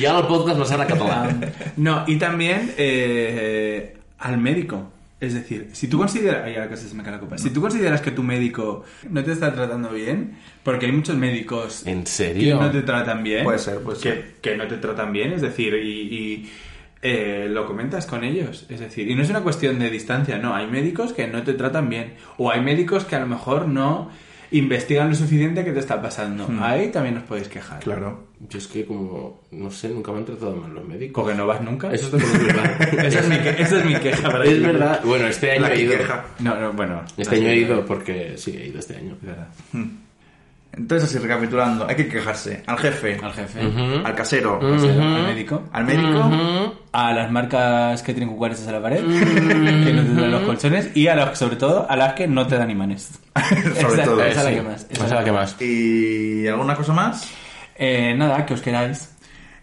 Y 0.00 0.04
ahora 0.04 0.22
el 0.22 0.26
podcast 0.26 0.58
no 0.58 0.64
será 0.64 0.84
catalán. 0.86 1.52
no, 1.76 2.02
y 2.08 2.16
también 2.16 2.74
eh, 2.76 3.96
al 4.18 4.36
médico. 4.38 4.90
Es 5.20 5.34
decir, 5.34 5.70
si 5.72 5.86
tú 5.88 5.98
consideras. 5.98 6.42
Ay, 6.44 6.54
ahora 6.56 6.70
casi 6.70 6.88
se 6.88 6.94
me 6.94 7.02
cae 7.04 7.12
la 7.12 7.18
copa. 7.20 7.38
Si 7.38 7.50
tú 7.50 7.60
consideras 7.60 8.00
que 8.00 8.10
tu 8.12 8.22
médico 8.22 8.84
no 9.10 9.22
te 9.24 9.32
está 9.32 9.52
tratando 9.52 9.90
bien, 9.90 10.38
porque 10.62 10.86
hay 10.86 10.92
muchos 10.92 11.16
médicos 11.16 11.84
¿En 11.86 12.02
que 12.02 12.10
serio? 12.10 12.60
no 12.60 12.70
te 12.70 12.82
tratan 12.82 13.22
bien. 13.22 13.44
Puede 13.44 13.58
ser, 13.60 13.78
puede 13.80 13.96
que, 13.98 14.02
ser. 14.02 14.34
que 14.42 14.56
no 14.56 14.66
te 14.68 14.76
tratan 14.76 15.12
bien, 15.12 15.32
es 15.32 15.42
decir, 15.42 15.74
y, 15.74 15.88
y, 15.88 16.52
eh, 17.02 17.46
lo 17.50 17.66
comentas 17.66 18.06
con 18.06 18.24
ellos. 18.24 18.66
Es 18.68 18.80
decir, 18.80 19.08
y 19.10 19.14
no 19.14 19.22
es 19.22 19.30
una 19.30 19.42
cuestión 19.42 19.78
de 19.78 19.90
distancia, 19.90 20.38
no. 20.38 20.54
Hay 20.54 20.66
médicos 20.66 21.12
que 21.12 21.26
no 21.26 21.42
te 21.42 21.54
tratan 21.54 21.88
bien. 21.88 22.14
O 22.36 22.50
hay 22.50 22.60
médicos 22.60 23.04
que 23.04 23.16
a 23.16 23.20
lo 23.20 23.26
mejor 23.26 23.68
no 23.68 24.10
investigan 24.50 25.10
lo 25.10 25.14
suficiente 25.14 25.62
que 25.62 25.72
te 25.72 25.78
está 25.80 26.00
pasando. 26.00 26.48
Ahí 26.62 26.88
también 26.90 27.18
os 27.18 27.24
podéis 27.24 27.48
quejar. 27.48 27.80
Claro. 27.80 28.28
Yo 28.48 28.58
es 28.58 28.66
que 28.66 28.86
como, 28.86 29.42
no 29.50 29.70
sé, 29.70 29.90
nunca 29.90 30.10
me 30.10 30.18
han 30.18 30.24
tratado 30.24 30.56
mal 30.56 30.72
los 30.72 30.86
médicos. 30.88 31.22
Porque 31.22 31.36
no 31.36 31.46
vas 31.46 31.60
nunca. 31.60 31.92
Eso 31.92 32.16
es 32.16 32.46
verdad. 32.46 32.82
Esa 33.04 33.20
es 33.20 33.28
mi, 33.28 33.36
que- 33.38 33.62
esa 33.62 33.78
es 33.78 33.84
mi 33.84 33.94
queja. 33.96 34.30
para 34.30 34.44
Es 34.44 34.62
verdad. 34.62 35.00
Bueno, 35.04 35.26
este 35.26 35.50
año 35.52 35.60
La 35.62 35.68
he 35.68 35.76
que 35.76 35.82
ido. 35.82 35.98
queja. 35.98 36.24
No, 36.38 36.58
no, 36.58 36.72
bueno. 36.72 37.02
Este 37.18 37.36
año 37.36 37.48
he 37.48 37.56
ido 37.56 37.84
porque 37.84 38.34
sí, 38.38 38.56
he 38.58 38.68
ido 38.68 38.78
este 38.78 38.96
año. 38.96 39.16
Es 39.20 39.26
verdad. 39.26 39.48
Entonces, 40.72 41.08
así 41.08 41.18
recapitulando, 41.18 41.86
hay 41.88 41.96
que 41.96 42.08
quejarse 42.08 42.62
al 42.66 42.78
jefe, 42.78 43.18
Al 43.22 43.32
jefe. 43.32 43.60
al 44.04 44.14
casero, 44.14 44.60
Al 44.62 45.26
médico. 45.26 45.62
al 45.72 45.84
médico, 45.84 46.30
A 46.92 47.12
las 47.12 47.30
marcas 47.32 48.02
que 48.02 48.12
tienen 48.14 48.32
cucarachas 48.32 48.68
a 48.68 48.72
la 48.72 48.82
pared, 48.82 49.00
que 49.00 49.92
no 49.92 50.02
te 50.02 50.08
duelen 50.08 50.30
los 50.30 50.42
colchones, 50.42 50.90
y 50.96 51.08
a 51.08 51.16
las, 51.16 51.38
sobre 51.38 51.56
todo 51.56 51.86
a 51.90 51.96
las 51.96 52.12
que 52.12 52.28
no 52.28 52.46
te 52.46 52.56
dan 52.56 52.70
imanes. 52.70 53.10
sobre 53.80 54.02
Esa- 54.02 54.04
todo. 54.04 54.22
Esa 54.24 54.40
es 54.40 54.44
la 54.44 54.50
Sí. 54.50 54.54
que 54.56 54.62
más. 54.62 54.74
esa 54.82 54.92
Esa 54.92 55.04
es 55.04 55.10
es 55.10 55.16
la 55.18 55.24
que 55.24 55.32
más. 55.32 55.56
¿Y 55.62 56.46
alguna 56.46 56.74
cosa 56.76 56.92
más? 56.92 57.30
Eh, 57.76 58.14
nada, 58.16 58.44
que 58.46 58.54
os 58.54 58.60
queráis. 58.60 59.14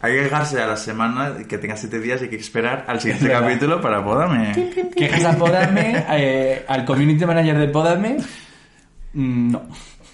Hay 0.01 0.13
que 0.13 0.23
quejarse 0.23 0.61
a 0.61 0.67
la 0.67 0.75
semana, 0.77 1.33
que 1.47 1.57
tenga 1.57 1.77
siete 1.77 1.99
días 1.99 2.19
y 2.21 2.25
hay 2.25 2.29
que 2.29 2.35
esperar 2.35 2.83
al 2.87 2.99
siguiente 2.99 3.29
capítulo 3.29 3.79
para 3.81 4.03
podarme. 4.03 4.51
Quejas 4.95 5.23
a 5.25 5.37
Podame, 5.37 6.03
eh, 6.11 6.65
al 6.67 6.83
community 6.85 7.25
manager 7.25 7.57
de 7.57 7.67
Podame. 7.69 8.17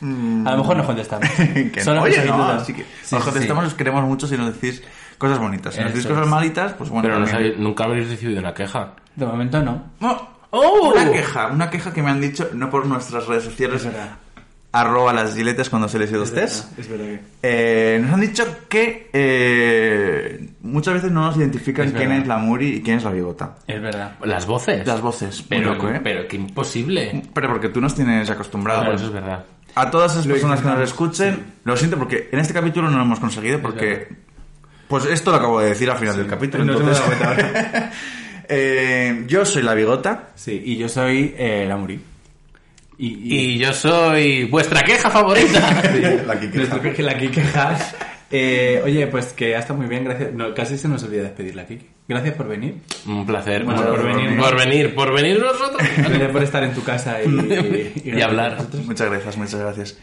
Mm. 0.02 0.48
A 0.48 0.52
lo 0.52 0.58
mejor 0.58 0.78
nos 0.78 0.86
contestamos. 0.86 1.30
Que 1.74 1.82
Solo 1.84 1.98
no. 1.98 2.04
Oye, 2.04 2.26
no, 2.26 2.44
así 2.48 2.74
que 2.74 2.84
Sí, 3.04 3.16
os 3.16 3.24
sí, 3.24 3.30
contestamos, 3.30 3.64
sí. 3.64 3.68
os 3.70 3.74
queremos 3.76 4.04
mucho 4.04 4.28
si 4.28 4.38
nos 4.38 4.54
decís 4.54 4.84
cosas 5.18 5.40
bonitas. 5.40 5.74
Si 5.74 5.80
nos 5.80 5.90
decís 5.90 6.06
Eso 6.06 6.10
cosas 6.10 6.26
es. 6.26 6.32
malitas, 6.32 6.74
pues 6.74 6.90
bueno, 6.90 7.04
Pero 7.08 7.20
no 7.20 7.28
sabéis- 7.28 7.56
nunca 7.58 7.84
habréis 7.86 8.10
recibido 8.10 8.40
una 8.40 8.54
queja. 8.54 8.94
De 9.16 9.26
momento 9.26 9.62
no. 9.62 9.84
No, 10.00 10.30
¡Oh! 10.52 10.92
Una 10.94 11.10
queja, 11.12 11.48
una 11.48 11.70
queja 11.70 11.94
que 11.94 12.02
me 12.04 12.10
han 12.12 12.20
dicho, 12.20 12.50
no 12.54 12.70
por 12.70 12.86
nuestras 12.86 13.26
redes 13.28 13.44
sociales, 13.46 13.88
arroba 14.74 15.14
las 15.14 15.36
giletes 15.36 15.70
cuando 15.70 15.88
se 15.90 16.00
les 16.00 16.10
dio 16.10 16.20
los 16.20 16.34
test. 16.34 16.78
Es 16.80 16.90
verdad 16.90 17.06
que. 17.06 17.22
Eh, 17.44 18.00
nos 18.02 18.12
han 18.14 18.20
dicho 18.22 18.44
que 18.70 19.10
eh, 19.14 20.50
muchas 20.62 20.96
veces 20.96 21.12
no 21.12 21.22
nos 21.26 21.38
identifican 21.38 21.88
Es 21.88 21.92
quién 21.94 22.10
verdad. 22.10 22.22
es 22.24 22.28
la 22.28 22.38
Muri 22.38 22.68
y 22.78 22.82
quién 22.82 22.98
es 22.98 23.04
la 23.04 23.12
Bigota. 23.12 23.56
Es 23.68 23.82
verdad. 23.82 24.16
Las 24.24 24.46
voces. 24.46 24.86
Las 24.88 25.02
voces, 25.02 25.40
muy 25.42 25.60
Pero, 25.60 25.74
loco, 25.74 25.90
¿eh? 25.90 26.00
pero 26.04 26.28
que 26.28 26.36
imposible. 26.38 27.22
Pero 27.34 27.48
porque 27.50 27.70
tú 27.70 27.80
nos 27.82 27.96
tienes 27.96 28.30
acostumbrados. 28.30 28.84
Claro, 28.84 28.96
eso 28.98 29.06
es 29.08 29.12
verdad. 29.14 29.44
A 29.76 29.90
todas 29.90 30.12
esas 30.14 30.28
personas 30.28 30.62
que 30.62 30.68
nos 30.68 30.80
escuchen, 30.82 31.54
lo 31.64 31.78
siento 31.78 31.98
porque 31.98 32.30
en 32.32 32.40
este 32.40 32.54
capítulo 32.54 32.90
no 32.90 32.98
lo 32.98 33.04
hemos 33.04 33.20
conseguido 33.20 33.60
porque... 33.62 34.08
Pues 34.88 35.06
esto 35.06 35.32
lo 35.32 35.38
acabo 35.38 35.60
de 35.62 35.70
decir 35.70 35.90
al 35.90 35.98
final 35.98 36.18
del 36.18 36.28
capítulo. 36.28 36.66
no 36.66 36.76
te 36.76 36.84
me 36.84 36.92
he 36.92 36.94
entonces, 36.94 37.84
eh, 38.50 39.24
yo 39.28 39.46
soy 39.46 39.64
la 39.64 39.74
Bigota. 39.74 40.30
Sí, 40.36 40.62
y 40.66 40.76
yo 40.78 40.90
soy 40.90 41.34
eh, 41.38 41.66
la 41.68 41.78
Muri. 41.78 42.00
Y, 42.98 43.08
y- 43.08 43.40
Y 43.56 43.58
yo 43.60 43.72
soy 43.74 44.44
vuestra 44.46 44.84
queja 44.84 45.10
favorita. 45.10 45.60
la 46.28 46.40
Kike. 46.40 46.58
Nuestro 46.58 46.82
que 46.82 47.02
la 47.04 47.18
Kike 47.18 47.42
Hash. 47.42 47.82
Eh, 48.30 48.82
oye, 48.84 49.08
pues 49.08 49.28
que 49.34 49.56
ha 49.56 49.60
estado 49.60 49.80
muy 49.80 49.88
bien, 49.88 50.04
gracias. 50.04 50.34
No, 50.34 50.54
casi 50.54 50.78
se 50.78 50.88
nos 50.90 51.02
olvida 51.04 51.24
despedir 51.24 51.56
la 51.56 51.66
Kike. 51.66 51.86
Gracias 52.12 52.36
por 52.36 52.48
venir. 52.50 52.76
Un 53.06 53.26
placer. 53.26 53.64
Bueno, 53.64 53.84
por 53.84 54.04
venir. 54.04 54.38
Por 54.38 54.58
venir, 54.58 54.94
por 54.96 55.14
venir 55.14 55.40
nosotros. 55.40 55.82
Gracias 55.98 56.32
por 56.32 56.44
estar 56.44 56.62
en 56.64 56.74
tu 56.74 56.84
casa 56.84 57.24
y, 57.24 57.28
y, 58.06 58.10
Y 58.18 58.22
hablar. 58.22 58.58
Muchas 58.86 59.10
gracias, 59.10 59.38
muchas 59.38 59.60
gracias. 59.62 59.98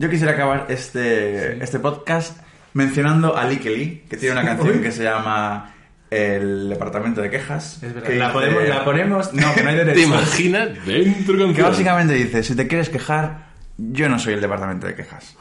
Yo 0.00 0.10
quisiera 0.10 0.32
acabar 0.32 0.66
este, 0.70 1.62
este 1.62 1.78
podcast 1.78 2.36
mencionando 2.74 3.36
a 3.36 3.44
Likely, 3.44 4.04
que 4.10 4.16
tiene 4.16 4.32
una 4.40 4.44
canción 4.44 4.82
que 4.82 4.90
se 4.90 5.04
llama 5.04 5.72
El 6.10 6.68
Departamento 6.70 7.20
de 7.22 7.30
Quejas. 7.30 7.74
Es 7.80 7.94
verdad. 7.94 8.08
que 8.08 8.16
La, 8.16 8.26
dice- 8.26 8.32
podemos, 8.32 8.68
la 8.68 8.84
ponemos. 8.84 9.32
No, 9.32 9.54
que 9.54 9.62
no 9.62 9.68
hay 9.68 9.76
¿Te 9.76 9.84
derecho. 9.84 10.08
imaginas? 10.08 10.68
Dentro 10.84 11.38
con 11.38 11.54
Que 11.54 11.62
básicamente 11.62 12.14
dice, 12.14 12.42
si 12.42 12.56
te 12.56 12.66
quieres 12.66 12.88
quejar, 12.88 13.50
yo 13.78 14.08
no 14.08 14.18
soy 14.18 14.34
el 14.34 14.40
Departamento 14.40 14.88
de 14.88 14.96
Quejas. 14.96 15.36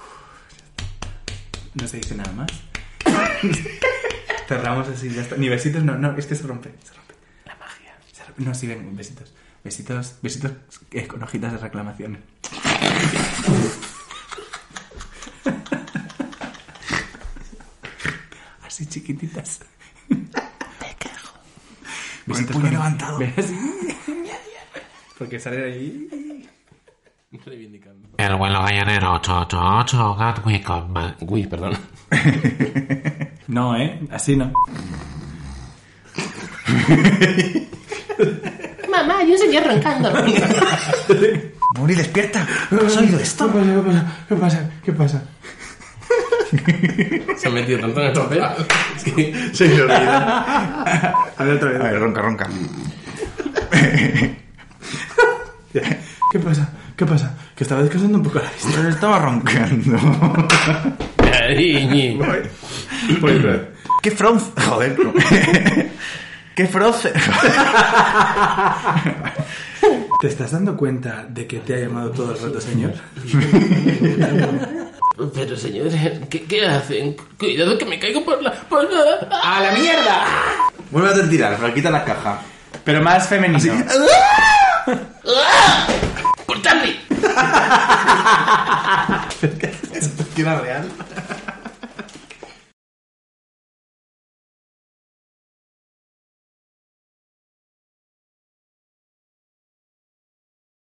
No 1.73 1.87
se 1.87 1.97
dice 1.97 2.13
nada 2.15 2.31
más. 2.33 2.51
Cerramos 4.51 4.87
así, 4.89 5.09
ya 5.09 5.21
está. 5.21 5.37
Ni 5.37 5.47
besitos, 5.47 5.81
no, 5.81 5.97
no, 5.97 6.11
es 6.17 6.25
que 6.25 6.35
se 6.35 6.45
rompe. 6.45 6.73
Se 6.83 6.93
rompe. 6.93 7.13
La 7.45 7.55
magia. 7.55 7.95
No, 8.35 8.53
sí, 8.53 8.67
ven, 8.67 8.93
besitos. 8.97 9.33
Besitos, 9.63 10.15
besitos 10.21 10.51
eh, 10.91 11.07
con 11.07 11.23
hojitas 11.23 11.53
de 11.53 11.57
reclamación. 11.57 12.19
Así 18.65 18.85
chiquititas. 18.87 19.61
Te 20.09 20.95
quejo. 20.99 21.33
Con 22.27 22.37
el 22.37 22.45
puño 22.45 22.71
levantado. 22.71 23.19
Porque 25.17 25.39
sale 25.39 25.63
ahí. 25.63 26.49
Reivindicando. 27.45 28.09
El 28.17 28.35
vuelo 28.35 28.63
gallinero 28.63 29.13
888 29.13 30.15
Gatwick 30.15 31.49
perdón. 31.49 31.77
No, 33.51 33.75
¿eh? 33.75 33.99
Así 34.09 34.37
no. 34.37 34.45
Mamá, 38.89 39.17
hay 39.19 39.31
un 39.33 39.37
señor 39.37 39.67
roncando. 39.67 40.09
Muri, 41.77 41.95
despierta. 41.95 42.47
¿Has 42.71 42.95
oído 42.95 43.19
esto? 43.19 43.51
¿Qué 44.29 44.35
pasa? 44.35 44.69
¿Qué 44.85 44.93
pasa? 44.93 45.21
Se 47.37 47.49
ha 47.49 47.51
metido 47.51 47.79
tanto 47.79 47.99
en 47.99 48.07
el 48.07 48.13
papel. 48.13 48.41
Es 48.95 49.03
que... 49.03 49.49
Se 49.53 49.67
me 49.67 49.81
olvida. 49.81 51.13
A 51.35 51.43
ver, 51.43 51.55
otra 51.55 51.71
vez. 51.71 51.81
A 51.81 51.83
ver, 51.83 51.99
ronca, 51.99 52.21
ronca. 52.21 52.47
¿Qué 55.73 56.39
pasa? 56.39 56.69
¿Qué 56.95 57.05
pasa? 57.05 57.35
Que 57.61 57.65
estaba 57.65 57.83
descansando 57.83 58.17
un 58.17 58.23
poco 58.23 58.39
la 58.39 58.49
vista. 58.49 58.69
Pero 58.75 58.89
estaba 58.89 59.19
roncando. 59.19 59.95
Cariñi. 61.17 62.19
¿Qué 64.01 64.09
fronce? 64.09 64.51
Joder. 64.59 64.97
¿Qué 66.55 66.65
froce? 66.65 67.13
¿Te 70.19 70.27
estás 70.27 70.53
dando 70.53 70.75
cuenta 70.75 71.27
de 71.29 71.45
que 71.45 71.59
te 71.59 71.75
ha 71.75 71.77
llamado 71.81 72.09
todo 72.09 72.31
el 72.33 72.41
rato 72.41 72.59
señor? 72.59 72.93
Pero 75.35 75.55
señores, 75.55 75.93
¿qué, 76.31 76.41
qué 76.45 76.65
hacen? 76.65 77.15
Cuidado 77.37 77.77
que 77.77 77.85
me 77.85 77.99
caigo 77.99 78.25
por 78.25 78.41
la... 78.41 78.53
Por 78.53 78.91
la... 78.91 79.29
¡A 79.39 79.61
la 79.61 79.71
mierda! 79.73 80.25
Vuelve 80.89 81.09
a 81.09 81.29
tirar, 81.29 81.57
pero 81.61 81.71
quita 81.75 81.91
la 81.91 82.03
caja. 82.03 82.41
Pero 82.83 83.03
más 83.03 83.27
femenino. 83.27 83.85
¡Por 86.47 86.59
Charlie! 87.35 87.71
¿Qué 90.35 90.41
era 90.41 90.59
real? 90.59 90.89